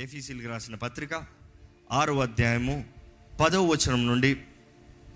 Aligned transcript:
ఎఫీసీలకు 0.00 0.48
రాసిన 0.48 0.74
పత్రిక 0.74 1.10
ఆరో 1.92 2.20
అధ్యాయము 2.20 2.84
పదవ 3.40 3.64
వచనం 3.66 4.06
నుండి 4.06 4.36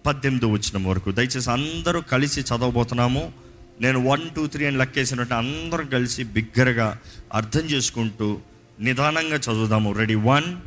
పద్దెనిమిదో 0.07 0.49
వచనం 0.49 0.85
వరకు. 0.85 1.13
దయచేసి 1.13 1.51
అందరూ 1.51 2.01
కలిసి 2.01 2.41
చదవబోతున్నాము. 2.41 3.33
నేను 3.81 4.09
వన్ 4.09 4.31
టూ 4.31 4.47
త్రీ 4.47 4.67
అని 4.67 4.77
లెక్కేసినట్టు 4.77 5.35
అందరూ 5.35 5.85
కలిసి 5.85 6.25
బిగ్గరగా 6.25 6.99
అర్థం 7.35 7.61
చేసుకుంటూ 7.61 8.41
నిదానంగా 8.81 9.37
చదువుదాము. 9.37 9.93
రెడీ 9.93 10.15
వన్ 10.15 10.61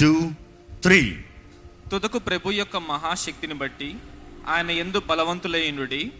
టూ 0.00 0.30
త్రీ 0.82 1.24
తుదకు 1.90 2.18
ప్రభు 2.18 2.50
యొక్క 2.50 2.76
మహాశక్తిని 2.76 3.54
బట్టి 3.54 3.96
ఆయన 4.46 4.70
ఎందు 4.70 5.02
బలవంతులైనడి 5.06 6.12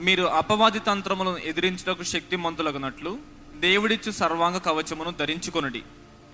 మీరు 0.00 0.22
అపవాది 0.22 0.78
తంత్రములను 0.78 1.36
ఎదిరించుటకు 1.36 2.02
శక్తిమంతులగునట్లు 2.02 3.18
దేవుడిచ్చు 3.60 4.10
సర్వాంగ 4.10 4.56
కవచమును 4.56 5.10
ధరించుకొనుడి. 5.10 5.82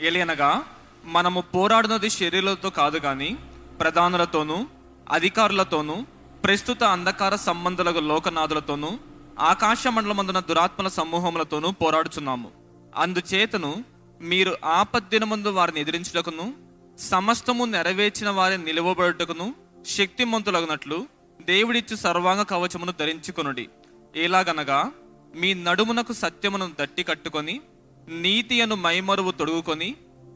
ఎలియనగా 0.00 0.64
మనము 1.04 1.40
పోరాడినది 1.40 2.10
శరీరాలతో 2.10 2.70
కాదు 2.70 2.98
కానీ 2.98 3.36
ప్రధానులతోనూ 3.80 4.66
అధికారులతోనూ 5.12 6.06
ప్రస్తుత 6.44 6.84
అంధకార 6.84 7.36
సంబంధాల 7.36 7.90
లోకనాథులతోనూ 7.90 8.98
ఆకాశ 9.38 9.86
మండలమందున 9.86 10.40
దురాత్మల 10.40 10.88
సమూహములతోనూ 10.88 11.70
పోరాడుచున్నాము. 11.70 12.50
అందుచేతను 12.96 13.84
మీరు 14.20 14.56
ఆపద్దినమందు 14.64 15.48
వారిని 15.48 15.80
ఎదిరించుటకును 15.80 16.54
సమస్తము 16.98 17.64
నెరవేర్చిన 17.64 18.30
వారిని 18.30 18.64
నిలువబడుటకును 18.64 19.54
శక్తిమంతులగినట్లు 19.86 21.06
దేవుడిచ్చు 21.42 21.96
సర్వాంగ 21.96 22.42
కవచమును 22.42 22.92
ధరించుకొనుడి. 23.00 23.68
ఎలాగనగా 24.16 24.92
మీ 25.34 25.54
నడుమునకు 25.54 26.12
సత్యమును 26.12 26.70
దట్టి 26.80 27.02
కట్టుకొని 27.02 27.60
నీతి 28.08 28.62
అను 28.62 28.74
మైమరువు 28.74 29.30
తొడుగుకొని 29.30 29.94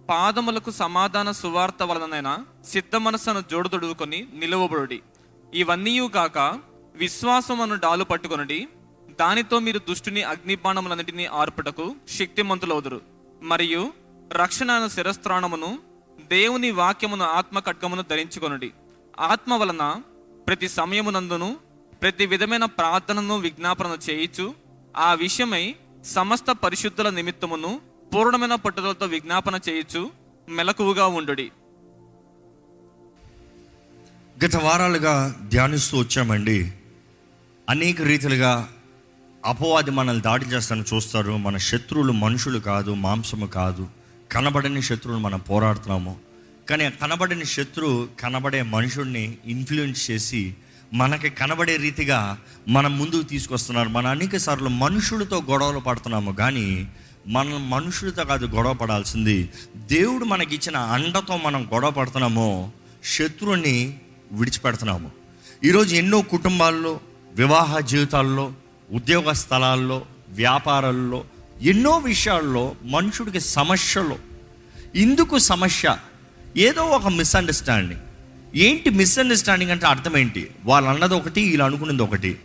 పాదములకు 0.09 0.71
సమాధాన 0.71 1.31
సువార్త 1.31 1.83
వలనైన 1.83 2.45
సిద్ధ 2.69 2.97
మనస్సును 2.97 3.45
జోడు 3.51 3.69
తొడుగుకొని 3.69 4.27
నిలువబడుడి. 4.34 5.03
ఇవన్నీ 5.55 6.09
కాక 6.09 6.61
విశ్వాసమును 6.95 7.75
డాలు 7.75 8.05
పట్టుకొనుడి. 8.05 8.69
దానితో 9.20 9.59
మీరు 9.59 9.79
దుష్టుని 9.79 10.23
అగ్నిబాణములన్నిటినీ 10.23 11.25
ఆర్పుటకు 11.25 11.95
శక్తిమంతులవుదురు. 12.19 13.01
మరియు 13.42 13.92
రక్షణ 14.33 14.86
శిరస్త్రాణమును 14.86 15.79
దేవుని 16.29 16.70
వాక్యమును 16.70 17.25
ఆత్మ 17.25 17.59
ఖడ్గమును 17.59 18.03
ధరించుకొనుడి. 18.11 18.73
ఆత్మ 19.20 19.55
వలన 19.55 20.03
ప్రతి 20.47 20.69
సమయమునందును 20.69 21.57
ప్రతి 22.03 22.27
విధమైన 22.27 22.64
ప్రార్థనను 22.64 23.39
విజ్ఞాపనను 23.39 24.11
చేయించు 24.11 24.55
ఆ 24.97 25.14
విషయమై 25.14 25.75
సమస్త 26.05 26.53
పరిశుద్ధుల 26.53 27.11
నిమిత్తమును 27.11 27.81
పూర్ణమైన 28.14 28.55
పట్టుదలతో 28.55 29.06
విజ్ఞాపన 29.06 29.61
చేయొచ్చు 29.69 30.11
మెలకువగా 30.48 31.06
ఉండుడి. 31.06 31.50
గత 34.45 34.56
వారాలుగా 34.56 35.36
ధ్యానిస్తూ 35.48 35.98
వచ్చామండి. 35.98 36.73
అనేక 37.70 38.03
రీతిలుగా 38.03 38.69
అపవాది 39.45 39.91
మనల్ని 39.91 40.23
దాడి 40.23 40.45
చేస్తాను 40.45 40.84
చూస్తారు. 40.95 41.36
మన 41.36 41.56
శత్రువులు 41.56 42.12
మనుషులు 42.12 42.58
కాదు 42.58 42.95
మాంసము 42.95 43.47
కాదు. 43.47 43.89
కనబడని 44.33 44.83
శత్రువులు 44.83 45.20
మనం 45.20 45.39
పోరాడుతున్నాము. 45.41 46.17
కానీ 46.70 46.91
కనబడని 46.91 47.45
శత్రువు 47.45 48.08
కనబడే 48.20 48.62
మనుషుడిని 48.62 49.39
ఇన్ఫ్లుయెన్స్ 49.45 50.11
చేసి 50.11 50.56
మనకి 50.93 51.31
కనబడే 51.31 51.77
రీతిగా 51.77 52.39
మనం 52.69 52.98
ముందుకు 52.98 53.23
తీసుకొస్తున్నారు. 53.23 53.89
మనం 53.89 54.07
అనేక 54.07 54.37
సార్లు 54.37 54.69
మనుషులతో 54.69 55.43
గొడవలు 55.51 55.79
పడుతున్నాము 55.79 56.33
కానీ 56.33 56.89
మనం 57.27 57.71
మనుషులతో 57.71 58.25
కాదు 58.25 58.47
గొడవ 58.47 58.73
పడాల్సింది. 58.73 59.48
దేవుడు 59.77 60.25
మనకి 60.25 60.55
ఇచ్చిన 60.55 60.77
అండతో 60.77 61.37
మనం 61.37 61.69
గొడవ 61.75 61.91
పడుతున్నామో 61.91 62.70
శత్రువుని 63.05 63.98
విడిచిపెడుతున్నాము. 64.33 65.11
ఈరోజు 65.65 65.95
ఎన్నో 65.95 66.23
కుటుంబాల్లో 66.23 67.01
వివాహ 67.35 67.79
జీవితాల్లో 67.79 68.52
ఉద్యోగ 68.92 69.33
స్థలాల్లో 69.33 70.07
వ్యాపారాల్లో 70.29 71.25
ఎన్నో 71.63 71.98
విషయాల్లో 71.98 72.75
మనుషుడికి 72.83 73.41
సమస్యలు. 73.41 74.17
ఇందుకు 74.95 75.39
సమస్య 75.39 75.98
ఏదో 76.57 76.83
ఒక 76.85 77.07
మిస్అండర్స్టాండింగ్ 77.07 78.01
ఏంటి 78.55 78.90
మిస్అండర్స్టాండింగ్ 78.90 79.70
అంటే 79.70 79.86
అర్థం 79.86 80.17
ఏంటి? 80.17 80.48
వాళ్ళు 80.64 80.90
అన్నది 80.90 81.14
ఒకటి 81.14 81.45
వీళ్ళు 81.45 81.64
అనుకున్నది 81.64 82.02
ఒకటి. 82.02 82.39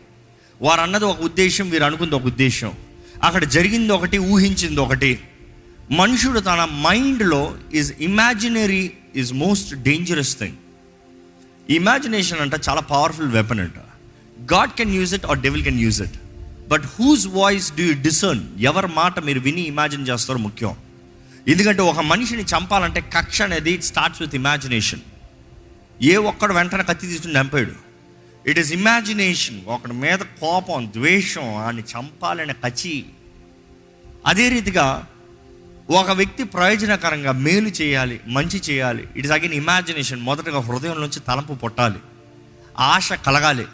వారు 0.62 0.82
అన్నది 0.82 1.06
ఒక 1.06 1.22
ఉద్దేశం 1.22 1.70
వీరు 1.70 1.84
అనుకుంది 1.84 2.16
ఒక 2.16 2.26
ఉద్దేశం. 2.26 2.74
అక్కడ 3.24 3.44
జరిగింది 3.44 3.94
ఒకటి 3.94 4.18
ఊహించింది 4.18 4.80
ఒకటి. 4.80 5.20
మనుషుడు 5.92 6.40
తన 6.40 6.68
మైండ్లో 6.72 7.58
is 7.74 7.94
imaginary 8.00 8.92
is 9.16 9.34
most 9.34 9.76
dangerous 9.76 10.40
thing 10.40 10.56
imagination 11.70 12.40
అంటే 12.40 12.58
చాలా 12.70 12.82
పవర్ఫుల్ 12.82 13.28
వెపన్ 13.28 13.60
అంట. 13.60 13.74
God 14.54 14.70
can 14.70 14.96
use 14.96 15.14
it 15.14 15.26
or 15.26 15.40
devil 15.40 15.64
can 15.64 15.80
use 15.80 16.02
it 16.02 16.18
but 16.68 16.84
whose 16.84 17.28
voice 17.28 17.76
do 17.76 17.84
you 17.84 17.94
discern 17.94 18.42
ఎవరి 18.60 18.88
మాట 18.88 19.20
మీరు 19.20 19.40
విని 19.40 19.62
ఇమాజిన్ 19.62 20.08
చేస్తారో 20.08 20.40
ముఖ్యం. 20.40 20.76
ఎందుకంటే 21.48 21.82
ఒక 21.82 22.00
మనిషిని 22.00 22.44
చంపాలంటే 22.44 23.02
కక్ష 23.02 23.42
అనేది 23.42 23.72
ఇట్ 23.72 23.84
స్టార్ట్స్ 23.84 24.22
విత్ 24.22 24.36
ఇమాజినేషన్ 24.36 25.00
ఏ 26.02 26.16
ఒక్కడు 26.16 26.54
వెంటనే 26.54 26.84
కత్తి 26.84 27.08
తీసుకుని 27.08 27.40
చంపాడు. 27.40 27.72
ఇట్ 28.50 28.60
ఈస్ 28.60 28.74
ఇమాజినేషన్ 28.74 29.62
ఒకడి 29.68 29.94
మీద 29.94 30.20
కోపం 30.20 30.92
ద్వేషం 30.96 31.56
అని 31.56 31.82
చంపాలనే 31.82 32.54
కచి. 32.54 33.06
అదే 34.26 34.50
రీతిగా 34.50 35.08
ఒక 35.90 36.12
వ్యక్తి 36.12 36.44
ప్రయోజనకరంగా 36.44 37.32
మేలు 37.32 37.68
చేయాలి 37.68 38.20
మంచి 38.28 38.62
చేయాలి. 38.70 39.04
ఇట్ 39.16 39.26
ఇస్ 39.26 39.32
అగైన్ 39.32 39.54
ఇమాజినేషన్ 39.54 40.22
మొదటగా 40.22 40.60
హృదయం 40.60 41.02
నుంచి 41.02 41.20
తలంపు 41.20 41.54
పుట్టాలి. 41.54 42.00
ఆశ 42.80 43.14
కలగాలి. 43.14 43.66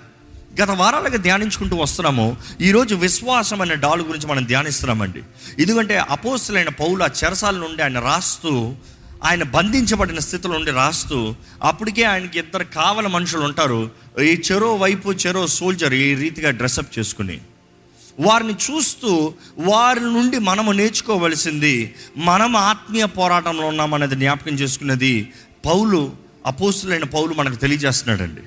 గత 0.62 0.70
వారాలుగా 0.70 1.18
ధ్యానించుకుంటూ 1.18 1.76
వస్తున్నాము. 1.76 2.38
ఈరోజు 2.62 2.96
విశ్వాసం 2.96 3.62
అనే 3.62 3.76
డాలు 3.76 4.04
గురించి 4.04 4.28
మనం 4.28 4.46
ధ్యానిస్తున్నామండి. 4.46 5.24
ఎందుకంటే 5.60 5.98
అపోస్తులైన 5.98 6.70
పౌలు 6.70 7.04
ఆ 7.04 7.08
చెరసాల 7.24 7.56
నుండి 7.56 7.84
ఆయన 7.84 8.00
రాస్తూ 8.00 8.76
ఆయన 9.24 9.44
బంధించబడిన 9.44 10.20
స్థితిలో 10.20 10.54
నుండి 10.54 10.72
రాస్తూ 10.72 11.36
అప్పటికే 11.64 12.04
ఆయనకి 12.04 12.40
ఇద్దరు 12.40 12.64
కావల 12.64 13.08
మనుషులు 13.08 13.42
ఉంటారు. 13.42 13.90
ఈ 14.22 14.42
చెరో 14.52 14.76
వైపు 14.76 15.12
చెరో 15.12 15.48
సోల్జర్ 15.48 15.94
ఈ 15.94 16.16
రీతిగా 16.16 16.52
డ్రెస్అప్ 16.52 17.00
చేసుకుని 17.00 17.42
వారిని 18.20 18.54
చూస్తూ 18.54 19.34
వారి 19.60 20.00
నుండి 20.00 20.38
మనము 20.40 20.72
నేర్చుకోవలసింది 20.72 21.96
మనం 22.18 22.56
ఆత్మీయ 22.56 23.06
పోరాటంలో 23.06 23.68
ఉన్నామనేది 23.68 24.16
జ్ఞాపకం 24.16 24.52
చేసుకున్నది 24.52 25.32
పౌలు 25.66 26.12
అపోస్తులైన 26.46 27.04
పౌలు 27.04 27.34
మనకు 27.34 27.56
తెలియజేస్తున్నాడండి. 27.56 28.42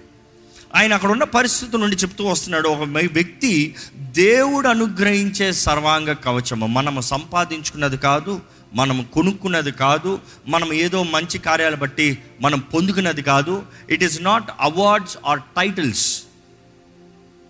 ఆయన 0.75 0.94
అక్కడ 0.94 1.10
ఉన్న 1.10 1.25
పరిస్థితుల 1.25 1.81
నుండి 1.81 1.97
చెప్తూ 1.97 2.25
వస్తున్నాడు 2.25 2.69
ఒక 2.69 2.88
వ్యక్తి 3.12 3.75
దేవుడు 3.97 4.69
అనుగ్రహించే 4.69 5.53
సర్వాంగ 5.53 6.12
కవచము 6.12 6.66
మనము 6.66 7.00
సంపాదించుకున్నది 7.00 7.98
కాదు 7.98 8.41
మనం 8.75 9.06
కొనుక్కున్నది 9.12 9.72
కాదు 9.72 10.21
మనం 10.49 10.72
ఏదో 10.72 11.03
మంచి 11.03 11.38
కార్యాలు 11.38 11.77
బట్టి 11.77 12.19
మనం 12.41 12.59
పొందుకున్నది 12.59 13.22
కాదు. 13.22 13.62
It 13.91 14.04
is 14.04 14.22
not 14.22 14.50
awards 14.60 15.19
or 15.27 15.41
titles 15.41 16.22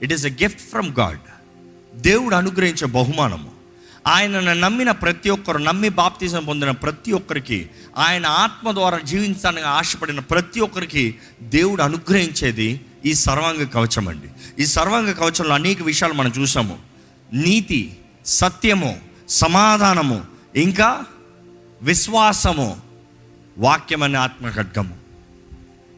it 0.03 0.13
is 0.13 0.27
a 0.27 0.31
gift 0.31 0.61
from 0.61 0.91
God 0.91 1.19
దేవుడు 1.97 2.35
అనుగ్రహించే 2.35 2.87
బహుమానము. 2.87 3.51
ఆయనను 4.07 4.55
నమ్మిన 4.55 4.91
ప్రతి 4.91 5.31
ఒక్కరు 5.31 5.59
నమ్మి 5.59 5.89
బాప్తిజం 5.89 6.45
పొందిన 6.45 6.71
ప్రతి 6.71 7.13
ఒక్కరికి 7.13 7.71
ఆయన 7.99 8.27
ఆత్మ 8.27 8.71
ద్వారా 8.71 8.99
జీవించడానికి 8.99 9.67
ఆశపడిన 9.67 10.21
ప్రతి 10.21 10.61
ఒక్కరికి 10.61 11.15
దేవుడు 11.43 11.83
అనుగ్రహించేది 11.83 12.81
ఈ 13.07 13.15
సర్వాంగ 13.15 13.67
కవచం 13.67 14.09
అండి. 14.09 14.63
ఈ 14.63 14.67
సర్వాంగ 14.67 15.13
కవచంలో 15.13 15.55
అనేక 15.55 15.83
విషయాలు 15.83 16.15
మనం 16.15 16.33
చూసాము. 16.39 16.79
నీతి 17.33 17.97
సత్యము 18.27 19.01
సమాధానము 19.29 20.36
ఇంకా 20.57 21.05
విశ్వాసము 21.83 22.81
వాక్యం 23.59 24.03
అనే 24.03 24.19
ఆత్మ 24.19 24.85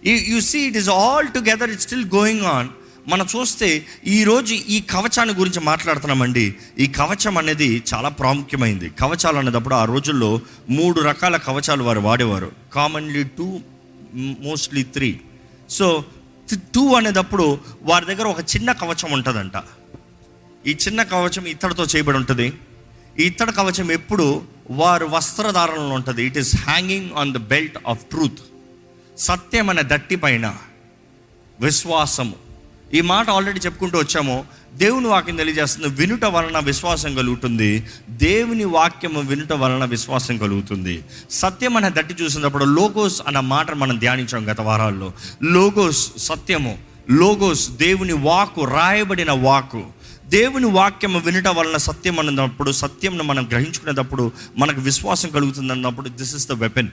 you 0.07 0.41
see 0.41 0.59
it 0.59 0.77
is 0.77 0.89
all 0.89 1.29
together 1.29 1.71
it 1.71 1.81
still 1.81 2.05
going 2.15 2.41
on 2.41 2.69
మనం 3.09 3.27
చూస్తే 3.37 3.87
ఈరోజు 4.07 4.55
ఈ 4.55 4.81
కవచాన్ని 4.81 5.35
గురించి 5.35 5.61
మాట్లాడుతున్నామండి. 5.61 6.55
ఈ 6.79 6.87
కవచం 6.87 7.39
అనేది 7.39 7.83
చాలా 7.95 8.09
ప్రాముఖ్యమైంది. 8.09 8.89
కవచాలు 8.89 9.37
అనేటప్పుడు 9.37 9.75
ఆ 9.75 9.85
రోజుల్లో 9.85 10.41
మూడు 10.71 11.01
రకాల 11.01 11.37
కవచాలు 11.37 11.85
వారు 11.85 12.01
వాడేవారు. 12.01 12.53
Commonly 12.73 13.25
two 13.25 13.61
mostly 14.15 14.83
three 14.83 15.21
so 15.71 16.05
two 16.53 16.95
అనేటప్పుడు 16.95 17.59
వారి 17.83 18.07
దగ్గర 18.07 18.27
ఒక 18.27 18.41
చిన్న 18.41 18.73
కవచం 18.73 19.13
ఉంటుందంట. 19.13 19.53
ఈ 20.67 20.77
చిన్న 20.87 21.03
కవచం 21.03 21.45
ఇత్తడితో 21.45 21.85
చేయబడి 21.85 22.17
ఉంటుంది? 22.17 22.53
ఇత్తడి 23.19 23.53
కవచం 23.53 23.93
ఎప్పుడు 23.93 24.43
వారు 24.71 25.07
వస్త్రధారణలో 25.07 25.89
ఉంటుంది. 25.89 26.25
It 26.25 26.39
is 26.39 26.57
hanging 26.57 27.11
on 27.17 27.35
the 27.35 27.37
belt 27.37 27.79
of 27.89 28.05
truth 28.05 28.39
సత్యం 29.19 29.71
అనే 29.71 29.83
దట్టి 29.87 30.17
పైన 30.17 30.57
విశ్వాసము. 31.61 32.33
ఈ 32.95 33.01
మాట 33.01 33.31
ఆల్రెడీ 33.31 33.61
చెప్పుకుంటూ 33.61 33.99
వచ్చాము. 33.99 34.45
దేవుని 34.75 35.07
వాక్యం 35.07 35.37
తెలియజేస్తుంది 35.37 35.89
వినుట 35.89 36.25
వలన 36.25 36.59
విశ్వాసం 36.59 37.15
కలుగుతుంది. 37.15 37.87
దేవుని 38.11 38.65
వాక్యము 38.65 39.21
వినుట 39.21 39.53
వలన 39.53 39.85
విశ్వాసం 39.85 40.39
కలుగుతుంది. 40.39 41.05
సత్యం 41.31 41.77
అనే 41.77 41.91
దట్టి 41.91 42.15
చూసినప్పుడు 42.23 42.65
లోగోస్ 42.65 43.23
అన్న 43.27 43.41
మాట 43.41 43.71
మనం 43.71 43.99
ధ్యానించాం 43.99 44.53
గత 44.53 44.61
వారాల్లో. 44.61 45.13
లోగోస్ 45.43 46.13
సత్యము 46.19 46.79
లోగోస్ 47.11 47.71
దేవుని 47.71 48.13
వాకు 48.13 48.65
రాయబడిన 48.65 49.33
వాకు 49.33 49.87
దేవుని 50.29 50.67
వాక్యం 50.67 51.23
వినటం 51.23 51.57
వలన 51.57 51.77
సత్యం 51.77 52.19
అన్నప్పుడు 52.19 52.73
సత్యంను 52.73 53.25
మనం 53.25 53.49
గ్రహించుకునేటప్పుడు 53.51 54.33
మనకు 54.57 54.81
విశ్వాసం 54.81 55.29
కలుగుతుంది 55.29 55.73
అన్నప్పుడు 55.73 56.09
దిస్ 56.09 56.35
ఇస్ 56.35 56.49
ద 56.49 56.53
వెపన్ 56.53 56.89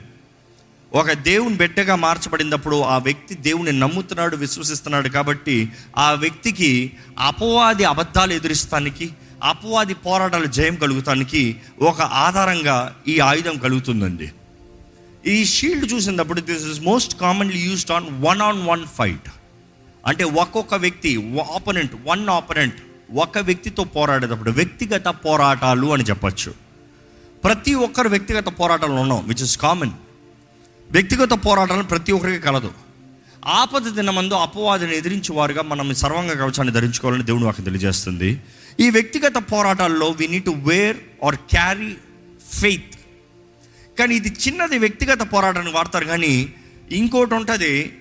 ఒక 0.94 1.12
దేవుని 1.12 1.56
బిడ్డగా 1.56 1.96
మార్చబడినప్పుడు 1.96 2.80
ఆ 2.80 2.98
వ్యక్తి 2.98 3.34
దేవుని 3.34 3.72
నమ్ముతున్నాడు 3.72 4.36
విశ్వసిస్తున్నాడు 4.36 5.08
కాబట్టి 5.08 5.68
ఆ 5.96 6.12
వ్యక్తికి 6.12 6.92
అపవాది 7.18 7.84
అబద్ధాలు 7.84 8.32
ఎదురిస్తానికి 8.32 9.10
అపవాది 9.42 9.94
పోరాటాలు 9.94 10.46
జయం 10.46 10.74
కలుగుతానికి 10.74 11.56
ఒక 11.80 12.00
ఆధారంగా 12.02 12.96
ఈ 13.08 13.18
ఆయుధం 13.18 13.58
కలుగుతుందండి. 13.58 14.32
ఈ 15.26 15.44
షీల్డ్ 15.44 15.92
చూసినప్పుడు 15.92 16.40
this 16.40 16.64
is 16.64 16.80
most 16.80 17.20
commonly 17.20 17.58
used 17.58 17.90
on 17.90 18.06
one 18.10 18.40
on 18.40 18.68
one 18.68 18.86
fight 18.86 19.28
అంటే 20.06 20.24
ఒక్కొక్క 20.24 20.74
వ్యక్తి 20.74 21.40
ఆపనెంట్ 21.54 21.92
వన్ 22.06 22.28
ఆపోనెంట్ 22.28 22.76
ఒక 23.08 23.38
వ్యక్తితో 23.38 23.84
పోరాడేటప్పుడు 23.96 24.50
వ్యక్తిగత 24.50 25.08
పోరాటాలు 25.24 25.86
అని 25.86 26.04
చెప్పచ్చు. 26.04 26.50
ప్రతి 27.44 27.74
ఒక్కరు 27.86 28.08
వ్యక్తిగత 28.08 28.48
పోరాటాలు 28.60 28.92
ఉన్నాం 28.92 29.22
విచ్ 29.26 29.42
ఇస్ 29.42 29.58
కామన్ 29.58 29.94
వ్యక్తిగత 30.90 31.32
పోరాటాలు 31.46 31.82
ప్రతి 31.82 32.12
ఒక్కరికి 32.12 32.40
కలదు. 32.40 32.70
ఆపద 33.60 33.88
దినమందు 33.88 34.34
అపవాదిని 34.34 34.94
ఎదిరించే 34.96 35.34
వారుగా 35.34 35.62
మనం 35.62 35.94
సర్వంగ 35.94 36.32
కవచాన్ని 36.32 36.72
ధరించుకోవాలని 36.72 37.22
దేవుడు 37.22 37.44
వాకి 37.44 37.62
తెలియజేస్తుంది. 37.62 38.30
ఈ 38.80 38.90
వ్యక్తిగత 38.90 39.36
పోరాటాల్లో 39.52 40.10
we 40.10 40.26
need 40.28 40.44
to 40.44 40.50
wear 40.50 40.96
or 41.24 41.36
carry 41.36 41.96
faith 42.60 42.96
కానీ 43.98 44.16
ఇది 44.16 44.28
చిన్నది 44.28 44.78
వ్యక్తిగత 44.78 45.22
పోరాటాన్ని 45.32 45.72
వాడతారు 45.72 46.04
కానీ 46.04 46.52
ఇంకోటి 46.90 47.34
ఉంటుంది 47.34 47.92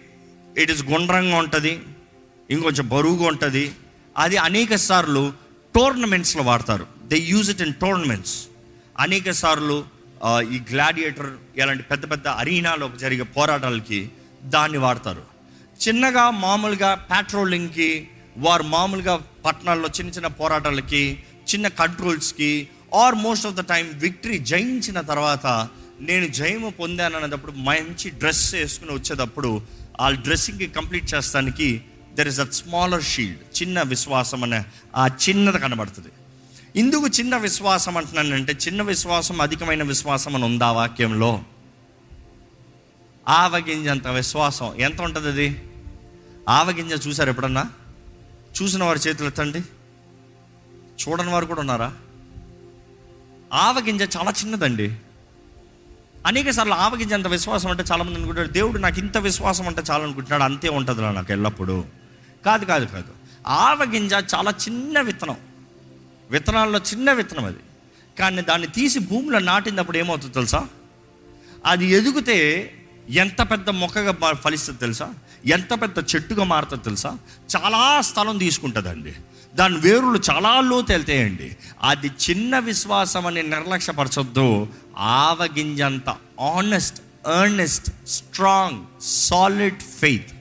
ఇట్ 0.58 0.72
ఇస్ 0.72 0.84
గుండ్రంగా 0.84 1.38
ఉంటుంది 1.38 1.80
ఇంకొంచెం 2.50 2.88
బరువుగా 2.90 3.28
ఉంటుంది 3.28 3.72
అది 4.24 4.38
అనేక 4.48 4.74
సార్లు 4.88 5.24
టోర్నమెంట్స్లో 5.76 6.44
వాడతారు. 6.50 6.86
They 7.12 7.18
use 7.32 7.50
it 7.54 7.64
in 7.66 7.76
tournaments 7.84 8.36
అనేక 9.06 9.30
సార్లు 9.42 9.78
ఈ 10.56 10.58
గ్లాడియేటర్ 10.72 11.32
ఇలాంటి 11.60 11.84
పెద్ద 11.92 12.04
పెద్ద 12.12 12.28
అరీనాలో 12.42 12.86
జరిగే 13.04 13.26
పోరాటాలకి 13.38 14.00
దాన్ని 14.56 14.80
వాడతారు. 14.86 15.24
చిన్నగా 15.84 16.26
మామూలుగా 16.46 16.92
ప్యాట్రోలింగ్కి 17.10 17.90
వారు 18.46 18.66
మామూలుగా 18.76 19.16
పట్టణాల్లో 19.46 19.90
చిన్న 19.98 20.12
చిన్న 20.16 20.30
పోరాటాలకి 20.40 21.02
చిన్న 21.52 21.68
కంట్రోల్స్కి 21.82 22.52
or 23.02 23.18
most 23.26 23.48
of 23.50 23.58
the 23.60 23.64
time 23.74 23.86
victory 24.04 24.38
జయించిన 24.52 25.00
తర్వాత 25.12 25.46
నేను 26.08 26.28
జయము 26.38 26.70
పొందాను 26.80 27.18
అన్నప్పుడు 27.20 27.54
మంచి 27.70 28.08
డ్రెస్ 28.22 28.46
వేసుకుని 28.56 28.94
వచ్చేటప్పుడు 28.96 29.52
ఆ 30.04 30.08
డ్రెస్సింగ్కి 30.26 30.68
కంప్లీట్ 30.78 31.08
చేస్తానికి 31.14 31.70
there 32.16 32.28
is 32.28 32.40
a 32.40 32.46
smaller 32.46 33.04
shield 33.04 33.62
చిన్న 33.62 33.82
విశ్వాసం 33.82 34.44
అనే 34.44 34.66
ఆ 34.96 35.08
చిన్నది 35.08 35.60
కనబడుతుంది. 35.60 36.08
ఇందుకు 36.76 37.08
చిన్న 37.08 37.38
విశ్వాసం 37.38 37.98
అంటున్నానంటే 37.98 38.54
చిన్న 38.54 38.82
విశ్వాసం 38.82 39.42
అధికమైన 39.42 39.84
విశ్వాసం 39.84 40.36
అని 40.36 40.46
ఉందా 40.46 40.72
వాక్యంలో? 40.72 41.44
ఆవగింజంత 43.30 44.08
విశ్వాసం. 44.08 44.76
ఎంత 44.76 45.02
ఉంటుంది 45.02 45.28
అది? 45.28 45.64
ఆవగింజ 46.50 47.08
చూసారు 47.08 47.30
ఎప్పుడన్నా? 47.30 47.66
చూసిన 48.62 48.84
వారి 48.84 49.00
చేతులు 49.00 49.28
ఎత్తండి. 49.28 49.60
చూడని 51.02 51.30
వారు 51.30 51.46
కూడా 51.46 51.60
ఉన్నారా? 51.60 51.94
ఆవగింజ 53.54 54.02
చాలా 54.02 54.32
చిన్నదండి. 54.32 54.96
అనేక 56.26 56.50
సార్లు 56.50 56.74
ఆవగింజ 56.74 57.14
అంత 57.14 57.28
విశ్వాసం 57.28 57.70
అంటే 57.70 57.84
చాలామంది 57.92 58.16
అనుకుంటారు 58.16 58.48
దేవుడు 58.48 58.78
నాకు 58.78 59.00
ఇంత 59.00 59.18
విశ్వాసం 59.18 59.68
అంటే 59.68 59.82
చాలా 59.92 60.04
అనుకుంటున్నాడు 60.04 60.44
అంతే 60.44 60.70
ఉంటుంది 60.70 61.02
నాకు 61.02 61.32
ఎల్లప్పుడూ. 61.32 61.84
కాదు 62.46 62.66
కాదు 62.66 62.86
కాదు. 62.86 63.14
ఆవగింజ 63.48 64.14
చాలా 64.14 64.52
చిన్న 64.52 65.02
విత్తనం. 65.02 65.38
విత్తనాల్లో 66.32 66.80
చిన్న 66.80 67.14
విత్తనం 67.14 67.46
అది. 67.46 67.58
కానీ 68.20 68.42
దాన్ని 68.42 68.68
తీసి 68.68 69.00
భూమిలో 69.00 69.40
నాటినప్పుడు 69.40 69.98
ఏమవుతుంది 69.98 70.34
తెలుసా? 70.34 70.68
అది 71.66 71.86
ఎదిగితే 71.86 72.72
ఎంత 73.10 73.42
పెద్ద 73.42 73.70
మొక్కగా 73.70 74.34
ఫలిస్తుంది 74.34 74.80
తెలుసా? 74.80 75.14
ఎంత 75.46 75.82
పెద్ద 75.82 75.98
చెట్టుగా 76.16 76.44
మారుతుంది 76.44 76.84
తెలుసా? 76.84 77.18
చాలా 77.56 78.02
స్థలం 78.02 78.38
తీసుకుంటుందండి. 78.38 79.16
దాని 79.56 79.78
వేరులు 79.78 80.22
చాలా 80.32 80.62
లోతు 80.62 80.92
వెళ్తాయండి. 80.92 81.58
అది 81.82 82.08
చిన్న 82.08 82.60
విశ్వాసం 82.60 83.28
అని 83.28 83.44
నిర్లక్ష్యపరచొద్దు 83.44 84.68
ఆవగింజంత 84.98 86.10
honest 86.42 87.02
earnest 87.42 88.08
strong 88.08 88.86
solid 89.02 89.82
faith 89.82 90.35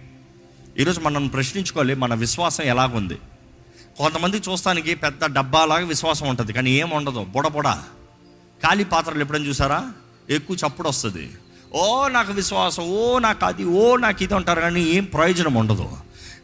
ఈరోజు 0.79 1.01
మనం 1.01 1.27
ప్రశ్నించుకోవాలి 1.27 1.95
మన 1.95 2.15
విశ్వాసం 2.15 2.65
ఎలాగుంది? 2.65 3.15
కొంతమంది 3.99 4.37
చూస్తానికి 4.37 4.95
పెద్ద 4.95 5.25
డబ్బాలాగా 5.25 5.87
విశ్వాసం 5.87 6.29
ఉంటుంది 6.29 6.53
కానీ 6.53 6.71
ఏం 6.71 6.91
ఉండదు. 6.91 7.25
బుడ 7.25 7.47
బుడ. 7.47 7.69
ఖాళీ 8.63 8.85
పాత్రలు 8.85 9.21
ఎప్పుడైనా 9.21 9.45
చూసారా? 9.45 9.93
ఎక్కువ 10.31 10.57
చప్పుడు 10.67 10.89
వస్తుంది. 10.89 11.31
ఓ 11.75 12.09
నాకు 12.09 12.33
విశ్వాసం 12.33 12.83
ఓ 12.83 13.19
నాకు 13.19 13.45
అది 13.45 13.65
ఓ 13.65 13.97
నాకు 13.97 14.23
ఇది 14.23 14.35
అంటారు 14.35 14.61
కానీ 14.61 14.83
ఏం 14.83 15.05
ప్రయోజనం 15.05 15.55
ఉండదు. 15.55 15.89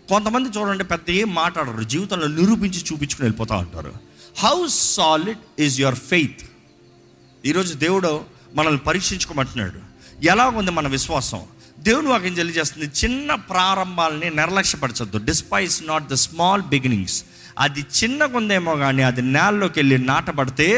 కొంతమంది 0.08 0.58
చూడండి 0.58 0.84
పెద్ద 0.84 1.10
ఏం 1.10 1.34
మాట్లాడరు 1.34 1.82
జీవితంలో 1.82 2.26
నిరూపించి 2.26 2.78
చూపించుకుని 2.78 3.24
వెళ్ళిపోతా 3.24 3.56
ఉంటారు. 3.56 3.94
How 4.38 4.66
solid 4.70 5.60
is 5.60 5.80
your 5.80 5.94
faith 5.94 6.40
ఈరోజు 7.46 7.74
దేవుడు 7.74 8.24
మనల్ని 8.54 8.78
పరీక్షించుకోమంటున్నాడు. 8.78 9.78
ఎలా 10.24 10.48
ఉంది 10.48 10.70
మన 10.70 10.88
విశ్వాసం? 10.88 11.40
దేవుని 11.80 12.08
వాక్యం 12.08 12.34
తెలియజేస్తుంది 12.34 12.86
చిన్న 13.04 13.34
ప్రారంభాలని 13.34 14.30
నిర్లక్ష్యపరచద్దు. 14.30 15.18
Despise 15.18 15.84
not 15.86 16.08
the 16.08 16.14
small 16.14 16.62
beginnings 16.62 17.24
అది 17.58 17.80
చిన్న 17.80 18.26
కొందేమో 18.26 18.74
కానీ 18.76 19.02
అది 19.02 19.22
నేలలోకి 19.22 19.78
వెళ్ళి 19.78 19.98
నాటబడితే 19.98 20.68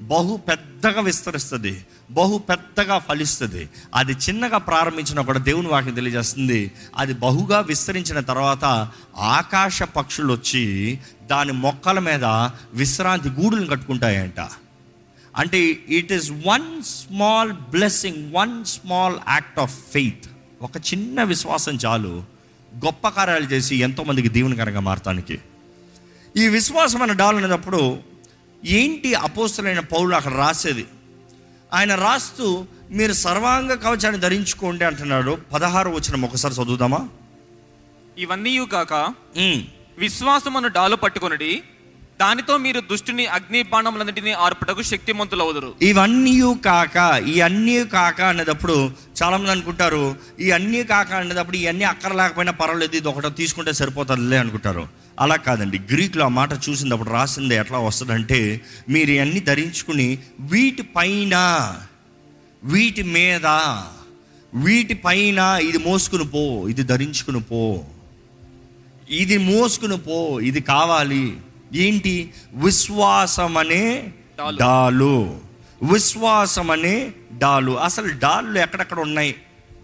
బహు 0.00 0.40
పెద్దగా 0.48 1.00
విస్తరిస్తుంది 1.00 1.86
బహు 2.10 2.38
పెద్దగా 2.38 2.98
ఫలిస్తుంది. 2.98 3.68
అది 3.94 4.12
చిన్నగా 4.12 4.58
ప్రారంభించిన 4.58 5.20
కూడా 5.20 5.38
దేవుని 5.38 5.68
వాక్యం 5.68 5.94
తెలియజేస్తుంది 5.94 6.70
అది 6.96 7.14
బహుగా 7.14 7.60
విస్తరించిన 7.60 8.20
తర్వాత 8.20 8.90
ఆకాశ 9.16 9.82
పక్షులు 9.82 10.32
వచ్చి 10.32 10.98
దాని 11.30 11.52
మొక్కల 11.52 11.98
మీద 11.98 12.24
విశ్రాంతి 12.72 13.28
గూడులను 13.28 13.66
కట్టుకుంటాయంట. 13.66 14.40
అంటే 15.36 15.58
it 15.88 16.12
is 16.12 16.30
one 16.30 16.82
small 16.82 17.52
blessing 17.52 18.34
one 18.34 18.64
small 18.64 19.14
act 19.28 19.58
of 19.58 19.74
faith 19.92 20.26
ఒక 20.66 20.76
చిన్న 20.76 21.22
విశ్వాసం 21.22 21.78
చాలు. 21.86 22.22
గొప్ప 22.84 23.08
కార్యాలు 23.08 23.44
చేసి 23.44 23.76
ఎంతోమందికి 23.76 24.28
దీవెనకరంగా 24.28 24.80
మారటానికి. 24.80 25.38
ఈ 26.36 26.48
విశ్వాసం 26.48 27.02
అనే 27.02 27.14
డాల్ 27.14 27.36
అనేటప్పుడు 27.36 27.98
ఏంటి 28.64 29.14
అపోస్తులైన 29.14 29.80
పౌరులు 29.80 30.14
అక్కడ 30.16 30.32
రాసేది? 30.32 30.86
ఆయన 31.72 31.94
రాస్తూ 31.94 32.64
మీరు 32.90 33.12
సర్వాంగ 33.12 33.74
కవచాన్ని 33.74 34.20
ధరించుకోండి 34.20 34.84
అంటున్నాడు. 34.84 35.38
పదహారు 35.52 35.90
వచ్చిన 35.90 36.24
ఒకసారి 36.24 36.54
చదువుదామా? 36.54 37.08
ఇవన్నీ 38.18 38.66
కాక 38.66 38.92
ఉమ్. 39.36 39.62
విశ్వాసమును 39.98 40.68
డాలు 40.68 40.96
పట్టుకొనడి. 40.96 41.62
దానితో 42.20 42.54
మీరు 42.64 42.80
దుష్టుని 42.90 43.24
అగ్ని 43.36 43.60
బాణములన్నిటిని 43.70 44.32
శక్తిమంతులు 44.32 44.84
శక్తిమంతులవుదురు. 44.90 45.70
ఇవన్నీ 45.88 46.34
కాక 46.66 46.96
ఈ 47.32 47.34
అన్నీ 47.46 47.74
కాక 47.94 48.20
అనేటప్పుడు 48.32 48.76
చాలా 49.18 49.36
మంది 49.36 49.52
అనుకుంటారు 49.54 50.04
ఈ 50.44 50.46
అన్నీ 50.58 50.80
కాక 50.92 51.10
అనేటప్పుడు 51.20 51.58
ఇవన్నీ 51.62 51.84
అక్కర 51.92 52.12
లేకపోయినా 52.20 52.52
పర్వాలేదు 52.60 52.96
ఇది 53.00 53.08
ఒకటో 53.12 53.30
తీసుకుంటే 53.40 53.72
సరిపోతుందిలే 53.80 54.38
అనుకుంటారు. 54.44 54.84
అలా 55.24 55.36
కాదండి 55.46 55.78
గ్రీక్లో 55.90 56.24
ఆ 56.28 56.32
మాట 56.38 56.52
చూసినప్పుడు 56.66 57.10
రాసింది 57.16 57.54
ఎట్లా 57.62 57.78
వస్తుందంటే 57.88 58.40
మీరు 58.94 59.10
ఇవన్నీ 59.16 59.42
ధరించుకుని 59.50 60.08
వీటి 60.52 60.84
పైన 60.98 61.34
వీటి 62.62 63.04
మీద 63.16 63.46
వీటి 64.52 64.94
పైన 65.06 65.40
ఇది 65.68 65.78
మోసుకుని 65.88 66.26
పో 66.34 66.44
ఇది 66.72 66.82
ధరించుకుని 66.92 67.42
పో 67.50 67.64
ఇది 69.20 69.36
మోసుకుని 69.50 69.98
పో 70.06 70.18
ఇది 70.50 70.60
కావాలి. 70.60 71.26
ఏంటి? 71.76 72.32
విశ్వాసం 72.54 73.56
అనే 73.56 74.12
డాలు. 74.60 75.40
విశ్వాసం 75.92 76.70
అనే 76.70 77.12
డాలు. 77.38 77.72
అసలు 77.80 78.18
డాళ్ళు 78.18 78.58
ఎక్కడెక్కడ 78.58 78.98
ఉన్నాయి? 79.00 79.34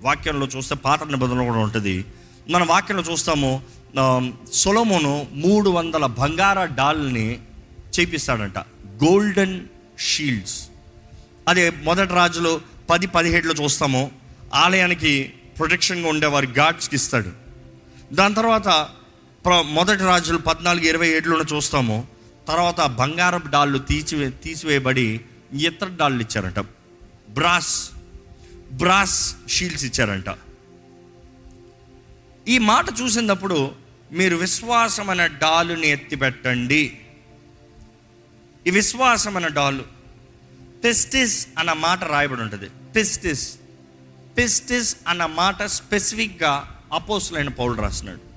వాక్యంలో 0.02 0.46
చూస్తే 0.46 0.74
పాత 0.74 1.04
నిబంధనలు 1.04 1.44
కూడా 1.44 1.58
ఉంటుంది. 1.58 2.04
మన 2.50 2.62
వాక్యంలో 2.62 3.12
చూస్తాము 3.12 3.62
సొలొమోను 4.52 5.26
మూడు 5.32 5.70
వందల 5.70 6.06
బంగార 6.06 6.64
డాల్ని 6.64 7.38
చేపిస్తాడంట. 8.00 8.58
Golden 9.04 9.60
shields. 9.98 10.68
అదే 11.48 11.70
మొదటి 11.70 12.14
రాజులో 12.14 12.60
పది 12.90 13.06
పదిహేడులో 13.06 13.64
చూస్తాము 13.64 14.10
ఆలయానికి 14.54 15.32
ప్రొటెక్షన్గా 15.58 16.08
ఉండేవారి 16.08 16.46
గార్డ్స్కి 16.46 16.96
ఇస్తాడు. 16.96 17.30
దాని 18.14 18.34
తర్వాత 18.34 18.88
మొదటి 19.50 20.02
రాజులు 20.02 20.38
పద్నాలుగు 20.38 20.84
ఇరవై 20.84 21.08
ఏడులోనే 21.08 21.56
చూస్తాము. 21.56 22.08
తర్వాత 22.48 22.80
బంగారపు 22.80 23.48
డాళ్ళు 23.48 23.78
తీసివే 23.78 24.30
తీసివేయబడి 24.30 25.20
ఇతర 25.52 25.88
డాళ్ళు 25.88 26.22
ఇచ్చారంట. 26.22 26.58
బ్రాస్ 27.30 27.90
బ్రాస్ 28.72 29.34
షీల్డ్స్ 29.48 29.84
ఇచ్చారంట. 29.84 30.24
ఈ 32.48 32.58
మాట 32.58 32.84
చూసినప్పుడు 33.00 33.72
మీరు 34.12 34.36
విశ్వాసం 34.36 35.10
అనే 35.10 35.28
డాలుని 35.28 35.88
ఎత్తిపెట్టండి. 35.88 36.98
ఈ 38.66 38.70
విశ్వాసం 38.70 39.36
అనే 39.36 39.48
డాలు 39.48 39.84
పెస్టిస్ 40.84 41.46
అన్న 41.58 41.72
మాట 41.72 42.04
రాయబడి 42.04 42.42
ఉంటుంది. 42.42 42.68
పెస్టిస్ 42.68 43.54
పెస్టిస్ 44.38 44.96
అన్న 45.08 45.26
మాట 45.26 45.62
స్పెసిఫిక్గా 45.62 46.82
అపోసులైన 46.92 47.48
పౌలు 47.48 47.72
రాసినాడు. 47.72 48.31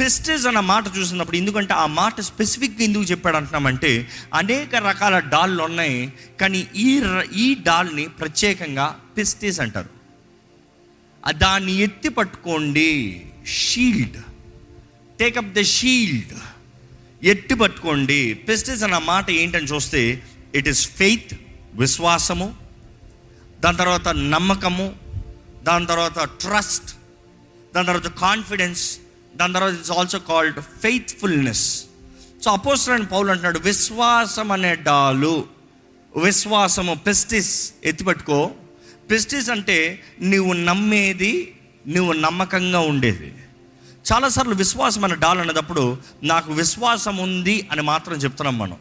పెస్టిజ్ 0.00 0.46
అన్న 0.46 0.60
మాట 0.60 0.98
చూసినప్పుడు 0.98 1.36
ఎందుకంటే 1.36 1.74
ఆ 1.74 1.86
మాట 1.86 2.20
స్పెసిఫిక్గా 2.20 2.84
ఎందుకు 2.84 3.04
చెప్పాడు 3.04 3.36
అంటున్నామంటే 3.36 3.90
అనేక 4.34 4.74
రకాల 4.88 5.18
డాళ్ళు 5.28 5.62
ఉన్నాయి 5.62 5.98
కానీ 6.40 6.68
ఈ 6.76 7.00
ర- 7.00 7.30
ఈ 7.36 7.54
డాల్ని 7.62 8.08
ప్రత్యేకంగా 8.08 8.86
పెస్టిస్ 9.16 9.60
అంటారు. 9.60 9.90
దాన్ని 11.38 11.72
ఎత్తి 11.78 12.08
పట్టుకోండి 12.08 12.90
షీల్డ్ 13.46 14.18
టేకప్ 15.18 15.52
ద 15.52 15.62
షీల్డ్ 15.70 16.34
ఎత్తి 17.22 17.54
పట్టుకోండి. 17.54 18.34
పెస్టిజ్ 18.48 18.82
అన్న 18.82 18.98
మాట 19.04 19.30
ఏంటని 19.30 19.66
చూస్తే 19.66 20.02
ఇట్ 20.54 20.68
ఈస్ 20.68 20.88
ఫెయిత్ 20.90 21.34
విశ్వాసము 21.74 22.48
దాని 23.60 23.76
తర్వాత 23.76 24.08
నమ్మకము 24.08 24.86
దాని 25.62 25.86
తర్వాత 25.86 26.18
ట్రస్ట్ 26.40 26.90
దాని 27.74 27.86
తర్వాత 27.86 28.06
కాన్ఫిడెన్స్ 28.18 28.84
దాని 29.40 29.54
తర్వాత 29.54 29.74
it's 29.74 29.90
also 29.90 30.18
called 30.18 30.60
faithfulness 30.60 31.84
so 32.44 32.50
అపోసరైన 32.50 33.04
పౌలు 33.04 33.30
అంటున్నాడు 33.30 33.58
విశ్వాసం 33.58 34.52
అనే 34.52 34.74
డాలు 34.74 35.34
విశ్వాసము 36.16 36.94
పెస్టిస్ 36.94 37.72
ఎత్తిపెట్టుకో 37.84 38.50
పెస్టిస్ 39.10 39.50
అంటే 39.50 40.02
నువ్వు 40.22 40.52
నమ్మేది 40.52 41.54
నువ్వు 41.88 42.12
నమ్మకంగా 42.12 42.80
ఉండేది. 42.80 43.34
చాలాసార్లు 44.12 44.54
విశ్వాసం 44.54 45.04
అనే 45.04 45.14
డాల్ 45.14 45.38
అనేటప్పుడు 45.38 45.98
నాకు 46.22 46.52
విశ్వాసం 46.52 47.16
ఉంది 47.16 47.68
అని 47.72 47.82
మాత్రం 47.82 48.16
చెప్తున్నాం 48.16 48.58
మనం. 48.58 48.76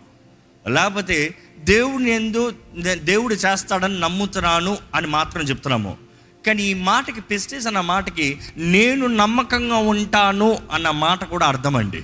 లేకపోతే 0.73 1.35
దేవుని 1.59 2.11
ఎందు 2.11 2.55
దేవుడు 2.93 3.35
చేస్తాడని 3.35 3.99
నమ్ముతున్నాను 3.99 4.77
అని 4.95 5.07
మాత్రం 5.07 5.43
చెప్తున్నాము. 5.43 5.97
కానీ 6.45 6.63
ఈ 6.63 6.73
మాటకి 6.73 7.21
పెస్టిస్ 7.21 7.67
అన్న 7.67 7.81
మాటకి 7.81 8.39
నేను 8.57 9.07
నమ్మకంగా 9.07 9.77
ఉంటాను 9.77 10.57
అన్న 10.71 10.89
మాట 10.89 11.23
కూడా 11.23 11.45
అర్థమండి. 11.45 12.03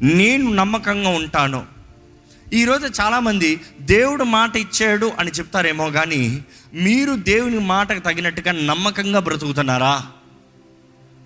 నేను 0.00 0.52
నమ్మకంగా 0.52 1.08
ఉంటాను. 1.08 1.66
ఈరోజు 2.52 3.02
చాలామంది 3.02 3.60
దేవుడు 3.80 4.24
మాట 4.24 4.56
ఇచ్చాడు 4.56 5.12
అని 5.18 5.30
చెప్తారేమో 5.30 5.90
కానీ 5.90 6.44
మీరు 6.74 7.14
దేవుని 7.14 7.58
మాటకు 7.58 7.98
తగినట్టుగా 7.98 8.52
నమ్మకంగా 8.52 9.18
బ్రతుకుతున్నారా? 9.18 10.02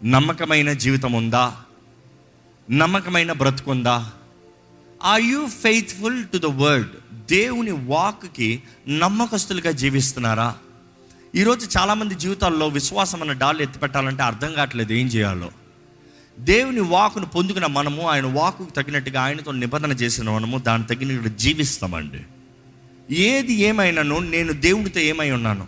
నమ్మకమైన 0.04 0.72
జీవితం 0.72 1.12
ఉందా? 1.12 1.56
నమ్మకమైన 2.70 3.32
బ్రతుకుందా 3.32 4.10
are 5.04 5.22
you 5.22 5.46
faithful 5.46 6.24
to 6.24 6.38
the 6.38 6.46
word 6.46 6.88
దేవుని 7.26 7.70
వాక్కి 7.70 8.62
నమ్మకస్తులుగా 8.88 9.70
జీవిస్తున్నారా? 9.70 10.54
ఈరోజు 11.36 11.78
చాలామంది 11.78 12.14
జీవితాల్లో 12.14 12.68
విశ్వాసం 12.68 13.22
అన్న 13.22 13.32
డాలు 13.32 13.62
ఎత్తిపెట్టాలంటే 13.62 14.22
అర్థం 14.22 14.52
కావట్లేదు 14.52 14.92
ఏం 14.92 15.06
చేయాలో. 15.06 15.50
దేవుని 16.38 16.80
వాకును 16.80 17.26
పొందుకున్న 17.26 17.66
మనము 17.66 18.08
ఆయన 18.08 18.26
వాకుకు 18.26 18.70
తగినట్టుగా 18.70 19.22
ఆయనతో 19.22 19.52
నిబంధన 19.52 19.92
చేసిన 19.92 20.30
మనము 20.30 20.58
దాని 20.58 20.84
తగినట్టు 20.84 21.28
జీవిస్తామండి. 21.28 22.20
ఏది 23.14 23.52
ఏమైనాను 23.52 24.18
నేను 24.18 24.52
దేవుడితో 24.52 25.00
ఏమై 25.00 25.30
ఉన్నాను. 25.30 25.66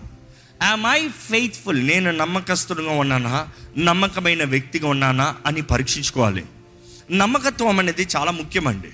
యామ్ 0.62 0.86
ఐ 0.86 1.08
ఫెయిత్ఫుల్ 1.08 1.86
నేను 1.86 2.10
నమ్మకస్తుడుగా 2.10 2.92
ఉన్నానా? 2.92 3.48
నమ్మకమైన 3.78 4.44
వ్యక్తిగా 4.44 4.88
ఉన్నానా? 4.88 5.36
అని 5.46 5.62
పరీక్షించుకోవాలి. 5.62 6.44
నమ్మకత్వం 7.10 7.78
అనేది 7.78 8.08
చాలా 8.16 8.30
ముఖ్యమండి. 8.30 8.88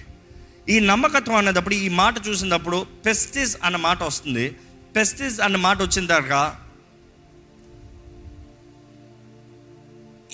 ఈ 0.73 0.80
నమ్మకత్వం 0.80 1.35
అనేటప్పుడు 1.35 1.75
ఈ 1.75 1.88
మాట 1.88 2.14
చూసినప్పుడు 2.28 2.87
పెస్టిస్ 3.06 3.56
అన్న 3.64 3.76
మాట 3.76 4.02
వస్తుంది. 4.02 4.56
పెస్టిస్ 4.97 5.41
అన్న 5.41 5.57
మాట 5.57 5.83
వచ్చిన 5.83 6.07
తర్వాత 6.07 6.57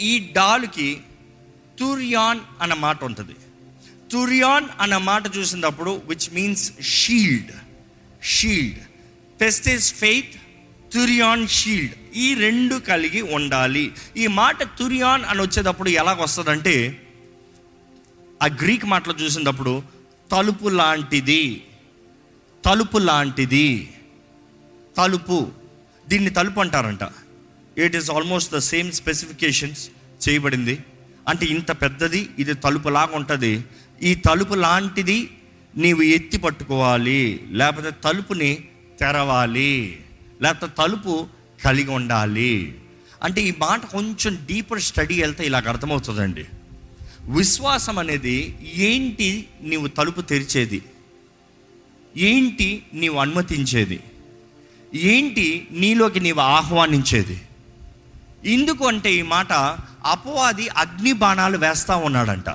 ఈ 0.00 0.32
డాల్కి 0.32 1.00
తురియాన్ 1.78 2.40
అన్న 2.60 2.74
మాట 2.74 3.04
ఉంటుంది. 3.04 3.36
తురియాన్ 4.12 4.68
అన్న 4.80 4.96
మాట 4.96 5.36
చూసినప్పుడు 5.36 6.02
విచ్ 6.04 6.34
మీన్స్ 6.34 6.72
షీల్డ్ 6.82 7.52
షీల్డ్ 8.22 8.78
పెస్టిస్ 9.40 9.94
ఫెయిత్ 9.94 10.34
తురియాన్ 10.92 11.48
షీల్డ్ 11.48 11.94
ఈ 12.14 12.34
రెండు 12.34 12.74
కలిగి 12.74 13.22
ఉండాలి. 13.22 13.92
ఈ 14.16 14.26
మాట 14.26 14.62
తురియాన్ 14.62 15.24
అని 15.24 15.40
వచ్చేటప్పుడు 15.42 15.88
ఎలాగొస్తుందంటే 15.88 16.76
ఆ 18.42 18.46
గ్రీక్ 18.46 18.84
మాటలు 18.84 19.14
చూసినప్పుడు 19.22 19.82
తలుపు 20.30 20.68
లాంటిది 20.68 21.64
తలుపు 22.64 22.98
లాంటిది. 22.98 23.94
తలుపు. 24.96 25.50
దీన్ని 26.08 26.30
తలుపు 26.30 26.60
అంటారంట. 26.60 27.00
It 27.78 27.96
is 27.96 28.10
almost 28.10 28.54
the 28.54 28.58
same 28.58 28.92
specifications 28.92 29.90
చేయబడింది. 30.28 30.78
అంటే 31.28 31.46
ఇంత 31.46 31.72
పెద్దది 31.72 32.28
ఇది 32.38 32.54
తలుపులాగా 32.54 33.10
ఉంటుంది. 33.14 33.64
ఈ 34.02 34.14
తలుపు 34.14 34.54
లాంటిది 34.54 35.30
నీవు 35.76 36.02
ఎత్తి 36.02 36.38
పట్టుకోవాలి. 36.38 37.46
లేకపోతే 37.50 37.90
తలుపుని 38.04 38.64
తెరవాలి. 39.00 40.00
లేకపోతే 40.42 40.72
తలుపు 40.78 41.26
కలిగి 41.64 41.90
ఉండాలి. 41.90 42.78
అంటే 43.22 43.42
ఈ 43.42 43.52
మాట 43.58 43.86
కొంచెం 43.86 44.46
డీపర్ 44.46 44.80
స్టడీ 44.80 45.20
వెళ్తే 45.20 45.46
ఇలాగ 45.46 45.68
అర్థమవుతుందండి. 45.68 46.46
విశ్వాసం 47.20 47.98
అనేది 47.98 48.56
ఏంటి 48.74 49.48
నీవు 49.62 49.86
తలుపు 49.86 50.20
తెరిచేది? 50.20 50.82
ఏంటి 52.16 52.82
నీవు 52.94 53.18
అనుమతించేది? 53.18 54.00
ఏంటి 54.94 55.68
నీలోకి 55.70 56.20
నీవు 56.20 56.40
ఆహ్వానించేది? 56.40 57.40
ఎందుకు 58.44 58.86
అంటే 58.86 59.12
ఈ 59.12 59.22
మాట 59.22 59.52
అపవాది 60.04 60.68
అగ్ని 60.68 61.12
బాణాలు 61.12 61.58
వేస్తూ 61.58 61.96
ఉన్నాడంట. 61.96 62.48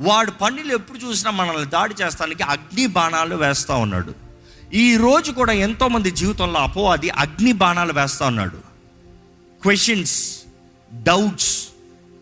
వాడు 0.00 0.30
పనులు 0.30 0.72
ఎప్పుడు 0.72 0.98
చూసినా 0.98 1.30
మనల్ని 1.30 1.70
దాడి 1.70 1.94
చేస్తానికి 2.02 2.42
అగ్ని 2.42 2.86
బాణాలు 2.86 3.36
వేస్తూ 3.36 3.76
ఉన్నాడు. 3.76 4.14
ఈ 4.74 4.96
రోజు 4.96 5.32
కూడా 5.32 5.52
ఎంతోమంది 5.52 6.10
జీవితంలో 6.10 6.60
అపవాది 6.60 7.10
అగ్ని 7.10 7.52
బాణాలు 7.52 7.92
వేస్తూ 7.92 8.26
ఉన్నాడు. 8.26 8.56
క్వశ్చన్స్ 9.62 10.42
డౌట్స్ 11.02 11.68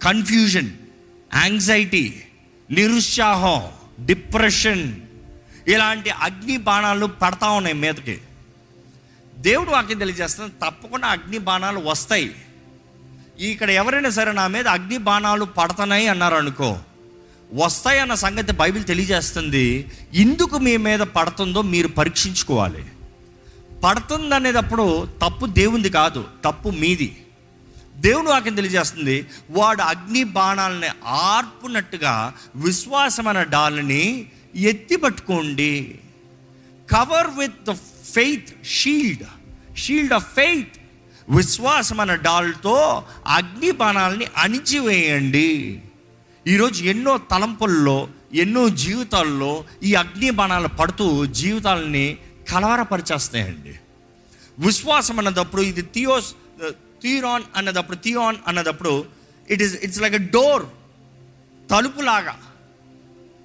కన్ఫ్యూజన్ 0.02 0.70
యాంగ్జైటీ 1.34 2.22
నిరుత్సాహం 2.70 3.62
డిప్రెషన్ 4.06 5.00
ఇలాంటి 5.68 6.10
అగ్ని 6.10 6.56
బాణాలు 6.56 7.06
పడతా 7.06 7.48
ఉన్నాయి 7.48 7.76
మీదకి. 7.76 8.20
దేవుడు 9.38 9.70
వాక్యం 9.70 9.98
తెలియజేస్తాను 9.98 10.50
తప్పకుండా 10.50 11.08
అగ్ని 11.08 11.38
బాణాలు 11.38 11.80
వస్తాయి. 11.80 12.34
ఇక్కడ 13.40 13.70
ఎవరైనా 13.70 14.10
సరే 14.10 14.32
నా 14.32 14.46
మీద 14.46 14.68
అగ్ని 14.68 14.98
బాణాలు 14.98 15.44
పడతాయి 15.44 16.08
అన్నారు 16.08 16.34
అనుకో. 16.34 16.78
వస్తాయి 17.54 18.00
అన్న 18.00 18.14
సంగతి 18.14 18.52
బైబిల్ 18.52 18.84
తెలియజేస్తుంది 18.84 19.92
ఎందుకు 20.14 20.58
మీ 20.58 20.76
మీద 20.76 21.00
పడుతుందో 21.00 21.62
మీరు 21.62 21.88
పరీక్షించుకోవాలి. 21.88 22.86
పడుతుంది 23.84 24.34
అనేటప్పుడు 24.34 25.08
తప్పు 25.24 25.46
దేవుంది 25.46 25.90
కాదు 25.90 26.24
తప్పు 26.44 26.68
మీది. 26.68 27.24
దేవుడు 27.96 28.26
వాక్యం 28.26 28.54
తెలియజేస్తుంది 28.54 29.26
వాడు 29.50 29.82
అగ్ని 29.82 30.24
బాణాలని 30.24 30.88
ఆర్పునట్టుగా 31.06 32.34
విశ్వాసం 32.56 33.28
అనే 33.28 33.44
డాల్ని 33.44 34.26
ఎత్తి 34.56 34.96
పట్టుకోండి 34.96 35.98
cover 36.94 37.30
with 37.38 37.58
the 37.68 37.72
faith 38.14 38.50
shield 38.64 39.24
shield 39.76 40.12
of 40.12 40.34
faith 40.34 40.76
విశ్వాసం 41.28 42.00
అనే 42.00 42.16
డాల్తో 42.16 43.04
అగ్ని 43.26 43.70
బాణాలని 43.70 44.26
అణిచివేయండి. 44.36 45.82
ఈరోజు 46.46 46.84
ఎన్నో 46.84 47.18
తలంపుల్లో 47.30 48.08
ఎన్నో 48.34 48.68
జీవితాల్లో 48.68 49.64
ఈ 49.82 49.94
అగ్ని 49.94 50.30
బాణాలు 50.30 50.68
పడుతూ 50.68 51.26
జీవితాలని 51.26 52.06
కలవరపరిచేస్తాయండి. 52.50 53.74
విశ్వాసం 54.58 55.18
అన్నదప్పుడు 55.18 55.62
ఇది 55.62 55.82
థియోస్ 55.82 56.34
థియోన్ 57.02 57.44
అన్నదప్పుడు 57.56 57.96
థియాన్ 57.96 58.36
అన్నదప్పుడు 58.46 59.04
it 59.50 59.62
is 59.62 59.74
it's 59.84 60.00
like 60.00 60.14
a 60.14 60.18
door 60.18 60.64
తలుపులాగా. 61.70 62.36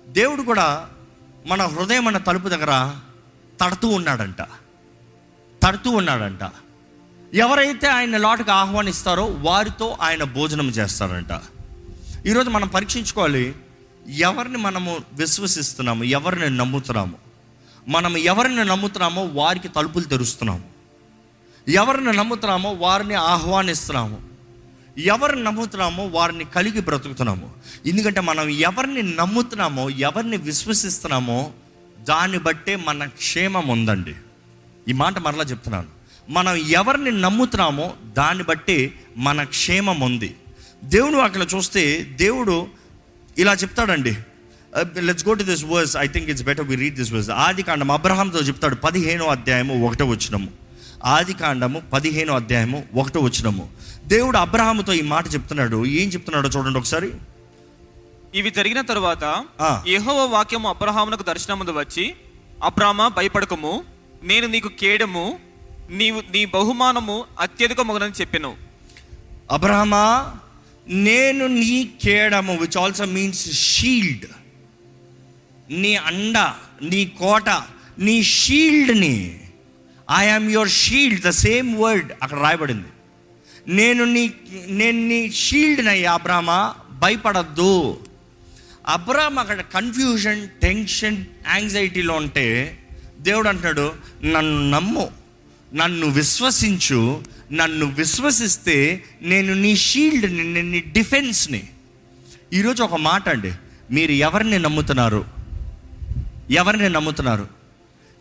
దేవుడు 0.07 0.41
కూడా 0.41 0.67
మన 1.47 1.61
హృదయం 1.65 2.07
అన్న 2.07 2.17
తలుపు 2.17 2.47
దగ్గర 2.47 2.73
తడుతూ 3.61 3.87
ఉన్నాడంట. 3.87 4.41
తడుతూ 5.63 5.89
ఉన్నాడంట. 5.89 6.51
ఎవరైతే 7.33 7.87
ఆయన 7.87 8.17
లోటుకు 8.17 8.51
ఆహ్వానిస్తారో 8.51 9.25
వారితో 9.25 9.97
ఆయన 10.01 10.23
భోజనం 10.23 10.69
చేస్తారంట. 10.69 11.41
ఈరోజు 12.25 12.49
మనం 12.49 12.67
పరీక్షించుకోవాలి 12.67 13.55
ఎవరిని 14.09 14.57
మనము 14.57 14.99
విశ్వసిస్తున్నాము 15.13 16.03
ఎవరిని 16.03 16.57
నమ్ముతున్నాము? 16.57 17.17
మనం 17.87 18.17
ఎవరిని 18.17 18.65
నమ్ముతున్నామో 18.65 19.23
వారికి 19.23 19.67
తలుపులు 19.67 20.03
తెరుస్తున్నాము. 20.03 20.63
ఎవరిని 21.67 22.17
నమ్ముతున్నామో 22.17 22.71
వారిని 22.71 23.13
ఆహ్వానిస్తున్నాము. 23.13 24.21
ఎవరిని 24.97 25.43
నమ్ముతున్నామో 25.43 26.05
వారిని 26.05 26.45
కలిగి 26.45 26.81
బ్రతుకుతున్నాము. 26.81 27.49
ఎందుకంటే 27.85 28.21
మనం 28.21 28.49
ఎవరిని 28.49 29.15
నమ్ముతున్నామో 29.15 29.89
ఎవరిని 29.89 30.37
విశ్వసిస్తున్నామో 30.37 31.51
దాన్ని 32.03 32.37
బట్టే 32.37 32.75
మన 32.75 33.05
క్షేమం 33.05 33.67
ఉందండి. 33.67 34.15
ఈ 34.89 34.93
మాట 34.93 35.19
మరలా 35.19 35.43
చెప్తున్నాను. 35.43 35.87
మనం 36.29 36.55
ఎవరిని 36.55 37.21
నమ్ముతున్నామో 37.21 37.93
దాన్ని 38.17 38.43
బట్టి 38.43 38.93
మన 39.17 39.43
క్షేమం 39.43 39.99
ఉంది. 39.99 40.35
దేవుడు 40.83 41.15
అక్కడ 41.15 41.47
చూస్తే 41.55 42.01
దేవుడు 42.01 42.67
ఇలా 43.37 43.53
చెప్తాడండి. 43.53 44.17
Let's 44.99 45.27
go 45.27 45.33
to 45.33 45.43
this 45.43 45.65
verse 45.65 45.97
I 45.97 46.07
think 46.07 46.29
it's 46.29 46.43
better 46.43 46.65
we 46.65 46.75
read 46.75 46.95
this 46.95 47.13
verse 47.13 47.29
ఆది 47.29 47.63
కాండం 47.63 47.91
అబ్రహాంతో 47.91 48.39
చెప్తాడు 48.39 48.75
పదిహేనో 48.75 49.25
అధ్యాయము 49.25 49.85
ఒకటో 49.85 50.05
వచ్చినము 50.05 50.49
ఆది 51.05 51.33
కాండము 51.33 51.81
పదిహేనో 51.93 52.35
అధ్యాయము 52.35 52.83
ఒకటో 52.93 53.19
వచ్చినము 53.19 53.69
దేవుడు 54.07 54.37
అబ్రహాముతో 54.37 54.93
ఈ 54.93 55.01
మాట 55.01 55.33
చెప్తున్నాడు. 55.33 55.85
ఏం 55.85 56.09
చెప్తున్నాడో 56.09 56.49
చూడండి 56.49 56.79
ఒకసారి. 56.79 57.11
ఇవి 58.35 58.49
జరిగిన 58.49 58.81
తరువాత. 58.81 59.45
యెహోవా 59.87 60.25
వాక్యము 60.25 60.69
అబ్రహామునకు 60.69 61.23
దర్శనముందు 61.23 61.71
వచ్చి 61.71 62.15
అబ్రామా 62.63 63.07
భయపడకము. 63.07 63.83
నేను 64.23 64.47
నీకు 64.47 64.67
కేడము. 64.67 65.39
నీవు 65.89 66.23
నీ 66.31 66.45
బహుమానము 66.45 67.25
అత్యధిక 67.39 67.81
మొగనని 67.81 68.11
చెప్పెను. 68.21 68.55
అబ్రహమా 69.51 70.35
నేను 70.87 71.47
నీ 71.47 71.89
కేడము 72.03 72.57
విచ్ 72.57 72.77
ఆల్సో 72.77 73.05
మీన్స్ 73.05 73.51
షీల్డ్ 73.51 74.25
నీ 75.69 75.95
అండ 75.95 76.37
నీ 76.83 77.05
కోట 77.05 77.49
నీ 77.99 78.23
షీల్డ్ని 78.23 79.39
I am 80.17 80.51
your 80.51 80.69
shield 80.69 81.21
the 81.21 81.29
same 81.29 81.77
word 81.77 82.13
అక్కడ 82.23 82.39
రాయబడింది. 82.39 82.87
నేను 83.67 84.03
నీ 84.03 84.33
నేను 84.67 85.07
నీ 85.07 85.31
షీల్డ్ని 85.31 85.91
అయ్యా 85.91 86.13
అబ్రామా 86.13 86.75
భయపడద్దు. 86.91 87.99
అబ్రామ్ 88.91 89.39
అక్కడ 89.39 89.61
కన్ఫ్యూజన్ 89.61 90.49
టెన్షన్ 90.49 91.25
యాంగ్జైటీలో 91.47 92.13
ఉంటే 92.13 92.77
దేవుడు 93.19 93.49
అంటాడు 93.49 93.93
నన్ను 94.23 94.69
నమ్ము 94.69 95.11
నన్ను 95.73 96.07
విశ్వసించు 96.07 97.23
నన్ను 97.51 97.85
విశ్వసిస్తే 97.85 99.03
నేను 99.21 99.53
నీ 99.53 99.75
షీల్డ్ని 99.75 100.53
నేను 100.53 100.71
నీ 100.71 100.79
డిఫెన్స్ని 100.79 101.69
ఈరోజు 102.53 102.83
ఒక 102.83 102.95
మాట 102.95 103.29
అండి 103.29 103.53
మీరు 103.91 104.11
ఎవరిని 104.11 104.59
నమ్ముతున్నారు? 104.59 105.25
ఎవరిని 106.51 106.89
నమ్ముతున్నారు? 106.89 107.47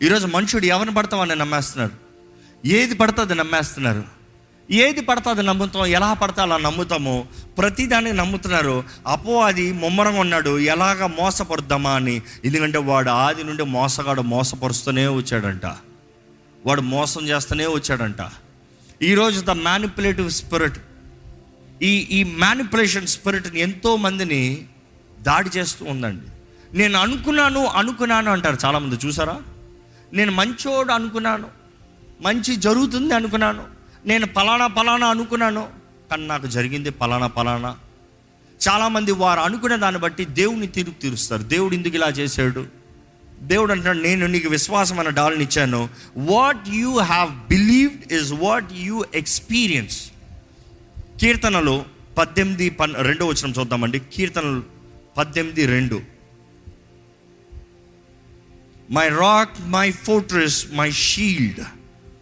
ఈరోజు 0.01 0.27
మనుషుడు 0.27 0.65
ఎవరిని 0.65 0.95
పడతామని 0.95 1.35
నమ్మేస్తున్నారు? 1.35 1.93
ఏది 2.67 2.95
పడుతుంది 2.95 3.35
నమ్మేస్తున్నారు? 3.35 4.20
ఏది 4.71 5.01
పడితే 5.01 5.41
నమ్ముతాం 5.41 5.85
ఎలా 5.85 6.13
పడతా 6.13 6.43
అలా 6.43 6.57
నమ్ముతామో. 6.57 7.25
ప్రతిదాన్ని 7.57 8.13
నమ్ముతున్నారు. 8.13 8.83
అపో 9.07 9.41
అది 9.41 9.73
ముమ్మరంగా 9.73 10.19
ఉన్నాడు 10.19 10.59
ఎలాగ 10.59 11.05
మోసపరుద్దామా 11.05 11.91
అని. 11.91 12.21
ఎందుకంటే 12.45 12.77
వాడు 12.77 13.09
ఆది 13.09 13.43
నుండి 13.43 13.63
మోసగాడు 13.63 14.21
మోసపరుస్తూనే 14.21 15.07
వచ్చాడంట. 15.07 15.65
వాడు 16.65 16.81
మోసం 16.81 17.27
చేస్తూనే 17.27 17.67
వచ్చాడంట. 17.67 18.29
ఈరోజు 19.01 19.41
ద 19.41 19.49
మ్యానిపులేటివ్ 19.49 20.31
స్పిరిట్ 20.31 20.77
ఈ 21.81 22.07
ఈ 22.11 22.23
మ్యానిపులేషన్ 22.23 23.07
స్పిరిట్ని 23.07 23.59
ఎంతో 23.59 23.95
మందిని 23.95 24.65
దాడి 25.21 25.49
చేస్తూ 25.57 25.85
ఉందండి. 25.85 26.25
నేను 26.77 26.99
అనుకున్నాను 26.99 27.65
అనుకున్నాను 27.65 28.31
అంటారు 28.31 28.57
చాలామంది. 28.65 29.07
చూసారా? 29.07 29.41
నేను 30.13 30.31
మంచోడు 30.31 30.91
అనుకున్నాను. 30.91 31.47
మంచి 32.21 32.55
జరుగుతుంది 32.55 33.13
అనుకున్నాను. 33.13 33.80
నేను 34.05 34.27
పలానా 34.27 34.67
పలానా 34.67 35.07
అనుకున్నాను. 35.07 35.69
కానీ 36.11 36.27
నాకు 36.27 36.47
జరిగింది 36.47 36.89
పలానా 36.89 37.27
పలానా. 37.27 37.77
చాలామంది 38.69 39.11
వారు 39.11 39.39
అనుకునే 39.39 39.77
దాన్ని 39.77 40.01
బట్టి 40.01 40.25
దేవుని 40.25 40.67
తీర్పు 40.67 41.01
తీరుస్తారు. 41.01 41.41
దేవుడు 41.41 41.73
ఎందుకు 41.75 41.95
ఇలా 41.95 42.07
చేశాడు? 42.07 42.65
దేవుడు 43.41 43.71
అంటున్నాడు 43.71 43.97
నేను 43.97 44.27
నీకు 44.27 44.49
విశ్వాసం 44.49 44.99
అన్న 44.99 45.09
డాల్ని 45.09 45.43
ఇచ్చాను. 45.43 45.89
What 46.17 46.69
you 46.69 46.99
have 46.99 47.31
believed 47.31 48.13
is 48.13 48.31
what 48.31 48.73
you 48.73 49.05
experience 49.15 50.11
కీర్తనలు 51.21 51.85
పద్దెనిమిది 52.17 52.69
పన్ 52.69 52.93
రెండో 52.95 53.25
వచ్చిన 53.25 53.53
చూద్దామండి. 53.59 53.99
కీర్తనలు 53.99 54.63
పద్దెనిమిది 55.17 55.65
రెండు. 55.65 56.01
My 58.91 59.09
rock 59.09 59.61
my 59.61 59.91
fortress 59.91 60.67
my 60.73 60.91
shield 60.91 61.59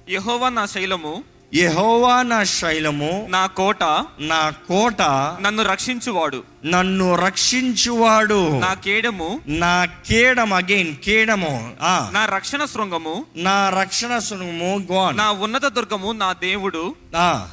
యహోవా 0.09 0.49
నా 0.49 0.65
శైలము 0.65 1.23
యెహోవా 1.53 2.23
నా 2.23 2.43
శైలము 2.43 3.27
నా 3.29 3.45
కోట 3.45 3.83
నా 4.19 4.49
కోట 4.49 5.01
నన్ను 5.41 5.63
రక్షించువాడు. 5.63 6.43
నన్ను 6.65 7.15
రక్షించువాడు. 7.15 8.59
నా 8.59 8.73
కేడము 8.73 9.41
నా 9.47 9.85
కేడము 9.85 10.55
అగైన్ 10.55 10.95
కేడము 10.95 11.73
నా 12.11 12.25
రక్షణ 12.25 12.65
శృంగము 12.65 13.25
నా 13.35 13.69
రక్షణ 13.69 14.19
గోన్ 14.63 15.17
నా 15.17 15.31
ఉన్నత 15.31 15.65
దుర్గము 15.65 16.11
నా 16.11 16.33
దేవుడు. 16.33 16.95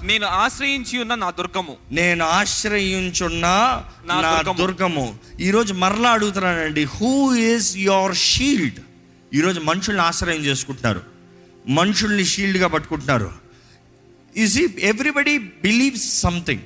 నేను 0.03 0.27
ఆశ్రయించి 0.27 0.99
ఉన్న 0.99 1.15
నా 1.15 1.31
దుర్గము. 1.31 1.77
నేను 1.93 2.25
ఆశ్రయించున్న 2.25 3.47
నా. 4.07 4.43
దుర్గము. 4.59 5.19
ఈరోజు 5.41 5.75
మరలా 5.75 6.11
అడుగుతున్నానండి 6.11 6.85
హూ 6.85 7.35
ఇస్ 7.35 7.77
యువర్ 7.77 8.17
షీల్డ్ 8.17 8.81
ఈరోజు 9.35 9.61
మనుషుల్ని 9.61 10.03
ఆశ్రయం 10.03 10.45
చేసుకుంటున్నారు. 10.45 11.03
మనుషుల్ని 11.69 12.25
షీల్డ్గా 12.25 12.69
పట్టుకుంటున్నారు. 12.69 13.46
ఈజ్ 14.37 14.81
ఎవ్రీబడి 14.81 15.39
బిలీవ్స్ 15.39 16.21
సంథింగ్ 16.21 16.61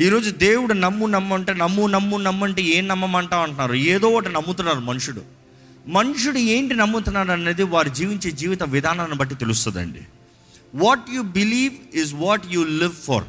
ఈరోజు 0.00 0.30
దేవుడు 0.30 0.72
నమ్ము 0.72 1.06
నమ్ము 1.06 1.34
అంటే 1.34 1.54
నమ్ము 1.54 1.86
నమ్ము 1.86 2.16
నమ్ము 2.16 2.44
అంటే 2.44 2.62
ఏం 2.62 2.88
నమ్మమంటావు 2.88 3.42
అంటున్నారు? 3.42 3.74
ఏదో 3.74 4.08
ఒకటి 4.08 4.32
నమ్ముతున్నారు 4.32 4.78
మనుషుడు. 4.78 5.22
మనుషుడు 5.86 6.38
ఏంటి 6.38 6.74
నమ్ముతున్నాడు 6.74 7.30
అనేది 7.30 7.62
వారు 7.62 7.88
జీవించే 7.88 8.30
జీవిత 8.30 8.62
విధానాన్ని 8.62 9.16
బట్టి 9.16 9.34
తెలుస్తుందండి. 9.34 10.00
What 10.74 11.10
you 11.14 11.22
believe 11.22 11.96
is 11.96 12.14
what 12.14 12.42
you 12.50 12.60
live 12.60 12.92
for 12.92 13.24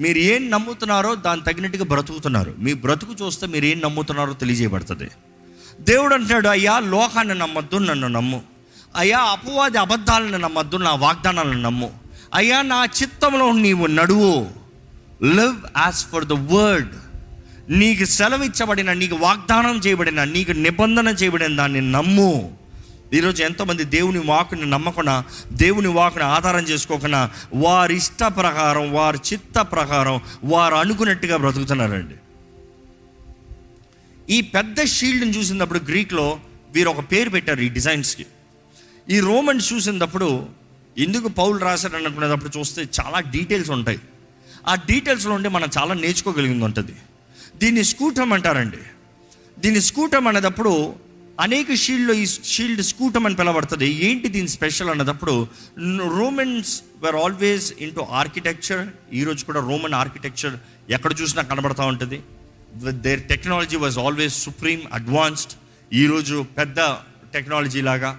మీరు 0.00 0.18
ఏం 0.18 0.50
నమ్ముతున్నారో 0.50 1.14
దాని 1.14 1.40
తగినట్టుగా 1.40 1.84
బ్రతుకుతున్నారు. 1.84 2.54
మీ 2.58 2.72
బ్రతుకు 2.72 3.26
చూస్తే 3.26 3.46
మీరు 3.46 3.64
ఏం 3.64 3.80
నమ్ముతున్నారో 3.80 4.32
తెలియజేయబడుతుంది. 4.32 5.10
దేవుడు 5.80 6.14
అంటున్నాడు 6.14 6.48
అయ్యా 6.48 6.78
లోకాన్ని 6.78 7.34
నమ్మద్దు 7.34 7.76
నన్ను 7.76 8.08
నమ్ము. 8.08 8.42
అయ్యా 8.96 9.18
అపవాది 9.18 9.78
అబద్ధాలను 9.78 10.36
నమ్మద్దు 10.36 10.76
నా 10.76 10.94
వాగ్దానాలను 10.94 11.62
నమ్ము. 11.62 12.05
అయ్యా 12.36 12.62
నా 12.62 12.84
చిత్తంలో 12.84 13.52
నీవు 13.52 13.86
నడువు. 13.86 14.48
Live 15.22 15.56
as 15.78 16.06
for 16.06 16.24
the 16.24 16.32
word 16.32 16.94
నీకు 17.70 18.04
సెలవిచ్చబడిన 18.04 18.92
నీకు 18.92 19.16
వాగ్దానం 19.16 19.76
చేయబడిన 19.78 20.24
నీకు 20.24 20.50
నిబంధన 20.50 21.08
చేయబడిన 21.08 21.56
దాన్ని 21.56 21.92
నమ్ము. 21.92 22.58
ఈరోజు 23.14 23.42
ఎంతోమంది 23.42 23.84
దేవుని 23.84 24.18
వాకుని 24.18 24.66
నమ్మకుండా 24.70 25.24
దేవుని 25.52 25.88
వాకుని 25.88 26.24
ఆధారం 26.24 26.64
చేసుకోకుండా 26.64 27.30
వారి 27.54 27.96
ఇష్ట 27.96 28.24
ప్రకారం 28.24 28.92
వారి 28.92 29.18
చిత్త 29.32 29.58
ప్రకారం 29.60 30.20
వారు 30.44 30.74
అనుకున్నట్టుగా 30.74 31.36
బ్రతుకుతున్నారండి. 31.36 32.14
ఈ 34.34 34.40
పెద్ద 34.40 34.84
షీల్డ్ని 34.84 35.38
చూసినప్పుడు 35.38 35.78
గ్రీక్లో 35.78 36.40
వీరు 36.72 36.88
ఒక 36.88 37.12
పేరు 37.12 37.30
పెట్టారు 37.30 37.60
ఈ 37.60 37.68
డిజైన్స్కి. 37.68 38.26
ఈ 39.10 39.20
రోమన్ 39.20 39.60
చూసినప్పుడు 39.72 40.55
ఎందుకు 41.04 41.28
పౌలు 41.38 41.56
రాశాడు 41.68 41.96
అనుకునేటప్పుడు 42.00 42.52
చూస్తే 42.58 42.82
చాలా 42.98 43.18
డీటెయిల్స్ 43.34 43.70
ఉంటాయి. 43.76 44.00
ఆ 44.70 44.74
డీటెయిల్స్లో 44.90 45.32
ఉండి 45.38 45.48
మనం 45.56 45.68
చాలా 45.78 45.94
నేర్చుకోగలిగింది 46.04 46.64
ఉంటుంది 46.68 46.94
దీన్ని 47.62 47.82
స్కూటం 47.90 48.30
అంటారండి. 48.36 48.80
దీన్ని 49.62 49.82
స్కూటం 49.88 50.24
అనేటప్పుడు 50.30 50.72
అనేక 51.44 51.68
షీల్డ్లో 51.82 52.14
ఈ 52.22 52.24
షీల్డ్ 52.52 52.82
స్కూటం 52.90 53.24
అని 53.28 53.36
పిలవడుతుంది 53.40 53.88
ఏంటి 54.06 54.28
దీని 54.36 54.50
special 54.56 54.90
అన్నదప్పుడు 54.92 55.34
Romans 56.18 56.72
were 57.02 57.18
always 57.24 57.66
into 57.86 58.02
architecture 58.20 58.84
ఈరోజు 59.20 59.44
కూడా 59.48 59.60
రోమన్ 59.68 59.96
ఆర్కిటెక్చర్ 60.02 60.54
ఎక్కడ 60.96 61.12
చూసినా 61.20 61.42
కనబడతా 61.50 61.84
ఉంటుంది. 61.92 62.18
Their 63.06 63.22
technology 63.32 63.78
was 63.84 63.98
always 64.06 64.36
supreme 64.46 64.80
advanced 65.00 65.54
ఈరోజు 65.92 66.36
పెద్ద 66.60 66.80
టెక్నాలజీ 67.34 67.82
లాగా 67.90 68.12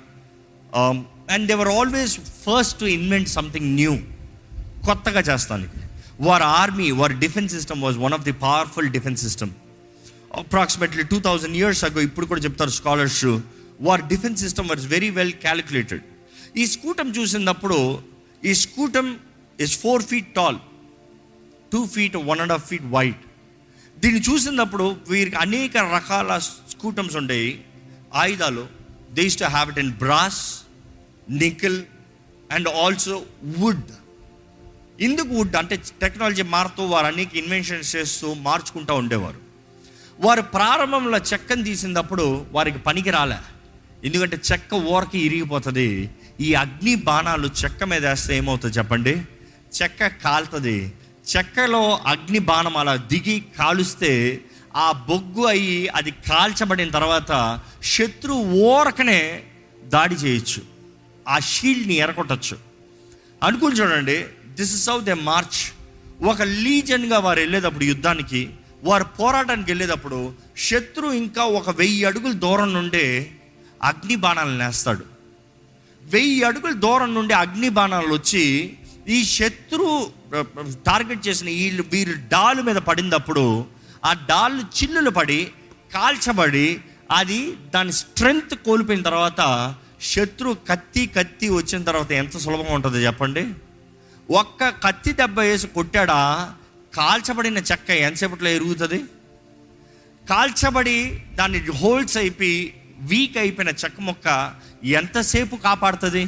um, 0.74 0.98
and 1.28 1.46
they were 1.48 1.72
always 1.72 2.14
first 2.46 2.76
to 2.80 2.88
invent 2.98 3.30
something 3.30 3.70
new 3.76 3.94
కొత్తగా 4.86 5.22
చేస్తానికి 5.22 5.80
వారి 6.20 6.46
ఆర్మీ 6.60 6.88
వారి 6.92 7.16
defence 7.16 7.54
system 7.54 7.82
was 7.82 7.98
one 7.98 8.14
of 8.14 8.26
the 8.26 8.36
powerful 8.44 8.90
defence 8.90 9.22
system 9.22 9.52
approximately 10.42 11.04
two 11.04 11.18
thousand 11.20 11.56
years 11.58 11.82
ago 11.84 12.02
ఇప్పుడు 12.02 12.26
కూడా 12.26 12.42
చెప్తారు 12.42 12.72
స్కాలర్స్ 12.72 13.24
వారి 13.82 14.04
defence 14.08 14.42
system 14.42 14.68
was 14.68 14.86
very 14.88 15.10
well 15.10 15.34
calculated 15.46 16.04
ఈ 16.58 16.66
scutum 16.68 17.08
చూసినప్పుడు 17.10 17.80
ఈ 18.44 18.54
scutum 18.56 19.08
is 19.60 19.76
four 19.80 20.04
feet 20.04 20.30
tall 20.36 20.58
two 21.72 21.82
feet 21.88 22.18
one 22.30 22.42
and 22.42 22.52
half 22.52 22.66
feet 22.70 22.88
wide 22.92 23.24
దీన్ని 23.98 24.22
చూసినప్పుడు 24.30 24.86
వీరికి 25.10 25.38
అనేక 25.38 25.78
రకాల 25.94 26.32
స్కూటమ్స్ 26.74 27.16
ఉంటాయి 27.16 27.50
ఆయుధాలు 28.16 28.64
they 29.14 29.24
to 29.38 29.48
have 29.48 29.70
it 29.70 29.80
in 29.80 29.94
brass 29.96 30.42
nickel 31.30 31.84
and 32.52 32.70
also 32.70 33.24
wood 33.58 33.84
ఎందుకు 35.02 35.28
వుడ్ 35.28 35.56
అంటే 35.56 35.76
టెక్నాలజీ 35.76 36.42
మారుతూ 36.42 36.84
వారు 36.84 37.06
అనేక 37.06 37.36
ఇన్వెన్షన్స్ 37.36 37.96
చేస్తూ 37.96 38.34
మార్చుకుంటూ 38.34 38.96
ఉండేవారు. 38.96 39.38
వారు 40.20 40.42
ప్రారంభంలో 40.42 41.18
చెక్కను 41.18 41.64
తీసినప్పుడు 41.64 42.46
వారికి 42.52 42.80
పనికి 42.80 43.10
రాలే. 43.10 43.36
ఎందుకంటే 44.04 44.38
చెక్క 44.52 44.74
ఊరకి 44.74 45.20
ఇరిగిపోతుంది. 45.20 46.10
ఈ 46.40 46.54
అగ్ని 46.54 46.96
బాణాలు 46.96 47.48
చెక్క 47.48 47.84
మీద 47.84 48.08
వేస్తే 48.08 48.38
ఏమవుతుంది 48.38 48.78
చెప్పండి? 48.78 49.22
చెక్క 49.82 50.08
కాలుతుంది. 50.08 50.94
చెక్కలో 51.38 52.00
అగ్ని 52.06 52.40
బాణం 52.40 52.78
అలా 52.78 52.96
దిగి 52.96 53.44
కాలుస్తే 53.60 54.42
ఆ 54.76 54.92
బొగ్గు 54.92 55.46
అయ్యి 55.46 55.88
అది 55.88 56.12
కాల్చబడిన 56.12 56.90
తర్వాత 56.90 57.60
శత్రు 57.84 58.34
ఓరకనే 58.34 59.44
దాడి 59.84 60.16
చేయొచ్చు. 60.16 60.77
ఆ 61.28 61.40
షీల్డ్ని 61.52 61.96
ఎరగొట్టచ్చు. 61.96 62.56
అనుకుని 63.44 63.76
చూడండి 63.76 64.18
this 64.58 64.74
is 64.78 64.90
how 64.90 64.98
they 65.00 65.14
march 65.30 65.60
ఒక 66.26 66.42
లీజన్గా 66.64 67.18
వారు 67.20 67.40
వెళ్ళేటప్పుడు 67.40 67.84
యుద్ధానికి 67.84 68.42
వారు 68.84 69.06
పోరాటానికి 69.20 69.72
వెళ్ళేటప్పుడు 69.72 70.20
శత్రు 70.68 71.08
ఇంకా 71.14 71.44
ఒక 71.60 71.70
వెయ్యి 71.70 72.06
అడుగుల 72.06 72.32
దూరం 72.44 72.74
నుండే 72.74 73.06
అగ్ని 73.82 74.16
బాణాలను 74.16 74.58
నేస్తాడు. 74.58 75.04
వెయ్యి 76.04 76.44
అడుగుల 76.44 76.74
దూరం 76.86 77.14
నుండి 77.14 77.34
అగ్ని 77.34 77.70
బాణాలు 77.70 78.14
వచ్చి 78.14 78.44
ఈ 79.08 79.24
శత్రు 79.24 79.88
టార్గెట్ 80.86 81.28
చేసిన 81.28 81.50
వీళ్ళు 81.50 81.84
వీరు 81.92 82.14
డాలు 82.32 82.62
మీద 82.62 82.76
పడినప్పుడు 82.76 83.46
ఆ 84.06 84.14
డాళ్ళు 84.30 84.64
చిల్లులు 84.78 85.10
పడి 85.10 85.40
కాల్చబడి 85.94 86.68
అది 87.12 87.40
దాని 87.74 87.94
స్ట్రెంగ్త్ 87.94 88.56
కోల్పోయిన 88.66 89.02
తర్వాత 89.02 89.42
శత్రు 90.02 90.58
కత్తి 90.70 91.06
కత్తి 91.06 91.50
వచ్చిన 91.50 91.84
తర్వాత 91.84 92.12
ఎంత 92.12 92.38
సులభంగా 92.38 92.74
ఉంటుందో 92.74 92.98
చెప్పండి? 92.98 93.54
ఒక్క 94.32 94.70
కత్తి 94.70 95.14
దెబ్బ 95.14 95.40
వేసి 95.40 95.68
కొట్టాడా 95.68 96.54
కాల్చబడిన 96.96 97.58
చెక్క 97.58 97.90
ఎంతసేపట్లో 97.90 98.50
ఎరుగుతుంది? 98.50 99.04
కాల్చబడి 100.30 101.24
దాన్ని 101.36 101.60
హోల్స్ 101.60 102.18
అయిపోయి 102.18 102.74
వీక్ 103.00 103.38
అయిపోయిన 103.38 103.70
చెక్క 103.70 104.02
మొక్క 104.02 104.56
ఎంతసేపు 104.84 105.56
కాపాడుతుంది? 105.56 106.28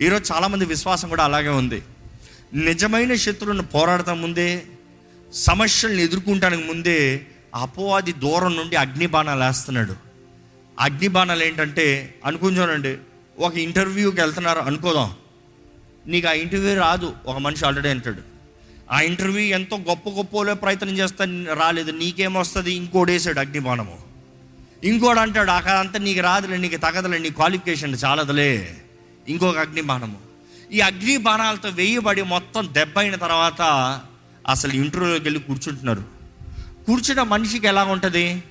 ఈరోజు 0.00 0.32
చాలామంది 0.32 0.64
విశ్వాసం 0.64 1.08
కూడా 1.08 1.24
అలాగే 1.24 1.48
ఉంది. 1.48 1.82
నిజమైన 2.54 3.14
శత్రువులను 3.14 3.62
పోరాడటం 3.62 4.22
ముందే 4.22 4.66
సమస్యలను 5.32 6.00
ఎదుర్కొంటానికి 6.00 6.66
ముందే 6.66 7.26
అపోవాది 7.54 8.12
దూరం 8.12 8.56
నుండి 8.56 8.76
అగ్ని 8.76 9.06
బాణాలు 9.06 9.44
వేస్తున్నాడు. 9.44 10.11
అగ్ని 10.78 11.08
బాణాలు 11.08 11.44
ఏంటంటే 11.44 12.14
అనుకుంటానండి 12.24 12.96
ఒక 13.38 13.54
ఇంటర్వ్యూకి 13.58 14.20
వెళ్తున్నారు 14.20 14.58
అనుకోదాం. 14.58 15.14
నీకు 16.06 16.28
ఆ 16.28 16.32
ఇంటర్వ్యూ 16.32 16.74
రాదు 16.74 17.12
ఒక 17.26 17.38
మనిషి 17.38 17.66
ఆల్రెడీ 17.66 17.88
అంటాడు. 17.88 18.22
ఆ 18.90 19.00
ఇంటర్వ్యూ 19.00 19.40
ఎంతో 19.40 19.76
గొప్ప 19.76 20.08
గొప్పలో 20.08 20.54
ప్రయత్నం 20.54 20.98
చేస్తా 20.98 21.24
రాలేదు 21.58 21.90
నీకేమొస్తుంది? 21.90 22.72
ఇంకోటి 22.72 23.12
వేసాడు 23.12 23.40
అగ్ని 23.40 23.58
బాణము 23.58 23.98
ఇంకోటి 24.84 25.20
అంటాడు 25.20 25.50
అక్కడంతా 25.50 25.98
నీకు 25.98 26.20
రాదులే 26.20 26.56
నీకు 26.56 26.76
తగదలే 26.76 27.18
నీ 27.18 27.30
క్వాలిఫికేషన్ 27.30 27.96
చాలదులే. 28.04 28.78
ఇంకొక 29.28 29.58
అగ్ని 29.58 29.80
బాణము 29.80 30.18
ఈ 30.72 30.80
అగ్ని 30.80 31.16
బాణాలతో 31.16 31.68
వేయబడి 31.68 32.22
మొత్తం 32.22 32.68
దెబ్బ 32.72 32.98
అయిన 32.98 33.14
తర్వాత 33.14 33.62
అసలు 34.48 34.72
ఇంటర్వ్యూలోకి 34.72 35.24
వెళ్ళి 35.24 35.40
కూర్చుంటున్నారు. 35.40 36.04
కూర్చున్న 36.86 37.22
మనిషికి 37.22 37.66
ఎలా 37.66 37.84
ఉంటుంది? 37.84 38.42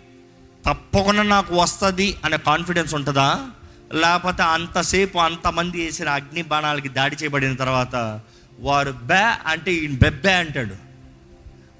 తప్పకుండా 0.65 1.24
నాకు 1.24 1.56
వస్తుంది 1.56 2.17
అనే 2.26 2.38
కాన్ఫిడెన్స్ 2.38 2.93
ఉంటుందా? 2.93 3.45
లేకపోతే 3.93 4.43
అంతసేపు 4.43 5.17
అంతమంది 5.17 5.86
వేసిన 5.86 6.10
అగ్ని 6.10 6.41
బాణాలకి 6.41 6.89
దాడి 6.89 7.15
చేయబడిన 7.15 7.56
తర్వాత 7.56 8.19
వారు 8.60 8.91
బే 8.91 9.34
అంటే 9.47 9.74
ఈయన 9.74 9.91
బెబ్బే 9.91 10.34
అంటాడు. 10.34 10.76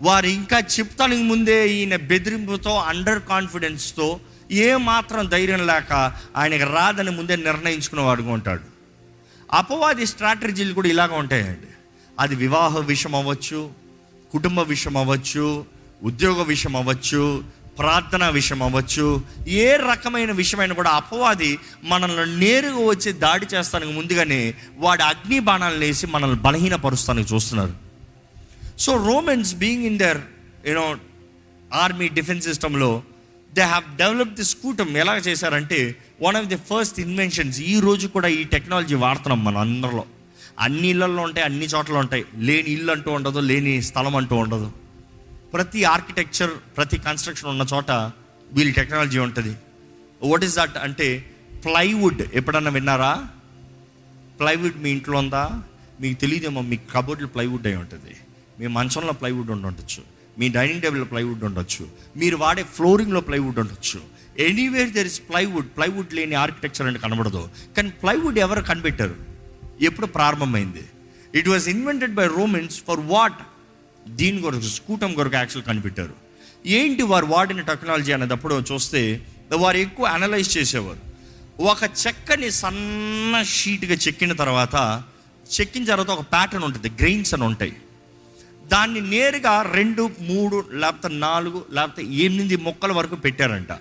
వారు 0.02 0.26
ఇంకా 0.26 0.60
చెప్తానికి 0.60 1.24
ముందే 1.24 1.70
ఈయన 1.70 1.96
బెదిరింపుతో 1.96 2.76
అండర్ 2.76 3.22
కాన్ఫిడెన్స్తో 3.30 4.20
ఏ 4.52 4.76
మాత్రం 4.76 5.30
ధైర్యం 5.30 5.68
లేక 5.68 6.14
ఆయనకి 6.38 6.64
రాదని 6.64 7.12
ముందే 7.12 7.36
నిర్ణయించుకునేవాడుగా 7.36 8.32
ఉంటాడు. 8.32 8.62
అపవాది 9.52 10.06
స్ట్రాటజీలు 10.06 10.74
కూడా 10.74 10.88
ఇలాగ 10.88 11.14
ఉంటాయండి. 11.14 11.68
అది 12.20 12.36
వివాహ 12.36 12.78
విషయం 12.78 13.16
అవ్వచ్చు 13.16 13.72
కుటుంబ 14.32 14.62
విషయం 14.62 14.98
అవ్వచ్చు 14.98 15.66
ఉద్యోగ 16.04 16.44
విషయం 16.44 16.76
అవ్వచ్చు 16.76 17.44
ప్రార్థన 17.78 18.30
విషయం 18.30 18.64
అవ్వచ్చు. 18.64 19.22
ఏ 19.48 19.76
రకమైన 19.76 20.32
విషయమైన 20.32 20.74
కూడా 20.74 20.90
అపవాది 20.90 21.60
మనల్ని 21.84 22.40
నేరుగా 22.40 22.86
వచ్చి 22.86 23.12
దాడి 23.12 23.46
చేస్తానికి 23.54 23.94
ముందుగానే 23.94 24.54
వాడు 24.78 25.04
అగ్ని 25.04 25.40
బాణాలను 25.40 25.80
వేసి 25.80 26.08
మనల్ని 26.08 26.38
బలహీనపరుస్తానికి 26.40 27.34
చూస్తున్నారు. 27.34 27.74
So 28.80 29.08
Romans 29.08 29.56
being 29.56 29.86
in 29.86 30.00
their 30.00 30.18
you know 30.68 30.96
army 31.74 32.08
defence 32.08 32.48
సిస్టంలో 32.48 33.04
they 33.54 33.62
have 33.62 33.98
develop 33.98 34.34
the 34.34 34.44
scutum 34.44 34.98
ఎలా 34.98 35.18
చేశారంటే 35.18 35.96
one 36.22 36.36
of 36.36 36.46
the 36.46 36.56
first 36.56 37.00
inventions 37.00 37.62
ఈ 37.62 37.80
రోజు 37.80 38.08
కూడా 38.08 38.28
ఈ 38.28 38.44
టెక్నాలజీ 38.44 38.96
వాడుతున్నాం 38.96 39.44
మనం 39.44 39.58
అందరిలో. 39.58 40.06
అన్ని 40.60 40.88
ఇళ్ళల్లో 40.88 41.24
ఉంటాయి 41.24 41.46
అన్ని 41.46 41.66
చోట్ల 41.66 41.94
ఉంటాయి. 41.94 42.26
లేని 42.38 42.70
ఇల్లు 42.70 42.92
అంటూ 42.92 43.12
ఉండదు 43.12 43.40
లేని 43.40 43.82
స్థలం 43.82 44.16
అంటూ 44.16 44.36
ఉండదు. 44.36 44.72
ప్రతి 45.54 45.84
ఆర్కిటెక్చర్ 45.84 46.50
ప్రతి 46.78 46.98
కన్స్ట్రక్షన్ 46.98 47.50
ఉన్న 47.50 47.66
చోట 47.74 47.92
వీళ్ళ 48.52 48.74
టెక్నాలజీ 48.74 49.20
ఉంటుంది. 49.20 49.56
వాట్ 50.24 50.44
ఈస్ 50.44 50.56
దట్ 50.56 50.78
అంటే 50.78 51.36
ప్లైవుడ్ 51.66 52.22
ఎప్పుడన్నా 52.34 52.72
విన్నారా? 52.72 53.28
ప్లైవుడ్ 54.40 54.78
మీ 54.78 54.92
ఇంట్లో 54.92 55.18
ఉందా? 55.18 55.64
మీకు 56.02 56.20
తెలియదేమో 56.22 56.62
మీ 56.62 56.78
కబోర్డ్లో 56.78 57.28
ప్లైవుడ్ 57.28 57.68
అయి 57.68 57.76
ఉంటుంది. 57.76 58.16
మీ 58.60 58.68
మంచంలో 58.68 59.14
ప్లైవుడ్ 59.14 59.52
ఉండొచ్చు. 59.52 60.04
మీ 60.40 60.50
డైనింగ్ 60.50 60.82
టేబుల్లో 60.82 61.06
ప్లైవుడ్ 61.06 61.44
ఉండొచ్చు. 61.44 61.88
మీరు 62.18 62.38
వాడే 62.38 62.64
ఫ్లోరింగ్లో 62.64 63.22
ప్లైవుడ్ 63.22 63.60
ఉండొచ్చు. 63.60 64.02
Anywhere 64.40 64.90
there 64.90 65.08
is 65.08 65.20
plywood 65.20 65.68
plywood 65.68 66.14
లేని 66.14 66.36
ఆర్కిటెక్చర్ 66.36 66.88
అంటే 66.88 67.00
కనబడదు. 67.00 67.50
కానీ 67.78 67.90
ప్లైవుడ్ 67.90 68.40
ఎవరు 68.40 68.62
కనిపెట్టారు? 68.62 69.16
ఎప్పుడు 69.82 70.06
ప్రారంభమైంది. 70.06 70.84
It 71.36 71.50
was 71.50 71.70
invented 71.70 72.14
by 72.14 72.28
Romans 72.28 72.84
for 72.88 73.00
what 73.00 73.40
దీని 74.08 74.42
కొరకు 74.42 74.62
స్కూటం 74.62 75.14
కొరకు 75.14 75.36
యాక్చువల్ 75.36 75.68
కనిపెట్టారు. 75.68 76.14
ఏంటి 76.66 77.02
వారు 77.02 77.26
వాడిన 77.26 77.62
టెక్నాలజీ 77.62 78.12
అనేటప్పుడు 78.12 78.64
చూస్తే 78.72 79.28
వారు 79.56 79.78
ఎక్కువ 79.78 80.06
అనలైజ్ 80.06 80.58
చేసేవారు. 80.58 81.12
ఒక 81.62 81.84
చెక్కని 81.84 82.52
సన్న 82.52 83.44
షీట్గా 83.44 83.94
చెక్కిన 83.94 84.34
తర్వాత 84.34 85.04
చెక్కిన 85.62 85.86
తర్వాత 85.86 86.10
ఒక 86.10 86.22
ప్యాటర్న్ 86.22 86.64
ఉంటుంది 86.64 86.90
గ్రెయిన్స్ 86.90 87.34
అని 87.34 87.44
ఉంటాయి. 87.44 87.76
దాన్ని 88.68 89.02
నేరుగా 89.02 89.62
రెండు 89.62 90.12
మూడు 90.20 90.66
లేకపోతే 90.72 91.16
నాలుగు 91.16 91.66
లేకపోతే 91.72 92.04
ఎనిమిది 92.04 92.56
మొక్కల 92.56 92.92
వరకు 92.92 93.16
పెట్టారంట. 93.16 93.72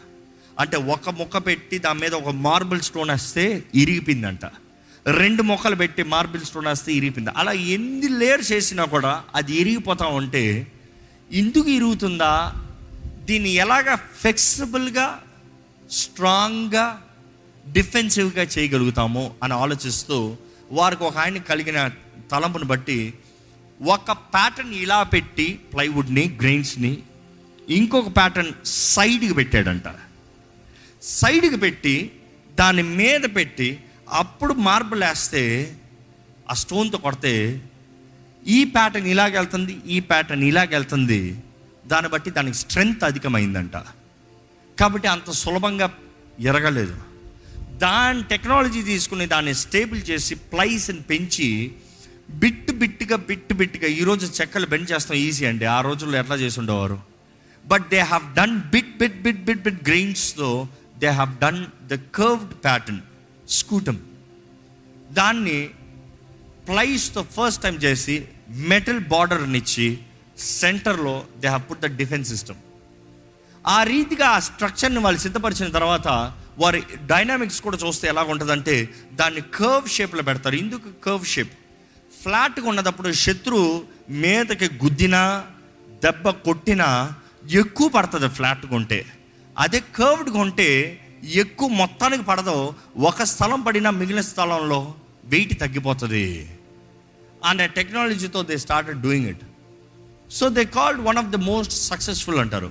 అంటే 0.60 0.76
ఒక 0.76 1.10
మొక్క 1.10 1.38
పెట్టి 1.38 1.78
దాని 1.78 2.00
మీద 2.00 2.14
ఒక 2.14 2.28
మార్బుల్ 2.28 2.80
స్టోన్ 2.80 3.10
వేస్తే 3.10 3.64
ఇరిగిపోయిందంట. 3.74 4.40
రెండు 5.06 5.42
మొక్కలు 5.42 5.74
పెట్టి 5.74 6.02
మార్బుల్ 6.02 6.42
స్టోన్ 6.42 6.90
ఇరిగిపోయింది. 6.90 7.30
అలా 7.36 7.52
ఎన్ని 7.52 8.08
లేయర్స్ 8.08 8.52
చేసినా 8.52 8.84
కూడా 8.84 9.24
అది 9.34 9.54
ఇరిగిపోతా 9.54 10.06
ఉంటే 10.06 10.66
ఎందుకు 11.32 11.68
ఇరుగుతుందా? 11.70 12.52
దీన్ని 13.24 13.50
ఎలాగ 13.50 13.94
ఫ్లెక్సిబుల్గా 13.94 15.22
స్ట్రాంగ్గా 15.90 17.02
డిఫెన్సివ్గా 17.68 18.42
చేయగలుగుతాము 18.42 19.34
అని 19.42 19.52
ఆలోచిస్తూ 19.52 20.36
వారికి 20.72 21.02
ఒక 21.02 21.16
ఆయన 21.16 21.38
కలిగిన 21.38 21.90
తలంపును 22.30 22.64
బట్టి 22.64 23.14
ఒక 23.82 24.12
ప్యాటర్న్ 24.12 24.74
ఇలా 24.74 25.02
పెట్టి 25.02 25.52
ప్లైవుడ్ని 25.52 26.38
గ్రెయిన్స్ని 26.40 26.98
ఇంకొక 27.68 28.16
ప్యాటర్న్ 28.16 28.52
సైడ్కి 28.64 29.34
పెట్టాడంట. 29.34 29.82
సైడ్కి 31.02 31.56
పెట్టి 31.56 32.12
దాని 32.54 32.82
మీద 32.82 33.20
పెట్టి 33.36 33.80
అప్పుడు 34.10 34.54
మార్బుల్ 34.54 35.02
వేస్తే 35.02 35.76
ఆ 36.50 36.54
స్టోన్తో 36.54 36.98
కొడితే 36.98 37.62
ఈ 38.46 38.64
ప్యాటర్న్ 38.64 39.06
ఇలాగెళ్తుంది 39.06 39.78
ఈ 39.86 40.00
ప్యాటర్న్ 40.00 40.44
ఇలాగెళ్తుంది 40.44 41.42
దాన్ని 41.86 42.10
బట్టి 42.10 42.30
దానికి 42.30 42.56
స్ట్రెంగ్త్ 42.56 43.04
అధికమైందంట. 43.04 43.76
కాబట్టి 44.80 45.08
అంత 45.08 45.30
సులభంగా 45.30 45.94
ఎరగలేదు. 46.40 46.96
దాని 47.78 48.22
టెక్నాలజీ 48.22 48.82
తీసుకుని 48.82 49.26
దాన్ని 49.26 49.54
స్టేబుల్ 49.54 50.02
చేసి 50.10 50.34
ప్లైస్ని 50.34 51.00
పెంచి 51.00 51.72
బిట్ 52.30 52.72
బిట్గా 52.72 53.16
బిట్ 53.16 53.52
బిట్గా 53.52 53.88
ఈరోజు 53.88 54.40
చెక్కలు 54.40 54.66
బెండ్ 54.66 54.90
చేస్తాం 54.90 55.16
ఈజీ 55.16 55.44
అండి. 55.44 55.64
ఆ 55.64 55.80
రోజుల్లో 55.80 56.18
ఎట్లా 56.18 56.36
చేసి 56.36 56.60
ఉండేవారు? 56.60 57.00
But 57.66 57.88
they 57.88 57.98
have 57.98 58.34
done 58.34 58.60
bit 58.60 58.98
bit 58.98 59.22
bit 59.22 59.44
bit 59.44 59.62
bit 59.62 59.88
గ్రెయిన్స్తో 59.88 60.68
they 60.98 61.06
have 61.06 61.38
done 61.38 61.66
the 61.86 61.98
curved 62.14 62.64
pattern. 62.64 63.00
Scutum. 63.50 64.00
దాన్ని 65.12 65.70
ప్లైస్తో 66.68 67.22
ఫస్ట్ 67.22 67.62
టైం 67.62 67.74
చేసి 67.74 68.28
మెటల్ 68.48 69.00
బార్డర్ని 69.00 69.58
ఇచ్చి 69.58 69.98
సెంటర్లో 70.38 71.24
they 71.38 71.48
have 71.48 71.70
put 71.70 71.80
the 71.80 71.86
defence 71.86 72.28
system. 72.28 72.56
ఆ 73.66 73.82
రీతిగా 73.82 74.26
ఆ 74.26 74.38
స్ట్రక్చర్ని 74.38 74.98
వాళ్ళు 74.98 75.20
సిద్ధపరిచిన 75.20 75.70
తర్వాత 75.70 76.34
వారి 76.58 76.82
డైనామిక్స్ 77.06 77.60
కూడా 77.60 77.76
చూస్తే 77.76 78.08
ఎలా 78.08 78.22
ఉంటుందంటే 78.22 78.88
దాన్ని 79.12 79.40
కర్వ్ 79.40 79.88
షేప్లో 79.88 80.22
పెడతారు. 80.22 80.54
ఎందుకు 80.54 81.02
కర్వ్ 81.02 81.24
షేప్. 81.24 81.52
ఫ్లాట్గా 82.22 82.68
ఉన్నదప్పుడు 82.68 83.12
శత్రు 83.12 83.84
మీదకి 84.10 84.74
గుద్దినా 84.84 85.46
దెబ్బ 86.04 86.30
కొట్టినా 86.30 87.12
ఎక్కువ 87.50 87.88
పడుతుంది 87.88 88.28
ఫ్లాట్గా 88.28 88.76
ఉంటే. 88.76 89.06
అదే 89.58 89.80
కర్వ్డ్గా 89.80 90.38
ఉంటే 90.38 90.99
ఎక్కువ 91.24 91.68
మొత్తానికి 91.68 92.22
పడదో. 92.22 92.74
ఒక 92.98 93.22
స్థలం 93.22 93.60
పడినా 93.60 93.90
మిగిలిన 93.90 94.20
స్థలంలో 94.20 94.94
వెయిట్ 95.24 95.60
తగ్గిపోతుంది. 95.60 96.50
అండ్ 97.44 97.72
టెక్నాలజీతో 97.72 98.42
they 98.42 98.58
start 98.58 99.00
doing 99.00 99.26
it 99.26 99.44
so 100.32 100.48
they 100.48 100.64
called 100.64 101.00
one 101.00 101.16
of 101.16 101.26
the 101.26 101.36
most 101.36 101.72
successful 101.72 102.38
అంటారు. 102.38 102.70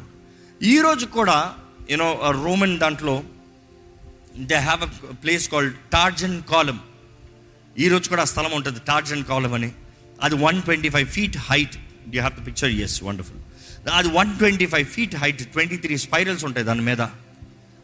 ఈరోజు 0.63 1.05
కూడా 1.05 1.53
యూనో 1.91 2.31
రోమన్ 2.31 2.79
దాంట్లో 2.79 3.23
they 4.37 4.55
have 4.55 4.83
a 4.83 4.89
place 5.23 5.49
called 5.49 5.73
Trajan 5.93 6.41
column 6.43 6.79
ఈరోజు 7.77 8.09
కూడా 8.09 8.21
ఆ 8.21 8.25
స్థలం 8.25 8.51
ఉంటుంది 8.51 8.79
టార్జన్ 8.87 9.23
కాలం 9.23 9.53
అని. 9.53 9.71
అది 10.23 10.35
one 10.35 10.61
twenty 10.61 10.89
five 10.89 11.07
feet 11.07 11.37
height 11.37 11.75
you 12.15 12.21
have 12.21 12.41
the 12.41 12.45
picture 12.47 12.69
yes 12.69 13.03
wonderful 13.03 13.41
అది 13.89 14.07
one 14.07 14.37
twenty 14.37 14.65
five 14.65 14.87
feet 14.87 15.15
height 15.15 15.51
twenty 15.51 15.77
three 15.77 15.97
spirals 15.97 16.45
ఉంటాయి 16.45 16.65
దాని 16.65 16.81
మీద. 16.81 17.01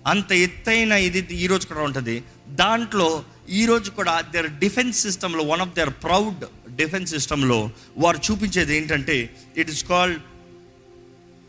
అంత 0.07 0.31
ఎత్తైన 0.31 0.91
ఇది 0.91 1.35
ఈరోజు 1.35 1.67
కూడా 1.67 1.81
ఉంటుంది. 1.81 2.23
దాంట్లో 2.47 3.23
ఈరోజు 3.49 3.91
కూడా 3.91 4.21
దేర్ 4.21 4.59
డిఫెన్స్ 4.59 4.99
సిస్టంలో 4.99 5.43
one 5.43 5.61
of 5.61 5.69
their 5.69 5.89
proud 6.03 6.45
defence 6.75 7.11
సిస్టంలో 7.11 7.71
వారు 7.97 8.17
చూపించేది 8.17 8.77
ఏంటంటే 8.77 9.35
it 9.57 9.69
is 9.69 9.83
called 9.83 10.19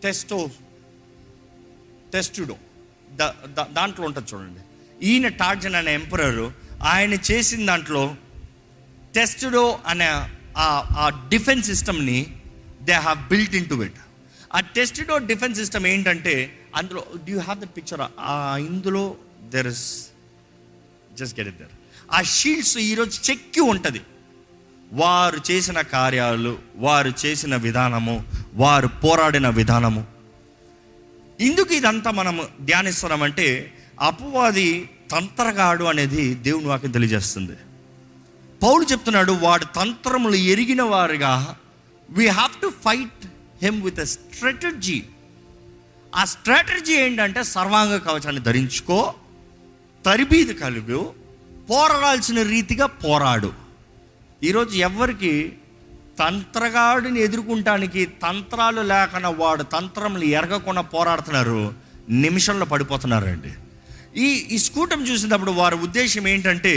testo 0.02 0.50
testudo 2.12 2.56
దాంట్లో 3.72 4.06
ఉంటుంది 4.06 4.34
చూడండి. 4.34 4.60
ఈయన 5.02 5.28
టార్జన్ 5.28 5.74
అనే 5.74 5.94
ఎంపరరు 5.94 6.52
ఆయన 6.82 7.14
చేసిన 7.30 7.66
దాంట్లో 7.66 8.16
టెస్టుడో 9.14 9.78
అనే 9.86 10.06
ఆ- 10.56 10.84
ఆ 10.96 11.26
డిఫెన్స్ 11.28 11.66
సిస్టమ్ని 11.66 12.18
they 12.82 12.92
have 12.92 13.28
built 13.28 13.54
into 13.68 13.74
it 13.82 13.98
ఆ 14.54 14.60
టెస్టుడో 14.60 15.18
డిఫెన్స్ 15.18 15.58
సిస్టమ్ 15.58 15.86
ఏంటంటే 15.86 16.34
అందులో 16.76 17.02
డూ 17.28 17.38
హ్యావ్ 17.38 17.60
ద 17.60 17.68
పిక్చర్ 17.76 18.02
ఇందులో 18.66 19.04
there 19.54 19.66
is 19.66 19.84
just 21.18 21.40
get 21.40 21.48
it 21.48 21.58
there 21.58 21.74
ఆ 22.12 22.22
షీల్డ్స్ 22.22 22.78
ఈరోజు 22.78 23.30
చెక్కి 23.30 23.60
ఉంటుంది. 23.60 24.00
వారు 24.92 25.38
చేసిన 25.50 25.78
కార్యాలు 25.80 26.58
వారు 26.76 27.12
చేసిన 27.24 27.56
విధానము 27.56 28.24
వారు 28.54 28.88
పోరాడిన 29.04 29.48
విధానము. 29.48 30.02
ఎందుకు 31.40 31.72
ఇదంతా 31.74 32.10
మనం 32.10 32.36
ధ్యానిస్తున్నామంటే 32.60 33.46
అపవాది 34.00 34.68
తంత్రగాడు 35.10 35.84
అనేది 35.84 36.34
దేవుని 36.34 36.66
వాక్యం 36.66 36.90
తెలియజేస్తుంది. 36.90 37.56
పౌలు 38.62 38.84
చెప్తున్నాడు 38.92 39.32
వాడు 39.32 39.64
తంత్రములు 39.64 40.34
ఎరిగిన 40.52 40.82
వారుగా 40.82 41.56
we 42.10 42.26
have 42.26 42.54
to 42.62 42.68
fight 42.84 43.26
them 43.62 43.82
with 43.82 44.00
a 44.00 44.04
strategy 44.04 45.02
ఆ 46.16 46.22
స్ట్రాటజీ 46.24 46.94
ఏంటంటే 46.94 47.40
సర్వాంగ 47.44 47.94
కవచాన్ని 47.98 48.42
ధరించుకో 48.42 48.98
తరిబీది 50.04 50.54
కలుగు 50.54 51.00
పోరాడాల్సిన 51.70 52.42
రీతిగా 52.42 52.86
పోరాడు. 53.04 53.50
ఈరోజు 54.42 54.74
ఎవరికి 54.88 55.32
తంత్రగాడిని 56.18 57.20
ఎదుర్కొంటానికి 57.20 58.02
తంత్రాలు 58.22 58.80
లేకుండా 58.92 59.28
వాడు 59.28 59.62
తంత్రములు 59.74 60.26
ఎరగకుండా 60.38 60.82
పోరాడుతున్నారు 60.94 61.60
నిమిషంలో 62.24 62.66
పడిపోతున్నారండి. 62.66 63.52
ఈ 64.24 64.28
ఈ 64.54 64.58
స్కూటం 64.58 65.00
చూసినప్పుడు 65.06 65.50
వారి 65.50 65.76
ఉద్దేశం 65.76 66.24
ఏంటంటే 66.28 66.74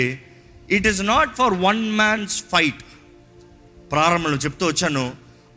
it 0.72 0.88
is 0.88 1.02
not 1.02 1.32
for 1.36 1.56
one 1.68 1.84
man's 1.92 2.44
fight 2.52 2.84
ప్రారంభంలో 3.92 4.38
చెప్తూ 4.38 4.66
వచ్చాను 4.68 5.06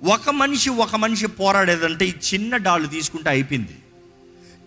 ఒక 0.04 0.30
మనిషి 0.30 0.70
ఒక 0.70 0.96
మనిషి 0.96 1.26
పోరాడేదంటే 1.26 2.06
ఈ 2.06 2.12
చిన్న 2.34 2.56
డాలు 2.56 2.86
తీసుకుంటే 2.86 3.30
అయిపోయింది. 3.30 3.78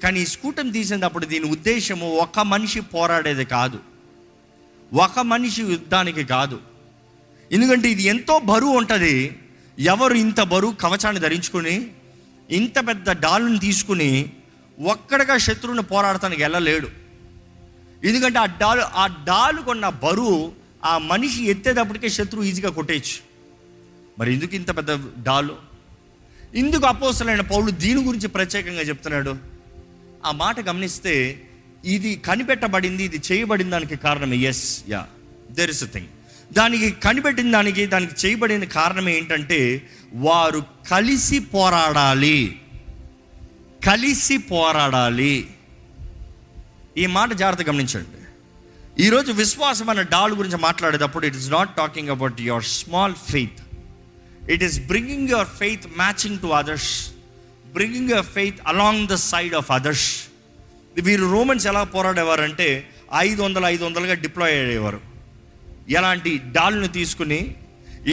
కానీ 0.03 0.19
ఈ 0.19 0.25
స్కూటం 0.25 0.69
తీసినప్పుడు 0.69 1.25
దీని 1.25 1.45
ఉద్దేశము 1.45 2.17
ఒక 2.17 2.39
మనిషి 2.39 2.79
పోరాడేది 2.79 3.45
కాదు. 3.45 3.79
ఒక 4.93 5.19
మనిషి 5.19 5.61
యుద్ధానికి 5.61 6.23
కాదు. 6.23 6.59
ఎందుకంటే 7.51 7.89
ఇది 7.89 8.03
ఎంతో 8.03 8.39
బరువు 8.39 8.77
ఉంటుంది. 8.77 9.39
ఎవరు 9.79 10.13
ఇంత 10.13 10.41
బరువు 10.41 10.71
కవచాన్ని 10.71 11.21
ధరించుకుని 11.21 11.91
ఇంత 12.51 12.87
పెద్ద 12.87 13.09
డాలుని 13.11 13.59
తీసుకుని 13.59 14.29
ఒక్కడగా 14.79 15.37
శత్రువుని 15.37 15.83
పోరాడటానికి 15.83 16.41
వెళ్ళలేడు. 16.41 16.89
ఎందుకంటే 18.03 18.39
ఆ 18.39 18.45
డాలు 18.45 18.81
ఆ 18.81 19.07
డాలు 19.07 19.61
కొన్న 19.61 19.89
బరువు 19.89 20.51
ఆ 20.85 20.97
మనిషి 20.97 21.45
ఎత్తేటప్పటికే 21.45 22.09
శత్రువు 22.09 22.45
ఈజీగా 22.45 22.69
కొట్టేయచ్చు. 22.69 23.34
మరి 24.19 24.33
ఎందుకు 24.33 24.55
ఇంత 24.55 24.77
పెద్ద 24.77 25.23
డాలు? 25.23 25.55
ఇందుకు 26.55 26.85
అపోసలైన 26.85 27.41
పౌలు 27.41 27.71
దీని 27.71 28.03
గురించి 28.03 28.27
ప్రత్యేకంగా 28.27 28.81
చెప్తున్నాడు? 28.81 29.37
ఆ 30.25 30.31
మాట 30.31 30.59
గమనిస్తే 30.59 31.41
ఇది 31.85 32.15
కనిపెట్టబడింది 32.15 33.03
ఇది 33.03 33.21
చేయబడిన 33.31 33.69
దానికి 33.69 33.95
కారణం 33.95 34.33
yes 34.33 34.83
yeah 34.89 35.07
there 35.51 35.69
is 35.69 35.83
a 35.83 35.87
thing 35.87 36.07
దానికి 36.53 36.91
కనిపెట్టిన 36.91 37.51
దానికి 37.51 37.85
దానికి 37.85 38.27
చేయబడిన 38.27 38.63
కారణం 38.63 39.09
ఏంటంటే 39.09 39.89
వారు 40.13 40.63
కలిసి 40.91 41.39
పోరాడాలి. 41.39 42.61
కలిసి 43.87 44.37
పోరాడాలి. 44.37 45.47
ఈ 46.97 47.05
మాట 47.05 47.33
జాగ్రత్త 47.33 47.69
గమనించండి. 47.69 48.21
ఈరోజు 49.03 49.31
విశ్వాసం 49.31 49.89
అనే 49.89 50.03
డాల్ 50.03 50.33
గురించి 50.33 50.57
మాట్లాడేటప్పుడు 50.57 51.25
it 51.25 51.35
is 51.35 51.51
not 51.51 51.75
talking 51.75 52.09
about 52.09 52.41
your 52.41 52.63
small 52.63 53.13
faith 53.15 53.64
it 54.49 54.63
is 54.63 54.79
bringing 54.79 55.29
your 55.29 55.47
faith 55.47 55.87
matching 55.97 56.39
to 56.39 56.47
others 56.47 57.09
bringing 57.73 58.09
your 58.09 58.25
faith 58.25 58.59
along 58.67 59.07
the 59.07 59.13
side 59.13 59.55
of 59.55 59.71
others 59.71 60.07
వీరు 61.07 61.25
రోమన్స్ 61.31 61.67
ఎలా 61.67 61.83
పోరాడేవారంటే 61.83 62.89
ఐదు 63.13 63.41
వందలు 63.41 63.65
ఐదు 63.65 63.83
వందలుగా 63.85 64.13
డిప్లాయ్ 64.13 64.53
అయ్యేవారు. 64.53 64.99
ఎలాంటి 65.89 66.37
డాల్ను 66.37 66.87
తీసుకుని 66.87 67.55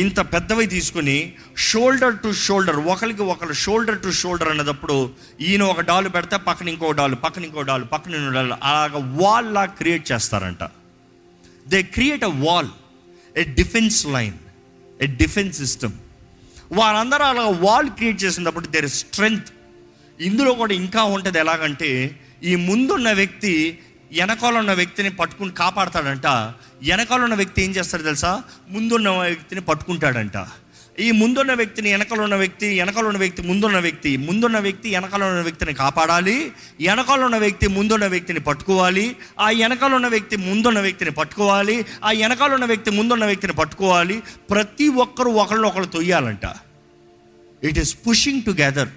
ఇంత 0.01 0.21
పెద్దవి 0.21 0.66
తీసుకుని 0.66 1.33
షోల్డర్ 1.57 2.18
టు 2.18 2.33
షోల్డర్ 2.33 2.77
ఒకరికి 2.77 3.23
ఒకరు 3.23 3.53
షోల్డర్ 3.53 4.03
టు 4.03 4.11
షోల్డర్ 4.11 4.49
అన్నదప్పుడు 4.49 5.11
ఈయన 5.40 5.62
ఒక 5.62 5.81
డాలు 5.81 6.09
పెడితే 6.09 6.37
పక్కన 6.37 6.68
ఇంకో 6.68 6.92
డాలు 6.92 7.16
పక్కన 7.16 7.45
ఇంకో 7.45 7.62
డాలు 7.62 7.85
పక్కన 7.85 8.14
ఇంకో 8.14 8.31
డాలు 8.31 8.55
అలాగ 8.62 8.92
వాల్ 9.23 9.55
లా 9.55 9.64
క్రియేట్ 9.64 10.12
చేస్తారంట. 10.12 10.64
They 11.68 11.83
create 11.83 12.25
a 12.25 12.33
wall 12.47 12.71
a 13.37 13.42
defence 13.42 14.07
line 14.07 14.35
a 15.01 15.07
defence 15.07 15.59
system 15.59 15.92
వారందరూ 16.72 17.24
అలా 17.24 17.42
వాల్ 17.42 17.90
క్రియేట్ 17.90 18.24
చేసినప్పుడు 18.24 18.66
దేర్ 18.66 18.88
స్ట్రెంగ్త్ 18.88 19.50
ఇందులో 20.20 20.52
కూడా 20.52 20.74
ఇంకా 20.74 21.02
ఉంటుంది 21.02 21.38
ఎలాగంటే 21.38 22.20
ఈ 22.42 22.54
ముందున్న 22.54 23.12
వ్యక్తి 23.12 23.78
వెనకాల 24.18 24.58
ఉన్న 24.58 24.72
వ్యక్తిని 24.72 25.11
పట్టుకుని 25.11 25.50
కాపాడతాడంట. 25.50 26.26
వెనకాల 26.26 27.22
ఉన్న 27.22 27.35
వ్యక్తి 27.35 27.62
ఏం 27.62 27.70
చేస్తాడు 27.70 28.02
తెలుసా? 28.02 28.42
ముందున్న 28.68 29.11
వ్యక్తిని 29.11 29.61
పట్టుకుంటాడంట. 29.61 30.37
ఈ 31.00 31.11
ముందున్న 31.11 31.55
వ్యక్తిని 31.55 31.90
వెనకలో 31.90 32.22
ఉన్న 32.22 32.35
వ్యక్తి 32.35 32.78
వెనకాల 32.78 33.05
ఉన్న 33.05 33.18
వ్యక్తి 33.18 33.42
ముందున్న 33.42 33.78
వ్యక్తి 33.78 34.16
ముందున్న 34.16 34.59
వ్యక్తి 34.59 34.94
వెనకాల 34.94 35.24
ఉన్న 35.24 35.40
వ్యక్తిని 35.40 35.74
కాపాడాలి 35.74 36.52
వెనకలో 36.81 37.24
ఉన్న 37.24 37.37
వ్యక్తి 37.37 37.66
ముందున్న 37.66 38.07
వ్యక్తిని 38.07 38.40
పట్టుకోవాలి 38.40 39.16
ఆ 39.40 39.48
వెనకలో 39.48 39.94
ఉన్న 39.94 40.07
వ్యక్తి 40.07 40.37
ముందున్న 40.37 40.81
వ్యక్తిని 40.81 41.11
పట్టుకోవాలి 41.11 41.87
ఆ 42.05 42.11
వెనకాల 42.11 42.55
ఉన్న 42.55 42.64
వ్యక్తి 42.64 42.90
ముందున్న 42.90 43.24
వ్యక్తిని 43.24 43.52
పట్టుకోవాలి. 43.52 44.22
ప్రతి 44.50 44.88
ఒక్కరు 44.88 45.28
ఒకళ్ళు 45.28 45.66
ఒకళ్ళు 45.68 45.88
తొయ్యాలంట. 45.88 46.44
ఇట్ 47.62 47.78
ఈస్ 47.78 47.96
పుషింగ్ 48.09 48.42
టుగెదర్ 48.42 48.88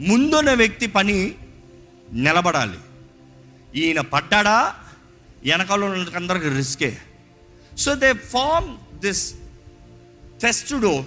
ముందున్న 0.00 0.52
వ్యక్తి 0.52 0.86
పని 0.86 1.34
నిలబడాలి. 2.12 2.78
ఈయన 3.74 4.00
పడ్డాడా? 4.00 4.74
వెనకాల 5.44 6.06
అందరికి 6.16 6.48
రిస్కే. 6.48 6.98
So 7.78 7.94
they 7.94 8.12
form 8.12 9.00
this 9.00 9.34
testudo 10.42 11.04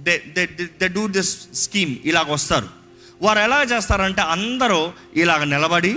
they 0.00 0.22
they 0.36 0.46
they 0.80 0.88
do 0.88 1.08
this 1.08 1.32
scheme 1.54 1.96
ఇలాగ 2.04 2.32
వస్తారు. 2.32 2.68
వారు 3.22 3.38
ఎలా 3.38 3.62
చేస్తారంటే 3.62 4.22
అందరూ 4.34 4.92
ఇలాగ 5.14 5.44
నిలబడి 5.44 5.94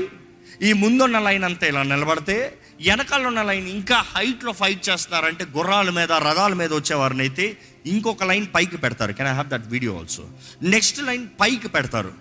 ఈ 0.62 0.74
ముందున్న 0.74 1.20
లైన్ 1.20 1.44
అంతా 1.44 1.68
ఇలా 1.68 1.84
నిలబడితే 1.84 2.58
వెనకాల 2.88 3.28
ఉన్న 3.28 3.42
లైన్ 3.44 3.68
ఇంకా 3.68 3.98
హైట్లో 4.16 4.52
ఫైట్ 4.52 4.90
చేస్తున్నారంటే 4.90 5.44
గుర్రాల 5.58 5.90
మీద 5.90 6.12
రథాల 6.12 6.54
మీద 6.54 6.72
వచ్చేవారిని 6.74 7.22
అయితే 7.22 7.58
ఇంకొక 7.86 8.24
లైన్ 8.24 8.48
పైకి 8.56 8.78
పెడతారు. 8.78 9.12
Can 9.12 9.28
I 9.28 9.32
have 9.32 9.48
that 9.48 9.68
video 9.68 9.98
also 9.98 10.24
next 10.64 11.00
line 11.04 11.28
పైకి 11.42 11.68
పెడతారు. 11.68 12.14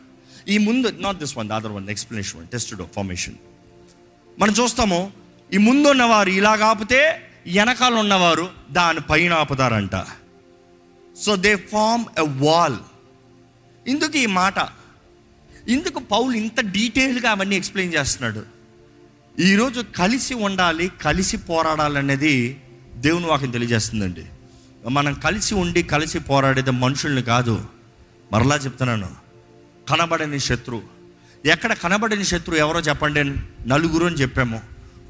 ఈ 0.48 0.58
ముందు 0.58 0.88
not 0.88 1.18
this 1.18 1.38
one 1.38 1.50
other 1.50 1.72
one 1.72 1.88
explanation 1.90 2.48
testudo 2.48 2.88
formation 2.94 3.34
మనం 4.38 4.54
చూస్తాము 4.54 5.12
ఈ 5.52 5.56
ముందు 5.56 5.88
ఉన్నవారు 5.88 6.30
ఇలాగ 6.30 6.62
ఆపితే 6.62 7.00
వెనకాల 7.46 7.94
ఉన్నవారు 7.94 8.50
దాని 8.70 9.00
పైన 9.00 9.32
ఆపుతారంట. 9.32 9.96
So 11.16 11.36
they 11.36 11.56
form 11.56 12.04
a 12.18 12.46
wall 12.46 12.76
ఇందుకు 13.86 14.16
ఈ 14.16 14.26
మాట. 14.26 14.54
ఇందుకు 15.68 15.98
పౌలు 15.98 16.32
ఇంత 16.32 16.60
డీటెయిల్గా 16.60 17.30
అవన్నీ 17.30 17.56
ఎక్స్ప్లెయిన్ 17.56 17.94
చేస్తున్నాడు. 17.94 18.42
ఈరోజు 19.40 19.84
కలిసి 19.96 20.34
ఉండాలి 20.34 20.90
కలిసి 21.02 21.36
పోరాడాలనేది 21.36 22.62
దేవుని 22.94 23.26
వాక్యం 23.26 23.50
తెలియజేస్తుందండి. 23.50 24.24
మనం 24.90 25.14
కలిసి 25.14 25.54
ఉండి 25.54 25.82
కలిసి 25.82 26.18
పోరాడేది 26.18 26.70
మనుషుల్ని 26.70 27.22
కాదు. 27.22 27.64
మరలా 28.32 28.56
చెప్తున్నాను. 28.56 29.10
కనబడని 29.88 30.40
శత్రు. 30.40 30.82
ఎక్కడ 31.46 31.72
కనబడని 31.72 32.24
శత్రు 32.24 32.54
ఎవరో 32.54 32.80
చెప్పండి. 32.80 33.24
నలుగురు 33.68 34.06
అని 34.06 34.16
చెప్పాము. 34.16 34.60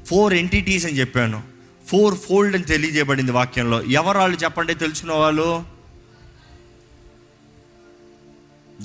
ఫోర్ 0.05 0.33
ఎంటిటీస్ 0.33 0.85
అని 0.85 0.99
చెప్పాను. 0.99 1.43
ఫోర్ 1.87 2.15
ఫోల్డ్ 2.15 2.55
అని 2.55 2.65
తెలియజేయబడింది 2.65 3.31
వాక్యంలో. 3.31 3.83
ఎవరు 3.83 4.17
వాళ్ళు 4.17 4.37
చెప్పండి 4.37 4.75
తెలిసిన 4.75 5.11
వాళ్ళు? 5.11 5.74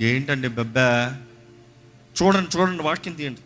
ఏంటండి 0.03 0.49
బెబ్బా? 0.49 1.17
చూడండి 2.23 2.59
చూడండి 2.59 2.83
వాక్యం 2.83 3.15
తీయండి. 3.15 3.41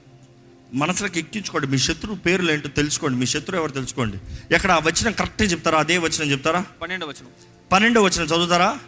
మనసులోకి 0.75 1.19
ఎక్కించుకోండి. 1.19 1.67
మీ 1.67 1.79
శత్రువు 1.79 2.17
పేర్లు 2.17 2.53
ఏంటో 2.53 2.69
తెలుసుకోండి. 2.69 3.19
మీ 3.19 3.27
శత్రువు 3.27 3.61
ఎవరు 3.61 3.73
తెలుసుకోండి. 3.73 4.19
ఎక్కడ 4.55 4.71
ఆ 4.71 4.79
వచ్చిన 4.79 5.11
కరెక్టే 5.11 5.45
చెప్తారా? 5.45 5.79
అదే 5.79 5.99
వచ్చిన 5.99 6.31
చెప్తారా? 6.31 6.67
పన్నెండు 6.83 7.07
వచనం. 7.07 7.29
పన్నెండో 7.73 8.03
వచ్చిన 8.03 8.25
చదువుతారా? 8.25 8.81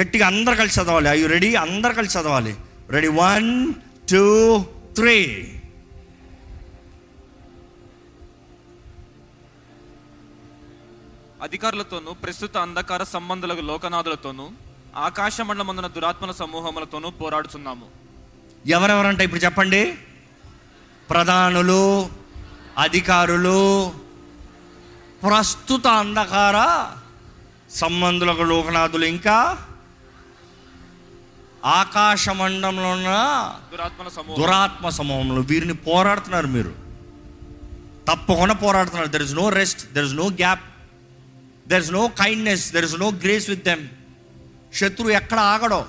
గట్టిగా 0.00 0.26
అందరు 0.26 0.54
కలిసి 0.54 0.80
చదవాలి. 0.80 1.08
అయ్యు 1.08 1.26
రెడీ 1.26 1.54
అందరు 1.54 1.92
కలిసి 1.92 2.18
చదవాలి. 2.18 2.56
రెడీ 2.90 3.08
వన్ 3.08 3.74
టూ 4.10 4.64
త్రీ 4.96 5.54
అధికారులతోనూ 11.42 12.12
ప్రస్తుత 12.12 12.56
అంధకార 12.56 13.02
సంబంధులకు 13.02 13.60
లోకనాథులతోనూ 13.60 14.50
ఆకాశ 14.96 15.40
మండలమందున 15.40 15.86
దురాత్మల 15.86 16.32
సమూహములతోనూ 16.32 17.10
పోరాడుచున్నాము. 17.10 17.86
ఎవరెవరంట 18.66 19.20
ఇప్పుడు 19.20 19.40
చెప్పండి? 19.40 19.98
ప్రధానులు 21.10 22.10
అధికారులు 22.78 23.90
ప్రస్తుత 25.28 25.86
అంధకార 25.86 26.88
సంబంధులకు 27.70 28.42
లోకనాథులు 28.42 29.04
ఇంకా 29.04 29.58
ఆకాశ 31.64 32.28
మండంలో 32.28 32.90
ఉన్న 32.90 33.08
దురాత్మల 33.72 34.08
సమూహం. 34.08 34.42
దురాత్మ 34.42 34.88
సమూహంలో 34.88 35.40
వీరిని 35.40 35.74
పోరాడుతున్నారు 35.74 36.46
మీరు. 36.46 36.74
తప్పకుండా 38.08 38.54
పోరాడుతున్నారు. 38.54 39.08
There 39.08 39.22
is 39.22 39.34
no 39.34 39.48
rest 39.48 39.92
there 39.92 40.04
is 40.04 40.14
no 40.14 40.26
gap 40.26 40.60
there 41.68 41.82
is 41.82 41.92
no 41.92 42.08
kindness 42.08 42.72
there 42.72 42.84
is 42.84 42.94
no 42.94 43.08
grace 43.08 43.50
with 43.50 43.64
them 43.64 43.88
శత్రువు 44.74 45.10
ఎక్కడ 45.10 45.38
ఆగడో 45.38 45.86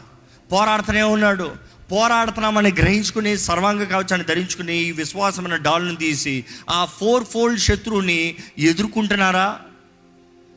పోరాడుతూనే 0.51 1.01
ఉన్నాడు. 1.01 1.51
పోరాడుతున్నామని 1.91 2.71
గ్రహించుకుని 2.71 3.37
సర్వాంగ 3.37 3.83
కవచాన్ని 3.83 4.23
ధరించుకుని 4.23 4.75
ఈ 4.75 4.91
విశ్వాసమైన 4.91 5.55
డాల్ని 5.55 5.95
తీసి 5.95 6.45
ఆ 6.69 6.85
ఫోర్ 6.85 7.23
ఫోల్డ్ 7.23 7.59
శత్రువుని 7.59 8.35
ఎదుర్కొంటున్నారా? 8.57 9.59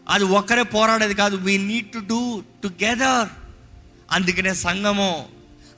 అది 0.09 0.25
ఒక్కరే 0.25 0.63
పోరాడేది 0.63 1.15
కాదు. 1.15 1.37
We 1.37 1.59
need 1.59 1.93
to 1.93 1.99
do 1.99 2.43
together 2.63 3.29
అందుకనే 4.11 4.55
సంఘము 4.55 5.27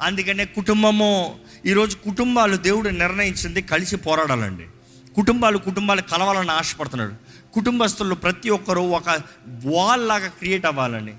అందుకనే 0.03 0.45
కుటుంబము 0.45 1.37
ఈరోజు 1.67 1.97
కుటుంబాలు 1.97 2.57
దేవుడు 2.57 2.89
నిర్ణయించింది 2.89 3.63
కలిసి 3.63 3.97
పోరాడాలండి. 3.97 4.67
కుటుంబాలు 5.15 5.59
కుటుంబాలు 5.59 6.03
కలవాలని 6.03 6.51
ఆశపడుతున్నాడు. 6.51 7.15
కుటుంబస్తులు 7.53 8.15
ప్రతి 8.15 8.51
ఒక్కరూ 8.51 8.83
ఒక 8.83 9.09
వాల్ 9.49 10.09
లాగా 10.09 10.29
క్రియేట్ 10.29 10.67
అవ్వాలని. 10.67 11.15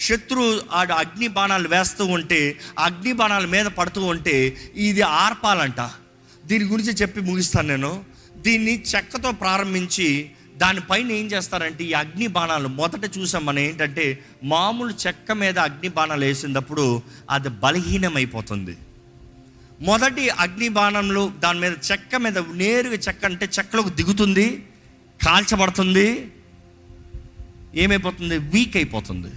శత్రు 0.00 0.44
ఆడు 0.72 0.92
అగ్ని 0.92 1.28
బాణాలు 1.28 1.68
వేస్తూ 1.68 2.04
ఉంటే 2.16 2.58
అగ్ని 2.78 3.12
బాణాల 3.12 3.46
మీద 3.46 3.66
పడుతూ 3.66 4.04
ఉంటే 4.04 4.56
ఇది 4.76 5.02
ఆర్పాలంట. 5.02 5.80
దీని 6.46 6.64
గురించి 6.64 6.92
చెప్పి 6.92 7.20
ముగిస్తాను 7.20 7.68
నేను. 7.68 8.04
దీన్ని 8.36 8.82
చెక్కతో 8.82 9.32
ప్రారంభించి 9.32 10.30
దానిపైన 10.56 11.10
ఏం 11.10 11.26
చేస్తారంటే 11.26 11.84
ఈ 11.84 11.92
అగ్ని 11.92 12.26
బాణాలు 12.26 12.68
మొదట 12.68 13.04
చూసాం 13.18 13.46
మనం 13.46 13.58
ఏంటంటే 13.58 14.24
మామూలు 14.44 14.94
చెక్క 15.06 15.32
మీద 15.32 15.58
అగ్ని 15.58 15.88
బాణాలు 15.88 16.24
వేసినప్పుడు 16.24 17.02
అది 17.30 17.48
బలహీనమైపోతుంది. 17.48 18.76
మొదటి 19.82 20.28
అగ్ని 20.28 20.68
బాణంలో 20.68 21.32
దాని 21.38 21.60
మీద 21.60 21.74
చెక్క 21.90 22.16
మీద 22.16 22.38
నేరుగా 22.38 22.98
చెక్క 23.08 23.24
అంటే 23.24 23.48
చెక్కలోకి 23.58 23.90
దిగుతుంది 23.90 24.46
కాల్చబడుతుంది 25.24 26.32
ఏమైపోతుంది? 27.74 28.38
వీక్ 28.38 28.76
అయిపోతుంది. 28.76 29.32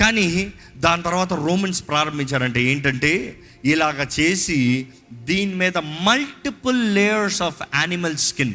కానీ 0.00 0.52
దాని 0.76 1.02
తర్వాత 1.02 1.32
రోమన్స్ 1.32 1.88
ప్రారంభించారంటే 1.88 2.62
ఏంటంటే 2.62 3.40
ఇలాగ 3.64 4.06
చేసి 4.20 4.86
దీని 5.12 5.54
మీద 5.54 5.78
multiple 5.78 6.94
layers 6.94 7.42
of 7.42 7.62
animal 7.74 8.16
skin 8.16 8.54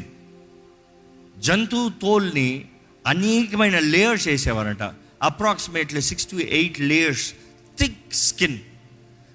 జంతువు 1.38 1.88
తోల్ని 1.88 2.64
అనేకమైన 3.06 3.78
layers 3.78 4.28
వేసేవారంట. 4.28 4.82
Approximately 5.22 6.00
six 6.00 6.26
to 6.26 6.36
eight 6.36 6.80
layers 6.80 7.32
thick 7.78 8.14
skin 8.14 8.58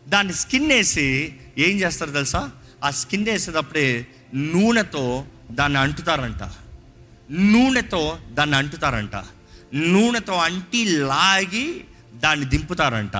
దాన్ని 0.07 0.33
స్కిన్ 0.33 0.71
వేసి 0.71 1.33
ఏం 1.57 1.77
చేస్తారు 1.77 2.11
తెలుసా? 2.11 2.51
ఆ 2.83 2.89
స్కిన్ 2.89 3.25
వేసేటప్పుడే 3.25 4.07
నూనెతో 4.33 5.25
దాన్ని 5.51 5.79
అంటుతారంట. 5.79 6.43
నూనెతో 7.31 8.17
దాన్ని 8.31 8.55
అంటుతారంట. 8.55 9.15
నూనెతో 9.73 10.33
అంటి 10.33 10.85
లాగి 10.85 11.81
దాన్ని 12.19 12.45
దింపుతారంట. 12.45 13.17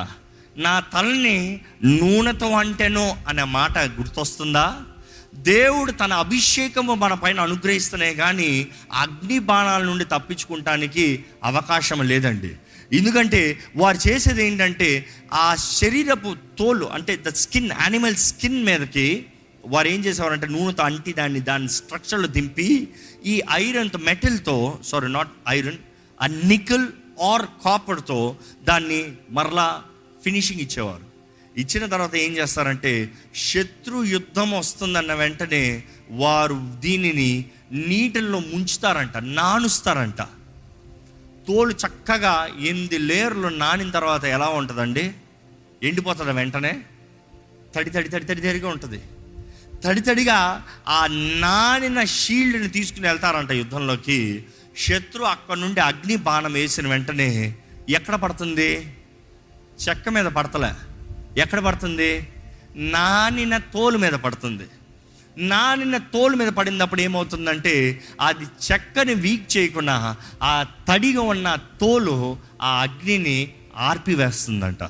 నా 0.57 0.79
తలని 0.79 1.62
నూనెతో 1.83 2.49
అంటేనో 2.49 3.17
అనే 3.27 3.43
మాట 3.43 3.77
గుర్తొస్తుందా? 3.77 4.79
దేవుడు 5.33 5.91
తన 5.91 6.13
అభిషేకము 6.13 6.93
మన 6.93 7.13
పైన 7.13 7.39
అనుగ్రహిస్తున్నాయి 7.39 8.15
కానీ 8.15 8.67
అగ్ని 8.93 9.39
బాణాల 9.39 9.83
నుండి 9.83 10.05
తప్పించుకుంటానికి 10.05 11.25
అవకాశం 11.43 12.01
లేదండి. 12.03 12.55
ఎందుకంటే 12.93 13.60
వారు 13.75 14.07
చేసేది 14.07 14.47
ఏంటంటే 14.47 15.05
ఆ 15.33 15.55
శరీరపు 15.55 16.36
తోలు 16.60 16.86
అంటే 16.86 17.17
ద 17.17 17.29
స్కిన్ 17.29 17.71
యానిమల్ 17.81 18.15
స్కిన్ 18.15 18.63
మీదకి 18.63 19.25
వారు 19.65 19.88
ఏం 19.88 19.99
చేసేవారంటే 20.05 20.47
నూనెతో 20.47 20.83
అంటి 20.83 21.13
దాన్ని 21.13 21.39
దాని 21.39 21.69
స్ట్రక్చర్లో 21.69 22.27
దింపి 22.27 22.88
ఈ 23.25 23.41
ఐరన్తో 23.51 23.99
మెటల్తో 23.99 24.79
sorry 24.83 25.07
not 25.07 25.27
iron 25.49 25.77
uh 26.21 26.27
nickel 26.27 26.88
or 27.21 27.45
కాపర్తో 27.65 28.36
దాన్ని 28.63 29.12
మరలా 29.30 29.84
ఫినిషింగ్ 30.23 30.62
ఇచ్చేవారు. 30.62 31.08
ఇచ్చిన 31.60 31.86
తర్వాత 31.86 32.15
ఏం 32.15 32.38
చేస్తారంటే 32.38 33.10
శత్రు 33.36 34.03
యుద్ధం 34.03 34.51
వస్తుందన్న 34.51 35.13
వెంటనే 35.13 35.84
వారు 36.10 36.75
దీనిని 36.80 37.45
నీటిల్లో 37.71 38.39
ముంచుతారంట 38.39 39.17
నానుస్తారంట. 39.17 40.21
తోలు 41.47 41.71
చక్కగా 41.71 42.49
ఎనిమిది 42.60 42.97
లేయర్లు 42.97 43.47
నానిన 43.47 43.89
తర్వాత 43.89 44.23
ఎలా 44.23 44.49
ఉంటుందండి? 44.49 45.13
ఎండిపోతుంది 45.84 46.32
వెంటనే. 46.32 46.82
తడి 47.75 47.89
తడి 47.89 48.10
తడి 48.10 48.25
తడి 48.25 48.41
తడిగా 48.41 48.69
ఉంటుంది. 48.69 49.01
తడి 49.84 50.01
తడిగా 50.01 50.67
ఆ 50.88 51.08
నానిన 51.39 52.03
షీల్డ్ని 52.03 52.67
తీసుకుని 52.67 53.08
వెళ్తారంట 53.08 53.51
యుద్ధంలోకి. 53.51 54.43
శత్రు 54.77 55.23
అక్కడ 55.23 55.57
నుండి 55.57 55.81
అగ్ని 55.81 56.15
బాణం 56.15 56.53
వేసిన 56.53 56.87
వెంటనే 56.87 57.55
ఎక్కడ 57.89 58.15
పడుతుంది? 58.15 58.97
చెక్క 59.89 60.09
మీద 60.09 60.25
పడతలే. 60.25 60.71
ఎక్కడ 61.41 61.59
పడుతుంది? 61.59 62.27
నానిన 62.75 63.57
తోలు 63.57 63.97
మీద 63.97 64.11
పడుతుంది. 64.11 64.63
నానిన 65.37 65.97
తోలు 65.97 66.35
మీద 66.35 66.47
పడినప్పుడు 66.47 67.01
ఏమవుతుందంటే 67.01 68.01
అది 68.21 68.45
చెక్కని 68.71 69.13
వీక్ 69.13 69.57
చేయకుండా 69.57 70.15
ఆ 70.43 70.65
తడిగా 70.89 71.21
ఉన్న 71.21 71.55
తోలు 71.81 72.37
ఆ 72.61 72.81
అగ్నిని 72.81 73.53
ఆర్పివేస్తుందంట. 73.75 74.83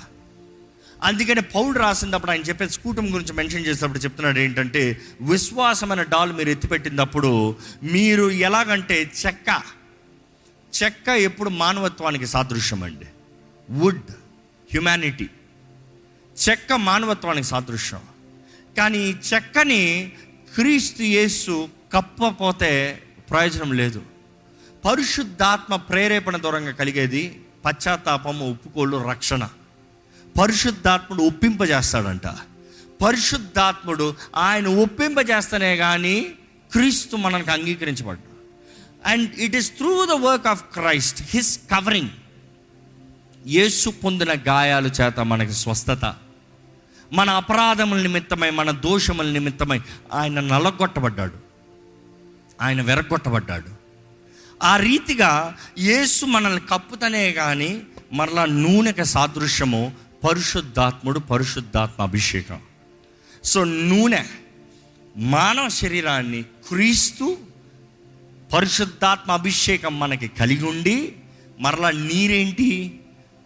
అందుకని 1.04 1.41
పౌలు 1.41 1.80
రాసినప్పుడు 1.80 2.32
ఆయన 2.32 2.41
చెప్పే 2.41 2.67
స్కూటం 2.67 3.13
గురించి 3.13 3.34
మెన్షన్ 3.34 3.65
చేసినప్పుడు 3.65 4.00
చెప్తున్నాడు 4.00 4.39
ఏంటంటే 4.39 5.02
విశ్వాసమైన 5.21 6.02
డాల్ 6.02 6.33
మీరు 6.33 6.50
ఎత్తిపెట్టినప్పుడు 6.50 7.56
మీరు 7.83 8.29
ఎలాగంటే 8.29 9.12
చెక్క 9.25 9.77
చెక్క 10.84 11.10
ఎప్పుడు 11.10 11.50
మానవత్వానికి 11.50 12.28
సాదృశ్యం 12.28 12.84
అండి 12.84 13.06
వుడ్ 13.69 14.12
హ్యుమానిటీ 14.71 15.30
చెక్క 16.50 16.73
మానవత్వానికి 16.73 17.48
సాదృశ్యం. 17.48 18.02
కానీ 18.78 18.98
ఈ 18.98 19.15
చెక్కని 19.34 20.12
క్రీస్తు 20.56 21.04
యేసు 21.04 21.69
కప్పపోతే 21.94 23.04
ప్రయోజనం 23.30 23.73
లేదు. 23.73 24.02
పరిశుద్ధాత్మ 24.86 25.75
ప్రేరేపణ 25.75 26.38
దూరంగా 26.38 26.71
కలిగేది 26.71 27.42
పశ్చాత్తాపము 27.65 28.52
ఒప్పుకోళ్ళు 28.52 29.08
రక్షణ. 29.10 29.50
పరిశుద్ధాత్ముడు 30.42 31.23
ఒప్పింపజేస్తాడంట. 31.23 32.28
పరిశుద్ధాత్ముడు 33.06 34.15
ఆయన 34.36 34.67
ఒప్పింపజేస్తేనే 34.67 35.75
కానీ 35.75 36.21
క్రీస్తు 36.71 37.15
మనకు 37.15 37.52
అంగీకరించబడ్డాడు. 37.52 38.37
And 39.06 39.29
it 39.37 39.56
is 39.56 39.71
through 39.71 40.06
the 40.06 40.12
work 40.12 40.48
of 40.48 40.63
Christ 40.63 41.23
his 41.29 41.60
covering 41.71 42.10
యేసు 43.48 43.89
పొందిన 43.89 44.29
గాయాల 44.48 44.87
చేత 44.87 45.19
మనకి 45.19 45.54
స్వస్థత. 45.54 46.15
మన 47.13 47.29
అపరాధముల 47.29 48.02
నిమిత్తమై 48.02 48.50
మన 48.50 48.71
దోషముల 48.71 49.31
నిమిత్తమై 49.31 49.81
ఆయన 50.13 50.39
నలగొట్టబడ్డాడు. 50.39 51.33
ఆయన 52.62 52.81
వెరగొట్టబడ్డాడు 52.81 53.77
ఆ 54.63 54.77
రీతిగా 54.77 55.58
యేసు 55.79 56.25
మనల్ని 56.25 56.62
కప్పుతనే 56.62 57.31
కానీ 57.31 57.81
మరలా 58.13 58.45
నూనెకి 58.45 59.06
సాదృశ్యము 59.06 59.93
పరిశుద్ధాత్ముడు 60.29 61.19
పరిశుద్ధాత్మ 61.19 62.04
అభిషేకం. 62.04 62.60
సో 63.43 63.63
నూనె 63.63 64.23
మానవ 65.17 65.69
శరీరాన్ని 65.69 66.41
క్రీస్తు 66.41 67.37
పరిశుద్ధాత్మ 68.54 69.31
అభిషేకం 69.31 70.00
మనకి 70.00 70.27
కలిగి 70.27 70.65
ఉండి 70.65 71.13
మరలా 71.60 71.91
నీరేంటి? 71.91 73.00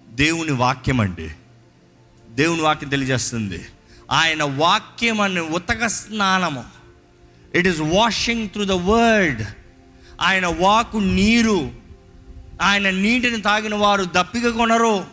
దేవుని 0.09 0.51
వాక్యం 0.51 1.01
అండి. 1.01 1.29
దేవుని 2.29 2.61
వాక్యం 2.61 2.89
తెలియజేస్తుంది. 2.89 3.65
ఆయన 4.11 4.43
వాక్యం 4.43 5.21
అనే 5.21 5.39
ఉతక 5.39 5.87
స్నానము. 5.87 6.63
It 7.55 7.67
is 7.67 7.79
washing 7.79 8.49
through 8.49 8.65
the 8.65 8.71
word 8.71 9.45
ఆయన 10.21 10.47
వాకు 10.47 10.97
నీరు. 10.97 11.71
ఆయన 12.61 12.89
నీటిని 12.89 13.41
తాగిన 13.41 13.75
వారు 13.75 14.03
దప్పిక 14.03 14.47
కొనరు. 14.47 15.05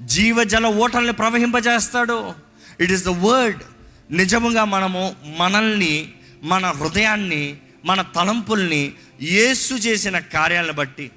జీవజల 0.00 0.66
ఓటల్ని 0.66 1.12
ప్రవహింపజేస్తాడు. 1.12 2.32
ఇట్ 2.80 2.92
ఈస్ 2.92 3.04
ద 3.04 3.08
వర్డ్ 3.08 3.62
నిజముగా 4.10 4.64
మనము 4.64 5.14
మనల్ని 5.38 6.12
మన 6.42 6.66
హృదయాన్ని 6.66 7.56
మన 7.84 8.02
తలంపుల్ని 8.02 8.92
యేసు 9.22 9.74
చేసిన 9.74 10.18
కార్యాలను 10.18 10.72
బట్టి 10.72 11.10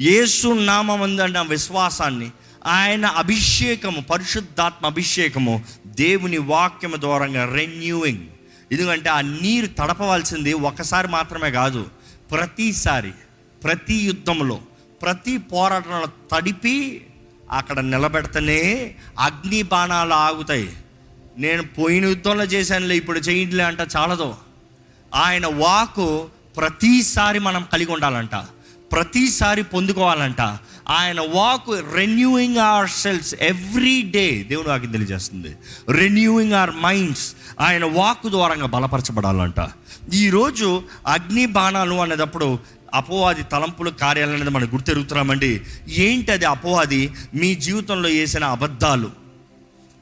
యేసు 0.00 0.48
నామమందన్న 0.48 1.40
విశ్వాసాన్ని 1.40 2.30
ఆయన 2.66 3.06
అభిషేకము 3.06 4.00
పరిశుద్ధాత్మ 4.00 4.86
అభిషేకము 4.86 5.64
దేవుని 5.86 6.38
వాక్యము 6.38 6.96
ద్వారంగా 6.96 7.54
రెన్యూయింగ్ 7.54 8.26
ఎందుకంటే 8.72 9.10
ఆ 9.10 9.20
నీరు 9.20 9.66
తడపవలసింది 9.66 10.52
ఒకసారి 10.52 11.08
మాత్రమే 11.08 11.50
కాదు 11.50 11.86
ప్రతిసారి 12.30 13.12
ప్రతి 13.64 13.94
యుద్ధంలో 13.94 14.60
ప్రతి 15.02 15.38
పోరాటంలో 15.38 16.08
తడిపి 16.32 17.06
అక్కడ 17.50 17.80
నిలబెడితేనే 17.80 18.94
అగ్ని 19.18 19.62
బాణాలు 19.62 20.14
ఆగుతాయి. 20.14 20.72
నేను 21.38 21.62
పోయిన 21.62 22.04
యుద్ధంలో 22.04 22.44
చేశానులే 22.44 22.96
ఇప్పుడు 22.96 23.20
చేయట్లే 23.20 23.64
అంట 23.64 23.80
చాలదు. 23.96 24.34
ఆయన 25.14 25.46
వాకు 25.46 26.28
ప్రతిసారి 26.56 27.38
మనం 27.38 27.66
కలిగి 27.72 27.92
ఉండాలంట. 27.92 28.34
ప్రతిసారి 28.92 29.62
పొందుకోవాలంట. 29.62 30.40
ఆయన 30.88 31.20
walk 31.20 31.94
renewing 31.94 32.56
our 32.56 32.90
cells 32.90 33.34
every 33.34 34.02
day 34.02 34.42
దేవుడు 34.48 34.68
నాకు 34.68 34.86
తెలియజేస్తుంది. 34.86 35.56
రెన్యూయింగ్ 35.90 36.52
అవర్ 36.52 36.70
మైండ్స్ 36.70 37.34
ఆయన 37.60 37.84
వాక్ 37.84 38.26
ద్వారంగా 38.26 38.66
బలపరచబడాలంట. 38.66 39.68
ఈరోజు 40.14 40.82
అగ్ని 41.06 41.46
బాణాలు 41.46 41.94
అనేటప్పుడు 41.94 42.58
అపవాది 42.94 43.42
తలంపులు 43.42 43.90
కార్యాలు 43.90 44.30
అనేది 44.30 44.50
మనం 44.50 44.66
గుర్తెరుగుతున్నామండి. 44.66 45.60
ఏంటి 45.88 46.32
అది 46.32 46.44
అపవాది? 46.44 47.10
మీ 47.34 47.54
జీవితంలో 47.54 48.08
వేసిన 48.08 48.44
అబద్ధాలు. 48.44 49.10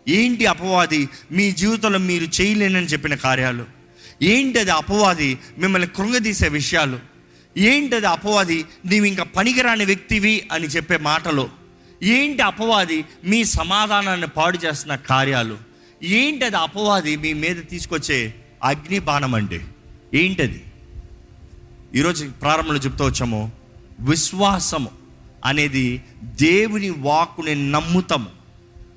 ఏంటి 0.08 0.46
అపవాది? 0.46 1.08
మీ 1.32 1.52
జీవితంలో 1.52 1.98
మీరు 1.98 2.42
చేయలేనని 2.42 2.86
చెప్పిన 2.86 3.14
కార్యాలు. 3.14 3.79
ఏంటి 4.22 4.58
అది 4.58 4.70
అపవాది 4.70 5.38
మిమ్మల్ని 5.58 5.88
కృంగదీసే 5.88 6.48
విషయాలు? 6.48 7.00
ఏంటి 7.58 7.96
అది 7.96 8.06
అపవాది 8.06 8.64
నీవు 8.86 9.04
ఇంకా 9.04 9.24
పనికిరాని 9.24 9.84
వ్యక్తివి 9.84 10.48
అని 10.52 10.66
చెప్పే 10.66 10.96
మాటలు? 10.96 11.48
ఏంటి 12.02 12.42
అపవాది 12.42 13.04
మీ 13.24 13.44
సమాధానాన్ని 13.44 14.26
పాడు 14.26 14.58
చేస్తున్న 14.58 14.94
కార్యాలు? 14.94 15.58
ఏంటి 16.02 16.44
అది 16.44 16.56
అపవాది 16.56 17.16
మీ 17.16 17.32
మీద 17.32 17.56
తీసుకొచ్చే 17.70 18.34
అగ్ని 18.64 18.98
బాణం 18.98 19.34
అండి? 19.34 19.60
ఏంటది? 20.14 20.64
ఈరోజు 21.94 22.30
ప్రారంభంలో 22.42 22.80
చెప్తూ 22.80 23.04
వచ్చాము 23.04 23.52
విశ్వాసము 24.00 24.90
అనేది 25.44 26.02
దేవుని 26.22 26.90
వాక్కుని 26.90 27.70
నమ్ముతాము. 27.70 28.28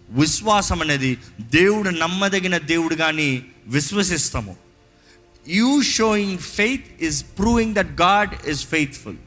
విశ్వాసం 0.09 0.81
అనేది 0.81 1.17
దేవుడు 1.41 1.89
నమ్మదగిన 1.89 2.57
దేవుడు 2.57 2.95
కానీ 2.95 3.43
విశ్వసిస్తాము. 3.67 4.62
You 5.47 5.81
showing 5.81 6.37
faith 6.37 7.03
is 7.03 7.25
proving 7.37 7.75
that 7.75 8.01
God 8.01 8.47
is 8.47 8.67
faithful 8.67 9.17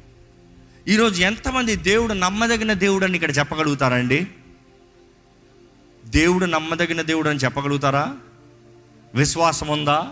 ఈరోజు 0.89 1.23
ఎంతమంది 1.23 1.77
దేవుడు 1.77 2.13
నమ్మదగిన 2.13 2.73
దేవుడు 2.73 3.05
అని 3.05 3.15
ఇక్కడ 3.15 3.39
చెప్పగలుగుతారండి? 3.39 4.27
దేవుడు 6.05 6.45
నమ్మదగిన 6.45 7.03
దేవుడు 7.03 7.29
అని 7.29 7.39
చెప్పగలుగుతారా? 7.39 8.17
విశ్వాసం 9.15 9.69
ఉందా? 9.69 10.11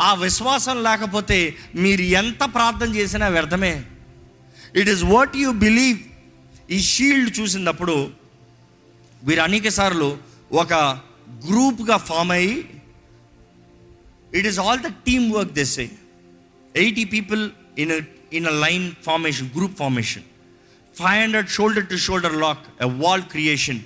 ఆ 0.00 0.14
విశ్వాసం 0.14 0.82
లేకపోతే 0.82 1.56
మీరు 1.74 2.02
ఎంత 2.02 2.44
ప్రార్థన 2.44 2.94
చేసినా 2.94 3.28
వ్యర్థమే. 3.28 3.84
It 4.76 4.88
is 4.88 5.04
what 5.04 5.36
you 5.36 5.50
believe 5.50 5.98
ఈ 6.70 6.80
షీల్డ్ 6.80 7.40
చూసినప్పుడు 7.40 8.10
వీరు 9.24 9.40
అనేక 9.40 9.68
సార్లు 9.68 10.18
ఒక 10.52 10.72
గ్రూప్గా 11.30 11.96
ఫామ్ 11.96 12.30
అయ్యి 12.30 12.77
it 14.34 14.46
is 14.46 14.58
all 14.58 14.80
the 14.80 14.86
team 14.86 15.32
work 15.32 15.52
this 15.52 15.80
eighty 15.80 17.04
people 17.04 17.50
in 17.78 18.00
in 18.32 18.46
a 18.46 18.50
line 18.50 18.92
formation 19.06 19.50
group 19.56 19.78
formation 19.78 20.22
five 20.98 21.22
hundred 21.22 21.48
shoulder 21.48 21.88
to 21.88 21.96
shoulder 21.96 22.36
lock 22.36 22.82
a 22.82 22.84
wall 22.84 23.22
creation 23.22 23.80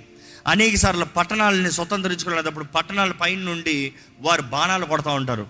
అనేక 0.47 0.75
సార్లు 0.75 1.05
పట్టణాలని 1.05 1.71
స్వతంత్రించుకునేటప్పుడు 1.71 2.65
పట్టణాల 2.65 3.11
పైన 3.11 3.39
నుండి 3.39 3.93
వారు 4.21 4.41
బాణాలు 4.41 4.85
కొడతా 4.85 5.11
ఉంటారు. 5.11 5.47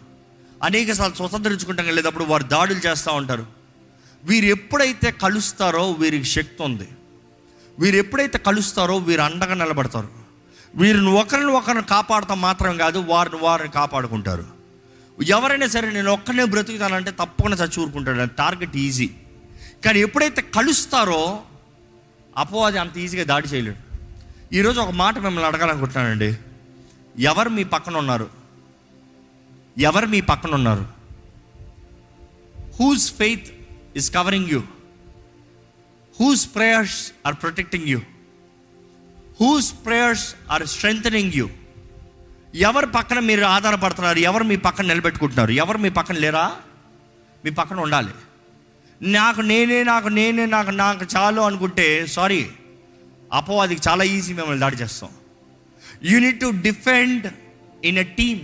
అనేక 0.63 0.91
సార్లు 0.91 1.15
స్వతంత్రించుకుంటాం 1.15 1.85
వెళ్ళేటప్పుడు 1.85 2.23
వారు 2.23 2.43
దాడులు 2.43 2.79
చేస్తూ 2.79 3.11
ఉంటారు. 3.13 3.45
వీరు 4.23 4.45
ఎప్పుడైతే 4.45 5.11
కలుస్తారో 5.11 5.91
వీరికి 5.91 6.23
శక్తి 6.23 6.63
ఉంది. 6.63 6.87
వీరు 7.79 7.95
ఎప్పుడైతే 7.95 8.37
కలుస్తారో 8.37 8.97
వీరు 8.97 9.21
అండగా 9.21 9.53
నిలబడతారు. 9.53 10.09
వీరిని 10.75 11.09
ఒకరిని 11.09 11.51
ఒకరిని 11.51 11.83
కాపాడటం 11.83 12.41
మాత్రం 12.41 12.77
కాదు 12.77 12.99
వారిని 12.99 13.37
వారిని 13.37 13.69
కాపాడుకుంటారు. 13.69 14.52
ఎవరైనా 15.23 15.67
సరే 15.67 15.91
నేను 15.91 16.11
ఒక్కనే 16.11 16.45
బ్రతుకుతానంటే 16.45 17.11
తప్పకుండా 17.11 17.57
చచ్చి 17.57 17.83
ఊరుకుంటాడు. 17.83 18.29
Target 18.35 18.77
easy. 18.77 19.09
కానీ 19.85 19.99
ఎప్పుడైతే 19.99 20.41
కలుస్తారో 20.41 21.41
అపవాది 22.37 22.77
అంత 22.77 22.97
ఈజీగా 22.97 23.23
దాడి 23.23 23.47
చేయలేడు. 23.47 23.93
ఈరోజు 24.55 24.79
ఒక 24.79 24.89
మాట 24.89 25.17
మిమ్మల్ని 25.17 25.45
అడగాలనుకుంటున్నానండి. 25.45 26.37
ఎవరు 27.19 27.49
మీ 27.49 27.63
పక్కన 27.63 27.97
ఉన్నారు? 27.97 28.29
ఎవరు 29.77 30.05
మీ 30.05 30.21
పక్కన 30.21 30.55
ఉన్నారు? 30.55 30.87
Whose 32.79 33.13
faith 33.13 33.47
is 33.95 34.13
covering 34.13 34.49
you 34.49 34.63
whose 36.19 36.55
prayers 36.55 37.11
are 37.25 37.35
protecting 37.41 37.83
you 37.85 37.99
whose 39.41 39.73
prayers 39.85 40.35
are 40.51 40.67
strength 40.67 41.31
you 41.35 41.49
ఎవరి 42.55 42.87
పక్కన 42.87 43.19
మీరు 43.19 43.43
ఆధారపడుతున్నారు? 43.43 44.19
ఎవరు 44.19 44.43
మీ 44.43 44.55
పక్కన 44.55 44.85
నిలబెట్టుకుంటున్నారు? 44.85 45.51
ఎవరు 45.51 45.77
మీ 45.77 45.89
పక్కన 45.89 46.15
లేరా? 46.15 46.55
మీ 47.45 47.51
పక్కన 47.51 47.79
ఉండాలి. 47.79 48.11
నాకు 49.01 49.41
నేనే 49.41 49.83
నాకు 49.83 50.07
నేనే 50.07 50.45
నాకు 50.45 50.69
నాకు 50.69 51.05
చాలు 51.17 51.41
అనుకుంటే 51.41 52.07
సారీ 52.07 52.49
అపవాదికి 53.33 53.81
చాలా 53.89 54.03
ఈజీ 54.03 54.33
మిమ్మల్ని 54.33 54.59
దాడి 54.59 54.75
చేస్తాం. 54.75 55.09
You 56.03 56.19
need 56.19 56.39
to 56.39 56.51
defend 56.61 57.33
in 57.85 57.97
a 57.97 58.03
team 58.03 58.39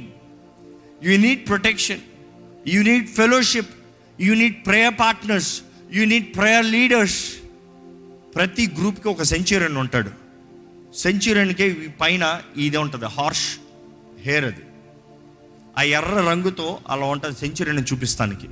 you 1.04 1.18
need 1.18 1.48
protection 1.48 2.00
you 2.68 2.84
need 2.84 3.08
fellowship 3.08 3.70
you 4.20 4.36
need 4.36 4.66
prayer 4.66 4.94
partners 5.00 5.62
you 5.92 6.06
need 6.06 6.36
prayer 6.36 6.66
leaders 6.66 7.34
ప్రతి 8.36 8.68
గ్రూప్కి 8.68 9.08
ఒక 9.08 9.24
సెంచురియన్ 9.24 9.78
ఉంటాడు. 9.78 10.12
సెంచురియన్కి 10.98 11.74
పైన 12.02 12.42
ఇది 12.58 12.78
ఉంటుంది 12.78 13.06
హార్ష్ 13.06 13.59
హెయిర్ 14.26 14.46
అది 14.46 14.64
ఆ 15.78 15.82
ఎర్ర 15.82 16.30
రంగుతో 16.30 16.80
అలా 16.90 17.06
ఉంటుంది 17.06 17.40
సెంచురీని 17.40 17.82
చూపిస్తానికి. 17.82 18.48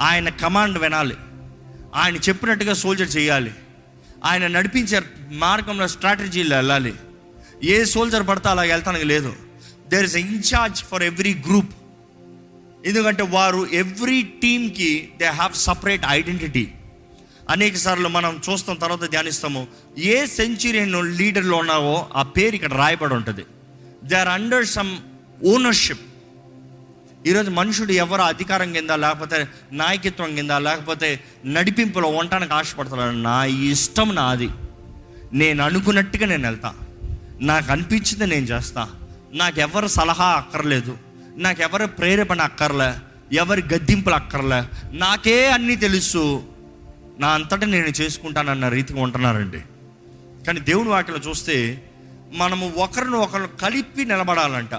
ఆయన 0.00 0.28
కమాండ్ 0.28 0.78
వినాలి. 0.78 1.16
ఆయన 1.94 2.16
చెప్పినట్టుగా 2.16 2.74
సోల్జర్ 2.74 3.16
చేయాలి 3.16 3.54
ఆయన 4.24 4.46
నడిపించే 4.46 5.02
మార్గంలో 5.30 5.88
స్ట్రాటజీలో 5.88 6.56
వెళ్ళాలి. 6.56 6.94
ఏ 7.64 7.84
సోల్జర్ 7.84 8.28
పడితే 8.28 8.48
అలా 8.48 8.62
వెళ్తానికి 8.62 9.04
లేదు. 9.04 9.34
There 9.88 10.04
is 10.04 10.16
incharge 10.16 10.84
for 10.84 11.02
every 11.02 11.34
group 11.34 11.74
ఎందుకంటే 12.86 13.22
వారు 13.22 13.66
ఎవ్రీ 13.72 14.22
టీమ్కి 14.22 15.08
దే 15.18 15.26
హ్యావ్ 15.26 15.52
సపరేట్ 15.54 16.02
ఐడెంటిటీ 16.08 16.68
అనేక 17.48 17.76
సార్లు 17.76 18.08
మనం 18.08 18.40
చూస్తాం 18.50 18.76
తర్వాత 18.76 19.10
ధ్యానిస్తాము. 19.10 19.66
ఏ 19.98 20.26
సెంచురియన్ 20.26 21.16
లీడర్లో 21.16 21.56
ఉన్నావో 21.56 22.06
ఆ 22.16 22.22
పేరు 22.22 22.54
ఇక్కడ 22.54 22.72
రాయబడి 22.72 23.14
ఉంటుంది. 23.14 23.44
They 24.04 24.16
are 24.16 24.28
under 24.28 24.66
some 24.66 24.96
ownership 25.44 26.00
ఈరోజు 27.26 27.50
మనుషుడు 27.50 27.92
ఎవరు 27.92 28.20
అధికారం 28.20 28.72
కింద 28.72 28.90
లేకపోతే 28.90 29.48
నాయకత్వం 29.72 30.34
కింద 30.34 30.50
లేకపోతే 30.50 31.20
నడిపింపులో 31.46 32.08
ఉండటానికి 32.08 32.52
ఆశపడతాడు? 32.52 33.16
నా 33.16 33.44
ఇష్టం 33.44 34.14
నాది. 34.14 34.48
నేను 35.32 35.64
అనుకున్నట్టుగా 35.64 36.26
నేను 36.26 36.42
వెళ్తా. 36.42 36.74
నాకు 37.40 37.72
అనిపించింది 37.72 38.26
నేను 38.26 38.46
చేస్తా. 38.46 38.88
నాకు 39.32 39.86
సలహా 39.86 40.24
అక్కర్లేదు. 40.24 40.98
నాకు 41.36 41.86
ప్రేరేపణ 41.86 42.40
అక్కర్లే. 42.40 42.92
ఎవరి 43.36 43.62
గద్దింపులు 43.74 44.14
అక్కర్లే. 44.14 44.64
నాకే 44.92 45.50
అన్నీ 45.50 45.76
తెలుసు. 45.76 46.42
నా 47.18 47.28
అంతటా 47.28 47.66
నేను 47.66 47.86
చేసుకుంటానన్న 47.86 48.68
రీతిగా 48.68 49.02
ఉంటున్నారండి. 49.02 49.60
కానీ 50.46 50.60
దేవుని 50.60 50.88
వాటిలో 50.88 51.18
చూస్తే 51.18 51.84
మనము 52.40 52.66
ఒకరిని 52.76 53.16
ఒకరు 53.16 53.46
కలిపి 53.62 54.04
నిలబడాలంట. 54.04 54.74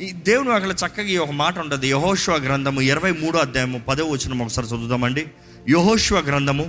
ఈ 0.00 0.12
దేవుని 0.28 0.48
వాటిలో 0.48 0.74
చక్కగా 0.82 1.06
ఈ 1.06 1.16
ఒక 1.16 1.30
మాట 1.30 1.58
ఉంటుంది. 1.58 1.88
యహోశ్వ 1.88 2.36
గ్రంథము 2.36 2.80
ఇరవై 2.80 3.12
మూడో 3.12 3.38
అధ్యాయము 3.38 3.78
పదో 3.78 4.04
వచనం 4.04 4.42
ఒకసారి 4.42 4.66
చదువుదామండి. 4.66 5.26
యహోశ్వ 5.68 6.18
గ్రంథము 6.18 6.66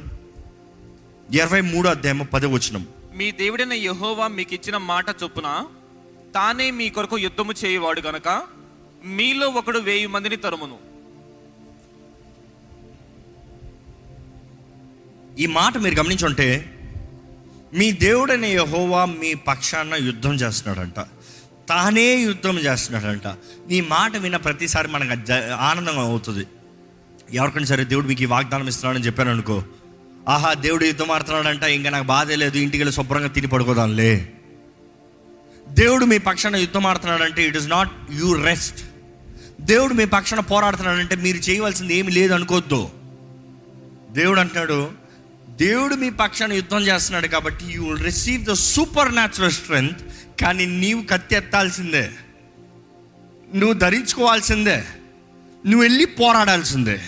ఇరవై 1.33 1.61
మూడో 1.61 1.89
అధ్యాయము 1.89 2.23
పదో 2.23 2.49
వచనం 2.49 2.83
మీ 3.13 3.31
దేవుడైన 3.31 3.73
యెహోవా 3.73 4.27
మీకు 4.27 4.53
ఇచ్చిన 4.53 4.77
మాట 4.77 5.05
చొప్పున 5.23 5.49
తానే 6.35 6.71
మీ 6.71 6.89
కొరకు 6.89 7.17
యుద్ధము 7.17 7.53
చేయవాడు 7.65 8.01
గనక 8.01 8.27
మీలో 9.05 9.47
ఒకడు 9.49 9.79
వేయి 9.79 10.07
మందిని 10.07 10.35
తరుమును. 10.35 10.77
ఈ 15.39 15.45
మాట 15.45 15.77
మీరు 15.77 15.95
గమనించుంటే 15.95 16.47
మీ 17.73 17.91
దేవుడని 17.91 18.51
యహోవా 18.51 19.05
మీ 19.05 19.33
పక్షాన 19.33 19.95
యుద్ధం 19.95 20.33
చేస్తున్నాడంట. 20.33 20.99
తానే 21.69 22.15
యుద్ధం 22.15 22.57
చేస్తున్నాడంట. 22.57 23.27
నీ 23.69 23.81
మాట 23.81 24.17
విన్న 24.17 24.37
ప్రతిసారి 24.37 24.87
మనకు 24.87 25.33
ఆనందంగా 25.59 26.01
అవుతుంది. 26.01 26.45
ఎవరికైనా 27.33 27.65
సరే 27.65 27.83
దేవుడు 27.83 28.07
మీకు 28.07 28.21
ఈ 28.21 28.25
వాగ్దానం 28.25 28.67
ఇస్తున్నాడని 28.67 29.05
చెప్పాను 29.05 29.31
అనుకో 29.31 29.63
ఆహా 30.27 30.53
దేవుడు 30.53 30.83
యుద్ధం 30.85 31.11
ఆడుతున్నాడంట 31.11 31.63
ఇంకా 31.63 31.89
నాకు 31.89 32.05
బాధే 32.05 32.35
లేదు 32.35 32.57
ఇంటికి 32.57 32.83
వెళ్ళి 32.83 32.95
శుభ్రంగా 32.95 33.27
తిని 33.27 33.47
పడుకోదాంలే. 33.47 34.33
దేవుడు 35.69 36.05
మీ 36.05 36.17
పక్షాన 36.17 36.55
యుద్ధం 36.55 36.85
ఆడుతున్నాడంటే 36.85 37.47
it 37.47 37.57
is 37.57 37.69
not 37.69 37.91
you 38.11 38.33
rest. 38.33 38.81
దేవుడు 39.61 39.93
మీ 39.93 40.05
పక్షాన 40.05 40.39
పోరాడుతున్నాడంటే 40.39 41.15
మీరు 41.15 41.37
చేయవలసింది 41.37 41.95
ఏమి 41.95 42.11
లేదు 42.11 42.33
అనుకోవద్దు 42.33 42.89
దేవుడు 44.11 44.39
అంటున్నాడు 44.39 45.00
దేవుడు 45.61 45.95
మీ 45.95 46.09
పక్షాన 46.09 46.53
యుద్ధం 46.53 46.79
చేస్తున్నాడు 46.79 47.27
కాబట్టి 47.27 47.65
you 47.65 47.83
will 47.83 48.03
receive 48.03 48.43
the 48.43 48.53
supernatural 49.13 49.51
strength 49.51 50.01
కానీ 50.41 50.65
నీవు 50.65 51.01
కత్తి 51.01 51.35
ఎత్తాల్సిందే 51.35 52.11
నువ్వు 53.55 53.73
ధరించుకోవాల్సిందే. 53.73 54.83
నువ్వు 55.65 55.81
వెళ్ళి 55.81 56.05
పోరాడాల్సిందే. 56.05 57.01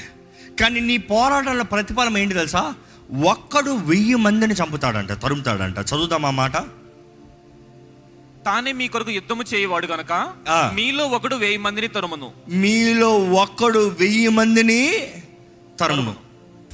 కానీ 0.61 0.79
నీ 0.79 0.97
పోరాటాల 0.97 1.61
ప్రతిఫలం 1.61 2.17
ఏంటి 2.17 2.33
తెలుసా? 2.33 2.73
ఒక్కడు 3.23 3.71
వెయ్యి 3.71 4.15
మందిని 4.15 4.53
చంపుతాడంట 4.53 5.11
తరుముతాడంట. 5.11 5.79
చదువుదాం 5.79 6.25
ఆ 6.25 6.29
మాట? 6.29 6.57
తానే 8.45 8.71
మీ 8.71 8.87
కొరకు 8.87 9.11
యుద్ధము 9.11 9.43
చేయవాడు 9.53 9.87
గనక. 9.87 10.33
మీలో 10.73 11.07
ఒకడు 11.07 11.35
వేయి 11.35 11.57
మందిని 11.57 11.87
తరుమును. 11.87 12.31
మీలో 12.49 13.17
ఒక్కడు 13.19 13.95
వెయ్యి 13.99 14.27
మందిని 14.27 15.11
తరుమును. 15.79 16.15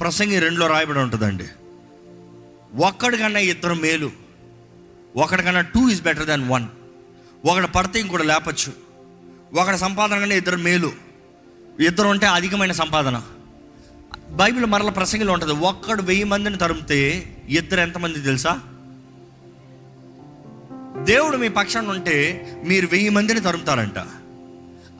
ప్రసంగి 0.00 0.38
రెండులో 0.38 0.66
రాయబడి 0.66 0.98
ఉంటుందండి. 0.98 1.44
ఒక్కడి 2.74 3.18
కన్నా 3.18 3.40
ఇద్దరు 3.40 3.74
మేలు. 3.74 4.10
ఒకడికన్నా 5.16 5.60
two 5.60 5.88
is 5.88 6.02
better 6.02 6.26
than 6.26 6.48
one 6.48 6.66
ఒకడు 7.44 7.66
పడితే 7.66 8.00
ఇంకోటి 8.00 8.24
లేపచ్చు. 8.24 8.72
ఒకడి 9.60 9.78
సంపాదన 9.78 10.18
కన్నా 10.18 10.34
ఇద్దరు 10.34 10.56
మేలు. 10.56 10.92
ఇద్దరు 11.80 12.08
ఉంటే 12.08 12.26
అధికమైన 12.26 12.72
సంపాదన. 12.72 13.22
బైబిల్ 14.30 14.66
మరల 14.66 14.90
ప్రసంగిలో 14.90 15.32
ఉంటుంది 15.32 15.52
ఒక్కడు 15.52 16.02
వెయ్యి 16.02 16.24
మందిని 16.24 16.58
తరిమితే 16.58 17.32
ఇద్దరు 17.48 17.80
ఎంతమంది 17.80 18.20
తెలుసా? 18.20 18.60
దేవుడు 21.04 21.36
మీ 21.36 21.48
పక్షాన 21.48 21.90
ఉంటే 21.90 22.46
మీరు 22.64 22.86
వెయ్యి 22.86 23.08
మందిని 23.08 23.40
తరుముతారంట. 23.40 23.98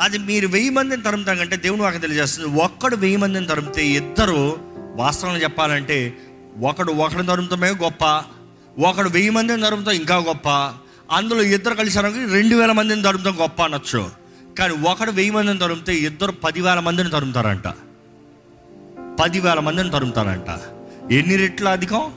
అది 0.01 0.18
మీరు 0.18 0.49
వెయ్యి 0.49 0.71
మందిని 0.71 1.03
తరుముతారంటే 1.03 1.57
దేవుడు 1.57 1.83
నాకు 1.83 1.99
తెలియజేస్తుంది 1.99 2.49
ఒక్కడు 2.49 2.97
వెయ్యి 2.97 3.16
మందిని 3.16 3.47
తరిమితే 3.47 3.87
ఇద్దరు 3.87 4.59
వాస్తవంగా 4.97 5.39
చెప్పాలంటే 5.39 6.18
ఒకడు 6.59 6.92
ఒకడు 6.92 7.22
తరుముతమే 7.22 7.70
గొప్ప 7.70 8.24
ఒకడు 8.78 9.09
వెయ్యి 9.09 9.30
మందిని 9.30 9.62
తరుముతాం 9.62 9.94
ఇంకా 9.94 10.16
గొప్ప 10.16 10.48
అందులో 11.11 11.42
ఇద్దరు 11.42 11.74
కలిసి 11.74 11.98
రెండు 12.32 12.57
వేల 12.57 12.72
మందిని 12.72 13.03
తరుముతాం 13.03 13.40
గొప్ప 13.40 13.62
అనొచ్చు. 13.62 14.11
కానీ 14.59 14.74
ఒకడు 14.74 15.11
వెయ్యి 15.11 15.30
మందిని 15.30 15.59
తరుమితే 15.59 15.94
ఇద్దరు 15.94 16.32
పదివేల 16.32 16.80
మందిని 16.80 17.11
తరుముతారంట 17.11 17.68
పదివేల 19.20 19.61
మందిని 19.61 19.90
తరుముతారంట 19.90 20.61
ఎన్ని 21.12 21.36
రెట్లు 21.36 21.68
అధికం? 21.68 22.12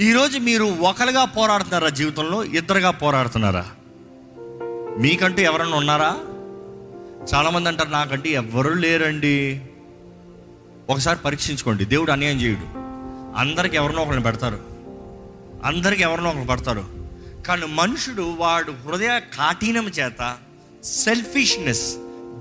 ఈరోజు 0.00 0.38
మీరు 0.38 0.64
ఒకరుగా 0.64 1.24
పోరాడుతున్నారా 1.24 1.88
జీవితంలో 1.88 2.44
ఇద్దరుగా 2.44 2.90
పోరాడుతున్నారా? 2.90 3.66
మీకంటూ 4.98 5.42
ఎవరన్నా 5.42 5.76
ఉన్నారా? 5.76 6.16
చాలామంది 7.34 7.68
అంటారు 7.68 7.88
నాకంటే 7.88 8.30
ఎవరు 8.30 8.72
లేరండి. 8.72 9.60
ఒకసారి 10.90 11.18
పరీక్షించుకోండి 11.18 11.84
దేవుడు 11.84 12.12
అన్యాయం 12.12 12.40
చేయుడు. 12.40 12.85
అందరికి 13.36 13.76
ఎవరినో 13.76 14.02
ఒకరిని 14.02 14.22
పెడతారు. 14.22 14.60
అందరికి 15.64 16.02
ఎవరినో 16.02 16.30
ఒకరు 16.30 16.44
పడతారు. 16.44 16.84
కానీ 17.46 17.66
మనుషుడు 17.66 18.34
వాడు 18.38 18.72
హృదయ 18.72 19.20
కాఠినం 19.20 19.88
చేత 19.88 20.36
సెల్ఫిష్నెస్ 20.84 21.96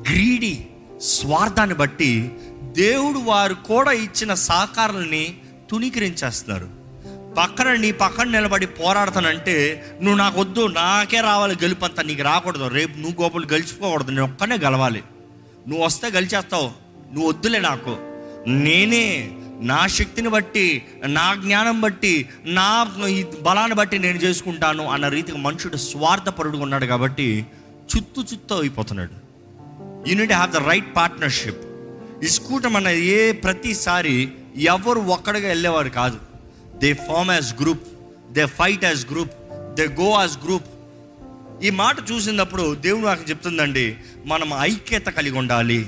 గ్రీడీ 0.09 0.65
స్వార్థాన్ని 1.01 1.75
బట్టి 1.75 2.31
దేవుడు 2.61 3.19
వారు 3.19 3.53
కూడా 3.53 3.91
ఇచ్చిన 3.91 4.33
సహకారాలని 4.33 5.37
తుణీకరించేస్తున్నారు. 5.71 6.69
పక్కన 7.37 7.73
నీ 7.73 7.91
పక్కన 7.91 8.27
నిలబడి 8.27 8.65
పోరాడతానంటే 8.65 9.85
నువ్వు 10.01 10.17
నాకు 10.17 10.41
వద్దు 10.41 10.67
నాకే 10.67 11.21
రావాలి 11.21 11.55
గెలుపంతా 11.55 12.03
నీకు 12.03 12.23
రాకూడదు. 12.23 12.67
రేపు 12.67 12.97
నువ్వు 12.97 13.21
గోపులు 13.21 13.45
గెలిచిపోకూడదు 13.45 14.09
నేను 14.09 14.23
ఒక్కనే 14.23 14.57
గెలవాలి. 14.57 15.03
నువ్వు 15.67 15.85
వస్తే 15.85 16.07
గెలిచేస్తావు 16.07 16.71
నువ్వు 17.13 17.29
వద్దులే 17.29 17.59
నాకు. 17.59 17.97
నేనే 18.47 19.31
నా 19.61 19.87
శక్తిని 19.87 20.29
బట్టి 20.29 20.83
నా 21.05 21.35
జ్ఞానం 21.35 21.81
బట్టి 21.81 22.29
నా 22.45 22.91
ఈ 23.07 23.23
బలాన్ని 23.41 23.75
బట్టి 23.75 23.99
నేను 23.99 24.17
చేసుకుంటాను 24.17 24.87
అన్న 24.87 25.07
రీతికి 25.07 25.37
మనుషుడు 25.37 25.77
స్వార్థపరుడుగా 25.77 26.63
ఉన్నాడు 26.63 26.85
కాబట్టి 26.85 27.45
చుత్తు 27.95 28.21
చుత్తు 28.21 28.53
అయిపోతున్నాడు. 28.53 29.15
Unit 30.09 30.33
have 30.33 30.51
the 30.51 30.55
right 30.55 30.95
partnership 30.95 31.61
ఈ 32.23 32.27
స్కూటం 32.27 32.75
అన్న 32.75 32.87
ఏ 32.87 33.31
ప్రతిసారి 33.31 34.29
ఎవరు 34.55 34.99
ఒక్కడిగా 34.99 35.47
వెళ్ళేవారు 35.47 35.89
కాదు. 35.89 36.19
They 36.77 36.93
form 36.93 37.31
as 37.31 37.61
group 37.61 37.83
they 38.31 38.45
fight 38.45 38.85
as 38.85 39.05
group 39.11 39.31
they 39.75 39.87
go 39.87 40.09
as 40.19 40.45
group 40.45 40.63
ఈ 41.65 41.69
మాట 41.69 41.95
చూసినప్పుడు 42.11 42.75
దేవుడు 42.75 43.05
నాకు 43.05 43.29
చెప్తుందండి 43.29 43.95
మనం 44.25 44.49
ఐక్యత 44.61 45.05
కలిగి 45.05 45.37
ఉండాలి. 45.37 45.85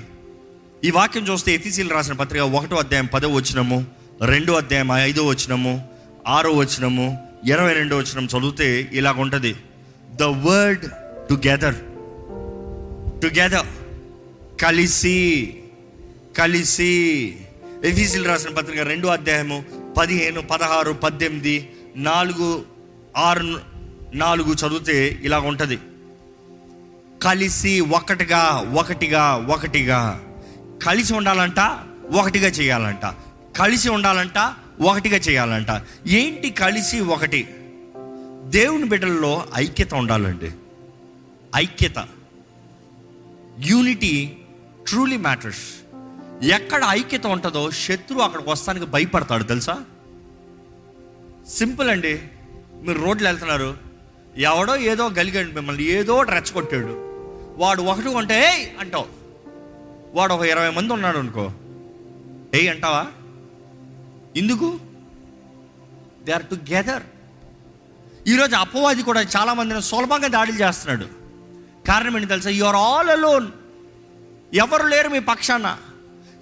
ఈ 0.85 0.91
వాక్యం 0.91 1.23
చూస్తే 1.23 1.53
ఎఫీసీలు 1.53 1.93
రాసిన 1.93 2.13
పత్రిక 2.13 2.41
ఒకటో 2.41 2.75
అధ్యాయం 2.75 3.05
పదో 3.05 3.27
వచ్చినము 3.27 3.85
రెండో 4.25 4.53
అధ్యాయం 4.53 4.91
ఐదో 4.91 5.25
వచ్చినము 5.25 5.89
ఆరో 6.27 6.51
వచ్చినము 6.51 7.17
ఇరవై 7.45 7.73
రెండో 7.73 7.97
వచ్చినం 7.97 8.25
చదివితే 8.25 8.89
ఇలాగ 8.93 9.21
ఉంటుంది. 9.21 9.55
ద 10.15 10.23
వర్డ్ 10.23 10.85
టుగెదర్ 11.29 11.75
టుగెదర్ 13.21 13.65
కలిసి 14.61 15.57
కలిసి. 16.37 17.35
ఎఫీసీలు 17.85 18.27
రాసిన 18.27 18.49
పత్రిక 18.49 18.79
రెండో 18.79 19.07
అధ్యాయము 19.07 19.63
పదిహేను 19.97 20.41
పదహారు 20.41 20.91
పద్దెనిమిది 20.91 21.69
నాలుగు 21.95 22.65
ఆరు 23.17 23.59
నాలుగు 24.13 24.53
చదివితే 24.53 25.19
ఇలా 25.23 25.39
ఉంటుంది. 25.39 25.77
కలిసి 27.21 27.81
ఒకటిగా 27.81 28.71
ఒకటిగా 28.73 29.35
ఒకటిగా. 29.35 30.23
కలిసి 30.83 31.13
ఉండాలంట 31.13 31.59
ఒకటిగా 32.11 32.47
చేయాలంట. 32.47 33.15
కలిసి 33.57 33.89
ఉండాలంట 33.89 34.53
ఒకటిగా 34.81 35.17
చేయాలంట. 35.17 35.81
ఏంటి 36.07 36.49
కలిసి 36.49 36.99
ఒకటి? 36.99 37.55
దేవుని 38.45 38.83
బిడ్డల్లో 38.83 39.45
ఐక్యత 39.55 39.93
ఉండాలండి. 39.93 40.51
ఐక్యత. 41.55 42.07
Unity 43.59 44.37
truly 44.87 45.17
matters. 45.17 45.87
ఎక్కడ 46.45 46.85
ఐక్యత 46.89 47.27
ఉంటుందో 47.27 47.71
శత్రువు 47.71 48.21
అక్కడికి 48.21 48.49
వస్తానికి 48.49 48.85
భయపడతాడు 48.85 49.43
తెలుసా? 49.43 49.83
సింపుల్ 51.49 51.89
అండి. 51.89 52.21
మీరు 52.83 52.99
రోడ్లు 52.99 53.27
వెళ్తున్నారు. 53.27 53.77
ఎవడో 54.37 54.75
ఏదో 54.75 55.09
గలిగాడు 55.09 55.51
మిమ్మల్ని 55.51 55.83
ఏదో 55.83 56.21
రెచ్చగొట్టాడు. 56.21 57.03
వాడు 57.57 57.81
ఒకటి 57.81 58.09
కొంటే 58.09 58.75
అంటావు. 58.79 59.05
వాడు 60.17 60.33
ఒక 60.33 60.41
ఇరవై 60.41 60.69
మంది 60.69 60.93
ఉన్నాడు 60.93 61.17
అనుకో. 61.17 61.51
ఏ 62.55 62.67
అంటావా? 62.67 63.05
ఎందుకు? 64.37 64.79
దే 66.23 66.31
ఆర్ 66.31 66.43
టుగెదర్ 66.43 67.03
ఈరోజు 68.27 68.55
అపవాది 68.55 69.03
కూడా 69.03 69.21
చాలా 69.21 69.53
మందిని 69.53 69.81
సులభంగా 69.81 70.27
దాడులు 70.27 70.57
చేస్తున్నాడు. 70.57 71.05
కారణం 71.87 72.15
ఏంటి 72.15 72.27
తెలుసా? 72.27 72.49
యు 72.49 72.65
ఆర్ 72.65 72.75
ఆల్ 72.75 73.09
అలోన్ 73.09 73.47
ఎవరు 74.53 74.87
లేరు 74.87 75.09
మీ 75.09 75.19
పక్షాన? 75.19 75.77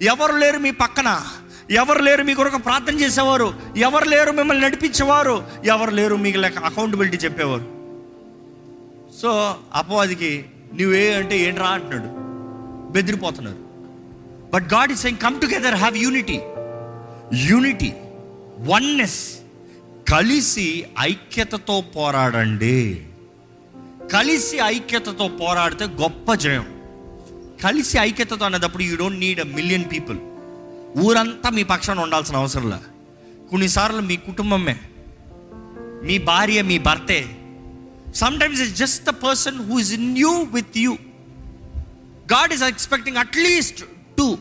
ఎవరు 0.02 0.36
లేరు 0.36 0.58
మీ 0.58 0.70
పక్కన? 0.70 1.22
ఎవరు 1.70 2.02
లేరు 2.02 2.22
మీ 2.22 2.34
కొరకు 2.34 2.58
ప్రార్థన 2.58 3.00
చేసేవారు? 3.00 3.54
ఎవరు 3.76 4.08
లేరు 4.08 4.32
మిమ్మల్ని 4.32 4.64
నడిపించేవారు? 4.64 5.46
ఎవరు 5.64 5.90
లేరు 5.90 6.16
మీకు 6.16 6.38
లెక్క 6.38 6.58
అకౌంటబిలిటీ 6.58 7.16
చెప్పేవారు? 7.16 7.64
సో 9.22 9.56
అపవాదికి 9.74 10.44
నువ్వే 10.74 11.14
అంటే 11.14 11.38
ఏంట్రా 11.38 11.66
అంటున్నాడు. 11.66 12.26
బెదిరిపోతున్నారు 12.92 13.65
but 14.52 14.64
God 14.74 14.92
is 14.92 15.00
saying 15.00 15.18
come 15.18 15.40
together 15.40 15.74
have 15.74 15.96
unity 15.98 16.40
unity 17.34 17.92
oneness 18.58 19.38
కలిసి 20.10 20.86
ఐక్యతతో 21.00 21.80
పోరాడండి. 21.80 23.06
కలిసి 24.12 24.58
ఐక్యతతో 24.64 25.28
పోరాడితే 25.28 25.84
గొప్ప 25.84 26.34
జయం. 26.34 26.66
కలిసి 27.64 27.98
ఐక్యతతో 27.98 28.44
అనేటప్పుడు 28.44 28.82
you 28.82 28.96
don't 28.96 29.20
need 29.20 29.40
a 29.40 29.44
million 29.44 29.84
people 29.92 30.18
ఊరంతా 30.98 31.50
మీ 31.50 31.62
పక్షాన 31.62 32.00
ఉండాల్సిన 32.00 32.36
అవసరంలా 32.36 32.82
కొన్నిసార్లు 33.50 34.00
మీ 34.00 34.16
కుటుంబమే. 34.16 34.80
మీ 36.02 36.18
భార్య 36.18 36.62
మీ 36.62 36.78
భర్తే. 36.78 37.20
Sometimes 38.14 38.62
is 38.62 38.74
just 38.76 39.04
the 39.04 39.08
person 39.08 39.70
who 39.70 39.78
is 39.78 39.92
in 39.92 40.18
you 40.18 40.42
with 40.42 40.78
you 40.78 40.92
God 42.32 42.52
is 42.52 42.62
expecting 42.62 43.16
at least 43.16 43.84
two 44.18 44.38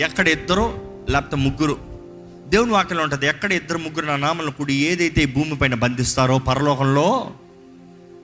ఎక్కడ 0.00 0.28
ఇద్దరు 0.28 0.88
లేకపోతే 1.08 1.36
ముగ్గురు. 1.36 1.78
దేవుని 2.48 2.72
వాక్యంలో 2.72 3.04
ఉంటుంది 3.04 3.26
ఎక్కడ 3.26 3.52
ఇద్దరు 3.52 3.78
ముగ్గురు 3.78 4.06
నా 4.06 4.16
నామలను 4.16 4.50
కూడి 4.50 4.74
ఏదైతే 4.74 5.22
ఈ 5.22 5.26
భూమి 5.26 5.56
పైన 5.56 5.74
బంధిస్తారో 5.74 6.38
పరలోకంలో 6.38 7.30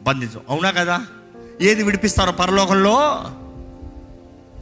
బంధించు. 0.03 0.43
అవునా 0.49 0.71
కదా? 0.71 1.07
ఏది 1.61 1.83
విడిపిస్తారో 1.83 2.33
పరలోకంలో? 2.33 3.25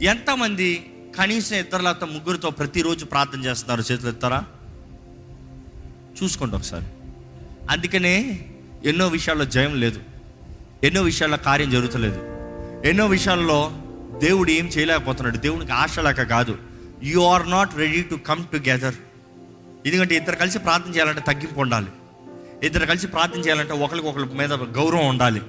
ఎంతమంది 0.01 0.91
కనీసం 1.19 1.55
ఇద్దరు 1.55 1.81
లేకపోతే 1.81 2.13
ముగ్గురితో 2.13 2.49
ప్రతిరోజు 2.49 3.05
ప్రార్థన 3.05 3.39
చేస్తున్నారు 3.39 3.93
చేతులు 3.93 4.09
ఎత్తారా 4.09 4.43
చూసుకోండి 6.23 6.55
ఒకసారి. 6.55 6.85
అందుకనే 7.69 8.45
ఎన్నో 8.85 9.07
విషయాల్లో 9.07 9.45
జయం 9.45 9.79
లేదు. 9.79 9.99
ఎన్నో 10.83 11.01
విషయాల్లో 11.01 11.37
కార్యం 11.37 11.71
జరుగుతలేదు. 11.71 12.17
ఎన్నో 12.87 13.07
విషయాల్లో 13.07 13.71
దేవుడు 14.23 14.51
ఏం 14.51 14.65
చేయలేకపోతున్నాడు? 14.65 15.37
దేవునికి 15.37 15.71
ఆశ 15.71 15.99
లేక 15.99 16.21
కాదు. 16.23 16.57
You 17.03 17.21
are 17.21 17.49
not 17.49 17.77
ready 17.77 18.03
to 18.03 18.15
come 18.15 18.45
together 18.45 18.93
ఎందుకంటే 19.85 20.15
ఇద్దరు 20.15 20.35
కలిసి 20.35 20.59
ప్రార్థన 20.59 20.95
చేయాలంటే 20.95 21.21
తగ్గింపు 21.21 21.59
ఉండాలి. 21.59 21.87
ఇద్దరు 22.63 22.85
కలిసి 22.85 23.07
ప్రార్థన 23.07 23.39
చేయాలంటే 23.39 23.73
ఒకరికొకరి 23.73 24.25
మీద 24.25 24.53
గౌరవం 24.53 25.07
ఉండాలి. 25.07 25.41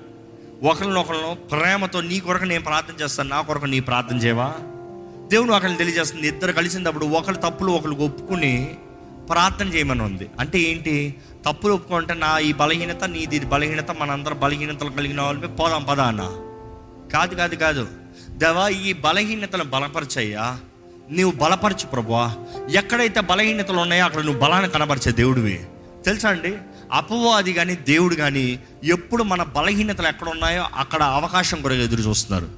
ఒకరినొకరు 0.62 1.34
ప్రేమతో 1.34 2.00
నీ 2.00 2.20
కొరకు 2.20 2.44
నేను 2.44 2.64
ప్రార్థన 2.64 3.02
చేస్తాను 3.02 3.28
నా 3.28 3.40
కొరకు 3.40 3.64
నీ 3.64 3.80
ప్రార్థన 3.80 4.16
చేయవా? 4.16 4.54
దేవుడు 5.28 5.52
ఒకరిని 5.52 5.78
తెలియజేస్తుంది 5.78 6.28
ఇద్దరు 6.28 6.52
కలిసినప్పుడు 6.52 7.06
ఒకరి 7.06 7.36
తప్పులు 7.36 7.72
ఒకరికి 7.72 8.02
ఒప్పుకుని 8.02 8.76
ప్రార్థన 9.30 9.68
చేయమని 9.68 10.02
ఉంది. 10.02 10.30
అంటే 10.40 10.58
ఏంటి? 10.58 11.14
తప్పులు 11.48 11.72
ఒప్పుకుంటే 11.72 12.14
నా 12.14 12.38
ఈ 12.38 12.52
బలహీనత 12.52 13.04
నీది 13.04 13.40
బలహీనత 13.40 13.90
మనందరం 13.90 14.40
బలహీనతలు 14.40 14.90
కలిగిన 14.90 15.20
వాళ్ళమే. 15.20 15.46
పోదాం 15.46 15.84
పదా 15.84 16.04
అన్న 16.04 16.22
కాదు 17.12 17.34
కాదు 17.34 17.54
కాదు. 17.54 18.03
దేవా 18.34 18.68
ఈ 18.68 18.92
బలహీనతను 18.92 19.64
బలపరచయ్యా. 19.64 20.58
నువ్వు 21.12 21.38
బలపరచు 21.38 21.86
ప్రభువా. 21.86 22.34
ఎక్కడైతే 22.70 23.20
బలహీనతలు 23.20 23.76
ఉన్నాయో 23.76 24.04
అక్కడ 24.04 24.24
నువ్వు 24.24 24.40
బలాన్ని 24.40 24.70
కనబరిచే 24.70 25.12
దేవుడివి. 25.12 25.64
తెలుసా 26.04 26.28
అండి? 26.28 26.54
అపవాది 26.92 27.52
కానీ 27.52 27.74
దేవుడు 27.74 28.14
కానీ 28.14 28.60
ఎప్పుడు 28.84 29.22
మన 29.22 29.42
బలహీనతలు 29.42 30.08
ఎక్కడ 30.08 30.28
ఉన్నాయో 30.28 30.64
అక్కడ 30.76 31.02
అవకాశం 31.02 31.62
కొరకు 31.62 31.78
ఎదురు 31.78 32.00
చూస్తున్నారు. 32.00 32.48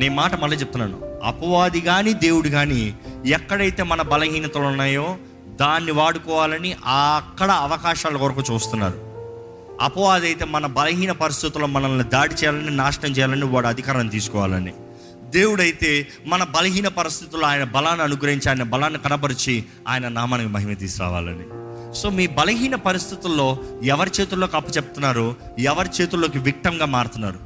నేను 0.00 0.14
మాట 0.14 0.40
మళ్ళీ 0.40 0.56
చెప్తున్నాను. 0.56 1.20
అపవాది 1.24 1.80
కానీ 1.80 2.12
దేవుడు 2.12 2.48
కానీ 2.48 2.94
ఎక్కడైతే 3.26 3.82
మన 3.82 4.02
బలహీనతలు 4.02 4.62
ఉన్నాయో 4.62 5.16
దాన్ని 5.60 5.92
వాడుకోవాలని 5.92 6.72
అక్కడ 6.72 7.50
అవకాశాల 7.50 8.16
కొరకు 8.16 8.42
చూస్తున్నారు. 8.52 8.96
అపవాది 9.80 10.26
అయితే 10.26 10.44
మన 10.44 10.66
బలహీన 10.66 11.12
పరిస్థితుల్లో 11.12 11.66
మనల్ని 11.66 12.04
దాడి 12.04 12.34
చేయాలని 12.34 12.70
నాశనం 12.70 13.10
చేయాలని 13.10 13.44
వాడు 13.44 13.66
అధికారం 13.66 14.08
తీసుకోవాలని. 14.08 14.72
దేవుడైతే 15.30 16.08
మన 16.26 16.44
బలహీన 16.44 16.88
పరిస్థితుల్లో 16.88 17.46
ఆయన 17.46 17.64
బలాన్ని 17.64 18.04
అనుగ్రహించి 18.04 18.48
ఆయన 18.48 18.62
బలాన్ని 18.62 18.98
కనపరిచి 18.98 19.64
ఆయన 19.88 20.08
నామానికి 20.08 20.48
మహిమ 20.48 20.72
తీసుకురావాలని. 20.72 21.44
సో 21.94 22.10
మీ 22.10 22.26
బలహీన 22.26 22.74
పరిస్థితుల్లో 22.74 23.58
ఎవరి 23.82 24.10
చేతుల్లోకి 24.20 24.56
అప్పు 24.56 24.70
చెప్తున్నారు? 24.70 25.36
ఎవరి 25.58 25.88
చేతుల్లోకి 26.00 26.38
విక్టమ్గా 26.38 26.86
మారుతున్నారు? 26.86 27.38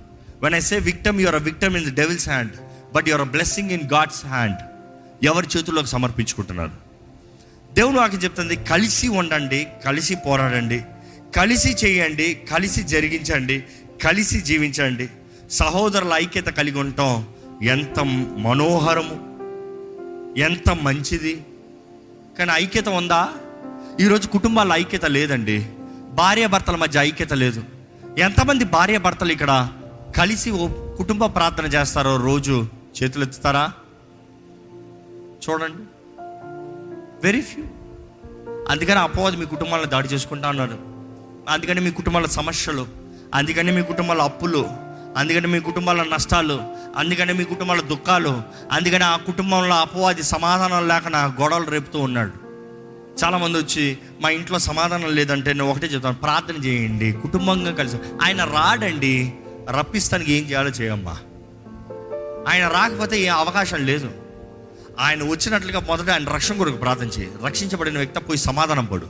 When 0.43 0.55
I 0.55 0.61
say 0.61 0.78
victim 0.78 1.20
your 1.20 1.35
a 1.35 1.39
victim 1.39 1.76
in 1.76 1.91
the 1.91 1.97
devil's 1.97 2.28
hand 2.28 2.53
but 2.95 3.09
your 3.09 3.20
a 3.20 3.31
blessing 3.31 3.70
in 3.70 3.91
God's 3.93 4.26
hand 4.26 4.57
ఎవరి 5.22 5.47
చేతుల్లోకి 5.57 5.89
సమర్పించుకుంటున్నారు? 5.89 6.70
దేవుడు 7.72 7.99
వాక్యం 7.99 8.20
చెప్తుంది 8.20 8.57
కలిసి 8.57 9.09
ఉండండి 9.09 9.66
కలిసి 9.85 10.14
పోరాడండి 10.14 10.83
కలిసి 11.37 11.76
చేయండి 11.85 12.35
కలిసి 12.51 12.83
జరిగించండి 12.83 13.64
కలిసి 14.05 14.41
జీవించండి. 14.41 15.09
సహోదరుల 15.51 16.12
ఐక్యత 16.14 16.47
కలిగి 16.47 16.78
ఉంటాం 16.78 17.28
ఎంత 17.63 18.01
మనోహరము 18.39 19.31
ఎంత 20.39 20.71
మంచిది. 20.71 21.47
కానీ 22.39 22.51
ఐక్యత 22.55 22.89
ఉందా? 22.89 23.29
ఈరోజు 24.01 24.29
కుటుంబాల 24.29 24.73
ఐక్యత 24.73 25.05
లేదండి. 25.05 25.67
భార్య 26.13 26.47
భర్తల 26.47 26.77
మధ్య 26.77 26.99
ఐక్యత 26.99 27.33
లేదు. 27.33 27.65
ఎంతమంది 28.19 28.65
భార్య 28.65 28.99
భర్తలు 28.99 29.33
ఇక్కడ 29.33 29.69
కలిసి 30.17 30.51
ఓ 30.51 30.69
కుటుంబ 30.97 31.25
ప్రార్థన 31.25 31.67
చేస్తారో 31.67 32.17
రోజు 32.17 32.67
చేతులు 33.03 33.25
ఎత్తుతారా 33.25 33.73
చూడండి. 35.51 35.83
వెరీ 37.25 37.41
ఫ్యూ 37.41 37.65
అందుకని 38.69 38.99
అపోవాది 38.99 39.37
మీ 39.37 39.47
కుటుంబాలను 39.47 39.87
దాడి 39.87 40.09
చేసుకుంటా 40.09 40.49
ఉన్నారు. 40.49 40.79
అందుకని 41.49 41.81
మీ 41.81 41.91
కుటుంబాల 41.91 42.27
సమస్యలు. 42.27 42.87
అందుకని 43.35 43.73
మీ 43.73 43.83
కుటుంబాల 43.83 44.23
అప్పులు. 44.23 44.89
అందుకని 45.17 45.47
మీ 45.47 45.61
కుటుంబాల 45.61 46.03
నష్టాలు 46.03 46.61
అందుకని 46.97 47.33
మీ 47.33 47.45
కుటుంబాల 47.45 47.81
దుఃఖాలు 47.81 48.43
అందుకని 48.73 49.05
ఆ 49.05 49.17
కుటుంబంలో 49.17 49.75
అపవాది 49.75 50.23
సమాధానం 50.23 50.89
లేక 50.89 51.09
గొడవలు 51.41 51.71
రేపుతూ 51.71 51.99
ఉన్నాడు. 51.99 52.51
చాలామంది 53.25 53.59
వచ్చి 53.59 53.99
మా 54.21 54.31
ఇంట్లో 54.31 54.59
సమాధానం 54.59 55.15
లేదంటే 55.15 55.53
నేను 55.53 55.71
ఒకటే 55.71 55.87
చెప్తాను 55.87 56.17
ప్రార్థన 56.17 56.65
చేయండి 56.65 57.13
కుటుంబంగా 57.13 57.73
కలిసి 57.73 57.97
ఆయన 58.23 58.45
రాడండి 58.45 59.33
రప్పిస్తానికి 59.79 60.33
ఏం 60.33 60.45
చేయాలో 60.45 60.69
చేయమ్మా. 60.69 61.17
ఆయన 62.49 62.69
రాకపోతే 62.69 63.21
ఏ 63.21 63.27
అవకాశం 63.27 63.87
లేదు. 63.87 64.11
ఆయన 65.01 65.23
వచ్చినట్లుగా 65.23 65.81
మొదట 65.81 66.11
ఆయన 66.11 66.29
రక్షణ 66.29 66.57
కొరకు 66.57 66.77
ప్రార్థన 66.77 67.07
చేయి. 67.07 67.31
రక్షించబడిన 67.45 67.97
వ్యక్తి 67.97 68.21
పోయి 68.21 68.39
సమాధానం 68.39 68.85
పడు. 68.85 69.07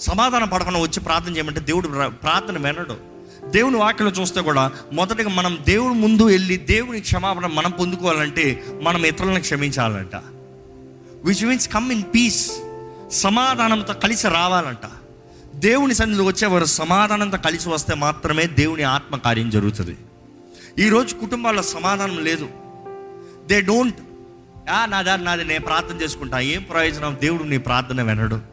సమాధానం 0.00 0.48
పడకుండా 0.48 0.80
వచ్చి 0.80 1.00
ప్రార్థన 1.00 1.36
చేయమంటే 1.36 1.60
దేవుడు 1.60 1.88
ప్ర- 1.88 2.08
ప్రార్థన 2.08 2.58
వినడు. 2.58 3.09
దేవుని 3.46 3.76
వాక్యలో 3.76 4.10
చూస్తే 4.10 4.40
కూడా 4.40 4.72
మొదటగా 4.92 5.28
మనం 5.28 5.58
దేవుని 5.66 5.94
ముందు 5.94 6.22
వెళ్ళి 6.22 6.56
దేవుని 6.56 7.00
క్షమాపణ 7.00 7.46
మనం 7.46 7.70
పొందుకోవాలంటే 7.70 8.64
మనం 8.82 9.04
ఇతరులను 9.04 9.40
క్షమించాలంట. 9.40 10.16
Which 11.24 11.44
means 11.44 11.68
come 11.68 11.92
in 11.92 12.02
peace 12.14 12.50
సమాధానంతో 13.10 13.94
కలిసి 13.94 14.28
రావాలంట. 14.28 14.90
దేవుని 15.54 15.94
సన్నిధికి 15.94 16.28
వచ్చేవారు 16.28 16.64
సమాధానంతో 16.64 17.38
కలిసి 17.38 17.68
వస్తే 17.68 17.94
మాత్రమే 17.94 18.46
దేవుని 18.46 18.82
ఆత్మ 18.82 19.16
కార్యం 19.16 19.50
జరుగుతుంది. 19.50 19.96
ఈరోజు 20.78 21.14
కుటుంబాల్లో 21.14 21.62
సమాధానం 21.62 22.24
లేదు. 22.24 22.48
దే 23.46 23.60
డోంట్ 23.60 23.96
నాదా 24.84 25.16
నాది 25.16 25.44
నేను 25.44 25.64
ప్రార్థన 25.64 25.96
చేసుకుంటా. 25.96 26.40
ఏం 26.40 26.62
ప్రయోజనం? 26.62 27.16
దేవుడు 27.22 27.44
నీ 27.44 27.58
ప్రార్థన 27.58 28.02
వినడు. 28.02 28.49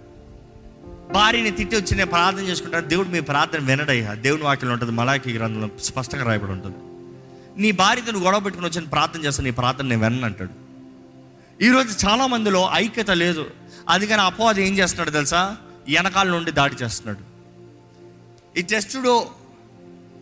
భార్యని 1.11 1.51
తిట్టి 1.51 1.75
వచ్చి 1.75 1.95
నేను 1.95 2.09
ప్రార్థన 2.09 2.39
చేసుకుంటాను 2.39 2.87
దేవుడు 2.87 3.07
మీ 3.07 3.19
ప్రార్థన 3.19 3.59
వినడయ్యా. 3.59 4.13
దేవుని 4.13 4.43
వాక్యం 4.43 4.71
ఉంటుంది 4.71 4.91
మలాకి 4.91 5.33
గ్రంథంలో 5.33 5.69
స్పష్టంగా 5.81 6.23
రాయబడి 6.23 6.51
ఉంటుంది. 6.51 6.75
నీ 7.61 7.71
భార్యతో 7.71 8.11
నువ్వు 8.11 8.25
గొడవ 8.25 8.39
పెట్టుకుని 8.39 8.69
వచ్చి 8.69 8.87
ప్రార్థన 8.87 9.25
చేస్తాను 9.25 9.45
నీ 9.45 9.51
ప్రార్థన 9.51 9.85
నేను 9.85 10.01
వినను 10.01 10.25
అంటాడు. 10.25 10.67
ఈరోజు 11.63 12.07
చాలా 12.07 12.27
మందిలో 12.27 12.69
ఐక్యత 12.73 13.11
లేదు. 13.11 13.51
అందుకని 13.89 14.21
అపవాది 14.21 14.67
ఏం 14.67 14.77
చేస్తున్నాడు 14.77 15.09
తెలుసా? 15.09 15.57
వెనకాల 15.89 16.27
నుండి 16.27 16.51
దాడి 16.51 16.75
చేస్తున్నాడు. 16.75 17.37
ఈ 18.59 18.61
టెస్టుడో 18.61 19.27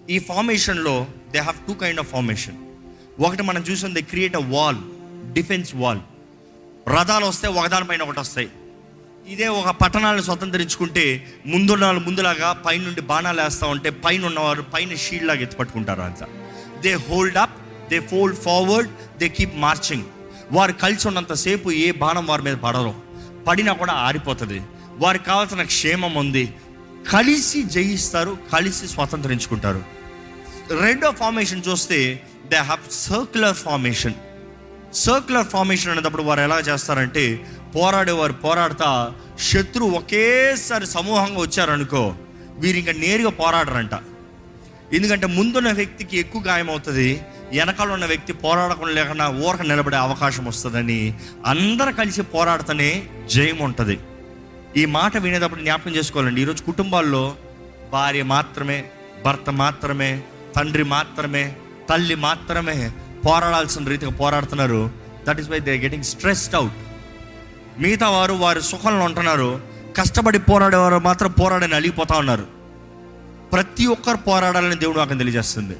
ఈ 0.09 0.19
ఫార్మేషన్లో 0.19 1.07
they 1.31 1.39
have 1.39 1.67
two 1.67 1.73
kind 1.73 1.99
of 1.99 2.09
formation 2.09 2.55
ఒకటి 3.19 3.43
మనం 3.43 3.61
చూసింది 3.61 4.01
create 4.01 4.35
a 4.35 4.39
wall 4.39 4.77
defense 5.33 5.75
wall 5.75 5.99
రథాలు 6.89 7.25
వస్తే 7.25 7.47
ఒకదానిపైన 7.47 8.01
ఒకటి 8.01 8.19
వస్తాయి. 8.19 8.49
ఇదే 9.29 9.47
ఒక 9.47 9.69
పట్టణాలను 9.69 10.21
స్వతంత్రించుకుంటే 10.21 11.03
ముందున్న 11.45 11.85
వాళ్ళు 11.85 12.01
ముందులాగా 12.01 12.53
పైనుండి 12.53 13.01
బాణాలు 13.01 13.41
వేస్తూ 13.41 13.67
ఉంటే 13.67 13.89
పైన 13.89 14.25
ఉన్నవారు 14.25 14.61
పైన 14.61 14.95
షీల్డ్ 14.95 15.27
లాగా 15.27 15.41
ఎత్తి 15.41 15.57
పట్టుకుంటారు 15.57 16.01
అంత 16.01 16.23
they 16.81 16.93
hold 16.93 17.37
up 17.37 17.55
they 17.89 17.99
fold 17.99 18.37
forward 18.37 19.17
they 19.17 19.29
keep 19.29 19.55
marching 19.55 20.03
వారు 20.51 20.73
కలిసి 20.73 21.07
ఉన్నంతసేపు 21.07 21.71
ఏ 21.71 21.91
బాణం 21.91 22.25
వారి 22.25 22.43
మీద 22.43 22.57
పడరు. 22.57 22.93
పడినా 23.47 23.73
కూడా 23.73 23.93
ఆరిపోతుంది. 23.93 24.61
వారికి 24.91 25.25
కావాల్సిన 25.25 25.63
క్షేమం 25.63 26.13
ఉంది. 26.13 26.53
కలిసి 27.11 27.63
జయిస్తారు 27.63 28.37
కలిసి 28.53 28.87
స్వతంత్రించుకుంటారు. 28.87 29.83
రెండో 30.79 31.11
ఫార్మేషన్ 31.11 31.63
చూస్తే 31.67 32.23
they 32.47 32.55
have 32.55 32.91
circular 32.91 33.55
formation 33.55 34.13
circular 34.93 35.47
formation 35.47 35.91
అనేటప్పుడు 35.91 36.23
వారు 36.23 36.39
ఎలా 36.39 36.59
చేస్తారంటే 36.59 37.45
పోరాడేవారు 37.75 38.35
పోరాడతా 38.45 38.89
శత్రు 39.49 39.85
ఒకేసారి 39.99 40.87
సమూహంగా 40.95 41.39
వచ్చారనుకో 41.41 42.03
వీరు 42.61 42.77
ఇంకా 42.81 42.93
నేరుగా 43.03 43.31
పోరాడరంట. 43.41 43.95
ఎందుకంటే 44.97 45.27
ముందున్న 45.37 45.69
వ్యక్తికి 45.79 46.15
ఎక్కువ 46.23 46.41
గాయం 46.47 46.69
అవుతుంది 46.69 47.07
వెనకాల 47.53 47.89
ఉన్న 47.95 48.05
వ్యక్తి 48.11 48.33
పోరాడకుండా 48.43 48.93
లేకుండా 48.99 49.25
ఊరక 49.45 49.63
నిలబడే 49.71 49.97
అవకాశం 49.97 50.45
వస్తుందని 50.45 50.99
అందరు 51.53 51.91
కలిసి 51.99 52.21
పోరాడుతూనే 52.35 52.89
జయం 53.33 53.59
ఉంటుంది. 53.67 53.97
ఈ 54.81 54.85
మాట 54.97 55.17
వినేటప్పుడు 55.25 55.61
జ్ఞాపకం 55.65 55.95
చేసుకోవాలండి. 55.97 56.41
ఈరోజు 56.41 56.63
కుటుంబాల్లో 56.63 57.23
భార్య 57.93 58.23
మాత్రమే 58.35 58.79
భర్త 59.25 59.49
మాత్రమే 59.63 60.09
తండ్రి 60.55 60.85
మాత్రమే 60.95 61.43
తల్లి 61.89 62.15
మాత్రమే 62.27 62.77
పోరాడాల్సిన 63.25 63.89
రీతిగా 63.93 64.13
పోరాడుతున్నారు. 64.21 64.81
That 65.27 65.39
is 65.41 65.49
why 65.53 65.59
they 65.67 65.75
getting 65.85 66.07
stressed 66.13 66.57
out 66.61 66.75
మిగతా 67.81 68.07
వారు 68.09 68.33
వారి 68.33 68.61
సుఖంలో 68.61 69.05
ఉంటున్నారు 69.05 69.49
కష్టపడి 69.97 70.39
పోరాడేవారు 70.39 70.99
మాత్రం 70.99 71.31
పోరాడని 71.31 71.75
అలిగిపోతా 71.75 72.17
ఉన్నారు. 72.17 72.45
ప్రతి 73.53 73.85
ఒక్కరు 73.85 74.17
పోరాడాలని 74.17 74.75
దేవుడు 74.75 74.97
నాకు 74.99 75.17
తెలియజేస్తుంది. 75.17 75.75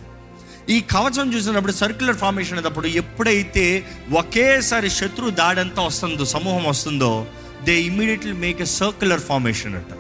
ఈ 0.70 0.82
కవచం 0.82 1.34
చూసినప్పుడు 1.34 1.72
సర్క్యులర్ 1.72 2.18
ఫార్మేషన్ 2.18 2.58
అయినప్పుడు 2.58 2.88
ఎప్పుడైతే 3.02 3.66
ఒకేసారి 4.12 4.90
శత్రు 4.90 5.30
దాడంతా 5.30 5.82
వస్తుందో 5.82 6.26
సమూహం 6.26 6.64
వస్తుందో 6.64 7.12
they 7.64 7.76
immediately 7.82 8.34
make 8.46 8.62
a 8.62 8.70
circular 8.80 9.24
formation 9.30 9.76
అంట. 9.76 9.92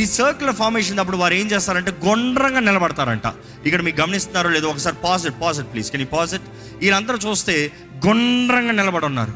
ఈ 0.00 0.06
సర్క్యులర్ 0.06 0.56
ఫార్మేషన్ 0.56 0.98
అప్పుడు 0.98 1.16
వారు 1.16 1.34
ఏం 1.34 1.46
చేస్తారంటే 1.46 1.92
గుండ్రంగా 2.06 2.60
నిలబడతారంట. 2.60 3.26
ఇక్కడ 3.66 3.80
మీకు 3.80 4.00
గమనిస్తున్నారో 4.00 4.50
లేదో 4.50 4.68
ఒకసారి 4.68 4.96
pause it 5.04 5.36
pause it 5.42 5.68
please 5.72 5.92
కానీ 5.92 6.04
పాజిట్ 6.04 6.48
వీళ్ళందరూ 6.78 7.18
చూస్తే 7.28 7.56
గుండ్రంగా 8.06 8.72
నిలబడి 8.72 9.06
ఉన్నారు 9.06 9.34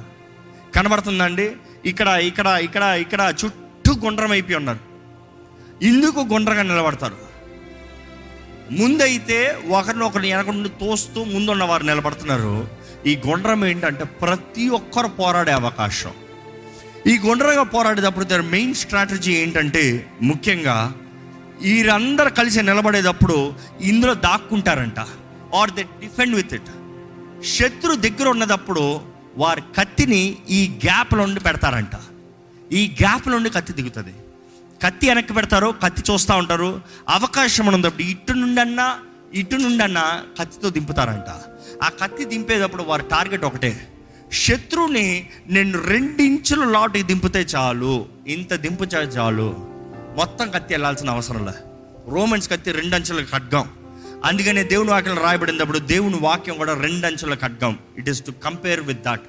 కనబడుతుందండి? 0.77 1.47
ఇక్కడ 1.85 2.09
ఇక్కడ 2.09 2.47
ఇక్కడ 2.47 2.83
ఇక్కడ 2.83 3.35
చుట్టూ 3.45 3.93
గుండ్రం 3.95 4.31
అయిపోయి 4.31 4.57
ఉన్నారు. 4.57 4.79
ఇందుకు 5.83 6.21
గుండ్రంగా 6.21 6.63
నిలబడతారు. 6.63 7.33
ముందైతే 8.71 9.59
ఒకరినొకరిని 9.69 10.35
ఒకరిని 10.35 10.63
నుండి 10.63 10.69
తోస్తూ 10.69 11.25
ముందున్న 11.25 11.65
వారు 11.65 11.85
నిలబడుతున్నారు. 11.85 12.69
ఈ 13.07 13.19
గుండ్రం 13.27 13.65
ఏంటంటే 13.65 14.05
ప్రతి 14.05 14.69
ఒక్కరు 14.69 15.09
పోరాడే 15.09 15.53
అవకాశం. 15.53 16.13
ఈ 17.07 17.19
గుండ్రంగా 17.19 17.63
పోరాడేటప్పుడు 17.63 18.25
దాని 18.25 18.43
మెయిన్ 18.43 18.75
స్ట్రాటజీ 18.75 19.33
ఏంటంటే 19.33 20.07
ముఖ్యంగా 20.23 20.93
వీరందరూ 21.61 22.31
కలిసి 22.31 22.63
నిలబడేటప్పుడు 22.63 23.55
ఇందులో 23.81 24.15
దాక్కుంటారంట. 24.15 25.01
Are 25.55 25.71
they 25.71 25.83
defend 25.83 26.35
with 26.35 26.55
it. 26.55 26.71
శత్రు 27.47 27.95
దగ్గర 27.95 28.29
ఉన్నదప్పుడు 28.29 29.01
వారి 29.37 29.63
కత్తిని 29.79 30.39
ఈ 30.51 30.69
గ్యాప్లో 30.85 31.27
నుండి 31.27 31.41
పెడతారంట. 31.41 31.91
ఈ 32.73 32.97
గ్యాప్ 33.03 33.29
నుండి 33.29 33.51
కత్తి 33.51 33.73
దిగుతుంది. 33.73 34.15
కత్తి 34.83 35.09
వెనక్కి 35.09 35.33
పెడతారు 35.33 35.75
కత్తి 35.85 36.13
చూస్తూ 36.13 36.35
ఉంటారు. 36.35 36.81
అవకాశం 37.09 37.67
ఉన్నప్పుడు 37.67 38.03
ఇటు 38.03 38.33
నుండన్నా 38.33 38.99
ఇటు 39.35 39.57
నుండన్నా 39.57 40.23
కత్తితో 40.41 40.71
దింపుతారంట. 40.71 41.31
ఆ 41.83 41.89
కత్తి 41.89 42.25
దింపేటప్పుడు 42.25 42.83
వారి 42.83 43.03
టార్గెట్ 43.11 43.45
ఒకటే. 43.45 43.89
శత్రువుని 44.33 45.29
నేను 45.47 45.81
రెండించులు 45.81 46.71
లాటుకి 46.71 47.03
దింపితే 47.03 47.41
చాలు. 47.41 48.07
ఇంత 48.27 48.55
దింపు 48.55 48.85
చాలు. 48.85 49.57
మొత్తం 50.17 50.51
కత్తి 50.51 50.75
వెళ్ళాల్సిన 50.75 51.11
అవసరం 51.11 51.47
లే. 51.47 51.53
రోమన్స్ 52.09 52.51
కత్తి 52.51 52.73
రెండంచుల 52.73 53.25
ఖడ్గం. 53.25 53.69
అందుకనే 54.25 54.63
దేవుని 54.63 54.91
వాక్యం 54.91 55.19
రాయబడినప్పుడు 55.19 55.79
దేవుని 55.79 56.17
వాక్యం 56.17 56.57
కూడా 56.57 56.75
రెండంచుల 56.75 57.35
ఖడ్గం. 57.35 57.79
It 57.99 58.09
is 58.09 58.27
to 58.27 58.31
compare 58.31 58.81
with 58.81 59.03
that 59.03 59.21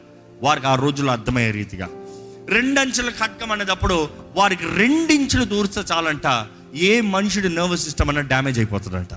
వారికి 0.42 0.68
ఆ 0.68 0.76
రోజుల్లో 0.76 1.12
అర్థమయ్యే 1.12 1.52
రీతిగా. 1.52 1.90
రెండంచుల 2.50 3.10
ఖడ్గం 3.10 3.52
అనేటప్పుడు 3.52 4.10
వారికి 4.36 4.64
రెండించులు 4.64 5.46
దూరిస్తే 5.46 5.82
చాలంట. 5.92 6.46
ఏ 6.76 7.02
మనుషుడి 7.02 7.50
నర్వస్ 7.50 7.84
సిస్టమ్ 7.84 8.10
అన్న 8.10 8.22
డ్యామేజ్ 8.22 8.60
అయిపోతుందంట. 8.60 9.14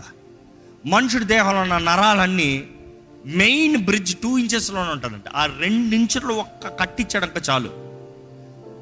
మనుషుడి 0.87 1.24
దేహంలో 1.24 1.61
ఉన్న 1.61 1.79
నరాలన్నీ 1.79 2.68
మెయిన్ 3.27 3.77
బ్రిడ్జ్ 3.77 4.14
టూ 4.14 4.39
ఇంచెస్లోనే 4.39 4.91
ఉంటుందంట 4.91 5.29
ఆ 5.35 5.47
రెండించులు 5.47 6.33
ఒక్క 6.33 6.68
కట్టించడంక 6.68 7.43
చాలు. 7.51 7.70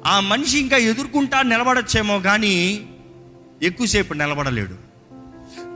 ఆ 0.05 0.19
మనిషి 0.19 0.59
ఇంకా 0.59 0.77
ఎదుర్కొంటా 0.77 1.41
నిలబడచ్చేమో 1.41 2.19
కానీ 2.19 2.87
ఎక్కువసేపు 3.63 4.13
నిలబడలేడు. 4.13 4.94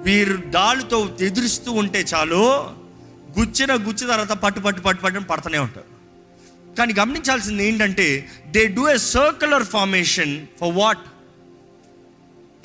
వీరు 0.06 0.36
దాళ్ళతో 0.58 0.98
ఎదురుస్తూ 1.28 1.70
ఉంటే 1.82 2.02
చాలు 2.12 2.44
గుచ్చిన 3.38 3.72
గుచ్చిన 3.88 4.08
తర్వాత 4.12 4.34
పట్టు 4.44 4.60
పట్టు 4.66 4.82
పట్టు 4.86 5.02
పట్టు 5.04 5.28
పడుతూనే 5.32 5.60
ఉంటారు. 5.68 5.90
కానీ 6.78 6.92
గమనించాల్సింది 7.00 7.64
ఏంటంటే 7.68 8.08
they 8.56 8.62
do 8.78 8.84
a 8.90 8.98
circular 8.98 9.66
formation 9.74 10.34
for 10.60 10.74
what 10.76 11.04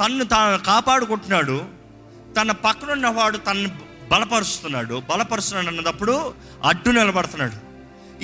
తన్ను 0.00 0.24
తాను 0.24 0.58
కాపాడుకుంటున్నాడు 0.70 1.56
తన 2.36 2.52
పక్కన 2.66 2.90
ఉన్నవాడు 2.92 3.38
తనను 3.48 3.70
బలపరుస్తున్నాడు 4.12 4.94
బలపరుస్తున్నాడు 5.10 5.68
అన్నదప్పుడు 5.68 6.14
అడ్డు 6.70 6.90
నిలబడుతున్నాడు. 6.90 7.58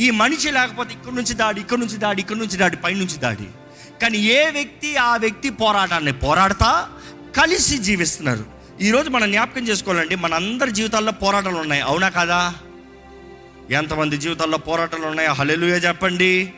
ఈ 0.05 0.09
మనిషి 0.23 0.49
లేకపోతే 0.59 0.93
ఇక్కడి 0.97 1.17
నుంచి 1.17 1.35
దాడి 1.43 1.59
ఇక్కడ 1.61 1.79
నుంచి 1.79 1.97
దాడి 2.05 2.21
ఇక్కడ 2.25 2.37
నుంచి 2.37 2.57
దాడి 2.63 2.77
పైనుంచి 2.77 3.19
దాడి. 3.27 3.49
కానీ 4.03 4.19
ఏ 4.39 4.41
వ్యక్తి 4.51 4.91
ఆ 5.09 5.13
వ్యక్తి 5.17 5.49
పోరాటాన్ని 5.63 6.13
పోరాడతా 6.25 6.71
కలిసి 7.39 7.79
జీవిస్తున్నారు. 7.89 8.60
ఈరోజు 8.83 9.11
మనం 9.11 9.31
జ్ఞాపకం 9.31 9.69
చేసుకోవాలండి 9.69 10.15
మన 10.15 10.35
అందరి 10.35 10.71
జీవితాల్లో 10.71 11.13
పోరాటాలు 11.13 11.57
ఉన్నాయి. 11.57 11.83
అవునా 11.83 12.09
కదా? 12.09 12.55
ఎంతమంది 13.71 14.17
జీవితాల్లో 14.17 14.59
పోరాటాలు 14.59 15.07
ఉన్నాయో? 15.07 15.33
హలెలుయ 15.33 15.71
చెప్పండి. 15.71 16.53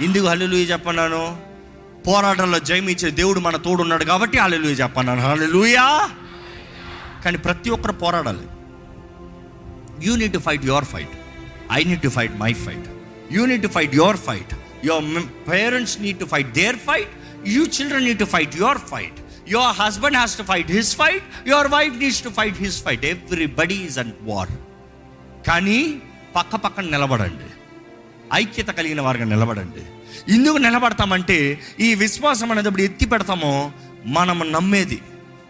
ఇందుకు 0.00 0.26
హలెలుయ 0.26 0.62
చెప్పన్నాను. 0.64 1.42
పోరాటంలో 2.06 2.58
జయమిచ్చే 2.58 3.10
దేవుడు 3.10 3.40
మన 3.40 3.56
తోడున్నాడు 3.56 4.04
కాబట్టి 4.04 4.38
హలెలుయ 4.38 4.70
చెప్పన్నాను. 4.70 5.20
హలెలుయా 5.20 6.10
కానీ 7.24 7.38
ప్రతి 7.38 7.70
ఒక్కరు 7.70 7.92
పోరాడాలి. 7.92 8.46
You 10.06 10.16
need 10.16 10.32
to 10.32 10.38
fight 10.38 10.64
your 10.64 10.84
fight 10.84 11.14
I 11.72 11.84
need 11.84 12.02
to 12.02 12.08
fight 12.08 12.36
my 12.36 12.52
fight 12.52 12.88
you 13.32 13.46
need 13.46 13.62
to 13.62 13.68
fight 13.68 13.94
your 13.94 14.16
fight 14.16 14.54
your 14.84 15.48
parents 15.50 16.00
need 16.00 16.18
to 16.18 16.24
fight 16.24 16.52
their 16.52 16.76
fight 16.76 17.08
you 17.48 17.64
children 17.64 18.04
need 18.04 18.18
to 18.18 18.24
fight 18.24 18.56
your 18.56 18.78
fight 18.78 19.23
your 19.48 19.76
husband 19.80 20.16
has 20.16 20.38
to 20.38 20.42
fight 20.42 20.70
his 20.70 20.96
fight 20.96 21.48
your 21.48 21.68
wife 21.68 21.98
needs 21.98 22.22
to 22.22 22.28
fight 22.28 22.58
his 22.58 22.84
fight 22.84 23.04
everybody 23.04 23.74
is 23.74 23.98
and 23.98 24.14
war 24.22 24.52
కానీ 25.48 26.00
పక్క 26.36 26.56
పక్కన 26.56 26.84
నిలబడండి. 26.84 27.48
ఐక్యత 28.32 28.66
కలిగిన 28.66 29.00
వారిగా 29.00 29.24
నిలబడండి. 29.24 29.82
ఎందుకు 30.32 30.56
నిలబడతామంటే 30.56 31.60
ఈ 31.80 31.94
విశ్వాసం 31.94 32.50
అనేది 32.52 32.68
ఇప్పుడు 32.68 32.82
ఎత్తి 32.82 33.06
పెడతామో 33.06 33.72
మనం 34.06 34.52
నమ్మేది 34.52 35.02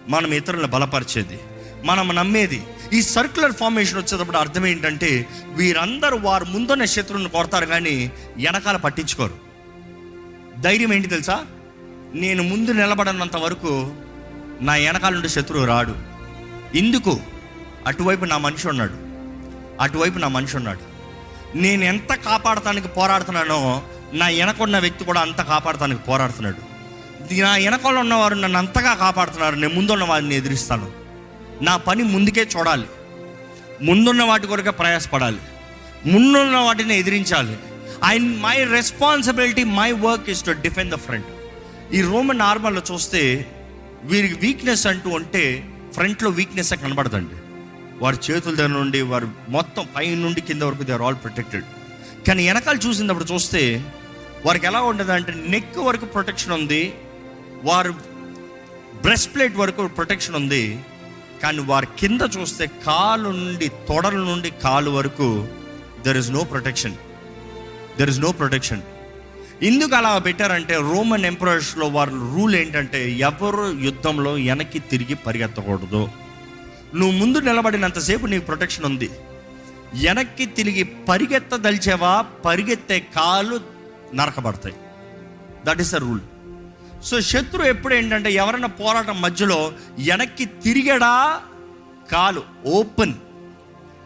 మనం 0.09 0.35
ఇతరులను 0.35 0.69
బలపరిచేది 0.69 1.39
మనం 1.85 2.09
నమ్మేది. 2.15 2.63
ఈ 2.93 3.03
సర్క్యులర్ 3.03 3.53
ఫార్మేషన్ 3.53 3.99
వచ్చేటప్పుడు 3.99 4.37
అర్థం 4.37 4.67
ఏంటంటే 4.67 5.27
వీరందరూ 5.57 6.17
వారు 6.17 6.45
ముందున్న 6.45 6.85
శత్రువులను 6.85 7.29
కొడతారు 7.29 7.67
కానీ 7.67 8.11
వెనకాల 8.37 8.77
పట్టించుకోరు. 8.77 9.37
ధైర్యం 10.61 10.93
ఏంటి 10.93 11.09
తెలుసా? 11.09 11.47
నేను 12.15 12.43
ముందు 12.43 12.71
నిలబడినంత 12.71 13.37
వరకు 13.37 13.95
నా 14.61 14.73
వెనకాల 14.73 15.13
నుండి 15.13 15.29
శత్రువు 15.29 15.65
రాడు. 15.65 15.95
ఎందుకు 16.77 17.21
అటువైపు 17.87 18.25
నా 18.25 18.39
మనిషి 18.39 18.69
ఉన్నాడు. 18.69 18.93
అటువైపు 19.83 20.19
నా 20.19 20.29
మనిషి 20.29 20.57
ఉన్నాడు. 20.57 20.81
నేను 21.57 21.85
ఎంత 21.85 22.15
కాపాడటానికి 22.15 22.89
పోరాడుతున్నానో 22.89 23.83
నా 24.13 24.27
వెనకున్న 24.27 24.79
వ్యక్తి 24.79 25.05
కూడా 25.05 25.21
అంత 25.21 25.41
కాపాడటానికి 25.41 26.03
పోరాడుతున్నాడు. 26.03 26.57
నా 27.35 27.57
వెనకాల 27.57 27.99
ఉన్నవారు 27.99 28.35
నన్ను 28.35 28.59
అంతగా 28.59 28.95
కాపాడుతున్నారు. 28.95 29.55
నేను 29.55 29.75
ముందున్న 29.75 30.05
వారిని 30.05 30.35
ఎదిరిస్తాను. 30.35 30.93
నా 31.63 31.77
పని 31.77 32.03
ముందుకే 32.03 32.49
చూడాలి. 32.57 32.87
ముందున్న 33.83 34.23
వాటి 34.23 34.47
కొరకే 34.47 34.71
ప్రయాసపడాలి. 34.71 35.39
ముందున్న 36.07 36.57
వాటిని 36.57 36.99
ఎదిరించాలి. 36.99 37.59
I 38.05 38.19
my 38.19 38.65
responsibility 38.65 39.65
my 39.65 39.93
work 39.93 40.31
is 40.31 40.45
to 40.45 40.51
defend 40.51 40.95
the 40.95 40.97
front 40.97 41.27
ఈ 41.97 42.01
రోమన్ 42.01 42.39
నార్మల్లో 42.39 42.83
చూస్తే 42.91 43.21
వీరికి 44.05 44.35
వీక్నెస్ 44.35 44.87
అంటూ 44.87 45.11
ఉంటే 45.11 45.43
ఫ్రంట్లో 45.95 46.31
వీక్నెస్ 46.31 46.73
కనబడదండి. 46.83 47.37
వారి 48.03 48.17
చేతుల 48.17 48.55
దగ్గర 48.55 48.73
నుండి 48.81 49.01
వారు 49.03 49.27
మొత్తం 49.49 49.85
పై 49.97 50.15
నుండి 50.15 50.41
కింద 50.41 50.63
వరకు 50.63 50.83
దే 50.83 50.93
ఆర్ 50.93 51.03
ఆల్ 51.03 51.17
ప్రొటెక్టెడ్ 51.17 51.67
కానీ 52.27 52.47
వెనకాల 52.49 52.79
చూసినప్పుడు 52.87 53.25
చూస్తే 53.25 53.63
వారికి 54.47 54.67
ఎలా 54.67 54.81
ఉండదు 54.81 55.13
అంటే 55.13 55.33
నెక్ 55.49 55.79
వరకు 55.79 56.07
ప్రొటెక్షన్ 56.07 56.53
ఉంది 56.53 56.83
వారు 57.65 57.93
బ్రెస్ట్ 59.03 59.35
ప్లేట్ 59.35 59.57
వరకు 59.57 59.87
ప్రొటెక్షన్ 59.99 60.37
ఉంది 60.37 60.65
కానీ 61.43 61.63
వారి 61.63 61.87
కింద 61.99 62.23
చూస్తే 62.37 62.67
కాలు 62.67 63.31
నుండి 63.31 63.69
తొడల 63.89 64.19
నుండి 64.31 64.51
కాలు 64.51 64.91
వరకు 64.91 65.29
there 66.05 66.17
is 66.17 66.31
no 66.31 66.45
protection 66.45 66.97
there 67.99 68.11
is 68.11 68.21
no 68.21 68.33
protection 68.33 68.83
ఎందుకు 69.63 69.95
అలా 69.95 70.19
పెట్టారంటే 70.19 70.75
రోమన్ 70.75 71.25
ఎంపరర్స్లో 71.25 71.89
వారి 71.89 72.11
రూల్ 72.11 72.55
ఏంటంటే 72.55 73.11
ఎవరు 73.11 73.71
యుద్ధంలో 73.71 74.33
వెనక్కి 74.33 74.79
తిరిగి 74.79 75.15
పరిగెత్తకూడదు. 75.15 76.09
నువ్వు 76.95 77.19
ముందు 77.19 77.39
నిలబడినంతసేపు 77.39 78.27
నీకు 78.27 78.45
ప్రొటెక్షన్ 78.45 78.85
ఉంది. 78.85 79.11
వెనక్కి 79.95 80.47
తిరిగి 80.47 80.83
పరిగెత్తదలిచేవా 80.83 82.25
పరిగెత్తే 82.45 83.01
కాలు 83.01 83.61
నరకబడతాయి. 84.15 84.75
That 85.65 85.81
is 85.81 85.93
the 85.93 85.95
rule 85.95 86.21
so 87.05 87.21
శత్రు 87.21 87.63
ఎప్పుడు 87.63 87.95
ఏంటంటే 87.95 88.33
ఎవరైనా 88.33 88.69
పోరాటం 88.69 89.21
మధ్యలో 89.21 89.73
వెనక్కి 89.99 90.45
తిరిగడా? 90.45 91.41
కాలు 92.13 92.43
ఓపెన్ 92.67 93.15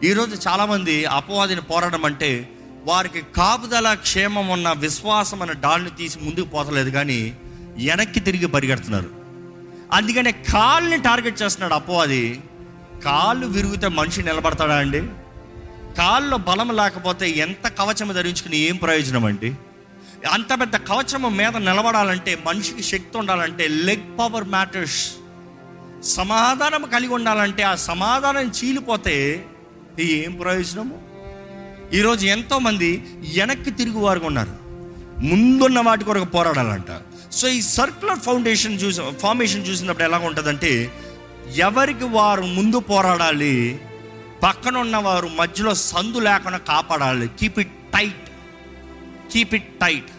ఈరోజు 0.03 0.47
చాలామంది 0.47 1.05
అపవాదిని 1.05 1.61
పోరాటం 1.61 2.05
అంటే 2.05 2.49
వారికి 2.85 3.21
కాపుదల 3.21 3.93
క్షేమం 3.93 4.47
ఉన్న 4.47 4.71
విశ్వాసం 4.71 5.41
అనే 5.41 5.53
డాల్ని 5.53 5.89
తీసి 5.89 6.19
ముందుకు 6.21 6.45
పోతలేదు 6.45 6.89
కానీ 6.89 7.37
వెనక్కి 7.77 8.19
తిరిగి 8.19 8.45
పరిగెడుతున్నారు. 8.45 9.09
అందుకనే 9.93 10.31
కాళ్ళని 10.31 11.03
టార్గెట్ 11.03 11.41
చేస్తున్నాడు 11.41 11.73
అపవాది 11.73 12.41
కాళ్ళు 13.03 13.47
విరిగితే 13.47 13.87
మనిషి 13.87 14.23
నిలబడతాడా 14.23 14.75
అండి? 14.75 15.01
కాళ్ళలో 15.97 16.37
బలం 16.37 16.75
లేకపోతే 16.75 17.29
ఎంత 17.29 17.67
కవచము 17.67 18.13
ధరించుకుని 18.13 18.57
ఏం 18.57 18.75
ప్రయోజనం 18.75 19.25
అండి? 19.25 19.55
అంత 20.31 20.61
పెద్ద 20.61 20.75
కవచం 20.75 21.37
మీద 21.37 21.57
నిలబడాలంటే 21.57 22.43
మనిషికి 22.45 22.83
శక్తి 22.83 23.17
ఉండాలంటే 23.17 23.67
లెగ్ 23.67 24.19
పవర్ 24.19 24.43
మ్యాటర్స్ 24.43 25.11
సమాధానం 26.03 26.83
కలిగి 26.83 27.13
ఉండాలంటే 27.13 27.63
ఆ 27.63 27.75
సమాధానం 27.75 28.51
చీలిపోతే 28.63 29.45
ఏం 29.99 30.31
ప్రయోజనము? 30.31 31.08
ఈరోజు 31.93 32.25
ఎంతోమంది 32.25 33.03
వెనక్కి 33.37 33.71
తిరిగి 33.71 33.97
వారు 33.97 34.19
ఉన్నారు. 34.19 34.51
ముందున్న 35.19 35.79
వాటి 35.79 36.03
కొరకు 36.03 36.25
పోరాడాలంట. 36.25 36.85
సో 37.31 37.47
ఈ 37.47 37.61
సర్క్యులర్ 37.61 38.19
ఫౌండేషన్ 38.19 38.81
చూసి 38.81 39.01
ఫార్మేషన్ 39.19 39.67
చూసినప్పుడు 39.67 40.03
ఎలా 40.03 40.17
ఉంటుందంటే 40.17 40.91
ఎవరికి 41.55 42.03
వారు 42.03 42.41
ముందు 42.41 42.79
పోరాడాలి 42.79 43.81
పక్కన 44.43 44.77
ఉన్నవారు 44.77 45.27
మధ్యలో 45.27 45.73
సందు 45.73 46.17
లేకుండా 46.17 46.57
కాపాడాలి. 46.57 47.29
Keep 47.39 47.59
it 47.59 47.71
tight 47.93 48.29
keep 49.31 49.55
it 49.55 49.79
tight 49.79 50.11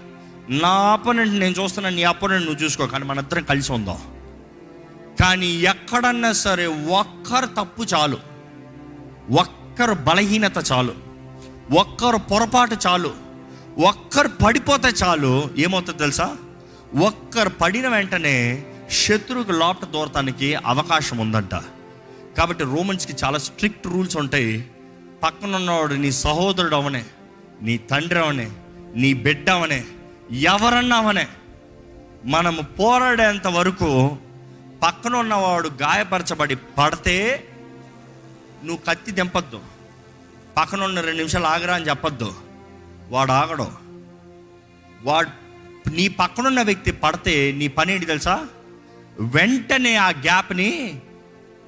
నా 0.50 0.68
అపోనెంట్ 0.68 1.34
నేను 1.34 1.54
చూస్తున్నా 1.62 1.90
నీ 1.90 2.02
అపోనెంట్ 2.02 2.46
నువ్వు 2.46 2.64
చూసుకో 2.64 2.86
కానీ 2.86 3.04
మన 3.04 3.20
కలిసి 3.20 3.72
ఉందాం. 3.72 3.98
కానీ 5.20 5.46
ఎక్కడన్నా 5.46 6.32
సరే 6.32 6.66
ఒక్కరు 6.66 7.46
తప్పు 7.46 7.82
చాలు. 7.82 8.18
ఒక్కరు 9.32 9.92
బలహీనత 9.92 10.72
చాలు. 10.72 11.09
ఒక్కరు 11.72 12.16
పొరపాటు 12.16 12.76
చాలు. 12.86 13.14
ఒక్కరు 13.86 14.28
పడిపోతే 14.28 14.88
చాలు. 14.88 15.50
ఏమవుతుంది 15.58 15.98
తెలుసా? 15.98 16.36
ఒక్కరు 16.94 17.48
పడిన 17.48 17.88
వెంటనే 17.88 18.66
శత్రువుకు 18.90 19.52
లోపట 19.52 19.84
దూరటానికి 19.84 20.54
అవకాశం 20.54 21.18
ఉందంట. 21.18 21.54
కాబట్టి 22.38 22.64
రోమన్స్కి 22.64 23.16
చాలా 23.24 23.38
స్ట్రిక్ట్ 23.38 23.86
రూల్స్ 23.86 24.16
ఉంటాయి. 24.16 24.70
పక్కనున్నవాడు 25.22 25.94
నీ 25.94 26.12
సహోదరుడు 26.12 26.76
అవనే 26.76 27.04
నీ 27.62 27.76
తండ్రి 27.78 28.18
అవనే 28.18 28.50
నీ 28.96 29.14
బిడ్డ 29.14 29.50
అవనే 29.50 29.84
ఎవరన్నా 30.32 30.96
అవనే. 30.96 31.28
మనము 32.24 32.62
పోరాడేంత 32.62 33.46
వరకు 33.46 34.16
పక్కన 34.82 35.16
ఉన్నవాడు 35.16 35.68
గాయపరచబడి 35.68 36.56
పడితే 36.56 37.48
నువ్వు 38.64 38.78
కత్తి 38.88 39.12
దింపద్దు. 39.12 39.60
పక్కన 40.56 40.82
ఉన్న 40.82 41.00
రెండు 41.00 41.16
నిమిషాలు 41.16 41.44
ఆగరా 41.44 41.74
అని 41.74 41.88
చెప్పొద్దు. 41.88 42.34
వాడు 43.08 43.32
ఆగడు. 43.32 43.66
వాడు 45.02 45.30
నీ 45.90 46.08
పక్కనున్న 46.08 46.62
వ్యక్తి 46.62 46.92
పడితే 46.92 47.52
నీ 47.52 47.68
పని 47.68 47.92
ఏంటి 47.92 48.06
తెలుసా? 48.06 48.46
వెంటనే 49.20 49.96
ఆ 49.96 50.08
గ్యాప్ని 50.08 51.00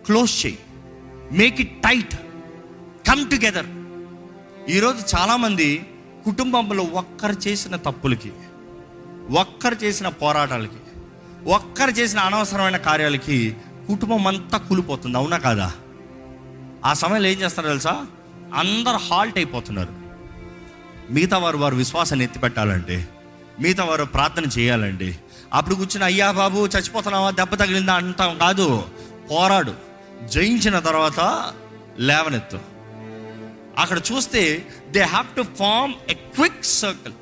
క్లోజ్ 0.07 0.47
చేయి. 0.47 0.59
Make 1.33 1.61
it 1.61 1.83
tight 1.83 2.15
come 3.09 3.31
together 3.31 3.67
ఈరోజు 4.71 5.17
చాలామంది 5.17 5.87
కుటుంబంలో 6.25 6.85
ఒక్కరు 6.85 7.33
చేసిన 7.33 7.77
తప్పులకి 7.77 8.33
ఒక్కరు 9.31 9.75
చేసిన 9.75 10.09
పోరాటాలకి 10.09 10.77
ఒక్కరు 11.45 11.91
చేసిన 11.91 12.19
అనవసరమైన 12.19 12.77
కార్యాలకి 12.77 13.57
కుటుంబం 13.89 14.27
అంతా 14.27 14.59
కూలిపోతుంది. 14.59 15.17
అవునా 15.17 15.37
కాదా? 15.37 15.73
ఆ 16.85 16.93
సమయంలో 16.93 17.29
ఏం 17.29 17.41
చేస్తారు 17.41 17.69
తెలుసా? 17.69 18.07
అందరు 18.55 18.97
హాల్ట్ 18.97 19.39
అయిపోతున్నారు. 19.39 19.93
మిగతా 21.13 21.39
వారు 21.39 21.57
వారు 21.57 21.77
విశ్వాసాన్ని 21.77 22.25
ఎత్తిపెట్టాలండి. 22.25 23.05
మిగతా 23.61 23.85
వారు 23.85 24.05
ప్రార్థన 24.05 24.45
చేయాలండి. 24.59 25.17
అప్పుడు 25.53 25.75
కూర్చుని 25.75 26.05
అయ్యా 26.05 26.31
బాబు 26.31 26.59
చచ్చిపోతున్నావా? 26.59 27.31
దెబ్బ 27.31 27.55
తగిలిందా? 27.55 27.95
అంటాం 27.95 28.39
కాదు. 28.39 28.85
పోరాడు. 29.31 29.75
జయించిన 30.29 30.79
తర్వాత 30.79 31.53
లేవనెత్తు. 31.99 32.59
అక్కడ 33.79 34.01
చూస్తే 34.13 34.67
they 34.91 35.01
have 35.01 35.27
to 35.37 35.43
form 35.43 35.95
a 36.11 36.15
quick 36.15 36.65
circle 36.65 37.15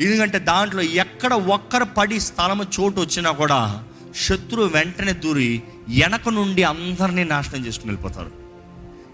ఎందుకంటే 0.00 0.38
దాంట్లో 0.38 0.82
ఎక్కడ 0.82 1.34
ఒక్కరు 1.34 1.84
పడి 1.84 2.20
స్థలము 2.20 2.64
చోటు 2.80 3.00
వచ్చినా 3.00 3.30
కూడా 3.30 3.84
శత్రువు 4.16 4.68
వెంటనే 4.68 5.12
దూరి 5.12 5.62
వెనక 5.88 6.28
నుండి 6.28 6.62
అందరినీ 6.62 7.24
నాశనం 7.24 7.66
చేసుకుని 7.66 7.92
వెళ్ళిపోతారు. 7.92 8.39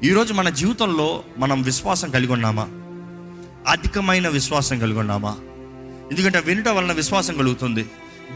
ఈరోజు 0.05 0.32
మన 0.32 0.49
జీవితంలో 0.49 1.24
మనం 1.38 1.62
విశ్వాసం 1.62 2.11
కలిగి 2.11 2.32
ఉన్నామా? 2.32 2.62
అధికమైన 3.70 4.28
విశ్వాసం 4.28 4.78
కలిగి 4.78 4.99
ఉన్నామా? 4.99 5.36
ఎందుకంటే 6.11 6.40
వినటం 6.40 6.76
వలన 6.76 6.92
విశ్వాసం 6.92 7.34
కలుగుతుంది. 7.34 7.86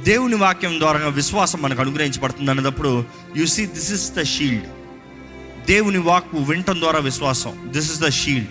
దేవుని 0.02 0.34
వాక్యం 0.34 0.78
ద్వారా 0.78 1.08
విశ్వాసం 1.08 1.62
మనకు 1.62 1.80
అనుగ్రహించబడుతుంది 1.80 2.50
అన్నప్పుడు 2.50 3.04
you 3.36 3.46
see 3.46 3.66
this 3.66 3.92
is 3.92 4.12
the 4.12 4.22
shield 4.22 4.64
దేవుని 5.66 5.98
వాక్కు 5.98 6.38
వినటం 6.38 6.80
ద్వారా 6.80 6.98
విశ్వాసం. 6.98 7.64
దిస్ 7.66 7.92
ఇస్ 7.92 8.00
ద 8.00 8.11
షీల్డ్ 8.11 8.48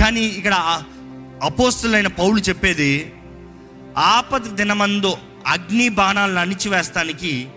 కానీ 0.00 0.20
ఇక్కడ 0.20 0.82
అపోస్తులైన 1.42 2.06
పౌలు 2.06 2.40
చెప్పేది 2.40 3.12
ఆపద 3.98 4.46
దినమందు 4.46 5.16
అగ్ని 5.46 5.88
బాణాలను 5.88 6.40
అణిచివేస్తానికి 6.40 7.48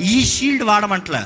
ఈ 0.00 0.24
షీల్డ్ 0.24 0.62
వాడమంటలే. 0.62 1.22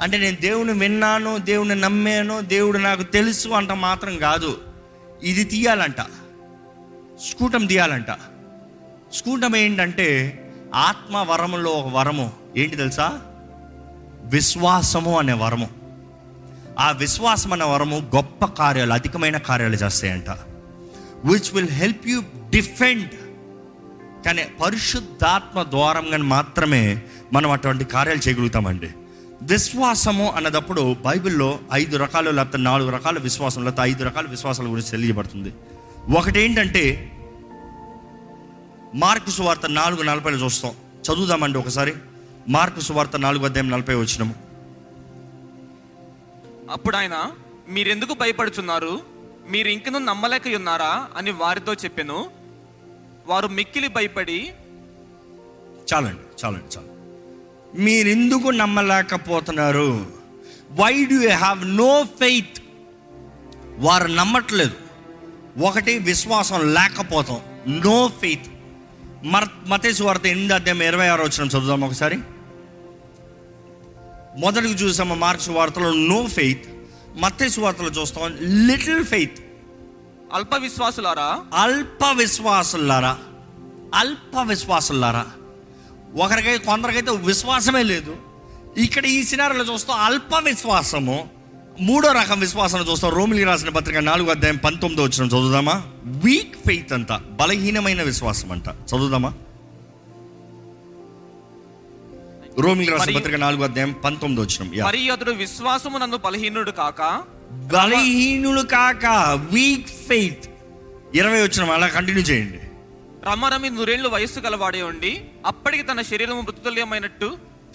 అంటే 0.00 0.18
నేను 0.18 0.36
దేవుని 0.36 0.72
విన్నాను 0.72 1.38
దేవుని 1.38 1.74
నమ్మాను 1.74 2.40
దేవుడు 2.40 2.78
నాకు 2.78 3.02
తెలుసు 3.02 3.48
అంట 3.48 3.72
మాత్రం 3.72 4.16
కాదు. 4.16 4.60
ఇది 5.22 5.44
తీయాలంట. 5.44 6.00
స్కూటం 7.30 7.66
తీయాలంట. 7.66 8.06
స్కూటం 9.12 9.56
ఏంటంటే 9.56 10.38
ఆత్మ 10.74 11.16
వరములో 11.16 11.70
ఒక 11.70 11.94
వరము. 11.94 12.32
ఏంటి 12.56 12.76
తెలుసా? 12.76 13.20
విశ్వాసము 14.24 15.18
అనే 15.18 15.32
వరము. 15.32 15.70
ఆ 16.78 16.90
విశ్వాసం 16.90 17.52
అనే 17.52 17.64
వరము 17.64 18.10
గొప్ప 18.14 18.44
కార్యాలు 18.44 18.92
అధికమైన 18.92 19.36
కార్యాలు 19.36 19.74
చేస్తాయంట. 19.74 20.30
Which 21.24 21.54
will 21.54 21.68
help 21.68 22.08
you 22.08 22.22
defend 22.50 23.10
కానీ 24.24 24.44
పరిశుద్ధాత్మ 24.44 25.62
ద్వారంగా 25.62 26.16
మాత్రమే 26.16 27.02
మనం 27.32 27.50
అటువంటి 27.50 27.84
కార్యాలు 27.84 28.28
చేయగలుగుతామండి. 28.28 28.90
విశ్వాసము 29.42 30.30
అన్నదప్పుడు 30.30 30.94
బైబిల్లో 30.94 31.58
ఐదు 31.72 31.96
రకాలు 31.96 32.30
లేకపోతే 32.30 32.58
నాలుగు 32.58 32.90
రకాల 32.90 33.18
విశ్వాసం 33.18 33.64
లేకపోతే 33.64 33.90
ఐదు 33.90 34.04
రకాల 34.04 34.26
విశ్వాసాల 34.26 34.66
గురించి 34.66 34.90
తెలియబడుతుంది. 34.90 35.54
ఒకటి 36.18 36.40
ఏంటంటే 36.40 37.12
మార్కు 38.94 39.30
సువార్త 39.30 39.66
నాలుగు 39.66 40.02
నలభైలో 40.02 40.38
చూస్తాం. 40.38 40.72
చదువుదామండి 41.02 41.58
ఒకసారి. 41.58 41.94
మార్కు 42.48 42.80
సువార్త 42.80 43.16
నాలుగు 43.16 43.44
అధ్యాయం 43.44 43.70
నలభై 43.70 43.94
వచ్చినము 43.94 44.34
అప్పుడు 46.70 46.96
ఆయన 46.96 47.30
మీరెందుకు 47.68 48.14
భయపడుచున్నారు? 48.14 49.00
మీరు 49.50 49.68
ఇంకనూ 49.68 49.98
నమ్మలేక 49.98 50.42
ఉన్నారా 50.56 51.08
అని 51.16 51.30
వారితో 51.30 51.74
చెప్పెను. 51.74 52.30
వారు 53.26 53.48
మిక్కిలి 53.48 53.88
భయపడి 53.88 54.52
చాలండి 55.94 56.46
చాలండి 56.46 56.78
చాలు 56.78 56.87
మీరెందుకు 57.76 58.48
నమ్మలేకపోతున్నారు? 58.48 60.06
Why 60.70 61.04
do 61.04 61.22
you 61.22 61.30
have 61.30 61.66
no 61.66 62.04
faith 62.04 62.62
వారు 63.78 64.08
నమ్మట్లేదు. 64.08 64.72
ఒకటి 65.62 65.98
విశ్వాసం 65.98 66.74
లేకపోతాం. 66.74 67.40
నో 67.68 68.08
ఫెయిత్ 68.20 68.46
మర్ 69.24 69.48
మతేసు 69.66 70.04
వార్త 70.04 70.26
ఎనిమిది 70.26 70.54
అధ్యాయం 70.54 70.82
ఇరవై 70.82 71.08
ఆరు 71.08 71.22
వచ్చిన 71.22 71.48
చదువుదాం 71.48 71.84
ఒకసారి. 71.84 72.18
మొదటికి 74.38 74.74
చూసాము 74.74 75.14
మార్క్స్ 75.14 75.48
వార్తలో 75.48 75.92
నో 75.92 76.26
ఫెయిత్ 76.26 76.64
మత్తేసు 77.16 77.60
వార్తలో 77.60 77.88
చూస్తాం 77.88 78.38
లిటిల్ 78.66 79.04
ఫెయిత్ 79.04 79.38
అల్ప 80.32 80.54
విశ్వాసులారా? 80.54 81.44
అల్ప 81.54 82.04
విశ్వాసులారా? 82.16 83.18
అల్ప 83.94 84.38
విశ్వాసులారా? 84.42 85.26
ఒకరికైతే 86.16 86.64
కొందరికైతే 86.64 87.10
విశ్వాసమే 87.10 87.82
లేదు. 87.82 88.16
ఇక్కడ 88.76 89.06
ఈ 89.06 89.24
సినారిలో 89.24 89.74
చూస్తాం 89.74 90.00
అల్ప 90.00 90.36
విశ్వాసము 90.36 91.28
మూడో 91.80 92.12
రకం 92.12 92.40
విశ్వాసం 92.40 92.86
చూస్తాం 92.90 93.10
రోమిలి 93.10 93.44
రాసిన 93.44 93.68
పత్రిక 93.68 93.98
నాలుగు 93.98 94.30
అధ్యాయం 94.30 94.56
పంతొమ్మిది 94.56 95.02
వచ్చిన 95.02 95.26
చదువుదామా? 95.26 95.82
వీక్ 96.06 96.56
ఫెయిత్ 96.66 96.92
అంట 96.92 97.12
బలహీనమైన 97.12 98.02
విశ్వాసం 98.02 98.52
అంట. 98.52 98.68
చదువుదామా? 98.68 99.34
రోమిలి 102.60 102.92
రాసిన 102.92 103.16
పత్రిక 103.16 103.36
నాలుగు 103.36 103.62
అధ్యాయం 103.62 103.92
పంతొమ్మిది 104.04 104.42
వచ్చిన 104.42 104.84
మరి 104.84 105.10
అతడు 105.10 105.30
విశ్వాసము 105.30 105.98
నందు 105.98 106.16
బలహీనుడు 106.16 106.70
కాక? 106.70 107.22
బలహీనులు 107.52 108.60
కాక 108.60 109.06
వీక్ 109.52 109.88
ఫెయిత్ 109.88 110.48
ఇరవై 111.14 111.42
వచ్చిన 111.42 111.70
అలా 111.70 111.88
కంటిన్యూ 111.88 112.22
చేయండి. 112.22 112.58
రమారమి 113.28 113.68
నూరేళ్ళు 113.70 114.08
వయస్సు 114.08 114.40
గలవాడే 114.40 114.80
ఉండి 114.88 115.12
అప్పటికి 115.46 115.82
తన 115.82 116.00
శరీరము 116.10 116.42
మృతతుల్యమైనట్టు 116.42 117.28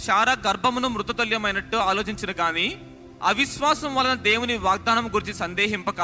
శారా 0.06 0.34
గర్భమును 0.46 0.88
మృతతుల్యమైనట్టు 0.90 1.78
ఆలోచించిన 1.90 2.32
కానీ 2.40 2.68
అవిశ్వాసం 3.24 3.92
వలన 3.96 4.16
దేవుని 4.22 4.56
వాగ్దానం 4.64 5.06
గురించి 5.14 5.36
సందేహింపక 5.38 6.02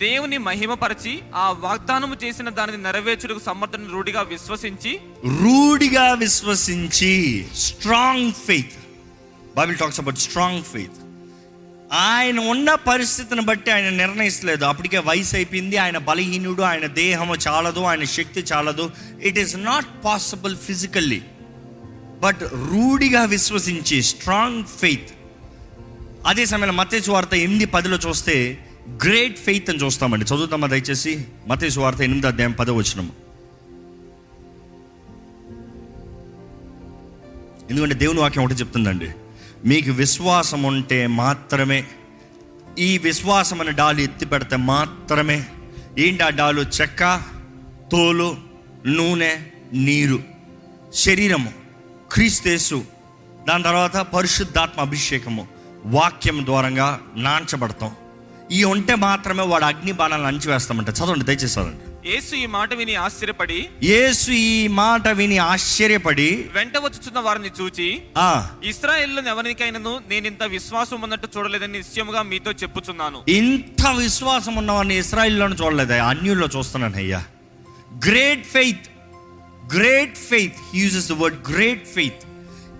దేవుని 0.00 0.38
మహిమపరిచి 0.40 1.12
ఆ 1.36 1.46
వాగ్దానము 1.62 2.16
చేసిన 2.22 2.48
దానిని 2.50 2.80
నెరవేర్చుటకు 2.82 3.42
సమర్థన 3.46 3.88
రూఢిగా 3.90 4.22
విశ్వసించి 4.30 4.92
రూఢిగా 5.40 6.06
విశ్వసించి 6.22 7.12
strong 7.64 8.32
faith 8.46 8.76
Bible 9.56 9.78
talks 9.78 10.00
about 10.00 10.20
strong 10.20 10.64
faith 10.64 10.99
ఆయన 11.92 12.38
ఉన్న 12.38 12.74
పరిస్థితిని 12.74 13.40
బట్టి 13.40 13.70
ఆయన 13.70 13.88
నిర్ణయిస్తలేదు. 13.88 14.64
అప్పటికే 14.64 14.98
వయసు 14.98 15.36
అయిపోయింది. 15.36 15.76
ఆయన 15.76 15.98
బలహీనుడు 15.98 16.62
ఆయన 16.62 16.86
దేహము 16.86 17.34
చాలదు 17.48 17.80
ఆయన 17.80 18.04
శక్తి 18.04 18.40
చాలదు. 18.40 18.90
It 19.22 19.38
is 19.38 19.56
not 19.56 19.86
possible 20.04 20.56
physically 20.56 21.22
but 22.20 22.42
రూఢిగా 22.42 23.24
విశ్వసించి 23.24 24.02
స్ట్రాంగ్ 24.02 24.64
ఫెయిత్ 24.64 25.10
అదే 26.26 26.46
సమయంలో 26.46 26.72
మతేసు 26.72 27.10
వార్త 27.10 27.34
ఎనిమిది 27.34 27.64
పదిలో 27.64 27.96
చూస్తే 27.96 28.64
గ్రేట్ 29.04 29.38
ఫెయిత్ 29.38 29.70
అని 29.70 29.78
చూస్తామండి. 29.78 30.24
చదువుతామా 30.24 30.66
దయచేసి? 30.66 31.24
మతేసు 31.46 31.80
వార్త 31.80 32.00
ఎనిమిది 32.00 32.26
అధ్యాయం 32.26 32.52
పదో 32.52 32.82
ఎందుకంటే 37.70 37.94
దేవుని 37.94 38.20
వాక్యం 38.20 38.44
ఒకటి 38.44 38.56
చెప్తుందండి. 38.56 39.10
మీకు 39.64 39.90
విశ్వాసం 39.90 40.62
ఉంటే 40.62 41.06
మాత్రమే. 41.06 41.86
ఈ 42.78 42.98
విశ్వాసం 42.98 43.60
అనే 43.60 43.70
డాలు 43.70 44.00
ఎత్తి 44.00 44.26
పెడితే 44.26 44.56
మాత్రమే. 44.56 45.46
ఏంటి 45.98 46.22
ఆ 46.22 46.28
డాలు? 46.28 46.60
చెక్క 46.60 47.22
తోలు 47.92 48.36
నూనె 48.86 49.36
నీరు. 49.72 50.22
శరీరము. 50.94 51.52
క్రీస్తేసు. 52.12 52.84
దాని 53.48 53.62
తర్వాత 53.62 53.96
పరిశుద్ధాత్మ 53.96 54.80
అభిషేకము. 54.80 55.48
వాక్యం 55.84 56.46
ద్వారంగా 56.46 57.00
నాంచబడతాం. 57.16 57.90
ఈ 58.52 58.64
ఉంటే 58.64 58.94
మాత్రమే 58.94 59.42
వాడు 59.42 59.64
అగ్ని 59.64 59.92
బాణాలను 59.92 60.26
అంచివేస్తామంట 60.26 60.88
చదవండి 60.88 61.24
దయచేసి 61.24 61.60
చదవండి. 61.60 61.89
యేసు 62.04 62.34
ఈ 62.34 62.46
మాట 62.46 62.74
విని 62.74 62.94
ఆశ్చర్యపడి 62.94 63.68
యేసు 63.82 64.30
ఈ 64.30 64.66
మాట 64.68 65.08
విని 65.08 65.38
ఆశ్చర్యపడి 65.38 66.48
వెంట 66.54 66.78
వచ్చుచున్న 66.78 67.18
వారిని 67.18 67.50
చూచి 67.60 68.02
ఆ. 68.18 68.48
ఇస్రాయేల్లో 68.64 69.22
ఎవరికైనాను 69.22 70.00
నేను 70.08 70.26
ఇంత 70.26 70.42
విశ్వాసం 70.42 71.00
ఉన్నట్టు 71.02 71.28
చూడలేదని 71.36 71.78
నిశ్చయముగా 71.78 72.22
మీతో 72.22 72.52
చెప్పుచున్నాను. 72.52 73.24
ఇంత 73.28 73.86
విశ్వాసం 73.98 74.56
ఉన్నవాడిని 74.56 74.98
ఇస్రాయిల్లోనే 74.98 75.56
చూడలేదు? 75.64 75.92
అన్యుల్లో 75.92 76.46
చూస్తున్నాను 76.56 76.96
అయ్యా. 76.96 77.22
Great 78.08 78.46
faith 78.46 78.86
great 79.74 80.18
faith 80.18 80.76
uses 80.76 81.08
the 81.08 81.12
word 81.12 81.52
great 81.52 81.86
faith 81.86 82.22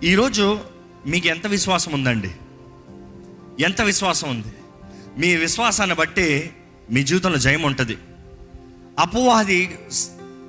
ఈరోజు 0.03 0.59
మీకు 1.05 1.27
ఎంత 1.27 1.47
విశ్వాసం 1.47 1.93
ఉందండి? 1.93 2.31
ఎంత 3.63 3.81
విశ్వాసం 3.81 4.29
ఉంది? 4.29 4.51
మీ 5.17 5.35
విశ్వాసాన్ని 5.35 5.95
బట్టి 5.95 6.51
మీ 6.91 7.03
జీవితంలో 7.03 7.37
జయం 7.37 7.61
ఉంటుంది 7.61 7.97
అపవాది 9.01 9.59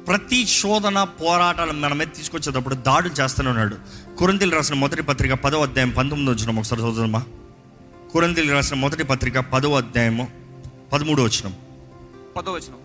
ప్రతి 0.06 0.46
శోధన 0.52 1.04
పోరాటాలు 1.20 1.72
మన 1.72 1.92
మీద 1.92 2.08
తీసుకొచ్చేటప్పుడు 2.16 2.74
దాడులు 2.74 3.14
చేస్తూనే 3.14 3.50
ఉన్నాడు. 3.50 3.76
కురంతిలు 4.16 4.56
రాసిన 4.56 4.74
మొదటి 4.74 5.02
పత్రిక 5.02 5.32
పదో 5.34 5.62
అధ్యాయం 5.62 5.90
పంతొమ్మిది 5.90 6.30
వచ్చిన 6.30 6.58
ఒకసారి 6.58 6.80
చదువుదమ్మా 6.80 7.22
కురంతిలు 8.12 8.52
రాసిన 8.52 8.76
మొదటి 8.76 9.04
పత్రిక 9.04 9.38
పదో 9.52 9.74
అధ్యాయము 9.74 10.24
పదమూడు 10.92 11.22
వచ్చినం 11.22 11.52
పదవచనం 12.36 12.78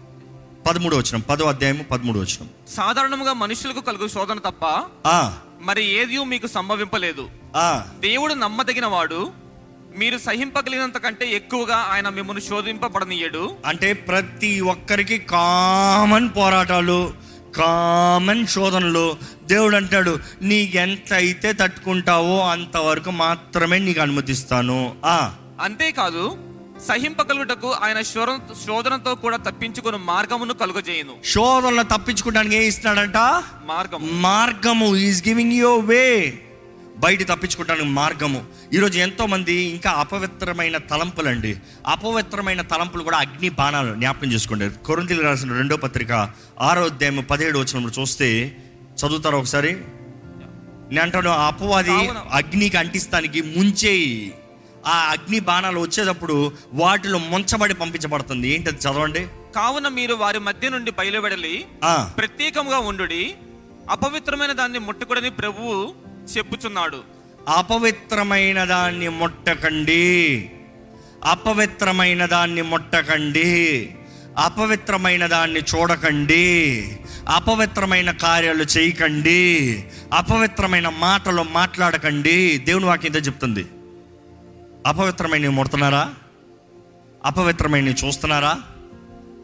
పదమూడు 0.68 0.95
వచ్చినం 0.95 1.22
పదో 1.22 1.45
అధ్యాయము 1.45 1.84
పదమూడు 1.84 2.20
వచ్చినం 2.20 2.47
సాధారణముగా 2.76 3.34
మనుషులకు 3.34 3.82
కలుగు 3.82 4.07
శోధన 4.07 4.39
తప్ప 4.39 4.63
ఆ, 5.07 5.34
మరి 5.61 5.86
ఏది 5.93 6.24
మీకు 6.26 6.47
సంభవింపలేదు. 6.47 7.26
ఆ, 7.55 7.68
దేవుడు 7.99 8.34
నమ్మదగిన 8.34 8.86
వాడు 8.86 9.20
మీరు 9.98 10.18
సహింపగలిగినంత 10.18 10.98
కంటే 10.98 11.32
ఎక్కువగా 11.32 11.76
ఆయన 11.76 12.10
మిమ్మల్ని 12.10 12.43
శోధింపబడనీయడు. 12.43 13.56
అంటే 13.66 13.93
ప్రతి 13.93 14.62
ఒక్కరికి 14.62 15.18
కామన్ 15.18 16.30
పోరాటాలు 16.38 17.14
కామన్ 17.58 18.48
శోధనలు. 18.48 19.18
దేవుడు 19.43 19.76
అంటాడు 19.76 20.20
నీకెంత 20.41 21.14
అయితే 21.14 21.54
తట్టుకుంటావో 21.54 22.39
అంతవరకు 22.39 23.12
మాత్రమే 23.12 23.80
నీకు 23.80 24.02
అనుమతిస్తాను. 24.02 24.95
ఆ. 25.06 25.36
అంతేకాదు 25.62 26.38
సహింపగలుగుటకు 26.88 27.72
ఆయన 27.72 28.02
శోధన 28.02 28.39
శోధనతో 28.68 29.16
కూడా 29.16 29.38
తప్పించుకుని 29.38 29.98
మార్గమును 29.98 30.54
కలుగజేయును. 30.54 31.14
శోధనలు 31.26 31.84
తప్పించుకోవడానికి 31.84 32.56
ఏం 32.56 32.62
ఇస్తున్నాడంట? 32.62 33.18
మార్గం 33.66 34.22
మార్గము. 34.22 34.95
ఈజ్ 34.95 35.28
గివింగ్ 35.28 35.52
యూ 35.52 35.76
వే 35.76 36.39
బయట 36.98 37.24
తప్పించుకోవడానికి 37.28 37.86
మార్గము. 37.86 38.45
ఈరోజు 38.74 39.00
ఎంతో 39.00 39.26
మంది 39.26 39.54
ఇంకా 39.54 39.91
అపవిత్రమైన 39.91 40.78
తలంపులండి. 40.78 41.58
అపవిత్రమైన 41.88 42.62
తలంపులు 42.62 43.04
కూడా 43.04 43.18
అగ్ని 43.18 43.50
బాణాలు 43.50 43.93
జ్ఞాపకం 43.93 44.32
చేసుకోండి. 44.32 44.70
కొరంతిలు 44.70 45.22
రాసిన 45.22 45.54
రెండో 45.54 45.78
పత్రిక 45.78 46.12
ఆరో 46.60 46.86
అధ్యాయం 46.86 47.28
పదిహేడు 47.32 47.60
వచ్చినప్పుడు 47.60 48.02
చూస్తే 48.02 48.58
చదువుతారా 48.95 49.38
ఒకసారి? 49.38 49.74
నేను 50.89 51.02
అంటాను 51.02 51.30
ఆ 51.30 51.48
అపవాది 51.48 52.10
అగ్నికి 52.32 52.78
అంటిస్తానికి 52.78 53.41
ముంచేయి. 53.41 54.34
ఆ 54.86 54.98
అగ్ని 55.10 55.39
బాణాలు 55.39 55.80
వచ్చేటప్పుడు 55.80 56.52
వాటిలో 56.74 57.20
ముంచబడి 57.20 57.74
పంపించబడుతుంది. 57.74 58.48
ఏంటది 58.50 58.78
చదవండి? 58.78 59.28
కావున 59.56 59.88
మీరు 59.88 60.14
వారి 60.14 60.39
మధ్య 60.39 60.70
నుండి 60.70 60.91
బయలువెడలి 60.91 61.66
ఆ. 61.84 62.12
ప్రత్యేకముగా 62.18 62.78
ఉండుడి. 62.80 63.36
అపవిత్రమైన 63.89 64.52
దాన్ని 64.52 64.80
ముట్టుకుడని 64.80 65.30
ప్రభువు 65.30 65.95
చెప్పుచున్నాడు. 66.38 67.04
అపవిత్రమైన 67.48 68.64
దాన్ని 68.64 69.10
ముట్టకండి. 69.10 70.52
అపవిత్రమైన 71.24 72.26
దాన్ని 72.26 72.62
ముట్టకండి. 72.62 73.90
అపవిత్రమైన 74.38 75.26
దాన్ని 75.26 75.60
చూడకండి. 75.60 76.84
అపవిత్రమైన 77.30 78.12
కార్యాలు 78.12 78.64
చేయకండి. 78.64 79.84
అపవిత్రమైన 80.14 80.90
మాటలు 80.90 81.44
మాట్లాడకండి. 81.44 82.58
దేవుని 82.58 82.86
వాక్యం 82.86 83.12
చెప్తుంది. 83.12 83.66
అపవిత్రమైన 84.88 85.50
ముడుతున్నారా? 85.50 86.14
అపవిత్రమైన 87.26 87.88
చూస్తున్నారా? 87.88 88.60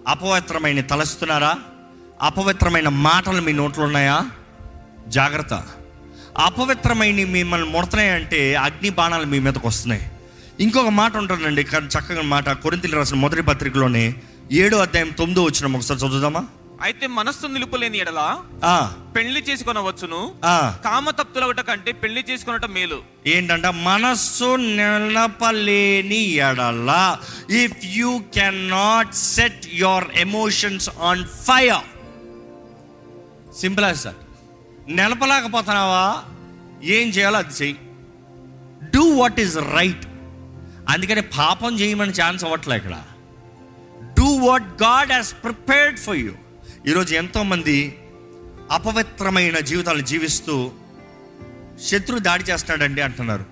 అపవిత్రమైన 0.07 0.81
తలస్తున్నారా 0.81 1.55
అపవిత్రమైన 2.21 2.89
మాటలు 2.89 3.41
మీ 3.41 3.51
నోట్లో 3.51 3.85
ఉన్నాయా? 3.85 4.21
జాగ్రత్త. 5.07 5.67
అపవిత్రమైన 6.37 7.25
మిమ్మల్ని 7.25 7.67
ముడతాయంటే 7.69 8.55
అగ్ని 8.55 8.89
బాణాలు 8.89 9.25
మీ 9.25 9.39
మీదకి 9.39 9.67
వస్తున్నాయి. 9.67 10.09
ఇంకొక 10.59 10.89
మాట 10.89 11.17
ఉంటుందండి 11.17 11.63
కానీ 11.63 11.87
చక్కగా 11.87 12.21
మాట 12.21 12.49
కొరింతలు 12.49 12.95
రాసిన 12.95 13.17
మొదటి 13.17 13.41
పత్రికలోనే 13.41 14.15
ఏడో 14.51 14.77
అధ్యాయం 14.77 15.09
తొమ్మిదో 15.09 15.43
వచ్చిన 15.43 15.75
ఒకసారి 15.75 15.99
చదువుదామా? 15.99 16.45
అయితే 16.81 17.07
మనస్సు 17.07 17.47
నిలుపులేని 17.47 17.97
ఎడలా 17.97 18.37
ఆ, 18.63 18.93
పెళ్ళి 19.15 19.39
చేసుకొనవచ్చును. 19.41 20.31
ఆ. 20.43 20.75
కామ 20.85 21.09
తప్తులగట 21.09 21.61
కంటే 21.61 21.91
పెళ్ళి 21.91 22.25
చేసుకున్నట 22.29 22.65
మేలు. 22.65 23.03
ఏంటంట 23.27 23.65
మనస్సు 23.65 24.55
నిలపలేని 24.55 26.15
ఎడల 26.15 27.17
if 27.49 27.75
you 27.83 28.19
can 28.33 28.69
not 28.69 29.13
set 29.13 29.67
your 29.73 30.03
emotions 30.15 30.89
on 31.01 31.25
fire 31.25 31.83
simple 33.59 33.85
as 33.85 33.95
sir 33.95 34.15
నిలపలేకపోతున్నావా? 34.89 36.23
ఏం 36.83 37.09
చేయాలో 37.09 37.37
అది 37.37 37.53
చెయ్యి. 37.61 37.77
డూ 38.95 39.03
వాట్ 39.09 39.39
ఈస్ 39.39 39.57
రైట్ 39.57 40.05
అందుకని 40.89 41.21
పాపం 41.21 41.79
చేయమని 41.79 42.11
ఛాన్స్ 42.11 42.43
అవ్వట్లే 42.43 42.75
ఇక్కడ. 42.75 43.03
Do 44.19 44.23
what 44.23 44.63
God 44.63 45.11
has 45.11 45.33
prepared 45.43 45.99
for 45.99 46.15
you 46.15 46.33
ఈరోజు 46.87 47.15
ఎంతోమంది 47.15 47.99
అపవిత్రమైన 48.71 49.59
జీవితాలు 49.59 50.01
జీవిస్తూ 50.01 50.71
శత్రు 51.83 52.19
దాడి 52.19 52.43
చేస్తాడండి 52.43 53.01
అంటున్నారు. 53.01 53.45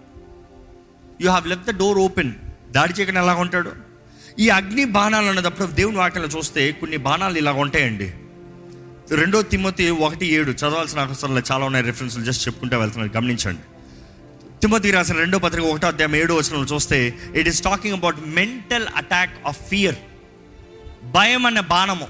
You 1.22 1.30
have 1.30 1.48
left 1.48 1.66
the 1.66 1.78
door 1.78 1.98
open 1.98 2.34
దాడి 2.72 2.94
చేయకుండా 2.94 3.22
ఎలా 3.22 3.34
ఉంటాడు 3.34 3.72
ఈ 4.40 4.50
అగ్ని 4.50 4.86
బాణాలు 4.86 5.26
అన్నదప్పుడు 5.26 5.68
దేవుని 5.68 5.98
వాటిలో 5.98 6.26
చూస్తే 6.26 6.72
కొన్ని 6.72 6.98
బాణాలు 6.98 7.38
ఇలా 7.38 7.52
ఉంటాయండి 7.52 8.14
రెండో 9.12 9.42
తిమ్మతి 9.42 9.90
ఒకటి 9.90 10.26
ఏడు 10.26 10.52
చదవాల్సిన 10.52 11.00
అవసరంలో 11.00 11.42
చాలా 11.52 11.66
ఉన్నాయి. 11.66 11.86
రెఫరెన్స్లు 11.86 12.24
జస్ట్ 12.24 12.48
చెప్పుకుంటే 12.48 12.76
వెళ్తున్నారు. 12.76 13.18
గమనించండి. 13.18 13.62
తిమ్మతి 14.62 14.92
రాసిన 14.92 15.16
రెండో 15.16 15.40
పత్రిక 15.40 15.66
ఒకటో 15.66 15.88
అధ్యాయం 15.88 16.16
ఏడో 16.16 16.36
వచ్చిన 16.36 16.66
చూస్తే 16.74 17.14
it 17.36 17.48
is 17.48 17.62
talking 17.62 17.96
about 17.96 18.16
mental 18.28 18.88
attack 18.96 19.48
of 19.48 19.68
fear 19.68 19.96
భయం 21.12 21.46
అనే 21.46 21.62
బాణము. 21.62 22.08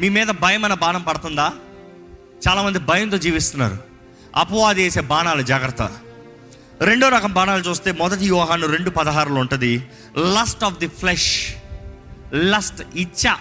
మీ 0.00 0.08
మీద 0.08 0.26
భయం 0.26 0.64
అనే 0.64 0.74
బాణం 0.74 1.02
పడుతుందా? 1.02 1.52
చాలామంది 2.48 2.78
భయంతో 2.78 3.18
జీవిస్తున్నారు. 3.18 3.78
అపవాది 4.36 4.82
వేసే 4.82 5.00
బాణాలు 5.00 5.42
జాగ్రత్త. 5.42 5.82
రెండో 6.80 7.08
రకం 7.08 7.32
బాణాలు 7.32 7.62
చూస్తే 7.62 7.92
మొదటి 7.92 8.26
యోహాను 8.26 8.66
రెండు 8.66 8.90
పదహారులో 8.90 9.40
ఉంటుంది. 9.40 9.86
Lust 10.18 10.64
of 10.64 10.78
the 10.78 10.88
flesh 10.88 11.54
lust 12.34 12.82
ఇచ్చ. 12.96 13.34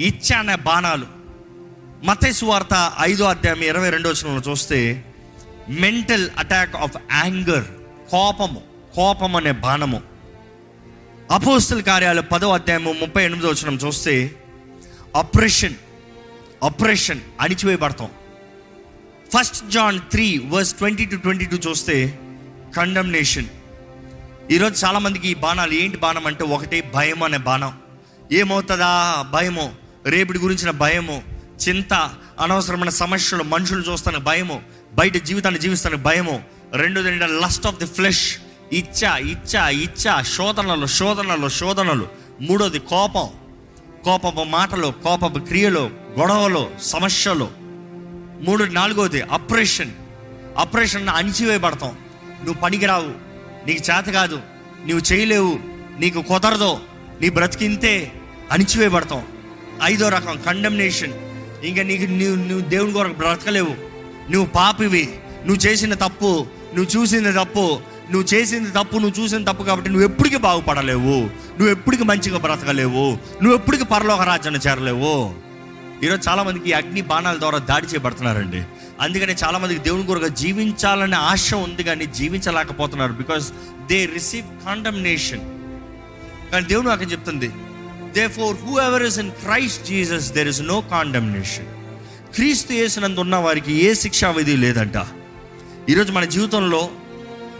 ఇచ్చ 0.00 0.34
అనే 0.34 0.54
బాణాలు. 0.54 1.21
మతేసు 2.04 2.44
వార్త 2.46 2.92
ఐదో 3.00 3.24
అధ్యాయం 3.24 3.62
ఇరవై 3.62 3.90
రెండో 3.90 4.10
వచనంలో 4.10 4.50
చూస్తే 4.50 5.04
మెంటల్ 5.68 6.30
అటాక్ 6.38 6.76
ఆఫ్ 6.76 6.96
యాంగర్ 7.12 7.64
కోపము 8.10 8.62
కోపం 8.94 9.36
అనే 9.36 9.52
బాణము. 9.52 10.02
అపోస్తుల 11.30 11.80
కార్యాలు 11.80 12.22
పదో 12.22 12.52
అధ్యాయము 12.52 12.92
ముప్పై 12.92 13.24
ఎనిమిదో 13.24 13.48
వచనం 13.48 13.76
చూస్తే 13.76 14.34
oppression 15.16 15.74
oppression 16.62 17.20
అణిచివేయబడతాం. 17.40 18.08
First 19.36 19.70
John 19.70 20.00
three 20.10 20.38
verse 20.38 20.74
twenty 20.74 21.04
two 21.04 21.16
twenty 21.16 21.44
two 21.44 21.56
చూస్తే 21.56 22.18
కండమ్నేషన్ 22.76 23.46
ఈరోజు 24.50 24.86
చాలామందికి 24.86 25.28
ఈ 25.28 25.34
బాణాలు 25.34 25.72
ఏంటి 25.72 25.96
బాణం 25.96 26.26
అంటే 26.26 26.44
ఒకటి 26.44 26.82
భయం 26.94 27.22
అనే 27.22 27.38
బాణం. 27.38 27.72
ఏమవుతుందా? 28.32 29.24
భయము. 29.32 29.74
రేపటి 30.06 30.38
గురించిన 30.38 30.70
భయము. 30.70 31.31
చింత 31.68 31.94
అనవసరమైన 32.40 32.88
సమస్యలు 32.88 33.42
మనుషులు 33.42 33.92
చూస్తాను 33.92 34.18
భయము 34.18 34.62
బయట 34.94 35.16
జీవితాన్ని 35.16 35.60
జీవిస్తాను 35.60 35.96
భయము. 35.96 36.42
రెండోది 36.74 37.08
ఏంటంటే 37.08 37.40
లస్ట్ 37.40 37.66
ఆఫ్ 37.66 37.76
ది 37.76 37.86
ఫ్లెష్ 37.86 38.36
ఇచ్చ 38.72 39.04
ఇచ్చ 39.18 39.68
ఇచ్చ 39.70 40.22
శోధనలు 40.22 40.86
శోధనలు 40.86 41.48
శోధనలు. 41.48 42.08
మూడోది 42.40 42.78
కోపం 42.78 43.28
కోపపు 44.04 44.42
మాటలు 44.42 44.94
కోపపు 45.04 45.38
క్రియలు 45.38 45.90
గొడవలు 46.20 46.70
సమస్యలు. 46.82 47.50
మూడు 48.46 48.64
నాలుగోది 48.64 49.20
అప్రెషన్ 49.20 49.90
అప్రెషన్ 50.58 51.08
అణిచివేయబడతాం. 51.08 51.90
నువ్వు 52.44 52.60
పనికిరావు 52.60 53.10
నీకు 53.66 53.82
చేత 53.90 54.04
కాదు 54.04 54.36
నువ్వు 54.86 55.12
చేయలేవు 55.12 55.58
నీకు 55.98 56.22
కుదరదు 56.22 56.78
నీ 57.20 57.28
బ్రతికింతే 57.28 58.12
అణిచివేయబడతాం. 58.50 59.22
ఐదో 59.82 60.08
రకం 60.08 60.40
కండమ్నేషన్ 60.46 61.12
ఇంకా 61.64 61.82
నీకు 61.82 62.02
నువ్వు 62.02 62.48
నువ్వు 62.48 62.68
దేవుని 62.68 62.92
కొరకు 62.92 63.14
బ్రతకలేవు. 63.14 63.74
నువ్వు 64.32 64.44
పాపివి. 64.44 65.08
నువ్వు 65.46 65.66
చేసిన 65.66 65.94
తప్పు 65.94 66.46
నువ్వు 66.74 67.00
చూసింది 67.00 67.32
తప్పు 67.32 67.80
నువ్వు 68.12 68.34
చేసింది 68.34 68.70
తప్పు 68.70 68.96
నువ్వు 68.96 69.22
చూసిన 69.22 69.44
తప్పు 69.44 69.62
కాబట్టి 69.62 69.90
నువ్వు 69.90 70.08
ఎప్పటికీ 70.08 70.36
బాగుపడలేవు. 70.36 71.16
నువ్వు 71.58 71.68
ఎప్పటికీ 71.68 72.04
మంచిగా 72.04 72.38
బ్రతకలేవు. 72.38 73.18
నువ్వు 73.42 73.54
ఎప్పటికీ 73.54 73.84
పరలోక 73.84 74.20
రాజ్యాన్ని 74.20 74.60
చేరలేవు. 74.68 75.34
ఈరోజు 76.04 76.28
చాలామందికి 76.28 76.72
అగ్ని 76.72 77.00
బాణాల 77.00 77.38
ద్వారా 77.38 77.58
దాడి 77.58 77.86
చేయబడుతున్నారండి. 77.86 78.62
అందుకని 79.00 79.32
చాలామందికి 79.32 79.80
దేవుని 79.80 80.06
కొరకు 80.06 80.28
జీవించాలనే 80.28 81.16
ఆశ 81.16 81.54
ఉంది 81.54 81.84
కానీ 81.84 82.06
జీవించలేకపోతున్నారు 82.06 83.12
బికాస్ 83.12 83.52
దే 83.86 84.06
రిసీవ్ 84.06 84.64
కాండమ్నేషన్ 84.66 85.40
కానీ 86.52 86.66
దేవుని 86.66 86.90
అక్కడ 86.90 87.12
చెప్తుంది? 87.12 87.50
Therefore 88.28 88.56
whoever 88.80 89.02
is 89.02 89.18
in 89.18 89.30
Christ 89.30 89.86
Jesus 89.86 90.32
there 90.32 90.48
is 90.48 90.62
no 90.62 90.80
condemnation 90.80 91.66
క్రీస్తు 92.34 92.72
యేసునందు 92.72 93.20
ఉన్న 93.20 93.36
వారికి 93.36 93.84
ఏ 93.84 93.94
శిక్షావిధి 93.94 94.56
లేదంట. 94.56 94.92
ఈరోజు 95.90 96.12
మన 96.12 96.24
జీవితంలో 96.24 96.88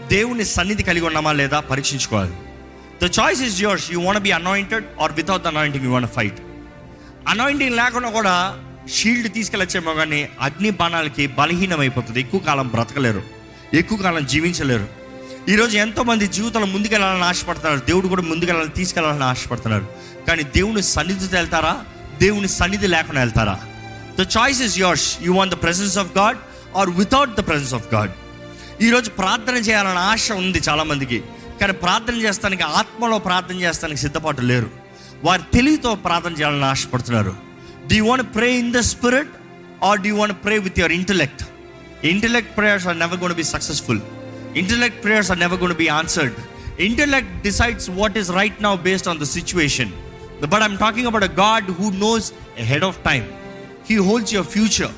దేవుని 0.07 0.45
సన్నిధి 0.45 0.83
కలిగి 0.83 1.05
ఉన్నామా 1.05 1.31
లేదా 1.31 1.59
పరీక్షించుకోవాలి. 1.59 2.33
The 3.03 3.11
choice 3.19 3.41
is 3.41 3.61
yours 3.61 3.91
you 3.91 4.01
want 4.01 4.21
be 4.21 4.31
anointed 4.31 4.85
or 5.01 5.11
without 5.11 5.47
anointing 5.47 5.85
you 5.85 5.91
want 5.91 6.13
fight 6.13 6.39
anointing 7.27 7.75
లేకుండా 7.75 8.09
కూడా 8.09 8.59
షీల్డ్ 8.93 9.33
తీసుకెళ్ళచ్చేమో 9.33 9.93
కానీ 9.93 10.29
అగ్ని 10.41 10.69
బాణాలకి 10.69 11.27
బలహీనమైపోతుంది. 11.27 12.19
ఎక్కువ 12.19 12.39
కాలం 12.39 12.67
బ్రతకలేరు. 12.67 13.23
ఎక్కువ 13.73 13.97
కాలం 13.97 14.25
జీవించలేరు. 14.25 14.87
ఈరోజు 15.49 15.77
ఎంతోమంది 15.77 16.27
జీవితంలో 16.27 16.65
ముందుకెళ్ళాలని 16.65 17.23
ఆశపడుతున్నారు. 17.23 17.79
దేవుడు 17.79 18.07
కూడా 18.07 18.21
ముందుకెళ్ళాలని 18.21 18.71
తీసుకెళ్ళాలని 18.71 19.23
ఆశపడుతున్నారు. 19.23 20.12
కానీ 20.27 20.43
దేవుని 20.43 20.83
సన్నిధితో 20.83 21.37
వెళ్తారా? 21.37 21.73
దేవుని 22.19 22.47
సన్నిధి 22.47 22.87
లేకుండా 22.87 23.21
వెళ్తారా? 23.21 23.59
The 24.19 24.25
choice 24.37 24.61
is 24.61 24.79
yours 24.79 25.17
you 25.21 25.33
want 25.33 25.53
the 25.55 25.57
presence 25.63 25.97
of 25.97 26.17
God 26.17 26.37
or 26.77 26.89
without 26.89 27.33
the 27.39 27.47
presence 27.47 27.73
of 27.73 27.93
God 27.93 28.11
ఈరోజు 28.81 29.09
ప్రార్థన 29.09 29.55
చేయాలని 29.55 29.99
ఆశ 29.99 30.31
ఉంది 30.31 30.59
చాలామందికి. 30.69 31.23
కానీ 31.61 31.73
ప్రార్థన 31.73 32.15
చేస్తానికి 32.15 32.63
ఆత్మలో 32.63 33.17
ప్రార్థన 33.17 33.55
చేస్తానికి 33.55 33.99
సిద్ధపాటు 33.99 34.41
లేరు. 34.41 34.69
వారి 35.23 35.43
తెలివితో 35.53 35.95
ప్రార్థన 35.95 36.31
చేయాలని 36.31 36.65
ఆశపడుతున్నారు. 36.65 37.33
Do 37.89 37.95
you 37.95 38.05
want 38.05 38.35
pray 38.35 38.57
in 38.57 38.73
the 38.73 38.79
spirit 38.79 39.33
or 39.83 39.99
do 39.99 40.15
want 40.15 40.37
pray 40.45 40.57
with 40.57 40.79
your 40.79 40.91
intellect 40.91 41.43
intellect 42.05 42.57
prayers 42.57 42.87
are 42.87 42.99
never 42.99 43.19
gonna 43.19 43.33
be 43.33 43.43
successful 43.43 44.01
intellect 44.55 45.03
prayers 45.03 45.31
are 45.31 45.39
never 45.39 45.59
gonna 45.59 45.75
be 45.75 45.87
answered 45.87 46.33
intellect 46.81 47.41
decides 47.41 47.89
what 47.89 48.17
is 48.17 48.31
right 48.31 48.63
now 48.63 48.75
based 48.75 49.07
on 49.07 49.19
the 49.19 49.23
situation 49.23 49.91
but 50.45 50.61
I'm 50.61 50.77
talking 50.77 51.07
about 51.07 51.23
a 51.23 51.27
God 51.27 51.71
who 51.71 51.91
knows 51.91 52.33
head 52.57 52.83
of 52.83 52.97
time 52.97 53.25
he 53.89 53.97
holds 53.97 54.33
your 54.33 54.47
future 54.47 54.91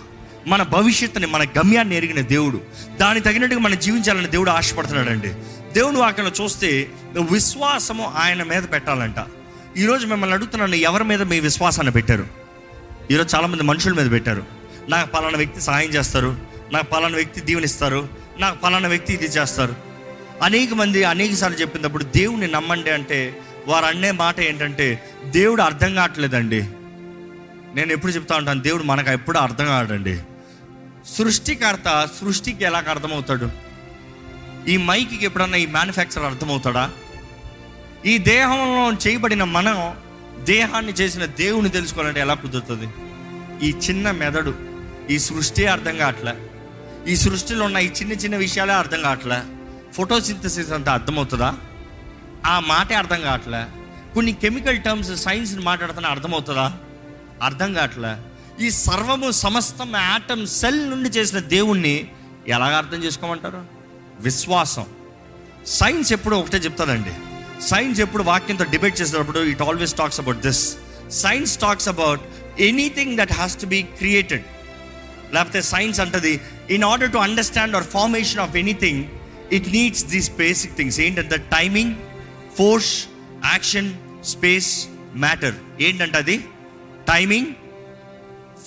మన 0.47 0.63
భవిష్యత్తుని 0.63 1.27
మన 1.27 1.43
గమ్యాన్ని 1.43 1.95
ఎరిగిన 1.95 2.21
దేవుడు. 2.21 2.61
దాని 2.99 3.19
తగినట్టుగా 3.19 3.61
మనం 3.61 3.79
జీవించాలని 3.79 4.27
దేవుడు 4.27 4.51
ఆశపడుతున్నాడండి. 4.51 5.27
దేవుడు 5.73 5.97
అక్కడ 5.97 6.31
చూస్తే 6.41 6.91
విశ్వాసము 7.31 8.13
ఆయన 8.15 8.43
మీద 8.43 8.63
పెట్టాలంట. 8.71 9.15
ఈరోజు 9.77 10.07
మిమ్మల్ని 10.07 10.35
అడుగుతున్నాను 10.35 10.75
ఎవరి 10.75 11.03
మీద 11.03 11.21
మీ 11.21 11.39
విశ్వాసాన్ని 11.39 11.93
పెట్టారు? 11.93 12.27
ఈరోజు 13.11 13.35
చాలామంది 13.35 13.63
మనుషుల 13.63 13.93
మీద 13.93 14.11
పెట్టారు. 14.11 14.43
నాకు 14.89 15.09
పలానా 15.09 15.37
వ్యక్తి 15.37 15.61
సహాయం 15.61 15.89
చేస్తారు. 15.89 16.35
నాకు 16.71 16.85
పలానా 16.85 17.15
వ్యక్తి 17.15 17.41
దీవెనిస్తారు. 17.41 18.09
నాకు 18.39 18.61
పలానా 18.61 18.87
వ్యక్తి 18.87 19.13
ఇది 19.13 19.25
చేస్తారు. 19.25 19.75
అనేక 20.43 20.73
మంది 20.73 21.03
అనేక 21.03 21.33
సార్లు 21.33 21.57
చెప్పినప్పుడు 21.57 22.03
దేవుణ్ణి 22.03 22.47
నమ్మండి 22.47 22.89
అంటే 22.89 23.39
వారు 23.67 23.85
అన్నే 23.85 24.11
మాట 24.11 24.39
ఏంటంటే 24.39 25.15
దేవుడు 25.25 25.61
అర్థం 25.61 25.95
కావట్లేదండి. 25.95 26.61
నేను 27.75 27.91
ఎప్పుడు 27.91 28.11
చెప్తా 28.11 28.37
ఉంటాను 28.37 28.61
దేవుడు 28.61 28.83
మనకు 28.83 29.09
ఎప్పుడు 29.09 29.37
అర్థం 29.37 29.65
కాడండి. 29.65 30.19
సృష్టికర్త 31.17 32.07
సృష్టికి 32.21 32.63
ఎలాగ 32.63 32.89
అర్థమవుతాడు? 32.89 33.49
ఈ 34.69 34.77
మైకి 34.77 35.25
ఎప్పుడన్నా 35.25 35.57
ఈ 35.57 35.65
మ్యానుఫ్యాక్చర్ 35.65 36.23
అర్థమవుతాడా? 36.23 36.91
ఈ 38.05 38.17
దేహంలో 38.17 38.91
చేయబడిన 39.07 39.43
మనం 39.43 39.97
దేహాన్ని 40.43 40.93
చేసిన 40.93 41.25
దేవుని 41.25 41.69
తెలుసుకోవాలంటే 41.69 42.19
ఎలా 42.19 42.33
కుదురుతుంది? 42.33 42.87
ఈ 43.67 43.71
చిన్న 43.71 44.11
మెదడు 44.11 44.55
ఈ 45.09 45.19
సృష్టి 45.19 45.67
అర్థం 45.67 45.97
కావట్లే. 45.97 46.33
ఈ 47.07 47.15
సృష్టిలో 47.15 47.65
ఉన్న 47.65 47.77
ఈ 47.77 47.87
చిన్న 47.87 48.13
చిన్న 48.13 48.35
విషయాలే 48.35 48.73
అర్థం 48.73 49.01
కావట్లే. 49.01 49.39
ఫోటోసింథసిస్ 49.93 50.71
అంతా 50.71 50.93
అర్థమవుతుందా? 50.93 51.55
ఆ 52.45 52.59
మాటే 52.59 52.95
అర్థం 52.95 53.21
కావట్లే. 53.21 53.65
కొన్ని 54.13 54.33
కెమికల్ 54.33 54.81
టర్మ్స్ 54.81 55.15
సైన్స్ని 55.15 55.61
మాట్లాడుతున్నా 55.61 56.09
అర్థమవుతుందా? 56.09 56.73
అర్థం 57.41 57.73
కావట్లే. 57.73 58.17
ఈ 58.65 58.69
సర్వము 58.69 59.31
సమస్తం 59.31 59.91
యాటమ్ 59.95 60.47
సెల్ 60.47 60.89
నుండి 60.89 61.09
చేసిన 61.09 61.39
దేవుణ్ణి 61.39 62.07
ఎలాగ 62.47 62.75
అర్థం 62.75 63.03
చేసుకోమంటారు? 63.03 63.65
విశ్వాసం. 64.19 64.85
సైన్స్ 65.67 66.13
ఎప్పుడు 66.13 66.35
ఒకటే 66.35 66.57
చెప్తాదండి. 66.57 67.11
సైన్స్ 67.61 67.99
ఎప్పుడు 67.99 68.23
వాక్యంతో 68.23 68.63
డిబేట్ 68.63 69.01
చేసినప్పుడు 69.01 69.39
it 69.39 69.61
always 69.61 69.93
talks 69.93 70.19
about 70.19 70.37
this. 70.37 70.75
Science 71.11 71.57
talks 71.57 71.89
about 71.89 72.21
anything 72.59 73.17
that 73.17 73.33
has 73.33 73.61
to 73.61 73.65
be 73.65 73.81
created. 73.81 74.43
లేకపోతే 75.33 75.61
సైన్స్ 75.61 75.99
అంటది 75.99 76.41
in 76.69 76.83
order 76.83 77.11
to 77.11 77.17
understand 77.17 77.75
our 77.75 77.87
formation 77.87 78.39
of 78.39 78.55
anything 78.55 79.05
it 79.51 79.69
needs 79.69 80.05
these 80.05 80.31
basic 80.31 80.77
things. 80.77 80.99
ఏంటంటే 80.99 81.37
timing 81.37 81.95
force 82.57 83.07
action 83.51 83.93
space 84.23 84.87
matter 85.15 85.55
ఏంటంటే 85.81 86.17
అది? 86.17 86.37
Timing 87.07 87.45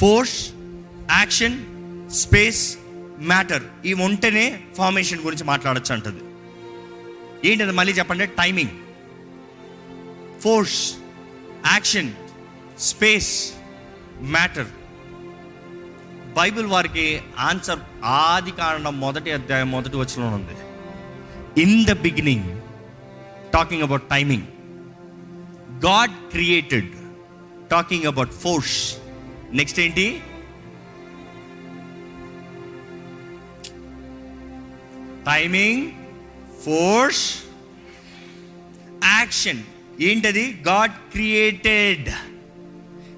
force 0.01 0.51
action 1.11 1.57
space 2.11 2.77
matter 3.19 3.63
ఇవి 3.85 4.03
ఉంటేనే 4.03 4.61
formation 4.77 5.21
గురించి 5.21 5.45
మాట్లాడచ్చు 5.45 5.93
అంటది. 5.93 6.21
ఏంటది 7.51 7.73
మళ్ళీ 7.73 7.93
చెప్పండి? 7.93 8.27
Timing 8.27 8.71
force 10.41 10.95
action 11.73 12.13
space 12.79 13.53
matter 14.21 14.67
Bible 16.37 16.67
వారికి 16.67 17.21
ఆన్సర్ 17.39 17.79
ఆది 18.05 18.51
కారణం 18.51 19.01
మొదటి 19.01 19.31
అధ్యాయం 19.31 19.71
మొదటి 19.71 19.97
వచ్చిన 19.97 20.25
ఉంది. 20.25 20.57
In 21.63 21.87
the 21.87 21.93
beginning 21.93 22.61
talking 23.53 23.83
about 23.83 24.03
timing 24.09 24.47
God 25.85 26.11
created 26.31 26.91
talking 27.71 28.05
about 28.05 28.33
force 28.45 28.77
next 29.53 29.81
ఏంటి? 29.81 30.07
టైమింగ్ 35.27 35.83
ఫోర్స్ 36.65 37.25
యాక్షన్ 39.19 39.61
ఏంటది? 40.01 40.47
God 40.63 40.93
created 41.13 42.09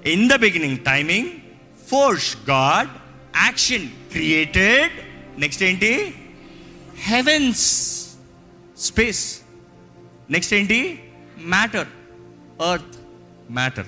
in 0.05 0.29
the 0.29 0.35
beginning 0.35 0.77
timing 0.77 1.29
force 1.89 2.37
God 2.49 2.89
action 3.45 3.87
created 4.11 4.93
next 5.39 5.63
ఏంటి? 5.63 5.93
హెవెన్స్ 7.11 7.65
స్పేస్ 8.77 9.40
నెక్స్ట్ 10.31 10.53
ఏంటి? 10.53 11.11
మ్యాటర్ 11.39 11.87
ఎర్త్ 12.71 12.97
మ్యాటర్ 13.51 13.85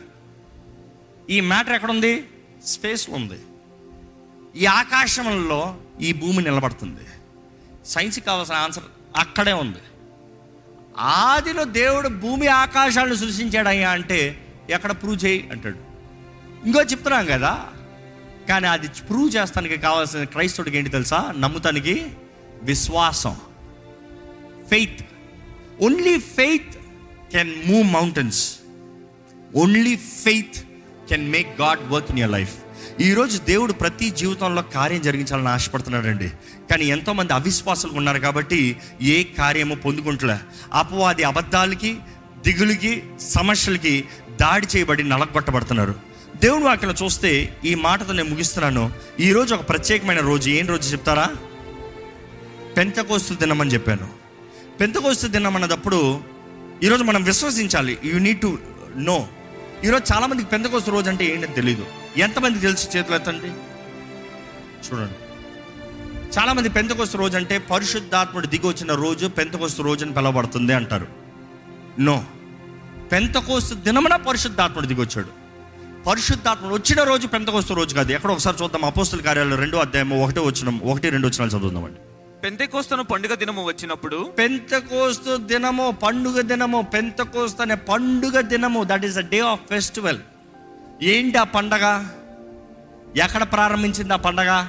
ఈ 1.29 1.41
matter 1.41 1.73
ఎక్కడ 1.73 1.89
ఉంది 1.89 2.29
స్పేస్లో 2.65 3.15
ఉంది. 3.15 3.39
ఈ 4.55 4.65
ఆకాశంలో 4.65 5.77
ఈ 6.01 6.13
భూమి 6.13 6.43
నిలబడుతుంది. 6.43 6.99
సైన్స్కి 7.85 8.25
కావాల్సిన 8.25 8.55
ఆన్సర్ 8.55 8.83
అక్కడే 9.17 9.53
ఉంది. 9.53 9.77
ఆదిలో 10.97 11.63
దేవుడు 11.63 12.07
భూమి 12.07 12.47
ఆకాశాలను 12.47 13.15
సృష్టించాడయ్యా 13.15 13.89
అంటే 13.89 14.47
ఎక్కడ 14.69 14.91
ప్రూవ్ 14.91 15.25
చేయి 15.25 15.49
అంటాడు. 15.51 15.77
ఇంకో 16.65 16.81
చెప్తున్నాం 16.81 17.25
కదా. 17.25 17.69
కానీ 18.49 18.67
అది 18.67 18.87
ప్రూవ్ 18.87 19.35
చేస్తానికి 19.35 19.77
కావాల్సిన 19.77 20.23
క్రైస్తవుడికి 20.23 20.77
ఏంటి 20.77 20.89
తెలుసా? 20.89 21.33
నమ్ముతానికి 21.37 22.11
విశ్వాసం. 22.61 23.37
Faith 24.69 25.05
only 25.83 26.19
faith 26.19 26.75
can 27.31 27.53
move 27.65 27.93
mountains 27.93 28.55
only 29.55 29.95
faith 29.95 30.57
can 31.09 31.31
make 31.31 31.61
God 31.61 31.91
work 31.91 32.11
in 32.11 32.19
your 32.19 32.31
life 32.31 32.53
ఈరోజు 33.01 33.37
దేవుడు 33.37 33.73
ప్రతి 33.73 34.09
జీవితంలో 34.09 34.61
కార్యం 34.61 35.01
జరిగించాలని 35.01 35.47
ఆశపడుతున్నాడండి. 35.47 36.29
కానీ 36.71 36.85
ఎంతోమంది 36.85 37.33
అవిశ్వాసులు 37.33 37.91
ఉన్నారు 37.91 38.19
కాబట్టి 38.19 38.77
ఏ 39.01 39.23
కార్యము 39.23 39.75
పొందుకుంటలే. 39.75 40.37
అపవాది 40.73 41.23
అబద్ధాలకి 41.23 41.97
దిగులుకి 42.45 43.03
సమస్యలకి 43.19 44.05
దాడి 44.41 44.67
చేయబడి 44.75 45.03
నలగొట్టబడుతున్నారు. 45.03 45.95
దేవుడు 46.35 46.63
వాక్యలో 46.63 46.93
చూస్తే 47.05 47.57
ఈ 47.65 47.75
మాటతో 47.75 48.13
నేను 48.13 48.29
ముగిస్తున్నాను. 48.29 48.91
ఈరోజు 49.19 49.55
ఒక 49.55 49.69
ప్రత్యేకమైన 49.69 50.19
రోజు. 50.19 50.49
ఏం 50.49 50.67
రోజు 50.67 50.91
చెప్తారా? 50.91 51.29
పెంతకోస్తు 52.77 53.33
దినమని 53.33 53.73
చెప్పాను. 53.73 54.22
పెంతకోస్తు 54.83 55.27
దినం 55.27 55.55
అన్నదప్పుడు 55.55 56.21
ఈరోజు 56.83 57.03
మనం 57.03 57.23
విశ్వసించాలి. 57.23 57.97
యూ 58.05 58.19
నీడ్ 58.19 58.41
టు 58.41 58.59
నో 58.95 59.27
ఈరోజు 59.83 60.13
చాలామందికి 60.13 60.49
పెంతకోస్తు 60.49 60.91
రోజు 60.91 61.09
అంటే 61.09 61.25
ఏంటని 61.25 61.53
తెలియదు 61.53 61.85
ఎంతమంది 62.17 62.59
తెలిసి 62.59 62.97
చేతులు 62.97 63.15
ఎత్తండి? 63.15 63.51
చూడండి. 64.87 65.17
చాలామంది 66.39 66.69
పెంతకోస్తు 66.69 67.17
రోజు 67.17 67.37
అంటే 67.37 67.57
పరిశుద్ధాత్ముడు 67.57 68.47
దిగి 68.47 68.67
వచ్చిన 68.67 68.93
రోజు 68.93 69.27
పెంతకోస్తు 69.27 69.81
రోజు 69.81 70.05
అని 70.05 70.13
పిలవబడుతుంది 70.13 70.73
అంటారు. 70.73 71.07
నో 71.99 72.23
పెంతకోస్తు 73.11 73.75
దినమున 73.75 74.15
పరిశుద్ధాత్ముడు 74.15 74.87
దిగి 74.87 75.01
వచ్చాడు 75.01 75.29
పరిశుద్ధాత్ముడు 76.09 76.73
వచ్చిన 76.73 77.03
రోజు 77.03 77.27
పెంతకోస్తు 77.27 77.73
రోజు 77.73 77.95
కాదు. 77.95 78.11
ఎక్కడ 78.11 78.31
ఒకసారి 78.31 78.63
చూద్దాం. 78.63 78.85
అపోస్తుల 78.85 79.21
కార్యాలయం 79.21 79.59
రెండో 79.59 79.77
అధ్యాయం 79.77 80.23
ఒకటే 80.23 80.39
వచ్చిన 80.39 80.79
ఒకటి 80.83 81.09
రెండు 81.09 81.27
వచ్చిన 81.27 81.49
చదువుదామండి. 81.49 82.12
పెంతెకోస్తును 82.43 83.03
పండుగ 83.03 83.33
దినము 83.33 83.65
వచ్చినప్పుడు 83.65 84.33
పెంతకోస్తు 84.39 85.37
దినము 85.37 85.91
పండుగ 85.91 86.41
దినము 86.41 86.81
పెంతకోస్తు 86.81 87.61
అనే 87.61 87.75
పండుగ 87.75 88.41
దినము 88.41 88.83
that 88.83 89.05
is 89.05 89.17
a 89.17 89.21
day 89.21 89.39
of 89.39 89.61
festival 89.69 90.19
ఏంటి 91.01 91.37
ఆ 91.37 91.43
పండగ? 91.43 92.09
ఎక్కడ 93.15 93.43
ప్రారంభించింది 93.43 94.13
ఆ 94.13 94.15
పండగ? 94.15 94.67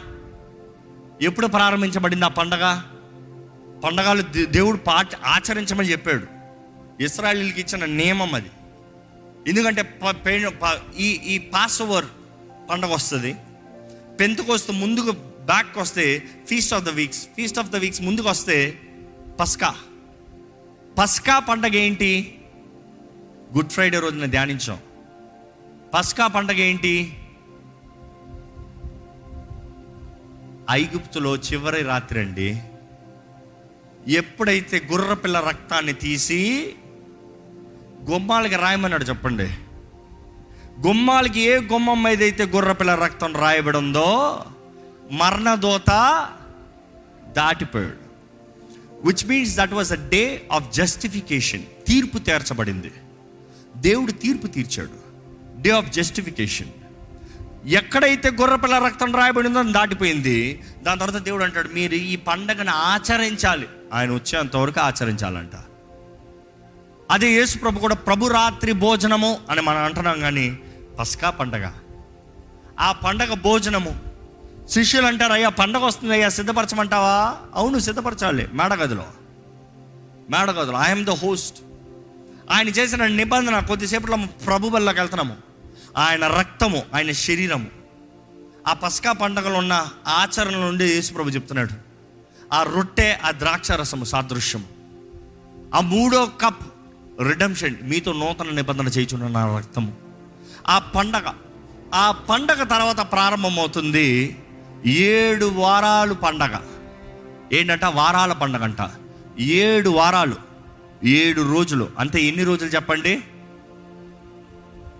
ఎప్పుడు 1.23 1.47
ప్రారంభించబడింది 1.47 2.25
ఆ 2.25 2.29
పండగ? 2.29 2.83
పండగలు 3.85 4.45
దేవుడు 4.45 4.77
పా 4.77 5.05
ఆచరించమని 5.27 5.91
చెప్పాడు. 5.91 6.27
ఇస్రాయలీలకి 7.03 7.61
ఇచ్చిన 7.61 7.85
నియమం 7.85 8.35
అది. 8.35 8.51
ఎందుకంటే 9.47 10.01
ఈ 10.97 11.07
ఈ 11.07 11.39
పాస్ 11.39 11.83
ఓవర్ 11.83 12.05
పండగ 12.71 12.95
వస్తుంది. 12.95 13.37
పెంతుకొస్తూ 14.21 14.73
ముందుకు 14.73 15.34
బ్యాక్ 15.45 15.79
వస్తే 15.79 16.23
feast 16.49 16.75
of 16.75 16.85
the 16.85 16.89
weeks 16.89 17.27
feast 17.37 17.59
of 17.59 17.71
the 17.71 17.77
weeks 17.77 18.03
ముందుకు 18.03 18.29
వస్తే 18.29 18.81
పస్కా. 19.41 19.75
పస్కా 20.99 21.39
పండగ 21.39 21.77
ఏంటి? 21.77 22.39
గుడ్ 23.55 23.71
ఫ్రైడే 23.71 23.99
రోజున 23.99 24.27
ధ్యానించాం. 24.27 24.79
పస్కా 25.95 26.27
పండగ 26.27 26.55
ఏంటి? 26.55 27.19
ఐగుప్తులో 30.71 31.37
చివరి 31.37 31.83
రాత్రి 31.83 32.21
అండి. 32.21 32.59
ఎప్పుడైతే 34.09 34.89
గుర్రపిల్ల 34.93 35.41
రక్తాన్ని 35.41 35.93
తీసి 35.93 36.75
గుమ్మాలకి 38.11 38.57
రాయమన్నాడు 38.57 39.05
చెప్పండి. 39.05 39.47
గుమ్మాలకి 40.87 41.41
ఏ 41.41 41.59
గుమ్మం 41.59 42.03
మీద 42.03 42.23
అయితే 42.23 42.45
గుర్రపిల్ల 42.45 42.95
రక్తం 42.95 43.37
రాయబడి 43.37 43.77
ఉందో 43.77 44.45
మరణదోత 45.13 46.29
దాటిపోయాడు. 47.29 48.05
Which 49.05 49.27
means 49.27 49.57
that 49.57 49.73
was 49.73 49.93
a 49.93 50.09
day 50.09 50.49
of 50.53 50.73
justification 50.73 51.63
తీర్పు 51.89 52.19
తీర్చబడింది. 52.19 52.93
దేవుడు 53.77 54.13
తీర్పు 54.13 54.47
తీర్చాడు. 54.47 55.05
డే 55.63 55.71
ఆఫ్ 55.71 55.91
జస్టిఫికేషన్ 55.91 56.69
ఎక్కడైతే 57.67 58.31
గొర్రెపిల్ల 58.31 58.79
రక్తం 58.79 59.17
రాయబడిందో 59.17 59.63
దాటిపోయింది. 59.63 60.63
దాని 60.83 61.01
తర్వాత 61.01 61.23
దేవుడు 61.23 61.45
అంటాడు 61.45 61.69
మీరు 61.69 61.95
ఈ 61.95 62.17
పండగను 62.17 62.71
ఆచరించాలి. 62.71 63.69
ఆయన 63.93 64.11
వచ్చేంతవరకు 64.11 64.81
ఆచరించాలంట. 64.81 65.51
అదే 67.11 67.31
యేసు 67.31 67.59
ప్రభు 67.59 67.79
కూడా 67.79 67.95
ప్రభు 67.95 68.27
రాత్రి 68.27 68.73
భోజనము 68.73 69.39
అని 69.51 69.61
మనం 69.61 69.79
అంటున్నాం 69.79 70.21
కానీ 70.21 70.59
పస్కా 70.99 71.31
పండగ. 71.31 71.71
ఆ 72.81 72.93
పండగ 72.93 73.35
భోజనము 73.35 74.14
శిష్యులు 74.69 75.07
అంటారు 75.07 75.33
అయ్యా 75.33 75.49
పండగ 75.49 75.85
వస్తుంది 75.85 76.15
అయ్యా 76.15 76.29
సిద్ధపరచమంటావా? 76.29 77.37
అవును 77.55 77.79
సిద్ధపరచాలి 77.79 78.49
మేడగదిలో. 78.53 79.07
మేడగదిలో. 80.31 80.79
ఐఎమ్ 80.79 81.05
ద 81.05 81.11
హోస్ట్ 81.11 81.59
ఆయన 82.51 82.69
చేసిన 82.69 83.07
నిబంధన 83.07 83.61
కొద్దిసేపట్లో 83.61 84.17
ప్రభు 84.47 84.69
వల్లకి 84.69 85.01
వెళ్తున్నాము. 85.01 85.37
ఆయన 85.97 86.27
రక్తము 86.27 86.83
ఆయన 86.95 87.13
శరీరము. 87.13 87.67
ఆ 88.69 88.73
పస్కా 88.73 89.13
పండగలో 89.13 89.59
ఉన్న 89.59 89.89
ఆచరణ 90.09 90.53
నుండి 90.53 90.85
యేసుప్రభు 90.85 91.29
చెప్తున్నాడు 91.29 91.71
ఆ 92.53 92.63
రొట్టె 92.63 93.17
ఆ 93.25 93.31
ద్రాక్ష 93.31 93.73
రసము 93.73 94.05
సాదృశ్యము. 94.05 94.65
ఆ 95.75 95.81
మూడో 95.81 96.27
కప్ 96.27 96.67
రిడమ్షన్ 97.29 97.75
మీతో 97.83 98.13
నూతన 98.13 98.51
నిబంధన 98.51 98.87
చేయించున్న 98.87 99.27
నా 99.27 99.59
రక్తము. 99.59 99.93
ఆ 100.69 100.79
పండగ 100.79 101.33
ఆ 101.95 102.11
పండగ 102.11 102.63
తర్వాత 102.63 103.13
ప్రారంభమవుతుంది 103.13 104.39
ఏడు 104.87 105.45
వారాలు 105.47 106.15
పండగ. 106.15 106.59
ఏంటంట? 107.53 107.85
వారాల 107.85 108.33
పండగ 108.33 108.65
అంట 108.65 108.91
ఏడు 109.41 109.91
వారాలు. 109.91 110.37
ఏడు 111.05 111.53
రోజులు. 111.53 111.91
అంటే 111.99 112.23
ఎన్ని 112.23 112.45
రోజులు 112.45 112.71
చెప్పండి? 112.71 113.21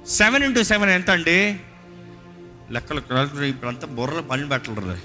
సెవెన్ 0.09 0.45
ఇంటూ 0.45 0.63
సెవెన్ 0.63 0.91
ఎంత 0.91 1.11
అండి 1.11 1.61
లెక్కలు 2.71 2.99
ఇప్పుడు 2.99 3.45
ఇప్పుడంతా 3.45 3.87
బుర్రలు 3.87 4.23
పని 4.23 4.49
పెట్టరు 4.49 4.97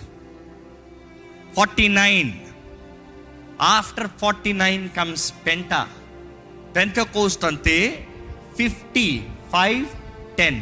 forty 1.56 1.88
nine. 1.88 2.32
After 3.62 4.08
forty 4.22 4.54
nine 4.54 4.90
comes 4.90 5.34
penta. 5.46 5.88
Pentecost 7.00 7.46
అంతే. 7.46 8.08
Fifty 8.58 9.24
five 9.52 9.86
ten. 10.38 10.62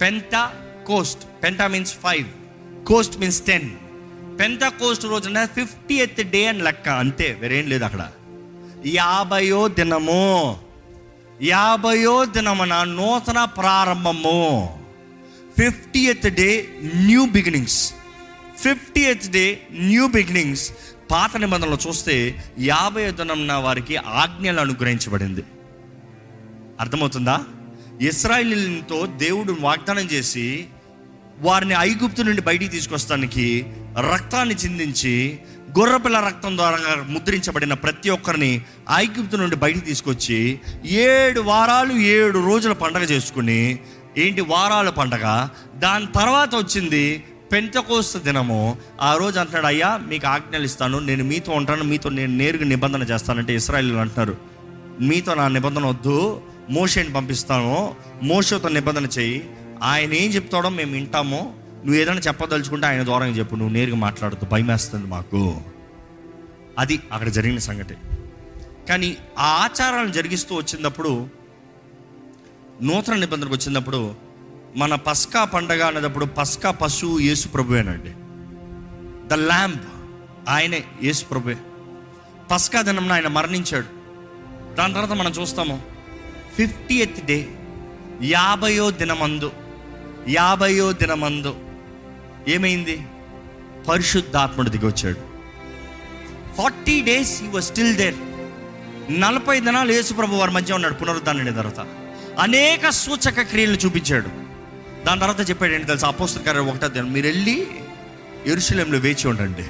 Pentecost 0.86 1.28
penta 1.42 1.62
means 1.62 1.94
five. 1.94 2.37
Cost 2.88 3.18
means 3.18 3.42
ten 3.42 3.70
Pentecost 4.68 5.04
రోజున 5.04 5.44
ఫిఫ్టీ 5.44 5.94
ఎత్ 5.94 6.22
డే 6.22 6.46
అని 6.46 6.62
లెక్క. 6.62 6.88
అంతే 6.88 7.38
వేరేం 7.40 7.66
లేదు 7.66 7.84
అక్కడ. 7.84 8.08
యాభయో 8.86 9.68
దినము. 9.68 10.58
యాభయో 11.42 12.24
దినమున 12.24 12.84
నూతన 12.84 13.44
ప్రారంభము. 13.44 14.78
Fiftieth 16.00 16.26
day 16.26 16.68
new 16.94 17.26
beginnings 17.26 17.94
fiftieth 19.00 19.30
day 19.30 19.62
new 19.72 20.08
beginnings 20.08 20.72
పాత 21.10 21.36
నిబంధనలు 21.36 21.78
చూస్తే 21.88 22.44
యాభై 22.58 23.10
దినంన 23.10 23.52
వారికి 23.52 23.96
ఆజ్ఞలు 23.96 24.60
అనుగ్రహించబడింది. 24.60 25.44
అర్థమవుతుందా? 26.80 27.40
ఇస్రాయిలీలతో 28.00 29.06
దేవుడు 29.06 29.56
వాగ్దానం 29.60 30.04
చేసి 30.04 30.66
వారిని 31.40 31.74
ఐగుప్తు 31.78 32.22
నుండి 32.22 32.40
బయటికి 32.40 32.70
తీసుకొస్తానికి 32.70 33.66
రక్తాన్ని 34.12 34.54
చిందించి 34.54 35.38
గొర్రపిల్ల 35.78 36.20
రక్తం 36.20 36.56
ద్వారా 36.56 36.78
ముద్రించబడిన 37.08 37.74
ప్రతి 37.74 38.10
ఒక్కరిని 38.10 38.62
ఐగుప్తు 38.94 39.36
నుండి 39.36 39.56
బయటికి 39.56 39.84
తీసుకొచ్చి 39.84 40.60
ఏడు 40.86 41.40
వారాలు 41.40 41.92
ఏడు 41.92 42.46
రోజుల 42.46 42.72
పండగ 42.72 43.02
చేసుకుని 43.02 43.78
ఏంటి 44.18 44.40
వారాల 44.40 44.88
పండగ? 44.88 45.48
దాని 45.76 46.06
తర్వాత 46.06 46.54
వచ్చింది 46.54 47.24
పెంతకోస్త 47.52 48.18
దినము. 48.18 48.76
ఆ 49.00 49.16
రోజు 49.16 49.38
అంటున్నాడు 49.38 49.66
అయ్యా 49.66 50.00
మీకు 50.08 50.26
ఆజ్ఞలు 50.26 50.64
ఇస్తాను. 50.64 50.98
నేను 50.98 51.24
మీతో 51.24 51.52
ఉంటాను. 51.52 51.84
మీతో 51.84 52.10
నేను 52.10 52.36
నేరుగా 52.36 52.64
నిబంధన 52.64 53.02
చేస్తానంటే 53.02 53.54
ఇస్రాయలు 53.54 53.96
అంటున్నారు. 53.96 54.36
మీతో 55.00 55.34
నా 55.34 55.48
నిబంధన 55.48 55.86
వద్దు. 55.86 56.40
మోషేని 56.70 57.12
పంపిస్తాను. 57.12 57.94
మోషతో 58.22 58.68
నిబంధన 58.68 59.04
చేయి. 59.04 59.50
ఆయన 59.82 60.12
ఏం 60.12 60.30
చెప్తాడో 60.30 60.68
మేము 60.68 60.92
వింటాము. 60.92 61.54
నువ్వు 61.84 61.94
ఏదైనా 61.94 62.20
చెప్పదలుచుకుంటే 62.20 62.86
ఆయన 62.86 63.02
దూరంగా 63.02 63.32
చెప్పు. 63.32 63.56
నువ్వు 63.56 63.74
నేరుగా 63.74 63.96
మాట్లాడుతూ 63.96 64.46
భయమేస్తుంది 64.46 65.06
మాకు. 65.06 65.60
అది 66.78 67.00
అక్కడ 67.12 67.28
జరిగిన 67.28 67.58
సంగతి. 67.58 67.94
కానీ 68.88 69.16
ఆ 69.38 69.46
ఆచారాలను 69.46 70.12
జరిగిస్తూ 70.12 70.54
వచ్చినప్పుడు 70.54 71.28
నూతన 72.82 73.14
నిబంధనకు 73.14 73.52
వచ్చినప్పుడు 73.52 74.14
మన 74.76 74.94
పస్కా 74.94 75.44
పండగ 75.44 75.86
అనేటప్పుడు 75.86 76.24
పస్కా 76.24 76.70
పశువు 76.70 77.18
యేసు 77.18 77.48
ప్రభువేనండి 77.48 78.10
ద 79.28 79.32
ల్యాంప్ 79.32 79.82
ఆయనే 80.48 80.84
యేసు 81.02 81.24
ప్రభువే 81.24 81.56
పస్కా 82.50 82.82
దినంన 82.82 83.12
ఆయన 83.12 83.28
మరణించాడు. 83.28 83.86
దాని 84.74 84.94
తర్వాత 84.94 85.12
మనం 85.12 85.30
చూస్తాము. 85.30 85.82
ఫిఫ్టీ 86.56 86.94
ఎత్ 86.94 87.26
డే 87.26 87.48
యాభయో 88.22 88.90
దినమందు 88.90 89.52
యాభయో 90.28 90.92
దినమందు. 90.92 91.56
ఏమైంది? 92.48 93.02
పరిశుద్ధాత్ముడు 93.88 94.70
దిగి 94.70 94.86
వచ్చాడు 94.86 95.38
forty 96.56 97.00
days 97.00 97.42
he 97.42 97.46
was 97.46 97.64
still 97.64 97.96
there. 97.96 98.14
నలభై 99.20 99.60
దినాలు 99.60 99.92
యేసుప్రభు 99.92 100.34
వారి 100.34 100.50
మధ్య 100.50 100.74
ఉన్నాడు 100.74 100.94
పునరుద్ధానం 100.94 101.52
తర్వాత. 101.52 101.86
అనేక 102.38 102.88
సూచక 102.88 103.40
క్రియలు 103.42 103.76
చూపించాడు. 103.76 104.28
దాని 105.04 105.20
తర్వాత 105.20 105.50
చెప్పాడు 105.50 105.72
ఏంటి 105.72 105.86
తెలుసు? 105.86 106.06
అపోస్తల 106.06 106.42
కార్యం 106.42 106.68
ఒకటో 106.68 106.88
దినం 106.88 107.12
మీరు 107.12 107.26
వెళ్ళి 107.26 107.66
ఎరుశలంలో 108.46 108.98
వేచి 108.98 109.28
ఉండండి. 109.28 109.64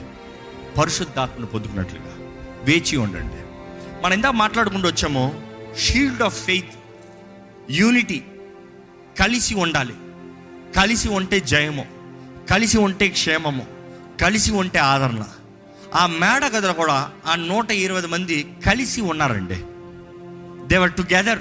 పరిశుద్ధాత్మను 0.78 1.46
పొందుకున్నట్లుగా 1.46 2.16
వేచి 2.64 2.96
ఉండండి. 2.96 3.42
మనం 4.02 4.12
ఇందాక 4.12 4.32
మాట్లాడుకుంటూ 4.32 4.88
వచ్చామో 4.88 5.34
షీల్డ్ 5.78 6.22
ఆఫ్ 6.22 6.44
ఫెయిత్ 6.44 6.74
యూనిటీ 7.70 8.22
కలిసి 9.20 9.54
ఉండాలి. 9.54 9.94
కలిసి 10.78 11.08
ఉంటే 11.08 11.40
జయము 11.40 11.86
కలిసి 12.50 12.78
ఉంటే 12.78 13.08
క్షేమము 13.08 13.66
కలిసి 14.22 14.52
ఉంటే 14.52 14.78
ఆదరణ. 14.78 15.24
ఆ 15.94 16.06
మేడ 16.06 16.44
గదిలో 16.44 16.72
కూడా 16.72 17.10
ఆ 17.26 17.34
నూట 17.34 17.70
ఇరవై 17.70 18.00
మంది 18.00 18.54
కలిసి 18.66 19.00
ఉన్నారండి. 19.00 19.62
దేవర్ 20.66 20.92
టుగెదర్ 20.92 21.38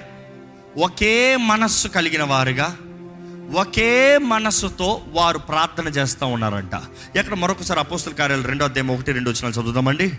ఒకే 0.77 1.38
మనస్సు 1.38 1.88
కలిగిన 1.88 2.23
వారుగా 2.23 2.77
ఒకే 3.55 4.18
మనస్సుతో 4.18 5.01
వారు 5.07 5.38
ప్రార్థన 5.38 5.88
చేస్తూ 5.88 6.26
ఉన్నారంట. 6.27 6.72
ఎక్కడ 7.15 7.34
మరొకసారి 7.34 7.80
అపోస్తుల 7.80 8.14
కార్యాలు 8.14 8.47
రెండో 8.47 8.65
అధ్యాయం 8.65 8.91
ఒకటి 8.91 9.11
రెండు 9.11 9.30
వచ్చిన 9.30 9.51
చదువుదామండి? 9.51 10.11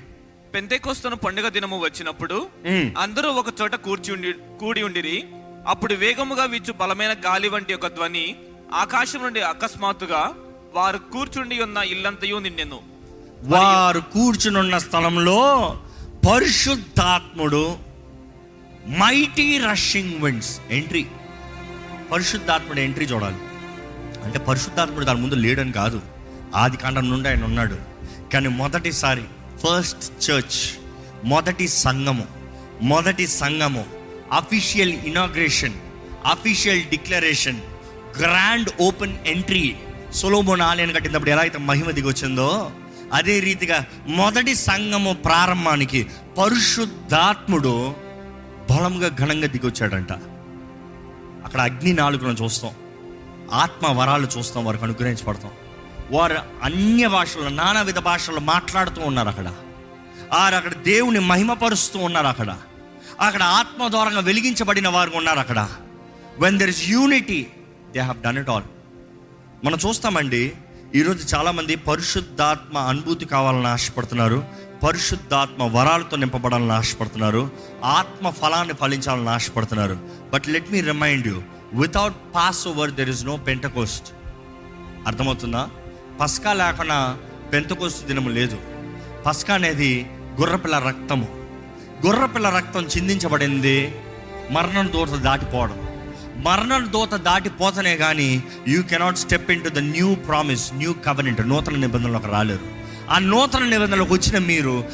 పెంతెకొస్తున్న 0.54 1.14
పండుగ 1.14 1.48
దినము 1.48 1.80
వచ్చినప్పుడు 1.80 2.46
మ్మ్. 2.66 2.90
అందరూ 2.98 3.28
ఒక 3.30 3.46
చోట 3.62 3.74
కూర్చి 3.74 4.12
ఉండి 4.12 4.32
కూడి 4.60 4.82
ఉండిరి. 4.82 5.24
అప్పుడు 5.68 5.94
వేగముగా 5.94 6.44
వీచు 6.44 6.72
బలమైన 6.72 7.12
గాలి 7.12 7.48
వంటి 7.48 7.74
ఒక 7.74 7.86
ధ్వని 7.86 8.36
ఆకాశం 8.74 9.22
నుండి 9.22 9.40
అకస్మాత్తుగా 9.40 10.34
వారు 10.74 10.98
కూర్చుండి 10.98 11.62
ఉన్న 11.62 11.76
ఇల్లంతయు 11.76 12.38
నిండెను. 12.38 12.80
వారు 13.42 14.00
కూర్చునున్న 14.00 14.78
స్థలంలో 14.78 15.80
పరిశుద్ధాత్ముడు 16.30 17.76
మైటీ 18.98 19.58
రషింగ్ 19.58 20.22
విండ్స్ 20.22 20.60
ఎంట్రీ. 20.70 21.06
పరిశుద్ధాత్ముడు 22.12 22.80
ఎంట్రీ 22.80 23.04
చూడాలి. 23.04 23.36
అంటే 24.24 24.38
పరిశుద్ధాత్ముడు 24.38 25.04
దాని 25.04 25.20
ముందు 25.20 25.34
లేడని 25.34 25.72
కాదు. 25.72 26.02
ఆది 26.54 26.76
కాండం 26.76 27.10
నుండి 27.10 27.28
ఆయన 27.28 27.44
ఉన్నాడు. 27.44 27.76
కానీ 28.32 28.48
మొదటిసారి 28.48 29.24
ఫస్ట్ 29.66 30.30
చర్చ్ 30.30 30.78
మొదటి 31.24 31.68
సంఘము 31.68 32.26
మొదటి 32.82 33.26
సంఘము 33.26 33.86
official 34.32 34.90
inauguration 34.90 35.74
official 36.26 36.82
declaration 36.82 37.60
grand 38.20 38.70
open 38.80 39.16
entry 39.26 39.76
Solomon 40.14 40.60
ఆలయాన్ని 40.60 40.96
కట్టినప్పుడు 40.96 41.30
ఎలా 41.30 41.40
అయితే 41.40 41.58
మహిమ 41.58 41.90
దిగొచ్చిందో 41.90 42.70
అదే 43.12 43.40
రీతిగా 43.40 43.84
మొదటి 44.06 44.54
సంఘము 44.54 45.12
ప్రారంభానికి 45.12 46.06
పరిశుద్ధాత్ముడు 46.38 47.94
బలంగా 48.70 49.08
ఘనంగా 49.08 49.46
దిగొచ్చాడంట. 49.46 50.12
అక్కడ 51.44 51.60
అగ్ని 51.60 51.92
నాలుగులను 51.92 52.44
చూస్తాం 52.44 52.70
ఆత్మ 53.52 53.86
వరాలు 53.86 54.28
చూస్తాం 54.38 54.64
వారికి 54.64 54.84
అనుగ్రహించబడతాం. 54.84 55.50
వారు 56.10 56.38
అన్య 56.62 57.06
భాషల్లో 57.08 57.48
నానావిధ 57.48 57.98
భాషల్లో 57.98 58.40
మాట్లాడుతూ 58.40 59.02
ఉన్నారు 59.02 59.28
అక్కడ. 59.28 59.54
వారు 60.34 60.54
అక్కడ 60.54 60.72
దేవుని 60.74 61.18
మహిమపరుస్తూ 61.18 61.98
ఉన్నారు 61.98 62.26
అక్కడ. 62.26 62.58
అక్కడ 63.20 63.42
ఆత్మ 63.42 63.88
ద్వారంగా 63.88 64.20
వెలిగించబడిన 64.20 64.88
వారు 64.88 65.12
ఉన్నారు 65.14 65.38
అక్కడ. 65.38 65.68
When 66.38 66.58
there 66.58 66.70
is 66.70 66.88
unity 66.88 67.46
they 67.92 68.00
have 68.00 68.22
done 68.22 68.38
it 68.38 68.50
all 68.50 68.62
మనం 69.64 69.78
చూస్తామండి 69.86 70.52
ఈరోజు 70.94 71.34
చాలామంది 71.34 71.76
పరిశుద్ధాత్మ 71.76 72.78
అనుభూతి 72.78 73.24
కావాలని 73.24 73.66
ఆశపడుతున్నారు 73.66 74.44
పరిశుద్ధాత్మ 74.86 75.62
వరాలతో 75.62 76.16
నింపబడాలని 76.16 76.72
ఆశపడుతున్నారు 76.72 77.50
ఆత్మ 77.84 78.30
ఫలాన్ని 78.30 78.74
ఫలించాలని 78.74 79.30
ఆశపడుతున్నారు. 79.30 79.98
But 80.32 80.48
let 80.48 80.72
me 80.72 80.80
remind 80.80 81.26
you 81.26 81.42
without 81.72 82.14
Passover 82.68 82.90
there 82.90 83.08
is 83.08 83.24
no 83.24 83.36
Pentecost 83.36 84.12
అర్థమవుతుందా? 85.06 85.68
పస్కా 86.20 86.52
లేకుండా 86.52 87.18
పెంతకోస్తు 87.52 88.06
దినము 88.06 88.28
లేదు. 88.28 88.58
పస్కా 89.26 89.54
అనేది 89.54 90.10
గుర్రపిల్ల 90.40 90.78
రక్తము. 90.78 91.28
గుర్రపిల్ల 92.06 92.50
రక్తం 92.50 92.84
చిందించబడింది 92.84 93.94
మరణం 94.50 94.92
దూరత 94.92 95.12
దాటిపోవడం. 95.12 95.87
మరణ 96.44 96.86
దూత 96.92 97.14
దాటిపోతనే 97.14 97.96
కానీ 97.96 98.42
you 98.68 98.82
cannot 98.82 99.18
step 99.18 99.50
into 99.64 99.68
the 99.68 99.78
new 99.78 100.14
promise 100.14 100.74
new 100.74 100.92
covenant 101.06 101.48
నూతన 101.48 101.76
నిబంధనలోకి 101.76 102.26
రాలేరు. 102.26 102.66
ఆ 103.10 103.18
నూతన 103.18 103.64
నిబంధనలకు 103.64 104.14
వచ్చిన 104.14 104.38
మీరు 104.38 104.84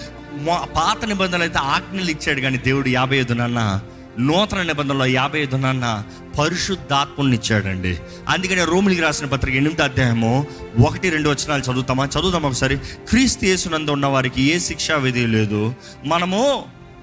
పాత 0.77 1.05
నిబంధనలు 1.05 1.43
అయితే 1.43 1.59
ఆజ్ఞలు 1.59 2.11
ఇచ్చాడు 2.11 2.41
కానీ 2.41 2.59
దేవుడు 2.59 2.89
యాభై 2.89 3.17
ఐదు 3.17 3.33
నాన్న 3.33 3.81
నూతన 4.19 4.63
నిబంధనలో 4.63 5.07
యాభై 5.07 5.39
ఐదు 5.41 5.57
నాన్న 5.57 6.05
పరిశుద్ధాత్మని 6.39 7.35
ఇచ్చాడండి. 7.35 7.99
అందుకనే 8.29 8.65
రోమిలికి 8.65 9.03
రాసిన 9.03 9.27
పత్రిక 9.27 9.55
ఎనిమిది 9.55 9.83
అధ్యాయము 9.83 10.47
ఒకటి 10.87 11.11
రెండు 11.11 11.29
వచనాలు 11.31 11.63
చదువుతామా? 11.63 12.05
చదువుతాం 12.07 12.43
ఒకసారి? 12.43 12.77
క్రీస్తు 13.09 13.45
యేసునందు 13.45 13.91
ఉన్న 13.91 14.07
వారికి 14.07 14.43
ఏ 14.43 14.59
శిక్షా 14.59 14.97
విధి 14.97 15.27
లేదు. 15.27 15.75
మనము 16.05 16.43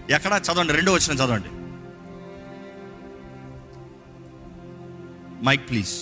ఎక్కడ 0.10 0.42
చదవండి 0.48 0.74
రెండో 0.74 0.94
వచ్చిన 0.94 1.14
చదవండి. 1.16 1.52
మైక్ 5.44 5.70
ప్లీజ్ 5.70 5.94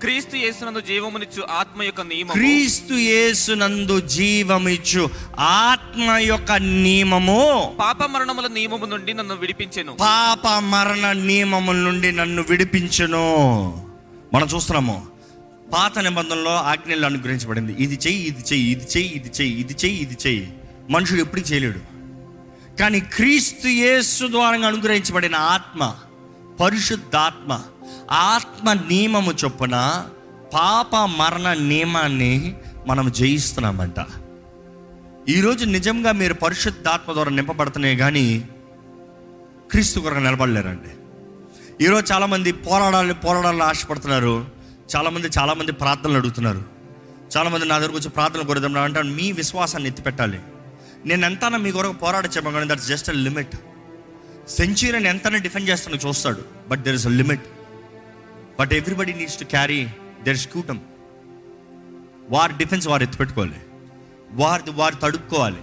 క్రీస్తు 0.00 0.36
యేసునందు 0.36 0.80
జీవమునిచ్చు 0.80 1.42
ఆత్మ 1.50 1.82
యొక్క 1.82 2.00
నియమము. 2.00 2.32
క్రీస్తు 2.32 2.94
యేసునందు 2.94 4.00
జీవమిచ్చు 4.00 5.10
ఆత్మ 5.38 6.16
యొక్క 6.20 6.52
నియమము. 6.52 7.76
పాప 7.80 8.04
మరణముల 8.04 8.46
నియమము 8.46 8.86
నుండి 8.86 9.14
నన్ను 9.14 9.34
విడిపించెను. 9.34 9.92
పాప 10.00 10.46
మరణ 10.48 11.12
నియమముల 11.12 11.76
నుండి 11.76 12.12
నన్ను 12.12 12.42
విడిపించును. 12.42 13.24
మనం 14.34 14.46
చూస్తున్నాము 14.54 15.06
పాత 15.72 15.98
నిబంధనలో 15.98 16.54
ఆజ్ఞలు 16.54 17.06
అనుగ్రహించబడింది. 17.06 17.72
ఇది 17.78 17.98
చెయ్యి 18.06 18.22
ఇది 18.22 18.42
చెయ్యి 18.52 18.70
ఇది 18.70 18.84
చెయ్యి 18.84 19.10
ఇది 19.14 19.30
చెయ్యి 19.40 19.60
ఇది 19.60 19.72
చెయ్యి 19.72 20.00
ఇది 20.00 20.16
చెయ్యి. 20.26 20.52
మనుషుడు 20.90 21.20
ఎప్పుడు 21.20 21.40
చేయలేడు. 21.40 21.80
కానీ 22.80 23.00
క్రీస్తు 23.00 23.68
యేసు 23.68 24.26
ద్వారా 24.26 24.66
అనుగ్రహించబడిన 24.66 25.34
ఆత్మ 25.34 25.94
పరిశుద్ధాత్మ 26.60 27.62
ఆత్మ 28.10 28.72
నియమము 28.72 29.32
చొప్పున 29.32 30.06
పాప 30.54 30.96
మరణ 30.96 31.52
నియమాన్ని 31.52 32.56
మనం 32.86 33.10
జయిస్తున్నామంట. 33.10 34.06
ఈరోజు 35.28 35.64
నిజంగా 35.64 36.12
మీరు 36.12 36.34
పరిశుద్ధాత్మ 36.34 37.12
ద్వారా 37.12 37.30
నింపబడుతున్నాయి 37.30 37.96
కానీ 37.96 38.48
క్రీస్తు 39.70 40.00
కొరకు 40.00 40.18
నిలబడలేరండి. 40.18 40.88
ఈరోజు 41.84 42.12
చాలామంది 42.12 42.52
పోరాడాలి 42.52 43.14
పోరాడాలని 43.14 43.62
ఆశపడుతున్నారు. 43.62 44.46
చాలామంది 44.96 45.26
చాలామంది 45.38 45.72
ప్రార్థనలు 45.72 46.16
అడుగుతున్నారు. 46.16 46.62
చాలామంది 47.36 47.64
నా 47.64 47.78
దగ్గరకు 47.78 47.96
వచ్చి 47.96 48.08
ప్రార్థనలు 48.08 48.44
కోరుదాం 48.44 48.76
అంటారు 48.76 49.06
మీ 49.06 49.32
విశ్వాసాన్ని 49.32 49.88
ఎత్తిపెట్టాలి. 49.88 50.40
నేను 51.06 51.26
ఎంతనా 51.26 51.58
మీ 51.58 51.72
కొరకు 51.72 51.92
పోరాడచ్చాము 51.92 52.50
కానీ 52.50 52.70
దట్స్ 52.70 52.88
జస్ట్ 52.88 53.10
అ 53.10 53.12
లిమిట్. 53.12 53.56
సెంచురీని 54.48 55.08
ఎంతనా 55.08 55.38
డిఫెండ్ 55.38 55.70
చేస్తానో 55.70 56.08
చూస్తాడు. 56.08 56.42
But 56.68 56.80
there 56.80 56.94
is 56.94 57.06
a 57.06 57.10
limit. 57.10 57.42
But 58.60 58.72
everybody 58.72 59.12
needs 59.12 59.38
to 59.40 59.44
carry 59.44 59.88
their 60.22 60.36
scutum 60.36 60.78
వారి 62.28 62.52
డిఫెన్స్ 62.56 62.88
వారు 62.88 63.02
ఎత్తిపెట్టుకోవాలి. 63.02 63.56
వారి 64.32 64.70
వారు 64.70 64.94
తడుపుకోవాలి 64.94 65.56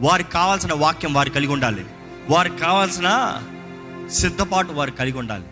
వారికి 0.00 0.30
కావాల్సిన 0.30 0.72
వాక్యం 0.74 1.14
వారు 1.14 1.30
కలిగి 1.30 1.52
ఉండాలి. 1.52 1.84
వారికి 2.30 2.58
కావాల్సిన 2.58 3.42
సిద్ధపాటు 4.10 4.72
వారు 4.72 4.90
కలిగి 4.90 5.18
ఉండాలి. 5.18 5.44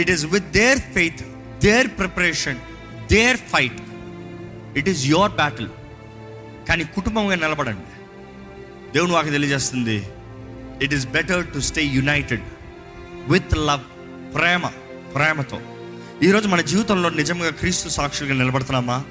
It 0.00 0.10
is 0.10 0.26
with 0.26 0.44
their 0.44 0.78
faith 0.78 1.22
their 1.64 1.88
preparation 1.88 2.58
their 3.10 3.36
fight 3.36 3.80
it 4.76 4.88
is 4.88 5.06
your 5.06 5.32
battle 5.32 5.68
కానీ 6.68 6.84
కుటుంబంగా 6.84 7.34
నిలబడండి. 7.34 7.92
దేవుని 8.92 9.12
వాకి 9.12 9.30
తెలియజేస్తుంది. 9.30 10.08
It 10.82 10.94
is 10.94 11.06
better 11.06 11.46
to 11.54 11.58
stay 11.58 11.84
united 11.84 12.42
with 13.28 13.56
love 13.56 13.80
ప్రేమ 14.34 14.66
ప్రేమతో. 15.14 15.60
ఈరోజు 16.22 16.48
మన 16.48 16.60
జీవితంలో 16.60 17.10
నిజంగా 17.10 17.50
క్రీస్తు 17.50 17.88
సాక్షులుగా 17.88 18.34
నిలబడుతున్నామా? 18.34 19.04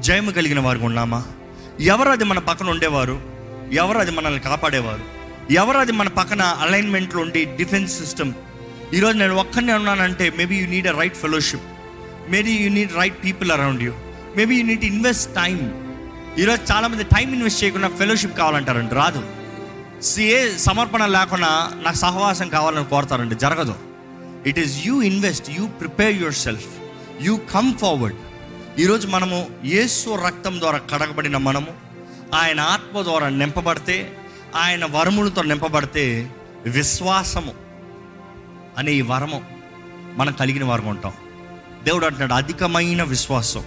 జయము 0.00 0.30
కలిగిన 0.30 0.60
వారికి 0.60 0.84
ఉన్నామా? 0.84 1.24
ఎవరు 1.80 2.08
అది 2.08 2.24
మన 2.24 2.38
పక్కన 2.38 2.70
ఉండేవారు? 2.70 3.20
ఎవరు 3.72 3.98
అది 3.98 4.10
మనల్ని 4.10 4.40
కాపాడేవారు? 4.40 5.00
ఎవరు 5.52 5.78
అది 5.78 5.92
మన 5.92 6.08
పక్కన 6.08 6.42
అలైన్మెంట్లో 6.42 7.22
ఉండి 7.22 7.44
డిఫెన్స్ 7.44 7.98
సిస్టమ్ 7.98 8.32
ఈరోజు 8.94 9.18
నేను 9.18 9.36
ఒక్కనే 9.36 9.72
ఉన్నానంటే 9.72 10.32
maybe 10.36 10.56
you 10.56 10.66
need 10.66 10.86
a 10.86 10.98
right 10.98 11.16
fellowship 11.16 11.62
maybe 12.28 12.50
you 12.50 12.70
need 12.70 12.96
right 12.96 13.24
people 13.24 13.52
around 13.52 13.82
you 13.82 13.92
maybe 14.36 14.56
you 14.56 14.66
need 14.66 14.84
invest 14.84 15.34
time 15.34 15.58
ఈరోజు 16.38 16.72
చాలామంది 16.72 17.04
టైం 17.04 17.32
ఇన్వెస్ట్ 17.32 17.64
చేయకుండా 17.64 17.88
ఫెలోషిప్ 17.88 18.38
కావాలంటారండి. 18.38 18.94
రాదు. 18.94 19.22
సిఏ 20.02 20.56
సమర్పణ 20.56 21.06
లేకుండా 21.06 21.70
నాకు 21.82 21.96
సహవాసం 21.96 22.48
కావాలని 22.48 22.84
కోరతారండి. 22.84 23.34
జరగదు. 23.34 23.91
It 24.46 24.58
is 24.58 24.86
you 24.86 25.02
invest 25.02 25.50
you 25.50 25.66
prepare 25.66 26.16
yourself 26.34 26.66
you 27.20 27.36
come 27.36 27.74
forward 27.74 28.16
ఈరోజు 28.80 29.08
మనము 29.08 29.46
యేసు 29.64 30.24
రక్తం 30.26 30.60
ద్వారా 30.60 30.78
కడగబడిన 30.78 31.36
మనము 31.36 31.66
ఆయన 32.34 32.60
ఆత్మ 32.60 33.02
ద్వారా 33.02 33.28
నింపబడితే 33.28 34.16
ఆయన 34.56 34.84
వరములతో 34.84 35.42
నింపబడితే 35.42 36.34
విశ్వాసము 36.66 37.52
అనే 38.78 38.92
ఈ 38.92 39.00
వరము 39.00 39.42
మనం 40.16 40.32
కలిగిన 40.32 40.64
వారు 40.64 40.82
ఉంటాం. 40.82 41.12
దేవుడు 41.84 42.06
అంటున్నాడు 42.06 42.32
అధికమైన 42.32 43.02
విశ్వాసం 43.02 43.64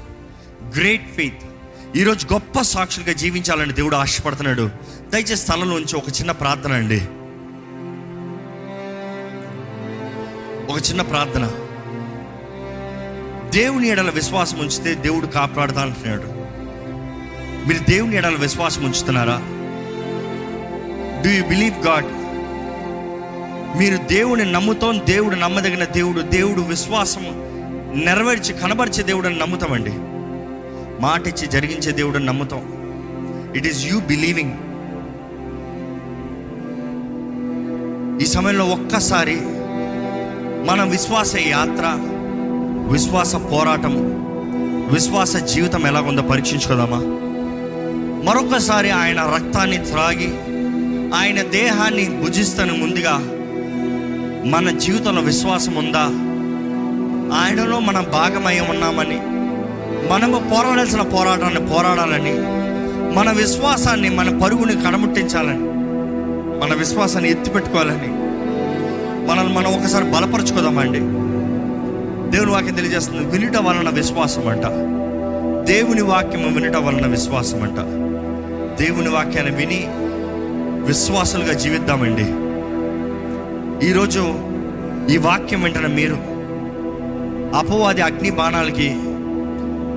గ్రేట్ 0.77 1.15
ఫెయిత్ 1.15 1.43
ఈరోజు 1.97 2.27
గొప్ప 2.33 2.61
సాక్షులుగా 2.61 3.13
జీవించాలని 3.13 3.73
దేవుడు 3.73 3.95
ఆశపడుతున్నాడు. 3.95 4.71
దయచేసి 5.09 5.35
స్థలంలోంచి 5.35 5.95
ఒక 5.95 6.09
చిన్న 6.09 6.31
ప్రార్థన 6.31 6.73
అండి. 6.73 7.07
ఒక 10.75 10.81
చిన్న 10.81 11.01
ప్రార్థన. 11.01 11.45
దేవుని 13.49 13.87
ఎడల 13.87 14.09
విశ్వాసం 14.09 14.59
ఉంచితే 14.59 14.93
దేవుడు 14.93 15.27
కాపాడుతా 15.27 15.81
అంటున్నాడు 15.81 16.23
మీరు 17.67 17.79
దేవుని 17.89 18.15
ఎడల 18.15 18.35
విశ్వాసం 18.35 18.85
ఉంచుతున్నారా? 18.85 19.41
డూ 21.23 21.29
యూ 21.29 21.43
బిలీవ్ 21.43 21.87
గాడ్ 21.87 22.05
మీరు 23.79 23.97
దేవుని 23.97 24.51
నమ్ముతాం 24.51 25.01
దేవుడు 25.05 25.35
నమ్మదగిన 25.35 25.83
దేవుడు 25.83 26.21
దేవుడు 26.21 26.61
విశ్వాసము 26.61 27.31
నెరవేర్చి 28.05 28.53
కనబరిచే 28.53 29.03
దేవుడని 29.03 29.39
నమ్ముతామండి. 29.39 29.91
మాట 31.01 31.27
ఇచ్చి 31.27 31.47
జరిగించే 31.47 31.91
దేవుడు 31.91 32.17
నమ్ముతాం. 32.17 32.63
ఇట్ 33.55 33.67
ఈస్ 33.67 33.85
యూ 33.85 33.99
బిలీవింగ్ 33.99 34.53
ఈ 38.21 38.25
సమయంలో 38.25 38.65
ఒక్కసారి 38.65 39.54
మన 40.65 40.83
విశ్వాస 40.83 41.35
యాత్ర 41.47 41.85
విశ్వాస 42.91 43.35
పోరాటం 43.35 43.93
విశ్వాస 44.91 45.35
జీవితం 45.35 45.87
ఎలాగుందో 45.87 46.21
పరీక్షించుకోదామా? 46.21 46.99
మరొకసారి 48.25 48.91
ఆయన 48.91 49.21
రక్తాన్ని 49.35 49.77
త్రాగి 49.77 50.29
ఆయన 51.15 51.41
దేహాన్ని 51.41 52.23
భుజిస్తాను 52.23 52.73
ముందుగా 52.73 53.15
మన 54.49 54.77
జీవితంలో 54.77 55.21
విశ్వాసం 55.21 55.75
ఉందా? 55.75 56.05
ఆయనలో 57.37 57.79
మనం 57.79 58.05
భాగమై 58.13 58.59
ఉన్నామని 58.59 59.19
మనము 60.11 60.49
పోరాడాల్సిన 60.51 61.01
పోరాటాన్ని 61.01 61.67
పోరాడాలని 61.67 62.35
మన 63.15 63.31
విశ్వాసాన్ని 63.31 64.09
మన 64.09 64.39
పరుగుని 64.43 64.75
కడముట్టించాలని 64.81 65.65
మన 66.61 66.73
విశ్వాసాన్ని 66.73 67.29
ఎత్తిపెట్టుకోవాలని 67.31 68.09
మనల్ని 69.25 69.53
మనం 69.53 69.73
ఒకసారి 69.73 70.05
బలపరుచుకోదామండి. 70.05 70.99
దేవుని 72.31 72.51
వాక్యం 72.51 72.73
తెలియజేస్తుంది 72.73 73.23
వినుట 73.25 73.57
వలన 73.57 73.89
విశ్వాసం 73.89 74.47
అంట 74.47 74.65
దేవుని 75.67 76.01
వాక్యము 76.01 76.53
వినుట 76.53 76.75
వలన 76.75 77.07
విశ్వాసం 77.07 77.63
అంట 77.63 77.79
దేవుని 78.81 79.09
వాక్యాన్ని 79.09 79.55
విని 79.55 79.85
విశ్వాసులుగా 80.87 81.53
జీవిద్దామండి. 81.53 82.27
ఈరోజు 83.87 84.35
ఈ 85.13 85.17
వాక్యం 85.17 85.61
వెంటనే 85.61 85.87
మీరు 85.87 86.17
అపవాది 87.57 88.01
అగ్ని 88.01 88.29
బాణాలకి 88.29 88.95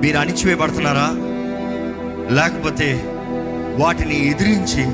మీరు 0.03 0.19
అణిచివేయబడుతున్నారా? 0.19 1.09
లేకపోతే 2.35 3.03
వాటిని 3.79 4.31
ఎదిరించి 4.31 4.85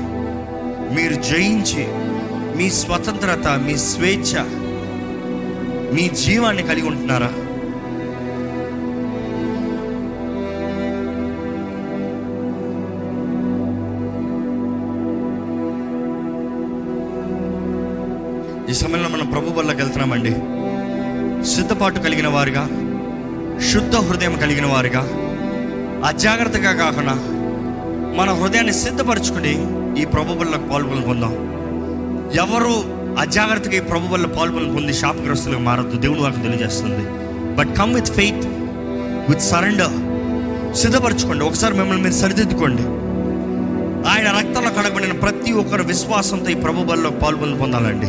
మీరు 0.95 1.13
జయించి 1.21 1.87
మీ 2.57 2.69
స్వతంత్రత 2.69 3.47
మీ 3.65 3.77
స్వేచ్ఛ 3.77 4.31
మీ 5.95 6.09
జీవాన్ని 6.09 6.63
కలిగి 6.63 6.87
ఉంటున్నారా? 6.87 7.31
ఈ 18.69 18.73
సమయంలో 18.73 19.09
మనం 19.09 19.27
ప్రభు 19.31 19.53
వల్లకి 19.57 19.81
వెళ్తున్నామండి. 19.81 20.33
సిద్ధపాటు 21.45 21.99
కలిగిన 21.99 22.27
వారుగా 22.27 22.63
శుద్ధ 23.71 23.95
హృదయం 23.95 24.35
కలిగిన 24.37 24.65
వారుగా 24.65 25.03
అజాగ్రత్తగా 26.07 26.71
కాకుండా 26.73 27.15
మన 28.17 28.29
హృదయాన్ని 28.31 28.73
సిద్ధపరచుకుని 28.73 29.53
ఈ 30.01 30.05
ప్రభు 30.05 30.33
వల్ల 30.33 30.55
పాల్గొని 30.71 31.01
పొందాం 31.01 31.33
ఎవరు 32.33 33.05
అజాగ్రత్తగా 33.19 33.73
ఈ 33.73 33.79
ప్రభు 33.79 34.13
వల్ల 34.13 34.25
పాల్పొని 34.25 34.73
పొంది 34.73 34.93
శాపగ్రస్తులుగా 34.93 35.59
మారద్దు 35.59 35.97
దేవుని 35.97 36.21
వారికి 36.21 36.41
తెలియజేస్తుంది. 36.41 37.09
But 37.55 37.77
come 37.77 37.95
with 37.95 38.07
faith 38.07 38.47
with 39.29 39.41
surrender 39.41 39.95
సిద్ధపరచుకోండి. 40.75 41.45
ఒకసారి 41.45 41.73
మిమ్మల్ని 41.73 42.03
మీరు 42.03 42.13
సరిదిద్దుకోండి. 42.13 42.81
ఆయన 44.09 44.27
రక్తంలో 44.39 44.69
కడగబడిన 44.69 45.11
ప్రతి 45.11 45.51
ఒక్కరు 45.51 45.83
విశ్వాసంతో 45.83 46.49
ఈ 46.49 46.53
ప్రభు 46.53 46.83
బల్లో 46.83 47.09
పాల్గొని 47.09 47.57
పొందాలండి. 47.57 48.07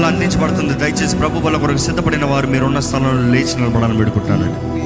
స్థలాల్లో 0.00 0.16
అందించబడుతుంది 0.16 0.74
దయచేసి 0.80 1.16
ప్రభు 1.16 1.42
వల్ల 1.44 1.56
కొరకు 1.56 1.80
సిద్ధపడిన 1.84 2.24
వారు 2.24 2.46
మీరున్న 2.46 2.80
స్థలంలో 2.80 3.24
లేచి 3.32 3.54
నిలబడాలని 3.56 3.98
పెడుకుంటానండి 3.98 4.79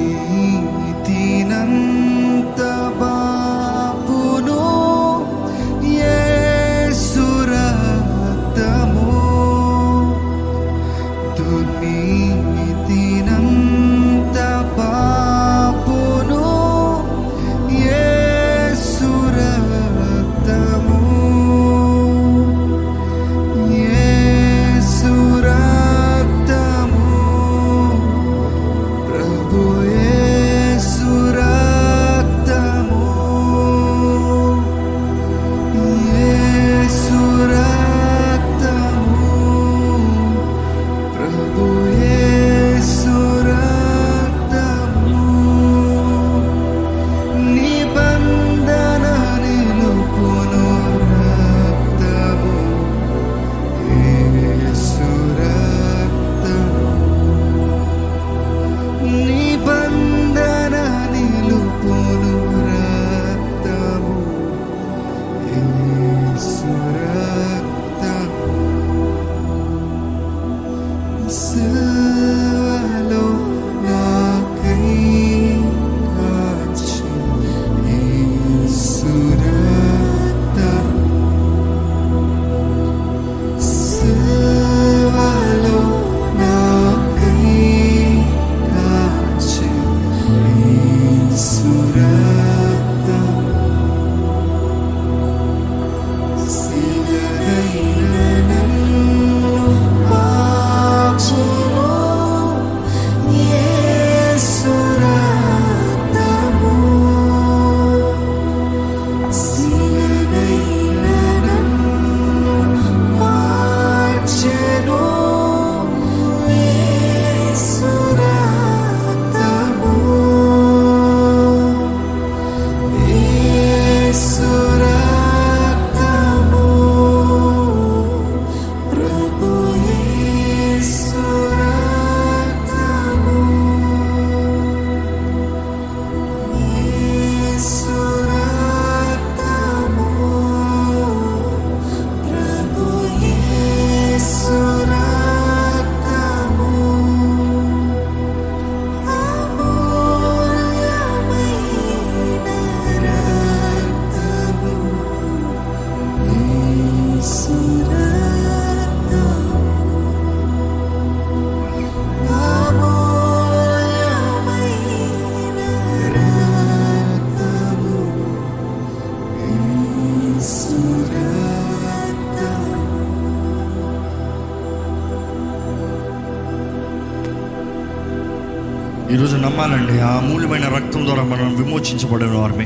నమ్మాలండి 179.75 180.01
ఆ 180.01 180.17
అమూల్యమైన 180.17 180.65
రక్తం 180.75 181.05
ద్వారా 181.05 181.23
మనం 181.23 181.63
విమోచించబడిన 181.63 182.27
వారిమే. 182.27 182.65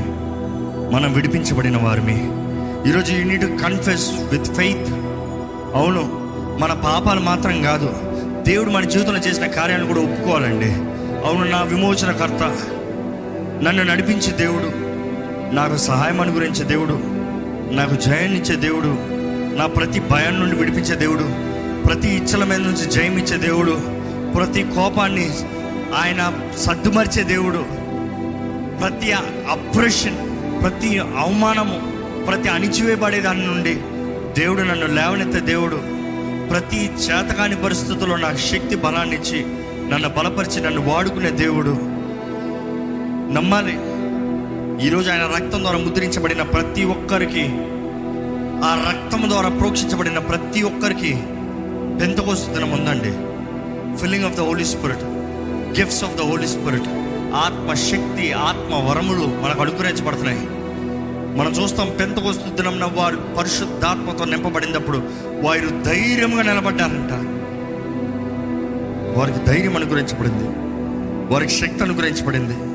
మనం 0.96 1.12
విడిపించబడిన 1.12 1.76
వారిమే. 1.76 2.18
ఈరోజు 2.90 3.12
you 3.12 3.24
need 3.24 3.60
confess 3.62 4.10
with 4.32 4.44
faith 4.44 4.92
అవును 5.74 6.02
మన 6.60 6.72
పాపాలు 6.72 7.20
మాత్రం 7.20 7.62
కాదు 7.62 7.94
దేవుడు 8.46 8.70
మన 8.70 8.84
జీవితంలో 8.84 9.18
చేసిన 9.18 9.46
కార్యాలను 9.46 9.86
కూడా 9.86 10.00
ఒప్పుకోవాలండి. 10.00 10.70
అవును 11.26 11.50
నా 11.50 11.62
విమోచనకర్త 11.62 12.42
నన్ను 13.64 13.82
నడిపించే 13.82 14.32
దేవుడు 14.36 14.70
నాకు 15.54 15.76
సహాయం 15.76 16.20
అనుగురించే 16.20 16.64
దేవుడు 16.64 16.96
నాకు 17.74 17.94
జయాన్నిచ్చే 17.94 18.56
దేవుడు 18.56 18.92
నా 19.56 19.66
ప్రతి 19.66 20.00
భయం 20.00 20.40
నుండి 20.40 20.56
విడిపించే 20.56 20.96
దేవుడు 20.96 21.26
ప్రతి 21.86 22.08
ఇచ్చల 22.08 22.44
మీద 22.44 22.58
నుంచి 22.58 22.90
జయమిచ్చే 22.90 23.36
దేవుడు 23.36 23.80
ప్రతి 24.36 24.62
కోపాన్ని 24.62 25.30
ఆయన 26.02 26.22
సర్దుమరిచే 26.58 27.22
దేవుడు. 27.22 27.80
ప్రతి 28.80 29.12
అప్రెషన్ 29.50 30.16
ప్రతి 30.62 30.98
అవమానము 30.98 32.00
ప్రతి 32.26 32.48
అణిచివేయబడే 32.48 33.20
దాని 33.20 33.46
నుండి 33.46 33.74
దేవుడు 34.40 34.62
నన్ను 34.62 34.86
లేవనెత్తే 34.86 35.40
దేవుడు. 35.40 35.76
ప్రతి 36.48 36.76
చేతకాని 36.76 37.56
పరిస్థితుల్లో 37.56 38.16
నాకు 38.16 38.36
శక్తి 38.36 38.76
బలాన్ని 38.76 39.16
ఇచ్చి 39.16 39.44
నన్ను 39.90 40.08
బలపరిచి 40.08 40.62
నన్ను 40.62 40.92
వాడుకునే 40.92 41.30
దేవుడు. 41.30 41.76
నమ్మాలి. 43.34 43.78
ఈరోజు 44.86 45.10
ఆయన 45.10 45.20
రక్తం 45.20 45.62
ద్వారా 45.62 45.78
ముద్రించబడిన 45.78 46.42
ప్రతి 46.42 46.84
ఒక్కరికి 46.84 47.44
ఆ 48.64 48.84
రక్తం 48.90 49.30
ద్వారా 49.30 49.48
ప్రోక్షించబడిన 49.48 50.18
ప్రతి 50.18 50.62
ఒక్కరికి 50.62 51.14
పెంతకోస్తుతనం 52.00 52.70
ఉందండి 52.70 53.12
filling 53.98 54.24
of 54.24 54.36
the 54.36 54.40
Holy 54.40 54.64
Spirit 54.64 55.02
gifts 55.78 56.04
of 56.04 56.16
the 56.16 56.20
Holy 56.20 56.46
Spirit 56.46 56.88
ఆత్మ 57.34 57.74
శక్తి 57.74 58.32
ఆత్మ 58.32 58.74
వరములు 58.74 59.26
మనకు 59.26 59.60
అనుగ్రహించబడుతున్నాయి. 59.60 60.40
మనం 61.38 61.50
చూస్తాం 61.50 61.96
పెంతకోస్తు 62.00 62.50
దినం 62.50 62.90
వారు 62.94 63.16
పరిశుద్ధాత్మతో 63.38 64.24
నింపబడినప్పుడు 64.24 65.02
వారు 65.42 65.82
ధైర్యంగా 65.82 66.42
నిలబడ్డారంట. 66.42 67.12
వారికి 69.18 69.38
ధైర్యం 69.38 69.76
అనుగ్రహించబడింది. 69.76 70.44
వారికి 71.34 71.52
శక్తి 71.52 71.82
అనుగ్రహించబడింది. 71.82 72.69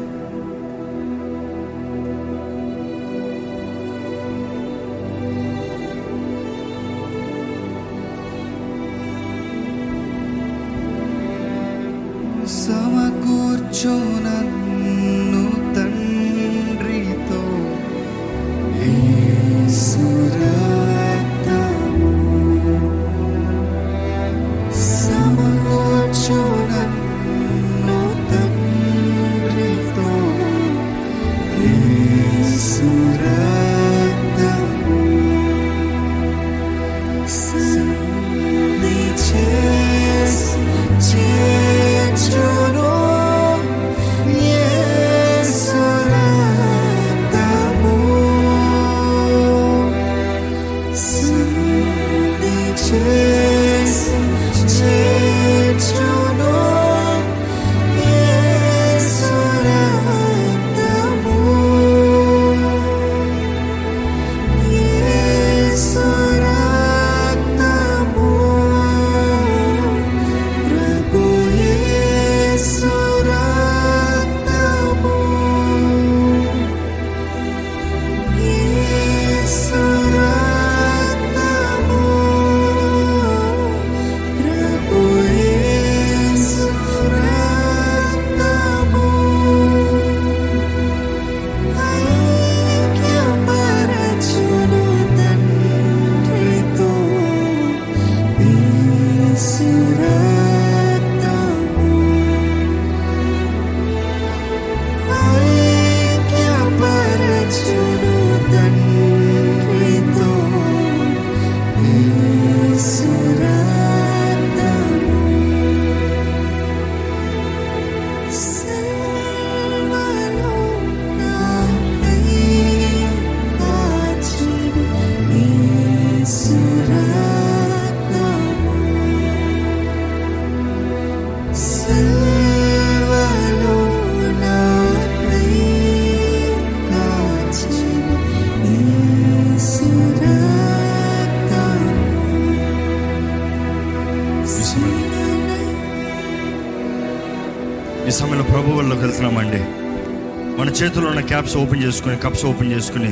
క్యాప్స్ 151.45 151.63
ఓపెన్ 151.63 151.84
చేసుకుని 151.84 152.15
కప్స్ 152.17 152.43
ఓపెన్ 152.45 152.72
చేసుకుని 152.72 153.09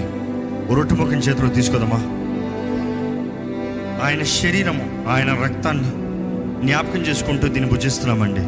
రొట్టె 0.76 0.96
ముఖం 0.96 1.20
చేతిలో 1.26 1.48
తీసుకుందామా 1.48 1.98
ఆయన 4.06 4.24
శరీరము 4.24 4.86
ఆయన 5.10 5.32
రక్తాన్ని 5.44 5.90
జ్ఞాపకం 6.66 7.00
చేసుకుంటూ 7.00 7.48
దీన్ని 7.48 7.70
భుజిస్తున్నామండి. 7.72 8.44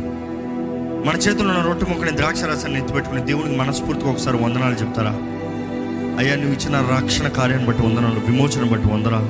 మన 1.07 1.15
చేతుల్లో 1.15 1.53
ఉన్న 1.53 1.65
రొట్టె 1.67 1.85
ముక్కని 1.91 2.17
ద్రాక్ష 2.17 2.43
రసాన్ని 2.43 2.79
ఎత్తిపెట్టుకుని 2.79 3.21
దేవునికి 3.21 3.57
మనస్ఫూర్తిగా 3.57 4.11
ఒకసారి 4.11 4.37
వందనాలు 4.37 4.75
చెప్తారా? 4.75 5.13
అయ్యా 6.19 6.35
నువ్వు 6.35 6.53
ఇచ్చిన 6.53 6.75
రక్షణ 6.95 7.27
కార్యాన్ని 7.27 7.67
బట్టి 7.67 7.83
వందనాలు 7.83 8.19
విమోచన 8.19 8.65
బట్టి 8.71 8.87
వందనాలు 8.87 9.29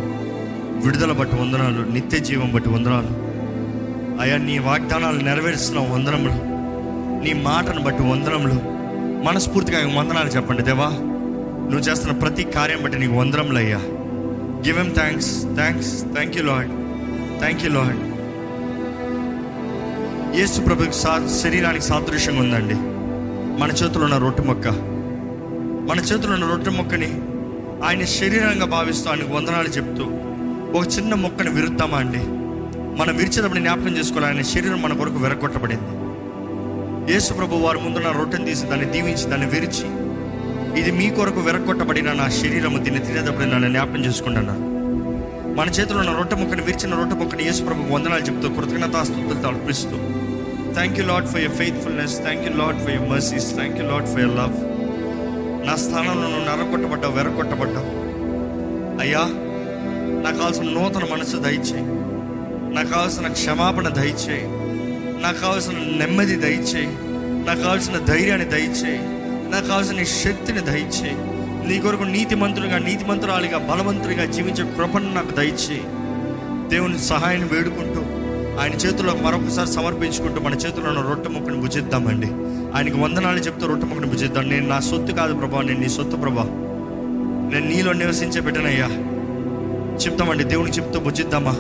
విడుదల 0.86 1.12
బట్టి 1.12 1.36
వందనాలు 1.36 1.84
నిత్య 1.94 2.20
జీవం 2.20 2.54
బట్టి 2.54 2.70
వందనాలు. 2.70 3.12
అయ్యా 4.22 4.38
నీ 4.38 4.58
వాగ్దానాలు 4.60 5.20
నెరవేరుస్తున్నావు 5.20 5.94
వందనములు 5.94 6.38
నీ 7.26 7.34
మాటను 7.44 7.84
బట్టి 7.84 8.04
వందనములు 8.04 8.75
మనస్ఫూర్తిగా 9.26 9.78
ఆయన 9.78 10.00
వందనాలు 10.00 10.30
చెప్పండి 10.30 10.64
దేవా. 10.64 10.86
నువ్వు 11.70 11.80
చేస్తున్న 11.80 12.20
ప్రతి 12.20 12.44
కార్యం 12.44 12.84
బట్టి 12.84 13.00
నీకు 13.00 13.14
వందనములు 13.14 13.58
అయ్యా. 13.58 13.78
Give 14.68 14.80
em 14.80 14.94
thanks 14.94 15.42
thanks 15.42 16.02
thank 16.14 16.38
you 16.38 16.44
lord 16.44 16.70
thank 17.40 17.64
you 17.64 17.70
lord 17.70 18.16
Yesu 20.40 20.62
ప్రభుకి 20.62 20.92
సా 20.92 21.40
శరీరానికి 21.44 21.84
సాదృశ్యంగా 21.84 22.40
ఉందండి. 22.40 22.74
మన 23.62 23.70
చేతిలో 23.72 24.04
ఉన్న 24.04 24.18
రొట్టె 24.18 24.44
మొక్క. 24.44 24.68
మన 25.92 26.00
చేతిలో 26.00 26.34
ఉన్న 26.34 26.48
రొట్టె 26.50 26.70
మొక్కని 26.70 27.22
ఆయన 27.86 28.06
శరీరంగా 28.06 28.66
భావిస్తూ 28.66 29.10
ఆయనకు 29.10 29.34
వందనాలు 29.34 29.68
చెప్తూ 29.68 30.04
ఒక 30.80 30.98
చిన్న 30.98 31.14
మొక్కని 31.14 31.50
విరుద్దామా 31.50 31.98
అండి? 31.98 32.20
మనం 33.02 33.18
విరిచేటప్పుడు 33.18 33.60
జ్ఞాపకం 33.60 33.98
చేసుకోవాలి 33.98 34.26
ఆయన 34.26 34.42
శరీరం 34.42 34.82
మన 34.82 34.94
కొరకు 34.94 35.16
విరగొట్టబడింది. 35.16 36.05
యేసు 37.10 37.34
ప్రభు 37.34 37.56
వారి 37.56 37.80
ముందు 37.80 38.00
నా 38.00 38.12
రొట్టెను 38.12 38.46
తీసి 38.46 38.66
దాన్ని 38.66 38.86
దీవించి 38.86 39.26
దాన్ని 39.32 39.48
విరిచి 39.48 39.88
ఇది 40.80 40.92
మీ 40.92 41.10
కొరకు 41.10 41.40
వెరగొట్టబడిన 41.40 42.14
నా 42.14 42.28
శరీరము 42.30 42.78
దీన్ని 42.78 43.02
తినేటప్పుడు 43.06 43.46
నన్ను 43.46 43.70
జ్ఞాపకం 43.70 44.06
చేసుకుంటున్నాను 44.06 44.64
మన 45.58 45.68
చేతిలో 45.70 46.00
ఉన్న 46.00 46.12
రొట్టె 46.12 46.36
ముక్కని 46.36 46.62
విరిచిన 46.62 46.96
రొట్టె 46.96 47.16
ముక్కని 47.16 47.44
యేసు 47.44 47.64
ప్రభు 47.64 47.94
వందనాలు 47.94 48.22
చెప్తూ 48.22 48.50
కృతజ్ఞతాస్తుతులతో 48.50 49.48
అర్పిస్తూ 49.50 49.98
thank 50.74 51.00
you 51.00 51.06
Lord 51.06 51.28
for 51.28 51.42
your 51.42 51.52
faithfulness 51.52 52.16
thank 52.22 52.44
you 52.48 52.54
Lord 52.54 52.80
for 52.80 52.92
your 52.92 53.10
mercies 53.10 53.56
thank 53.56 53.78
you 53.80 53.86
Lord 53.92 54.08
for 54.08 54.22
your 54.22 54.36
love 54.42 54.58
నా 55.68 55.76
స్థానంలో 55.76 56.28
నువ్వు 56.28 56.46
నరగొట్టబడ్డావు 56.50 57.14
వెరగొట్టబడ్డావు. 57.14 57.92
అయ్యా 59.02 59.24
నాకు 60.24 60.38
కావాల్సిన 60.38 60.64
నూతన 60.64 61.04
మనసు 61.14 61.38
దయచేయి. 61.38 61.86
నాకు 62.76 62.88
కావాల్సిన 62.88 63.28
క్షమాపణ 63.28 63.88
దయచేయి. 63.88 64.46
నాకు 65.26 65.42
కావాల్సిన 65.42 65.74
నెమ్మది 65.74 66.36
దయచేయి. 66.36 66.88
నాకు 67.48 67.60
కావాల్సిన 67.60 67.98
ధైర్యాన్ని 67.98 68.50
దయచేయి. 68.50 69.00
నాకు 69.52 69.68
కావాల్సిన 69.68 69.96
నీ 69.96 70.06
శక్తిని 70.06 70.60
దయచేయి. 70.60 71.16
నీ 71.70 71.80
కొరకు 71.80 72.04
నీతి 72.04 72.36
మంత్రులుగా 72.36 72.78
నీతి 72.78 73.06
మంత్రాలుగా 73.06 73.58
బలవంతుడిగా 73.58 74.26
జీవించే 74.26 74.76
కృపను 74.76 75.14
నాకు 75.14 75.32
దయచేయి. 75.32 75.84
దేవుని 76.70 77.00
సహాయాన్ని 77.00 77.48
వేడుకుంటూ 77.48 78.02
ఆయన 78.62 78.74
చేతుల్లో 78.74 79.16
మరొకసారి 79.16 79.74
సమర్పించుకుంటూ 79.74 80.40
మన 80.40 80.54
చేతిలో 80.54 80.90
ఉన్న 80.90 81.02
రొట్టె 81.02 81.30
ముక్కని 81.30 81.62
భుజిద్దామండి. 81.62 82.28
ఆయనకి 82.78 83.00
వందనాలు 83.00 83.38
చెప్తూ 83.38 83.68
రొట్టె 83.68 83.88
ముక్కని 83.88 84.08
భుజిద్దాం. 84.08 84.50
నేను 84.50 84.68
నా 84.68 84.80
సొత్తు 84.80 85.14
కాదు 85.14 85.34
ప్రభా 85.34 85.62
నేను 85.62 85.80
నీ 85.80 85.90
సొత్తు 85.90 86.18
ప్రభా. 86.18 86.44
నేను 87.54 87.68
నీలో 87.68 87.94
నివసించే 87.94 88.42
బిడ్డనయ్యా. 88.42 88.88
చెప్తామండి 90.06 90.44
దేవునికి 90.44 90.80
చెప్తూ 90.80 91.00
భుజిద్దామా? 91.00 91.56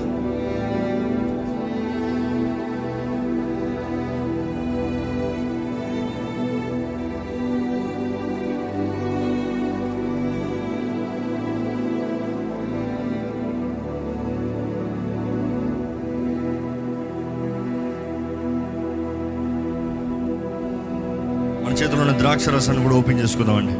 ద్రాక్ష 22.35 22.49
రసాన్ని 22.49 22.83
కూడా 22.83 22.95
ఓపెన్ 22.95 23.19
చేసుకుందామండి. 23.19 23.73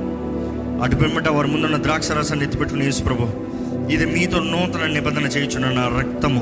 అటు 0.83 0.95
పిమ్మట 0.95 1.27
వారి 1.27 1.47
ముందున్న 1.47 1.77
ద్రాక్ష 1.77 2.11
రసాన్ని 2.11 2.45
ఎత్తిపెట్టుకుని 2.45 2.85
యేసు 2.85 3.01
ప్రభు 3.03 3.25
ఇది 3.91 4.05
మీతో 4.05 4.39
నూతన 4.39 4.85
నిబంధన 4.85 5.23
చేయించున్న 5.23 5.69
నా 5.69 5.87
రక్తము. 5.99 6.41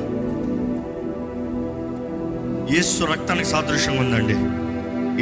యేసు 2.76 3.03
రక్తానికి 3.03 3.45
సాదృశ్యంగా 3.45 4.02
ఉందండి. 4.02 4.35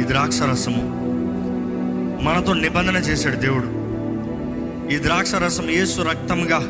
ఈ 0.02 0.06
ద్రాక్ష 0.08 0.42
రసము 0.42 0.82
మనతో 2.22 2.52
నిబంధన 2.52 2.96
చేశాడు 2.96 3.36
దేవుడు. 3.36 3.70
ఈ 4.94 4.98
ద్రాక్ష 5.02 5.34
రసం 5.34 5.70
యేసు 5.70 6.02
రక్తంగా 6.02 6.60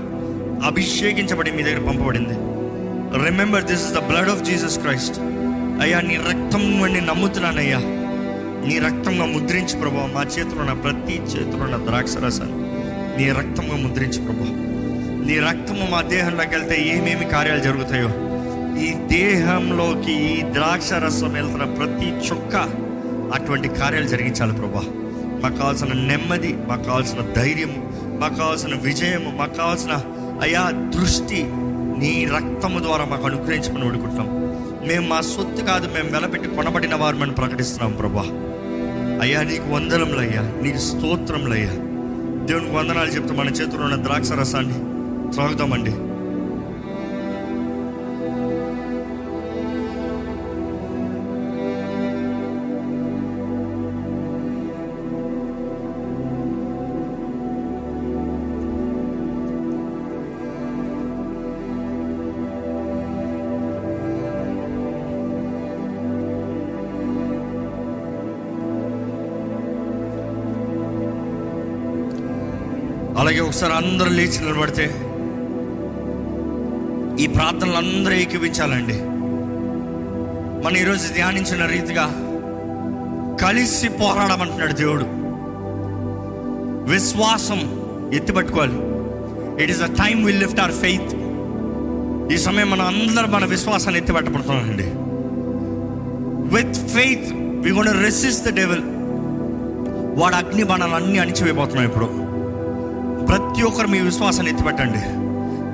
అభిషేకించబడి 0.67 1.51
మీ 1.51 1.63
దగ్గర 1.63 1.83
పంపబడింది. 1.89 2.39
Remember 3.25 3.65
this 3.65 3.85
is 3.87 3.95
the 3.95 3.99
blood 3.99 4.29
of 4.29 4.45
Jesus 4.45 4.79
Christ 4.79 5.19
అయ్యా 5.83 6.01
నీ 6.01 6.17
రక్తం 6.31 6.83
అని 6.83 7.01
నమ్ముతున్నానయ్యా. 7.01 7.83
నీ 8.67 8.79
రక్తంగా 8.79 9.25
ముద్రించి 9.25 9.81
ప్రభా. 9.81 10.07
మా 10.15 10.23
చేతిలో 10.23 10.61
ఉన్న 10.61 10.73
ప్రతి 10.73 11.15
చేతిలో 11.15 11.65
ఉన్న 11.65 11.77
ద్రాక్ష 11.89 12.17
రసాన్ని 12.17 12.59
నీ 13.19 13.31
రక్తంగా 13.31 13.77
ముద్రించి 13.77 14.21
ప్రభా. 14.25 14.49
నీ 15.27 15.39
రక్తము 15.39 15.91
మా 15.91 16.03
దేహంలోకి 16.03 16.51
వెళ్తే 16.51 16.77
ఏమేమి 16.83 17.25
కార్యాలు 17.25 17.61
జరుగుతాయో. 17.61 18.11
ఈ 18.85 18.89
దేహంలోకి 19.17 20.13
ఈ 20.13 20.43
ద్రాక్ష 20.53 20.93
రసం 20.93 21.33
వెళ్తున్న 21.33 21.65
ప్రతి 21.65 22.09
చుక్క 22.29 22.57
అటువంటి 23.35 23.69
కార్యాలు 23.69 24.09
జరిగించాలి 24.09 24.53
ప్రభా. 24.53 24.85
మాకు 25.43 25.57
కావాల్సిన 25.57 25.93
నెమ్మది 25.93 26.55
మాకు 26.69 26.83
కావాల్సిన 26.83 27.21
ధైర్యం 27.37 27.73
మాకు 28.21 28.35
కావాల్సిన 28.35 28.75
విజయము 28.75 29.31
మాకు 29.39 29.55
కావాల్సిన 29.55 29.95
అయా 30.43 30.71
దృష్టి 30.71 31.41
నీ 32.03 32.29
రక్తము 32.37 32.79
ద్వారా 32.79 33.05
మాకు 33.05 33.27
అనుగ్రహించమని 33.27 33.85
వేడుకుంటున్నాం 33.85 34.29
మేము 34.89 35.09
మా 35.09 35.21
సొత్తు 35.21 35.65
కాదు 35.65 35.87
మేము 35.95 36.09
వెలపెట్టి 36.11 36.49
కొనబడిన 36.49 36.95
వారు 36.95 37.17
మనం 37.17 37.33
ప్రకటిస్తున్నాం 37.33 37.93
ప్రభా. 37.93 38.25
అయ్యా 39.23 39.43
నీకు 39.43 39.67
వందనములయ్యా 39.75 40.43
నీకు 40.63 40.79
స్తోత్రములయ్యా 40.79 41.75
దేవునికి 42.47 42.73
వందనాలు 42.75 43.11
చెప్తే 43.11 43.35
మన 43.35 43.49
చేతిలో 43.49 43.85
ఉన్న 43.85 44.05
ద్రాక్ష 44.05 44.33
రసాన్ని 44.33 44.79
త్రాగుదామండి. 45.33 45.93
ఒకసారి 73.63 73.87
అందరూ 73.87 74.11
లేచి 74.11 74.39
నిలబడితే 74.39 74.85
ఈ 77.25 77.27
ప్రార్థనలు 77.27 77.77
అందరూ 77.77 78.13
ఏకీపించాలండి 78.13 78.93
మనం 80.65 80.77
ఈరోజు 80.77 81.13
ధ్యానించిన 81.13 81.67
రీతిగా 81.67 82.07
కలిసి 83.43 83.89
పోరాడమంటున్నాడు 83.89 84.73
దేవుడు. 84.73 85.05
విశ్వాసం 86.93 87.61
ఎత్తిపట్టుకోవాలి. 88.15 88.75
It 89.63 89.71
is 89.71 89.83
a 89.83 89.87
time 89.87 90.25
will 90.25 90.41
lift 90.41 90.61
our 90.61 90.73
faith 90.73 91.15
ఈ 92.33 92.39
సమయం 92.39 92.71
మనం 92.71 92.87
అందరూ 92.87 93.27
మన 93.27 93.45
విశ్వాసాన్ని 93.45 94.01
ఎత్తిపెట్టబడుతున్నామండి. 94.01 94.91
With 96.57 96.89
faith 96.89 97.33
we 97.35 97.71
gonna 97.71 98.05
resist 98.05 98.49
the 98.49 98.57
devil 98.57 98.83
వాడు 100.21 100.35
అగ్ని 100.35 100.65
బాణాలు 100.65 100.95
అన్ని 100.95 101.19
అణిచివేయబోతున్నాం 101.19 101.85
ఇప్పుడు. 101.85 102.32
ప్రతి 103.33 103.63
ఒక్కరు 103.63 103.87
మీ 103.87 104.01
విశ్వాసాన్ని 104.01 104.53
ఎత్తిపెట్టండి. 104.53 104.99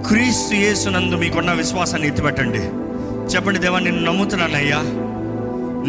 క్రీస్తు 0.08 0.54
యేసునందు 0.54 1.14
మీకున్న 1.14 1.52
విశ్వాసాన్ని 1.52 2.08
ఎత్తిపెట్టండి. 2.08 2.58
చెప్పండి 3.34 3.58
దేవా 3.58 3.78
నేను 3.78 4.04
నమ్ముతున్నానయ్యా. 4.04 4.76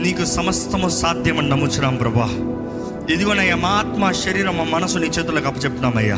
నీకు 0.03 0.25
సమస్తము 0.25 0.89
సాధ్యమని 0.89 1.49
నమ్ముచున్నాం 1.49 1.95
ప్రభా. 1.95 2.29
ఇదిగోనయ్యా 3.13 3.55
మా 3.55 3.69
ఆత్మ 3.69 4.11
శరీరం 4.11 4.57
మా 4.57 4.63
మనసు 4.63 4.97
నీ 4.97 5.07
చేతులకు 5.07 5.47
అప్పచెప్తున్నామయ్యా. 5.47 6.15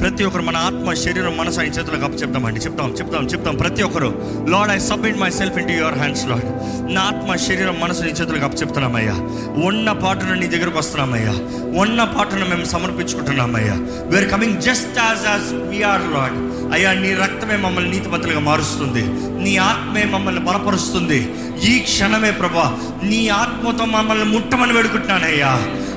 ప్రతి 0.00 0.24
ఒక్కరు 0.24 0.42
మన 0.42 0.56
ఆత్మ 0.56 0.92
శరీరం 0.92 1.36
మనసు 1.36 1.60
ఆయన 1.60 1.68
చేతులకు 1.68 2.04
అప్పచెప్తామండి 2.04 2.60
చెప్తాం 2.60 2.90
చెప్తాం 2.90 3.24
చెప్తాం. 3.26 3.56
ప్రతి 3.56 3.82
ఒక్కరు 3.82 4.08
Lord 4.48 4.72
I 4.72 4.78
submit 4.78 5.18
myself 5.30 5.58
into 5.68 5.72
your 5.72 5.94
hands 5.94 6.26
Lord 6.26 6.48
నా 6.94 7.00
ఆత్మ 7.00 7.36
శరీరం 7.36 7.80
మనసు 7.80 8.02
నీ 8.02 8.08
చేతులకు 8.08 8.44
అప్పచెప్తున్నామయ్యా 8.44 9.14
ఉన్న 9.66 9.92
పాటను 9.92 10.34
నీ 10.34 10.46
దగ్గరకు 10.46 10.78
వస్తున్నామయ్యా. 10.78 11.32
ఉన్న 11.80 12.04
పాటను 12.04 12.46
మేము 12.46 12.64
సమర్పించుకుంటున్నామయ్యా. 12.64 13.74
We are 14.06 14.28
coming 14.30 14.62
just 14.62 14.98
as 14.98 15.26
as 15.26 15.54
we are 15.68 16.04
Lord 16.14 16.38
అయ్యా 16.72 16.92
నీ 16.92 17.14
రక్తమే 17.14 17.56
మమ్మల్ని 17.56 17.90
నీతిపత్రులుగా 17.90 18.40
మారుస్తుంది. 18.40 19.02
నీ 19.44 19.56
ఆత్మే 19.56 20.04
మమ్మల్ని 20.04 20.44
బలపరుస్తుంది. 20.44 21.34
ఈ 21.64 21.78
క్షణమే 21.78 22.30
ప్రభా 22.30 22.78
నీ 23.02 23.28
ఆత్మతో 23.28 23.84
మమ్మల్ని 23.84 24.24
ముట్టమని 24.24 24.72
వేడుకుంటున్నానయ్యా. 24.72 25.52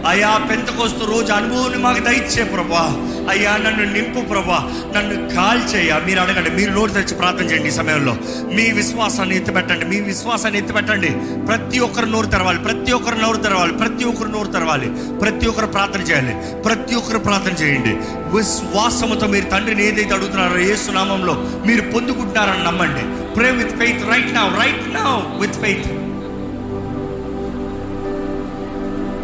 అయ్యా 0.07 0.47
పెంతకొస్తు 0.49 1.11
రోజు 1.11 1.33
అనుభవాన్ని 1.33 1.77
మాకు 1.77 1.99
దయచే 1.99 2.43
ప్రభా. 2.43 3.05
అయ్యా 3.29 3.57
నన్ను 3.57 3.93
నింపు 3.93 4.19
ప్రభా. 4.19 4.73
నన్ను 4.95 5.35
కాల్చేయ 5.35 5.99
మీరు 6.05 6.19
అడగండి 6.19 6.49
మీరు 6.49 6.71
నోరు 6.71 6.91
తెచ్చి 6.91 7.15
ప్రార్థన 7.15 7.45
చేయండి 7.45 7.67
ఈ 7.67 7.71
సమయంలో. 7.71 8.15
మీ 8.55 8.71
విశ్వాసాన్ని 8.71 9.35
ఎత్తిపెట్టండి 9.35 9.85
మీ 9.85 9.99
విశ్వాసాన్ని 9.99 10.59
ఎత్తిపెట్టండి. 10.59 11.09
ప్రతి 11.47 11.79
ఒక్కరు 11.79 12.05
నోరు 12.05 12.25
తెరవాలి 12.25 12.59
ప్రతి 12.59 12.91
ఒక్కరు 12.91 13.15
నోరు 13.15 13.37
తెరవాలి 13.37 13.73
ప్రతి 13.73 14.03
ఒక్కరు 14.03 14.27
నోరు 14.27 14.47
తెరవాలి. 14.47 14.89
ప్రతి 15.19 15.47
ఒక్కరు 15.47 15.65
ప్రార్థన 15.65 16.01
చేయాలి 16.01 16.61
ప్రతి 16.61 16.95
ఒక్కరు 16.95 17.17
ప్రార్థన 17.17 17.63
చేయండి. 17.63 17.89
విశ్వాసముతో 18.37 19.27
మీరు 19.27 19.45
తండ్రిని 19.45 19.87
ఏదైతే 19.87 20.13
అడుగుతున్నారో 20.13 20.59
యేసు 20.59 20.91
నామంలో 20.91 21.33
మీరు 21.65 21.81
పొందుకుంటున్నారని 21.81 22.63
నమ్మండి. 22.63 23.35
Pray 23.35 23.51
with 23.51 23.75
faith 23.77 24.09
right 24.09 24.33
now 24.33 24.49
right 24.49 24.93
now 24.93 25.39
with 25.39 25.53
faith 25.53 26.08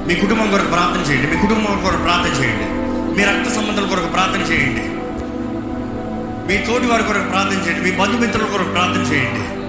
మీ 0.07 0.15
కుటుంబం 0.15 0.51
కొరకు 0.51 0.67
ప్రార్థన 0.67 1.11
చేయండి. 1.11 1.35
మీ 1.35 1.41
కుటుంబం 1.41 1.81
కొరకు 1.83 2.01
ప్రార్థన 2.01 2.43
చేయండి. 2.43 2.65
మీ 3.17 3.23
రక్త 3.23 3.51
సంబంధాల 3.51 3.85
కొరకు 3.85 4.07
ప్రార్థన 4.07 4.53
చేయండి. 4.53 4.81
మీ 6.47 6.65
తోటి 6.65 6.85
వారి 6.85 7.03
కొరకు 7.03 7.23
ప్రార్థన 7.23 7.69
చేయండి. 7.69 7.91
మీ 7.91 7.97
బంధుమిత్రుల 7.97 8.45
కొరకు 8.45 8.69
ప్రార్థన 8.69 9.01
చేయండి. 9.01 9.65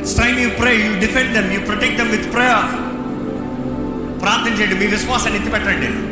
It's 0.00 0.16
time 0.16 0.40
you 0.40 0.48
pray 0.50 0.76
you 0.76 0.98
defend 0.98 1.34
them 1.34 1.52
you 1.52 1.60
protect 1.60 1.98
them 1.98 2.08
with 2.08 2.32
prayer 2.32 2.68
ప్రార్థన 4.22 4.52
చేయండి. 4.60 4.74
మీ 4.74 4.86
విశ్వాసాన్ని 4.86 5.38
ఎత్తిపెట్టండి. 5.38 6.07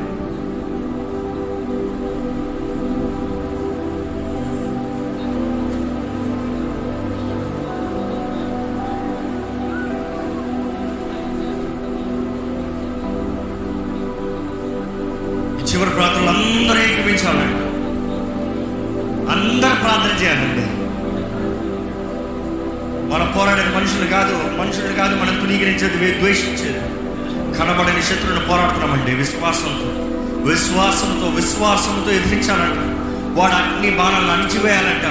విశ్వాసంతో 31.56 32.10
ఎదిరించాలంట. 32.10 32.96
వాడు 33.38 33.52
అన్ని 33.52 33.90
బాణాలను 33.90 34.32
అణిచివేయాలంట. 34.32 35.04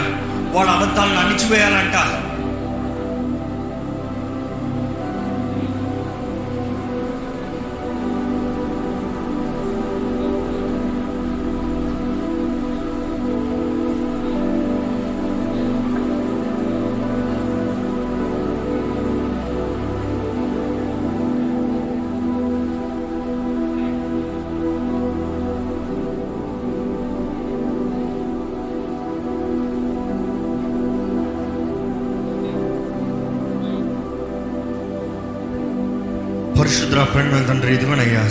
వాడు 0.56 0.70
అబద్ధాలను 0.70 1.20
అణిచివేయాలంట. 1.20 2.25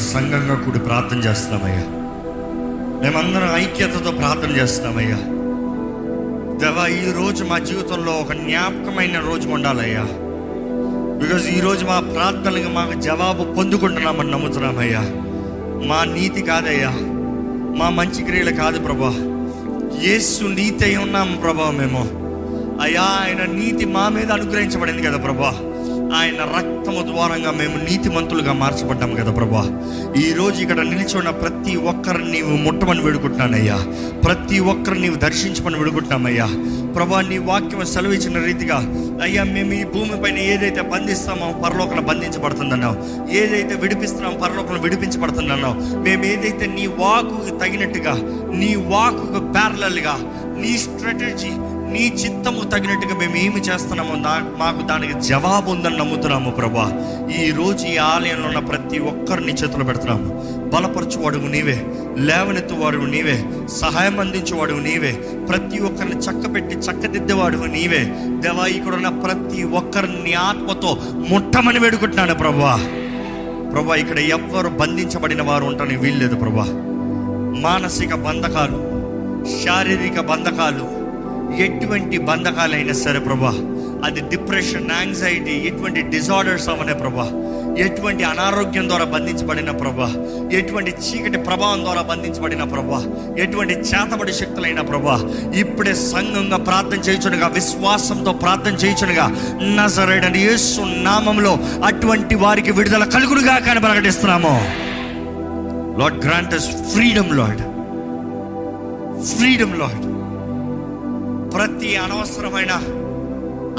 సంఘంగా 0.05 0.55
కూడి 0.55 0.78
ప్రార్థన 0.78 1.18
చేస్తున్నామయ్యా. 1.18 1.82
మేమందరం 3.02 3.56
ఐక్యతతో 3.56 4.10
ప్రార్థన 4.10 4.56
చేస్తున్నామయ్యా. 4.56 5.16
దేవా 6.59 6.86
ఈ 6.86 7.12
రోజు 7.12 7.44
మా 7.44 7.59
జీవితంలో 7.59 8.12
ఒక 8.12 8.32
జ్ఞాపకమైన 8.32 9.22
రోజు 9.26 9.48
ఉండాలయ్యా. 9.48 10.06
బికాజ్ 11.20 11.47
ఈరోజు 11.48 11.85
మా 11.85 12.01
ప్రార్థనలకు 12.01 12.68
మాకు 12.68 13.01
జవాబు 13.01 13.55
పొందుకుంటున్నామని 13.55 14.31
నమ్ముతున్నామయ్యా. 14.31 15.01
మా 15.86 16.05
నీతి 16.05 16.43
కాదయ్యా. 16.43 16.90
మా 17.76 17.89
మంచి 17.89 18.22
క్రియలు 18.24 18.51
కాదు 18.51 18.78
ప్రభా. 18.81 19.14
యేసు 20.02 20.44
నీతి 20.44 20.85
అయి 20.85 20.97
ఉన్నాము 20.97 21.40
ప్రభా 21.40 21.70
మేము. 21.70 22.09
అయ్యా 22.82 23.02
ఆయన 23.02 23.51
నీతి 23.51 23.85
మా 23.85 24.09
మీద 24.09 24.32
అనుగ్రహించబడింది 24.32 25.02
కదా 25.02 25.16
ప్రభా. 25.16 25.73
ఆయన 26.12 26.40
రక్తము 26.56 27.02
ద్వారంగా 27.02 27.51
మేము 27.51 27.76
నీతిమంతులుగా 27.85 28.52
మార్చబడ్డాం 28.52 29.14
కదా 29.14 29.32
ప్రభా 29.32 29.62
ఈ 30.20 30.32
రోజు 30.32 30.62
ఇక్కడ 30.62 30.81
నిలిచున్న 30.81 31.31
ప్రతి 31.31 31.76
ఒక్కరిని 31.76 32.31
నీవు 32.31 32.48
ముట్టమని 32.48 33.01
వేడుకుంటున్నానయ్యా. 33.01 33.76
ప్రతి 34.24 34.59
ఒక్కరిని 34.60 35.02
నీవు 35.02 35.16
దర్శించమని 35.16 35.78
వేడుకుంటున్నామయ్యా. 35.78 36.47
ప్రభా 36.94 37.20
నీ 37.20 37.39
వాక్యం 37.39 37.85
సెలవిచ్చిన 37.85 38.39
రీతిగా 38.39 38.76
అయ్యా 39.22 39.44
మేము 39.44 39.72
ఈ 39.72 39.85
భూమిపైన 39.85 40.39
ఏదైతే 40.39 40.82
బంధిస్తామో 40.82 41.52
పరలోకన 41.64 42.01
బంధించబడుతుందన్నావు. 42.01 43.28
ఏదైతే 43.31 43.74
విడిపిస్తున్నామో 43.74 44.39
పరలోకన 44.39 44.78
విడిపించబడుతుందన్నావు. 44.78 46.01
మేము 46.02 46.24
ఏదైతే 46.24 46.66
నీ 46.66 46.86
వాకుకు 46.86 47.59
తగినట్టుగా 47.59 48.14
నీ 48.52 48.74
వాకు 48.74 49.52
ప్యారలల్గా 49.52 50.16
నీ 50.56 50.78
స్ట్రాటజీ 50.78 51.51
నీ 51.94 52.06
చిత్తము 52.06 52.64
తగినట్టుగా 52.64 53.18
మేము 53.18 53.36
ఏమి 53.36 53.60
చేస్తున్నామో 53.60 54.14
మాకు 54.58 54.86
దానికి 54.86 55.20
జవాబు 55.20 55.70
ఉందని 55.70 55.96
నమ్ముతున్నాము 55.96 56.50
ప్రభా. 56.50 56.92
ఈ 57.42 57.50
రోజు 57.50 57.86
ఈ 57.86 57.96
ఆలయంలో 57.96 58.48
ఉన్న 58.48 58.58
ప్రతి 58.58 58.98
ఒక్కరిని 58.98 59.52
చేతులు 59.52 59.84
పెడుతున్నాము. 59.84 60.28
బలపరచువాడు 60.74 61.36
నీవే. 61.36 61.86
లేవనెత్తువాడు 62.16 62.96
నీవే. 62.96 63.44
సహాయం 63.68 64.20
అందించేవాడు 64.20 64.72
నీవే. 64.72 65.12
ప్రతి 65.48 65.78
ఒక్కరిని 65.78 66.16
చక్కబెట్టి 66.16 66.76
చక్కదిద్దేవాడు 66.76 67.56
నీవే. 67.56 68.14
దేవా 68.18 68.66
ఇక్కడ 68.66 68.94
ఉన్న 68.94 69.08
ప్రతి 69.08 69.62
ఒక్కరిని 69.62 70.34
ఆత్మతో 70.34 70.98
ముట్టమని 71.28 71.78
వేడుకుంటున్నాను 71.78 72.34
ప్రభా. 72.34 72.76
ప్రభా 73.72 73.94
ఇక్కడ 73.94 74.18
ఎవ్వరు 74.18 74.68
బంధించబడిన 74.68 75.42
వారు 75.42 75.64
ఉంటారని 75.64 75.96
వీల్లేదు 75.96 76.36
ప్రభా. 76.36 76.64
మానసిక 77.60 78.14
బంధకాలు 78.14 78.94
శారీరక 79.64 80.20
బంధకాలు 80.20 81.03
ఎటువంటి 81.62 82.18
బంధకాలైనా 82.18 82.93
సరే 82.93 83.18
ప్రభా 83.18 83.52
అది 84.05 84.20
డిప్రెషన్ 84.20 84.90
యాంగ్జైటీ 84.90 85.52
ఎటువంటి 85.66 86.01
డిజార్డర్స్ 86.01 86.68
అవనే 86.68 86.93
ప్రభా 86.93 87.26
ఎటువంటి 87.78 88.24
అనారోగ్యం 88.24 88.89
ద్వారా 88.89 89.05
బంధించబడిన 89.05 89.70
ప్రభా 89.70 90.09
ఎటువంటి 90.51 90.90
చీకటి 90.90 91.39
ప్రభావం 91.39 91.81
ద్వారా 91.85 92.02
బంధించబడిన 92.02 92.64
ప్రభా 92.64 93.01
ఎటువంటి 93.36 93.74
చేతబడి 93.74 94.32
శక్తులైన 94.32 94.81
ప్రభా 94.81 95.16
ఇప్పుడే 95.55 95.94
సంఘంగా 95.94 96.56
ప్రార్థన 96.56 97.01
చేయుచునుగా 97.09 97.47
విశ్వాసంతో 97.47 98.32
ప్రార్థన 98.32 98.74
చేయుచునుగా 98.74 99.26
నజరేడని 99.60 100.39
యేసు 100.39 100.81
నామంలో 100.81 101.59
అటువంటి 101.85 102.35
వారికి 102.35 102.70
విడుదల 102.70 103.05
కలుగునుగా 103.05 103.59
కానీ 103.59 103.81
ప్రకటిస్తున్నాము. 103.81 104.55
Lord 106.01 106.26
grant 106.26 106.55
freedom 106.94 107.32
Lord 107.36 107.62
freedom 109.35 109.78
Lord 109.78 110.13
ప్రతి 111.55 111.97
అనవసరమైన 111.97 112.70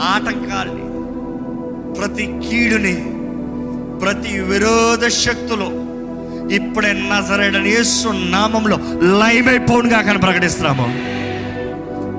ఆటంకాల్ని 0.02 0.86
ప్రతి 2.00 2.26
కీడుని 2.26 2.96
ప్రతి 4.00 4.40
విరోధ 4.40 5.08
శక్తులు 5.08 5.86
ఇప్పుడే 6.54 6.94
నజరేడని 6.94 7.70
యేసు 7.70 8.08
నామంలో 8.08 8.78
లైమైపోనుగా 9.20 10.02
కానీ 10.02 10.18
ప్రకటిస్తున్నాము. 10.18 10.86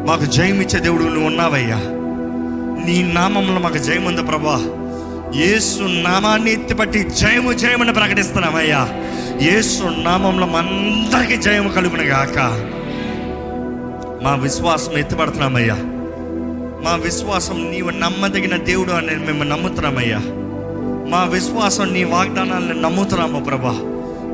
మాకు 0.08 0.24
జయమిచ్చే 0.24 0.80
దేవుడు 0.80 1.04
నువ్వు 1.04 1.26
ఉన్నావయ్యా. 1.26 1.76
నీ 2.86 3.12
నామంలో 3.12 3.60
మాకు 3.60 3.78
జయముంది 3.78 4.22
ప్రభా. 4.22 4.66
యేసు 5.36 5.82
నామాన్ని 5.82 6.52
ఎత్తిపట్టి 6.52 7.02
జయము 7.02 7.52
జయమని 7.52 7.92
ప్రకటిస్తున్నామయ్యా. 7.92 8.88
యేసు 9.42 9.84
నామంలో 9.84 10.46
మనందరికీ 10.46 11.36
జయము 11.36 11.68
కలుగునగాక. 11.68 12.38
గాక 12.38 12.75
మా 14.26 14.34
విశ్వాసం 14.34 14.98
ఎత్తిపడుతున్నామయ్యా. 14.98 15.74
మా 16.84 16.94
విశ్వాసం 16.94 17.70
నీవు 17.70 17.90
నమ్మదగిన 17.90 18.56
దేవుడు 18.56 18.92
అని 18.92 19.26
మేము 19.26 19.42
నమ్ముతున్నామయ్యా. 19.42 20.18
మా 21.08 21.24
విశ్వాసం 21.24 21.92
నీ 21.92 22.04
వాగ్దానాలను 22.04 22.80
నమ్ముతున్నాము 22.80 23.40
ప్రభా. 23.40 23.70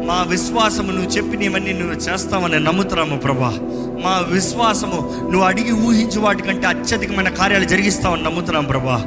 మా 0.06 0.26
విశ్వాసము 0.28 0.92
నువ్వు 0.92 1.10
చెప్పినవన్నీ 1.10 1.72
నువ్వు 1.72 1.94
చేస్తావని 1.94 2.60
నమ్ముతున్నాము 2.60 3.16
ప్రభా. 3.16 3.58
మా 4.04 4.26
విశ్వాసము 4.28 5.18
నువ్వు 5.22 5.42
అడిగి 5.42 5.72
ఊహించు 5.72 6.20
వాటికంటే 6.20 6.66
అత్యధికమైన 6.66 7.28
కార్యాలు 7.28 7.64
జరిగిస్తావని 7.64 8.22
నమ్ముతున్నాం 8.22 8.64
ప్రభా. 8.64 9.04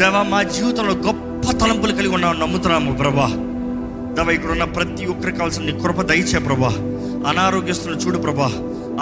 దేవా 0.00 0.22
మా 0.22 0.42
జీవితంలో 0.42 0.92
గొప్ప 0.94 1.50
తలంపులు 1.50 1.92
కలిగి 1.92 2.08
ఉన్నామని 2.08 2.40
నమ్ముతున్నాము 2.40 2.92
ప్రభా. 2.92 3.26
దేవ 4.14 4.30
ఇక్కడ 4.34 4.50
ఉన్న 4.50 4.64
ప్రతి 4.64 5.06
ఒక్కరికి 5.06 5.36
కావాల్సిన 5.36 5.64
నీ 5.64 5.72
కృప 5.72 6.00
దయచే 6.00 6.38
ప్రభా. 6.38 6.68
అనారోగ్యస్తులు 7.28 7.94
చూడు 7.94 8.18
ప్రభా. 8.18 8.52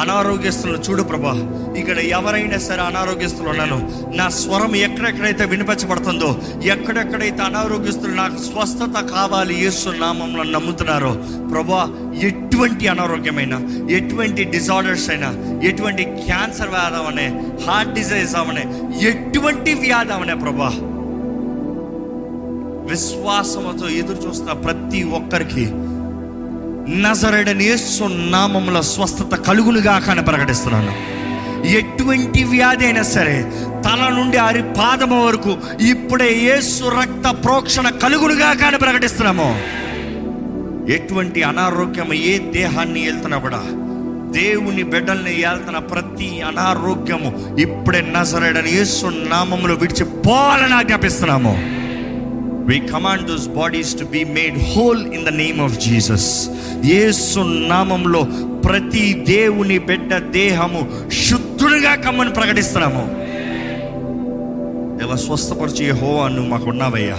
అనారోగ్యస్తులను 0.03 0.81
చూడు 0.87 1.03
ప్రభా. 1.11 1.33
ఇక్కడ 1.81 1.99
ఎవరైనా 2.19 2.59
సరే 2.67 2.83
అనారోగ్యస్తులు 2.91 3.49
ఉన్నాను. 3.53 3.79
నా 4.19 4.27
స్వరం 4.41 4.73
ఎక్కడెక్కడైతే 4.87 5.45
వినిపించబడుతుందో 5.53 6.31
ఎక్కడెక్కడైతే 6.75 7.43
అనారోగ్యస్తులు 7.43 8.15
నాకు 8.15 8.39
స్వస్థత 8.49 9.01
కావాలి 9.15 9.55
యేసు 9.65 9.95
నామంలో 10.03 10.45
నమ్ముతున్నారో 10.57 11.13
ప్రభా 11.53 11.83
ఎటువంటి 12.31 12.85
అనారోగ్యమైన 12.95 13.55
ఎటువంటి 13.99 14.45
డిజార్డర్స్ 14.55 15.09
అయినా 15.11 15.31
ఎటువంటి 15.71 16.05
క్యాన్సర్ 16.27 16.73
వ్యాధి 16.75 17.01
అవనే 17.03 17.27
హార్ట్ 17.67 17.95
డిజైజ్ 18.01 18.37
అవనే 18.43 18.65
ఎటువంటి 19.11 19.75
వ్యాధి 19.85 20.15
అవనే 20.19 20.37
ప్రభా 20.45 20.71
విశ్వాసంతో 22.91 23.87
ఎదురు 24.01 24.19
చూస్తున్న 24.27 24.53
ప్రతి 24.65 25.01
ఒక్కరికి 25.19 25.65
నజరడని 26.89 27.65
యేసు 27.65 28.05
నామముల 28.05 28.81
స్వస్థత 28.81 29.35
కలుగునుగా 29.35 29.99
కానీ 29.99 30.23
ప్రకటిస్తున్నాను. 30.23 30.93
ఎటువంటి 31.67 32.45
వ్యాధి 32.45 32.85
అయినా 32.85 33.03
సరే 33.03 33.45
తల 33.85 34.09
నుండి 34.09 34.37
అరి 34.37 34.63
పాదము 34.63 35.27
వరకు 35.27 35.57
ఇప్పుడే 35.81 36.39
యేసు 36.39 36.85
రక్త 36.85 37.45
ప్రోక్షణ 37.45 37.89
కలుగునుగా 37.89 38.53
కానీ 38.53 38.77
ప్రకటిస్తున్నాము. 38.77 39.61
ఎటువంటి 40.93 41.43
అనారోగ్యం 41.43 42.13
ఏ 42.13 42.39
దేహాన్ని 42.39 43.05
వెళ్తున్నా 43.05 43.39
కూడా 43.39 43.61
దేవుని 44.41 44.83
బిడ్డల్ని 44.83 45.41
ఏళ్తున్న 45.41 45.79
ప్రతి 45.79 46.41
అనారోగ్యము 46.41 47.61
ఇప్పుడే 47.61 48.01
నజరడని 48.01 48.71
యేసు 48.71 49.07
నామములో 49.07 49.75
విడిచిపోవాలని 49.75 50.75
ఆజ్ఞాపిస్తున్నాము. 50.75 51.76
We 52.69 52.77
command 52.93 53.27
those 53.29 53.47
bodies 53.57 53.93
to 53.99 54.07
be 54.15 54.23
made 54.37 54.57
whole 54.71 55.03
in 55.17 55.25
the 55.25 55.33
name 55.37 55.61
of 55.61 55.77
Jesus 55.79 56.29
Yesu 56.87 57.41
నామంలో 57.69 58.23
ప్రతి 58.67 59.07
దేవుని 59.29 59.79
బిడ్డ 59.89 60.13
దేహము 60.35 60.81
శుద్ధుడిగా 61.23 61.95
కమ్మని 62.05 62.33
ప్రకటిస్తున్నాము 62.33 63.05
దేవ 64.99 65.17
స్వస్థపరిచి 65.25 65.87
హోవా 65.93 66.25
నువ్వు 66.29 66.51
మాకు 66.51 66.69
ఉన్నావయ్యా 66.69 67.19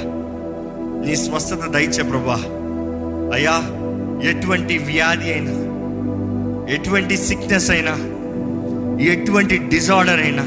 నీ 1.04 1.16
స్వస్థత 1.16 1.66
దయచే 1.72 2.04
ప్రభా 2.04 2.38
అయ్యా 3.36 3.56
ఎటువంటి 4.32 4.76
వ్యాధి 4.88 5.30
అయినా 5.34 5.56
ఎటువంటి 6.76 7.16
సిక్నెస్ 7.28 7.70
అయినా 7.72 7.94
ఎటువంటి 9.08 9.56
డిజార్డర్ 9.70 10.22
అయినా 10.22 10.46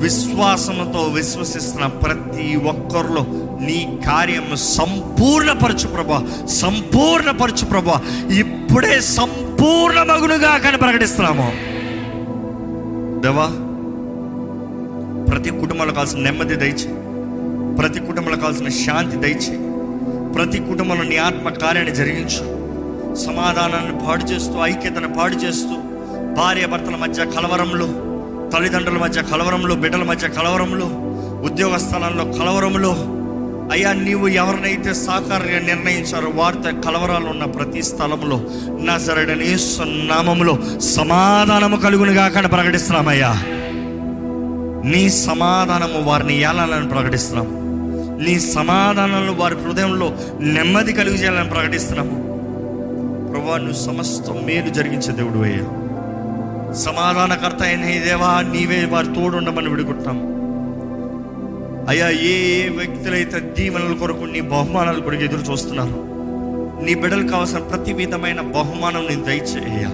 విశ్వాసంతో 0.00 1.02
విశ్వసిస్తున్న 1.14 1.86
ప్రతి 2.02 2.46
ఒక్కరిలో 2.66 3.22
నీ 3.60 3.98
కార్యం 4.06 4.56
సంపూర్ణపరచు 4.56 5.86
ప్రభా. 5.88 6.46
సంపూర్ణపరచు 6.46 7.64
ప్రభా. 7.64 8.00
ఇప్పుడే 8.30 9.00
సంపూర్ణ 9.00 10.02
మగునుగా 10.02 10.58
కానీ 10.58 10.76
ప్రకటిస్తున్నాము. 10.76 11.52
దేవా 13.20 13.46
ప్రతి 15.32 15.50
కుటుంబంలో 15.50 15.92
కావాల్సిన 15.92 16.18
నెమ్మది 16.18 16.56
దయచే 16.56 16.90
ప్రతి 17.76 18.00
కుటుంబంలో 18.00 18.36
కావాల్సిన 18.36 18.68
శాంతి 18.68 19.16
దయచే 19.16 19.58
ప్రతి 20.34 20.58
కుటుంబంలో 20.58 21.04
నీ 21.04 21.16
ఆత్మ 21.16 21.48
కార్యాన్ని 21.48 21.94
జరిగించు. 21.94 22.56
సమాధానాన్ని 23.14 24.06
పాడు 24.06 24.24
చేస్తూ 24.24 24.54
ఐక్యతను 24.62 25.14
పాడు 25.14 25.36
చేస్తూ 25.36 25.74
భార్య 26.34 26.66
భర్తల 26.66 26.96
మధ్య 26.96 27.24
కలవరంలో 27.24 27.86
తల్లిదండ్రుల 28.50 28.98
మధ్య 28.98 29.22
కలవరంలో 29.22 29.74
బిడ్డల 29.74 30.02
మధ్య 30.02 30.28
కలవరంలో 30.28 30.86
ఉద్యోగ 31.46 31.76
స్థలంలో 31.76 32.24
కలవరంలో 32.24 33.15
అయ్యా 33.72 33.90
నీవు 33.98 34.26
ఎవరినైతే 34.36 34.90
సాకారంగా 34.98 35.60
నిర్ణయించారో 35.66 36.28
వారితో 36.36 36.70
కలవరాలు 36.84 37.28
ఉన్న 37.30 37.44
ప్రతి 37.54 37.82
స్థలంలో 37.82 38.36
నా 38.80 38.94
సరడని 38.98 39.48
నామములో 40.06 40.54
సమాధానము 40.90 41.78
కలుగునుగా 41.84 42.24
అక్కడ 42.24 42.46
ప్రకటిస్తున్నామయ్యా 42.52 43.32
నీ 44.90 45.02
సమాధానము 45.22 46.00
వారిని 46.04 46.34
ఏలాలని 46.42 46.88
ప్రకటిస్తున్నాము 46.88 47.52
నీ 48.18 48.34
సమాధానంలో 48.52 49.32
వారి 49.34 49.56
హృదయంలో 49.62 50.06
నెమ్మది 50.52 50.92
కలిగి 50.92 51.18
చేయాలని 51.18 51.50
ప్రకటిస్తున్నాము 51.50 52.16
ప్రభా 53.30 53.58
నువ్వు 53.58 53.80
సమస్తం 53.82 54.36
మేలు 54.46 54.70
జరిగించే 54.70 55.12
దేవుడు 55.12 55.40
అయ్యా. 55.44 55.64
సమాధానకర్త 56.84 57.62
అయిన 57.62 57.84
దేవా 58.04 58.30
నీవే 58.52 58.78
వారి 58.86 59.08
తోడు 59.14 59.36
ఉండమని 59.36 59.68
విడుకుంటాం 59.68 60.16
అయ్యా 61.88 62.10
ఏ 62.10 62.64
ఏ 62.64 62.68
వ్యక్తులైతే 62.68 63.40
దీవెనల 63.40 63.92
కొరకు 63.92 64.24
నీ 64.24 64.40
బహుమానాల 64.40 64.98
కొరకు 64.98 65.22
ఎదురు 65.22 65.40
చూస్తున్నారు 65.40 66.16
నీ 66.84 66.94
బిడ్డలకు 66.94 67.28
కావాల్సిన 67.28 67.58
ప్రతి 67.58 67.92
విధమైన 67.92 68.40
బహుమానం 68.40 69.06
నేను 69.06 69.24
దయచేయ్యా. 69.24 69.90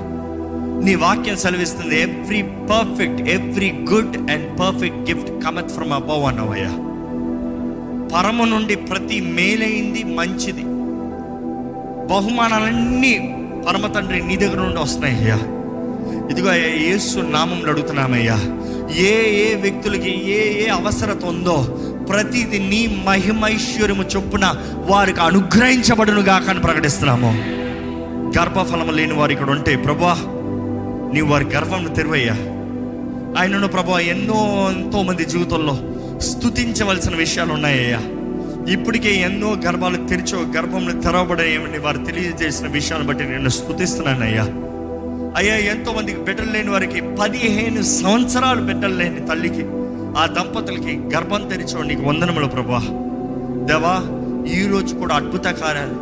నీ 0.84 0.94
వాక్యం 0.94 1.36
సెలవిస్తుంది 1.36 2.00
every 2.00 2.42
perfect 2.42 3.28
every 3.28 3.70
good 3.70 4.30
and 4.30 4.60
perfect 4.60 5.10
gift 5.10 5.44
cometh 5.44 5.70
from 5.70 5.92
above 5.92 6.24
అన్నవయ్యా. 6.24 6.72
పరమ 8.14 8.44
నుండి 8.44 8.76
ప్రతి 8.76 9.20
మేలైంది 9.20 10.04
మంచిది. 10.04 10.62
బహుమానాలన్నీ 12.06 13.36
పరమ 13.68 13.86
తండ్రి 13.86 14.22
నీ 14.22 14.36
దగ్గర 14.36 14.56
నుండి 14.56 14.80
వస్తున్నాయి 14.80 15.16
అయ్యా 15.16 15.38
ఇదిగో 16.30 16.48
అయ్యా 16.48 16.68
యేసు 16.68 17.18
నామంలో 17.18 17.70
అడుగుతున్నామయ్యా. 17.70 18.36
ఏ 18.96 19.14
ఏ 19.44 19.54
వ్యక్తులకి 19.54 20.30
ఏ 20.30 20.64
ఏ 20.64 20.68
అవసరత 20.68 21.24
ఉందో 21.24 21.56
ప్రతిది 22.08 22.58
నీ 22.58 23.02
మహిమైశ్వర్యము 23.06 24.02
చొప్పున 24.02 24.54
వారికి 24.76 25.20
అనుగ్రహించబడును 25.20 26.22
కానీ 26.22 26.60
ప్రకటిస్తున్నాము. 26.60 27.32
గర్భఫలము 28.38 28.90
లేని 28.90 29.14
వారు 29.14 29.32
ఇక్కడ 29.32 29.50
ఉంటే 29.50 29.76
ప్రభా 29.76 30.16
నీవు 31.14 31.28
వారి 31.28 31.44
గర్భంను 31.44 31.88
తెరువయ్యా. 31.88 32.34
ఆయనను 33.38 33.68
ప్రభా 33.68 34.00
ఎన్నో 34.00 34.68
ఎంతో 34.70 35.02
మంది 35.02 35.24
జీవితంలో 35.24 35.74
స్థుతించవలసిన 36.20 37.14
విషయాలు 37.14 37.52
ఉన్నాయ్యా 37.52 38.00
ఇప్పటికే 38.72 39.14
ఎన్నో 39.14 39.52
గర్భాలు 39.66 40.08
తెరిచో 40.08 40.38
గర్భంలో 40.56 40.92
తెరవబడేయమని 40.92 41.78
వారు 41.78 41.98
తెలియజేసిన 41.98 42.66
విషయాలను 42.66 43.06
బట్టి 43.06 43.24
నేను 43.24 43.48
స్థుతిస్తున్నానయ్యా 43.48 44.44
అయ్యా 45.36 45.54
ఎంతో 45.56 45.92
మందికి 45.92 46.18
బిడ్డలు 46.18 46.50
లేని 46.52 46.70
వారికి 46.70 47.00
పదిహేను 47.20 47.82
సంవత్సరాలు 47.82 48.60
బిడ్డలు 48.60 48.94
లేని 48.94 49.20
తల్లికి 49.26 49.64
ఆ 50.18 50.26
దంపతులకి 50.26 50.94
గర్భం 51.14 51.48
తెరిచిన 51.48 51.82
నీకు 51.82 52.02
వందనములు 52.02 52.46
ప్రభా 52.46 52.80
దేవా 53.64 53.94
ఈరోజు 54.52 54.94
కూడా 54.94 55.14
అద్భుత 55.14 55.46
కార్యాలు 55.54 55.96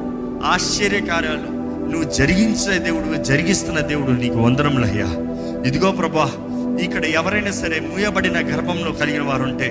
ఆశ్చర్య 0.44 1.00
కార్యాలు. 1.00 1.48
నువ్వు 1.90 2.06
జరిగించే 2.10 2.78
దేవుడు 2.78 3.22
జరిగిస్తున్న 3.22 3.80
దేవుడు 3.80 4.12
నీకు 4.12 4.38
వందనములయ్యా 4.38 5.08
ఇదిగో 5.66 5.90
ప్రభా 5.90 6.26
ఇక్కడ 6.82 7.04
ఎవరైనా 7.04 7.50
సరే 7.50 7.80
మూయబడిన 7.80 8.38
గర్భంలో 8.50 8.92
కలిగిన 8.92 9.22
వారుంటే 9.22 9.68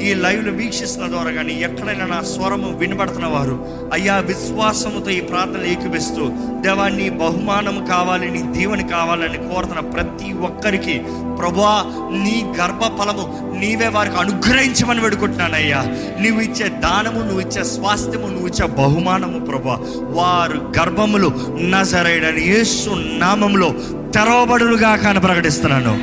ఈ 0.00 0.14
లైవ్ను 0.14 0.52
వీక్షిస్తున్న 0.52 1.08
ద్వారా 1.08 1.30
కానీ 1.30 1.52
ఎక్కడైనా 1.52 2.06
నా 2.06 2.22
స్వరము 2.22 2.78
వినబడుతున్న 2.78 3.26
వారు 3.26 3.66
అయ్యా 3.92 4.18
విశ్వాసముతో 4.18 5.10
ఈ 5.10 5.20
ప్రార్థన 5.20 5.62
ఏకిపిస్తూ 5.62 6.24
దేవా 6.60 6.88
నీ 6.88 7.10
బహుమానం 7.10 7.84
కావాలి 7.84 8.30
నీ 8.30 8.42
దీవెని 8.58 8.88
కావాలని 8.88 9.38
కోరుతున్న 9.38 9.80
ప్రతి 9.80 10.32
ఒక్కరికి 10.32 10.98
ప్రభా 11.38 11.74
నీ 12.12 12.44
గర్భ 12.60 12.82
ఫలము 12.98 13.24
నీవే 13.58 13.88
వారికి 13.88 14.16
అనుగ్రహించమని 14.16 15.00
వేడుకుంటున్నానయ్యా. 15.00 15.80
నువ్వు 16.20 16.40
ఇచ్చే 16.40 16.68
దానము 16.68 17.20
నువ్వు 17.20 17.40
ఇచ్చే 17.40 17.64
స్వాస్థ్యము 17.64 18.26
నువ్వు 18.26 18.46
ఇచ్చే 18.46 18.66
బహుమానము 18.66 19.40
ప్రభా. 19.40 19.78
వారు 20.10 20.72
గర్భములు 20.78 21.32
నజరైడని 21.60 22.40
యేసు 22.40 22.90
నామములో 23.18 23.74
తెరవబడులుగా 24.14 24.96
కాని 24.96 25.20
ప్రకటిస్తున్నాను. 25.20 25.94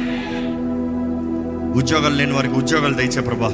ఉద్యోగాలు 1.77 2.15
లేని 2.15 2.31
వారికి 2.31 2.53
ఉద్యోగాలు 2.53 2.93
తెచ్చే 2.93 3.21
ప్రభా. 3.21 3.51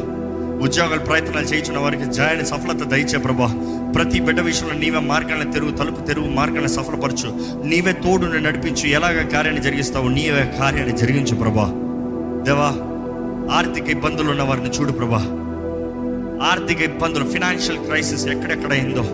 ఉద్యోగాలు 0.63 0.99
ప్రయత్నాలు 0.99 1.45
చేయించిన 1.45 1.77
వారికి 1.77 2.05
జయాన్ని 2.05 2.45
సఫలత 2.45 2.83
దయచే 2.83 3.17
ప్రభా. 3.17 3.47
ప్రతి 3.95 4.19
బిడ్డ 4.19 4.39
విషయంలో 4.39 4.75
నీవే 4.75 4.99
మార్గాలను 4.99 5.51
తెరువు 5.51 5.71
తలుపు 5.71 6.01
తెరువు 6.01 6.29
మార్గాన్ని 6.29 6.69
సఫలపరచు. 6.69 7.29
నీవే 7.65 7.93
తోడుని 7.93 8.41
నడిపించు 8.41 8.87
ఎలాగ 8.87 9.21
కార్యాన్ని 9.21 9.63
జరిగిస్తావు 9.63 10.07
నీవే 10.07 10.55
కార్యాన్ని 10.59 10.97
జరిగించు 10.97 11.35
ప్రభా. 11.35 11.67
దేవా 12.45 12.69
ఆర్థిక 13.57 13.89
ఇబ్బందులు 13.89 14.29
ఉన్న 14.29 14.41
వారిని 14.41 14.69
చూడు 14.69 14.91
ప్రభా. 14.91 15.21
ఆర్థిక 16.47 16.81
ఇబ్బందులు 16.81 17.25
ఫినాన్షియల్ 17.29 17.85
క్రైసిస్ 17.85 18.27
ఎక్కడెక్కడ 18.27 18.73
అయిందో. 18.73 19.05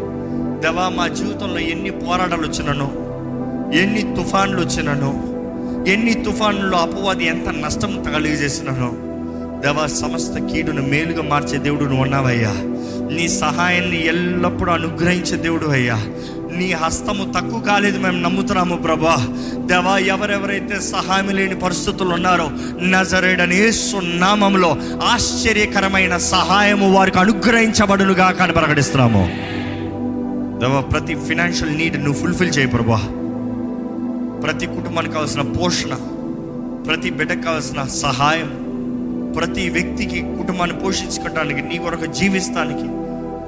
దేవా 0.62 0.90
మా 0.90 1.08
జీవితంలో 1.08 1.60
ఎన్ని 1.60 1.92
పోరాటాలు 1.92 2.48
వచ్చినానో 2.48 2.88
ఎన్ని 3.80 4.16
తుఫాన్లు 4.16 4.62
వచ్చినానో 4.62 5.12
ఎన్ని 5.92 6.14
తుఫాన్లో 6.14 6.78
అపవాది 6.78 7.26
ఎంత 7.26 7.50
నష్టం 7.50 8.04
కలిగజేసినానో 8.14 8.90
దేవా 9.64 9.88
సమస్త 9.88 10.54
కీడును 10.54 10.82
మేలుగా 10.82 11.22
మార్చే 11.22 11.58
దేవుడు 11.58 11.84
నువ్వు 11.84 12.02
ఉన్నావయ్యా. 12.02 12.52
నీ 13.16 13.28
సహాయాన్ని 13.28 14.08
ఎల్లప్పుడూ 14.08 14.72
అనుగ్రహించే 14.72 15.38
దేవుడు 15.38 15.68
అయ్యా. 15.68 15.96
నీ 16.58 16.72
హస్తము 16.72 17.34
తక్కువ 17.34 17.60
కాలేదు 17.60 18.00
మేము 18.00 18.22
నమ్ముతున్నాము 18.22 18.76
ప్రభా. 18.76 19.16
దేవా 19.66 19.98
ఎవరెవరైతే 19.98 20.80
సహాయం 20.80 21.30
లేని 21.30 21.60
పరిస్థితులు 21.60 22.10
ఉన్నారో 22.10 22.50
నజరేడని 22.82 23.56
యేసు 23.56 23.98
ఆశ్చర్యకరమైన 25.06 26.18
సహాయము 26.18 26.94
వారికి 26.94 27.20
అనుగ్రహించబడునుగా 27.20 28.32
కానీ 28.32 28.54
ప్రకటిస్తున్నాము. 28.54 29.24
దేవా 30.60 30.82
ప్రతి 30.82 31.16
ఫినాన్షియల్ 31.28 31.78
నీడ్ 31.78 32.04
నువ్వు 32.04 32.22
ఫుల్ఫిల్ 32.22 32.58
చేయి 32.58 32.68
ప్రభా. 32.68 33.02
ప్రతి 34.44 34.66
కుటుంబానికి 34.66 35.14
కావాల్సిన 35.14 35.42
పోషణ 35.42 35.94
ప్రతి 36.88 37.10
బిడ్డకు 37.10 37.42
కావాల్సిన 37.42 37.84
సహాయం 37.84 38.59
ప్రతి 39.40 39.70
వ్యక్తికి 39.70 40.22
కుటుంబాన్ని 40.22 40.80
పోషించుకోవడానికి 40.80 41.62
నీ 41.62 41.78
కొరకు 41.78 42.06
జీవిస్తానికి 42.06 42.88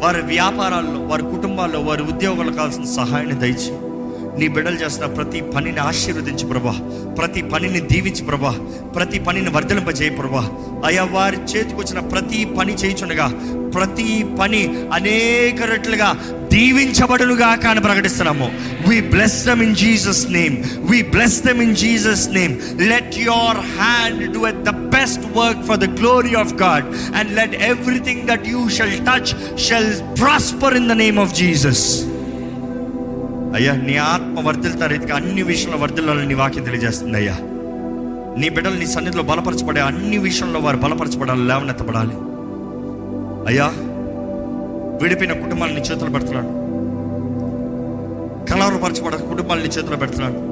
వారి 0.03 0.21
వ్యాపారాల్లో 0.21 0.99
వారి 1.01 1.23
కుటుంబాల్లో 1.23 1.79
వారి 1.79 2.03
ఉద్యోగాలు 2.03 2.51
కావాల్సిన 2.51 2.83
సహాయాన్ని 2.83 3.35
దయచేయి. 3.35 3.90
నీ 4.39 4.47
బిడ్డలు 4.47 4.75
చేస్తున్న 4.75 5.13
ప్రతి 5.13 5.41
పనిని 5.41 5.77
ఆశీర్వదించి 5.77 6.45
ప్రభా. 6.45 6.75
ప్రతి 7.17 7.41
పనిని 7.41 7.79
దీవించి 7.79 8.23
ప్రభా. 8.25 8.51
ప్రతి 8.95 9.19
పనిని 9.19 9.49
వర్ధలింపజేయ 9.49 10.09
ప్రభా. 10.09 10.49
అయా 10.85 11.03
వారి 11.03 11.37
చేతికి 11.37 11.75
వచ్చిన 11.75 11.99
ప్రతి 11.99 12.45
పని 12.45 12.73
చేయించుండగా 12.73 13.31
ప్రతి 13.75 14.25
పని 14.39 14.89
అనేక 14.93 15.63
రెట్లుగా 15.63 16.15
దీవించబడునుగా 16.53 17.55
కానీ 17.55 17.79
ప్రకటిస్తున్నాము. 17.79 18.51
We 18.87 19.01
bless 19.01 19.45
them 19.45 19.63
in 19.63 19.75
Jesus 19.75 20.27
name 20.29 20.63
we 20.91 21.01
bless 21.01 21.43
them 21.43 21.61
in 21.61 21.75
Jesus 21.75 22.29
name 22.29 22.57
let 22.79 23.17
your 23.17 23.57
hand 23.57 24.33
do 24.33 24.47
at 24.47 24.63
the 24.63 24.69
best 24.69 25.37
work 25.37 25.63
for 25.63 25.77
the 25.77 25.83
glory 25.83 26.35
of 26.35 26.53
God 26.53 26.85
and 27.15 27.35
let 27.35 27.55
everything 27.55 28.27
that 28.27 28.47
you 28.47 28.69
shall 28.69 28.97
touch 28.97 29.59
shall 29.59 30.19
prosper 30.21 30.73
in 30.73 30.89
the 30.89 30.91
name 30.91 31.19
of 31.19 31.35
Jesus 31.35 32.10
అయ్యా 33.55 33.75
నీ 33.75 33.97
ఆత్మ 33.97 34.47
వర్ధిల్తా 34.47 34.85
రీతిగా 34.85 35.15
అన్ని 35.15 35.43
విషయంలో 35.43 35.77
వర్ధిల్లాలని 35.77 36.27
నీ 36.27 36.33
వాక్యం 36.33 36.63
తెలియజేస్తుంది 36.63 37.17
అయ్యా. 37.17 37.37
నీ 38.37 38.49
బిడ్డలు 38.49 38.79
నీ 38.79 38.85
సన్నిధిలో 38.85 39.23
బలపరచబడే 39.23 39.81
అన్ని 39.81 40.17
విషయంలో 40.17 40.59
వారు 40.59 40.77
బలపరచబడాలి 40.77 41.47
లేవనెత్తబడాలి. 41.47 42.13
అయ్యా 43.47 43.71
విడిపోయిన 45.01 45.33
కుటుంబాన్ని 45.33 45.81
చేతులు 45.81 46.09
పెడుతున్నాడు. 46.09 46.47
కలవరపరచబడ 48.53 49.15
కుటుంబాన్ని 49.15 49.67
చేతులు 49.67 49.81
చేతిలో 49.81 49.97
పెడుతున్నాడు. 49.97 50.51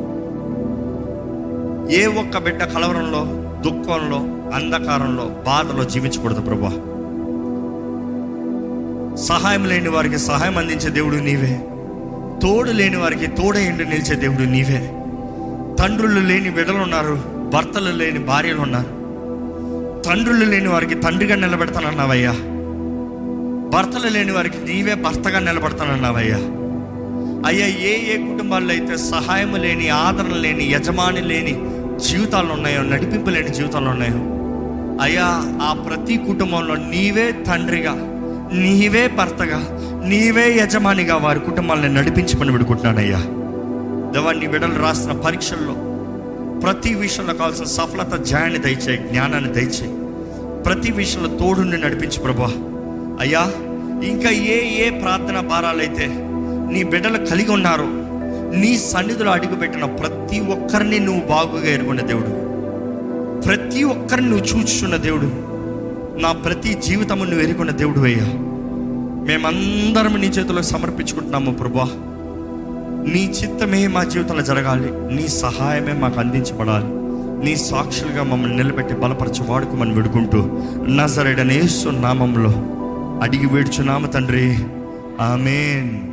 ఏ 1.92 2.06
ఒక్క 2.06 2.38
బిడ్డ 2.38 2.64
కలవరంలో 2.64 3.26
దుఃఖంలో 3.62 4.18
అంధకారంలో 4.56 5.26
బాధలో 5.26 5.84
జీవించకూడదు 5.84 6.42
ప్రభా. 6.42 6.70
సహాయం 9.16 9.66
లేని 9.66 9.90
వారికి 9.90 10.18
సహాయం 10.18 10.58
అందించే 10.58 10.90
దేవుడు 10.90 11.16
నీవే. 11.16 11.62
తోడు 12.42 12.72
లేని 12.72 12.98
వారికి 12.98 13.28
తోడేండి 13.28 13.86
నిలిచే 13.86 14.16
దేవుడు 14.16 14.44
నీవే. 14.44 14.80
తండ్రులు 15.80 16.20
లేని 16.20 16.50
బిడ్డలు 16.50 16.78
ఉన్నారు 16.78 17.16
భర్తలు 17.54 17.92
లేని 17.92 18.20
భార్యలు 18.20 18.62
ఉన్నారు. 18.62 18.92
తండ్రులు 20.02 20.46
లేని 20.46 20.68
వారికి 20.68 20.96
తండ్రిగా 20.96 21.36
నిలబెడతానన్నావయ్యా. 21.36 22.32
భర్తలు 23.70 24.10
లేని 24.10 24.32
వారికి 24.32 24.58
నీవే 24.58 24.94
భర్తగా 24.94 25.40
నిలబడతానన్నావయ్యా. 25.40 26.40
అయ్యా 27.48 27.68
ఏ 27.68 27.94
ఏ 28.14 28.32
కుటుంబాల్లో 28.32 28.70
అయితే 28.70 28.98
సహాయం 28.98 29.56
లేని 29.56 29.90
ఆదరణ 29.90 30.34
లేని 30.34 30.72
యజమాని 30.72 31.22
లేని 31.22 31.54
జీవితాలు 32.00 32.54
ఉన్నాయో 32.54 32.82
నడిపింపు 32.84 33.30
లేని 33.30 33.50
జీవితాలు 33.50 33.90
ఉన్నాయో 33.90 34.20
అయ్యా 35.04 35.28
ఆ 35.62 35.74
ప్రతి 35.88 36.18
కుటుంబంలో 36.18 36.76
నీవే 36.76 37.32
తండ్రిగా 37.48 37.94
నీవే 38.54 39.08
భర్తగా 39.08 39.60
నీవే 40.06 40.60
యజమానిగా 40.60 41.16
వారి 41.16 41.40
కుటుంబాలను 41.40 41.94
నడిపించమని 41.94 42.52
విడుకుంటున్నానయ్యా. 42.52 43.18
దేవా 44.12 44.32
నీ 44.32 44.48
బిడ్డలు 44.48 44.82
రాసిన 44.82 45.12
పరీక్షల్లో 45.12 45.74
ప్రతి 46.60 46.94
విషయంలో 46.94 47.34
కావాల్సిన 47.34 47.66
సఫలత 47.66 48.22
జయాన్ని 48.22 48.60
దయచేయి 48.60 48.98
జ్ఞానాన్ని 48.98 49.54
దయచేయి. 49.54 49.94
ప్రతి 50.64 50.92
విషయంలో 50.92 51.38
తోడుని 51.38 51.78
నడిపించు 51.78 52.20
ప్రభా. 52.20 52.54
అయ్యా 53.20 53.52
ఇంకా 54.04 54.30
ఏ 54.30 54.88
ఏ 54.88 54.90
ప్రార్థన 54.90 55.40
భారాలైతే 55.40 56.08
నీ 56.72 56.84
బిడ్డలు 56.84 57.26
కలిగి 57.26 57.52
ఉన్నారో 57.52 57.88
నీ 58.56 58.78
సన్నిధిలో 58.78 59.32
అడుగుపెట్టిన 59.32 59.86
ప్రతి 59.86 60.40
ఒక్కరిని 60.40 61.00
నువ్వు 61.00 61.22
బాగుగా 61.22 61.70
ఎరుగున్న 61.70 62.02
దేవుడు. 62.02 62.50
ప్రతి 63.42 63.84
ఒక్కరిని 63.84 64.30
నువ్వు 64.30 64.46
చూచుచున్న 64.46 64.96
దేవుడు. 64.96 65.32
నా 66.22 66.32
ప్రతి 66.32 66.74
జీవితము 66.74 67.24
నువ్వు 67.24 67.48
ఎరుగున్న 67.48 67.72
దేవుడు 67.72 68.00
అయ్యా. 68.00 68.49
మేమందరం 69.30 70.22
నీ 70.22 70.28
చేతిలో 70.28 70.62
సమర్పించుకుంటున్నాము 70.62 71.52
ప్రభా 71.52 71.86
నీ 73.14 73.34
చిత్తమే 73.44 73.88
మా 73.88 74.04
జీవితంలో 74.04 74.42
జరగాలి. 74.42 75.16
నీ 75.16 75.28
సహాయమే 75.28 75.94
మాకు 75.94 76.20
అందించబడాలి. 76.20 76.86
నీ 77.46 77.56
సాక్షులుగా 77.56 78.24
మమ్మల్ని 78.24 78.58
నిలబెట్టి 78.58 78.94
బలపరచు 78.94 79.44
వాడుకోమని 79.44 79.94
విడుకుంటూ 79.94 80.62
నజరడనేసు 80.88 81.90
నామంలో 81.90 82.50
అడిగి 83.24 83.46
వేడుచున్నాము 83.48 84.08
తండ్రి. 84.08 84.58
ఆమెన్. 85.22 86.09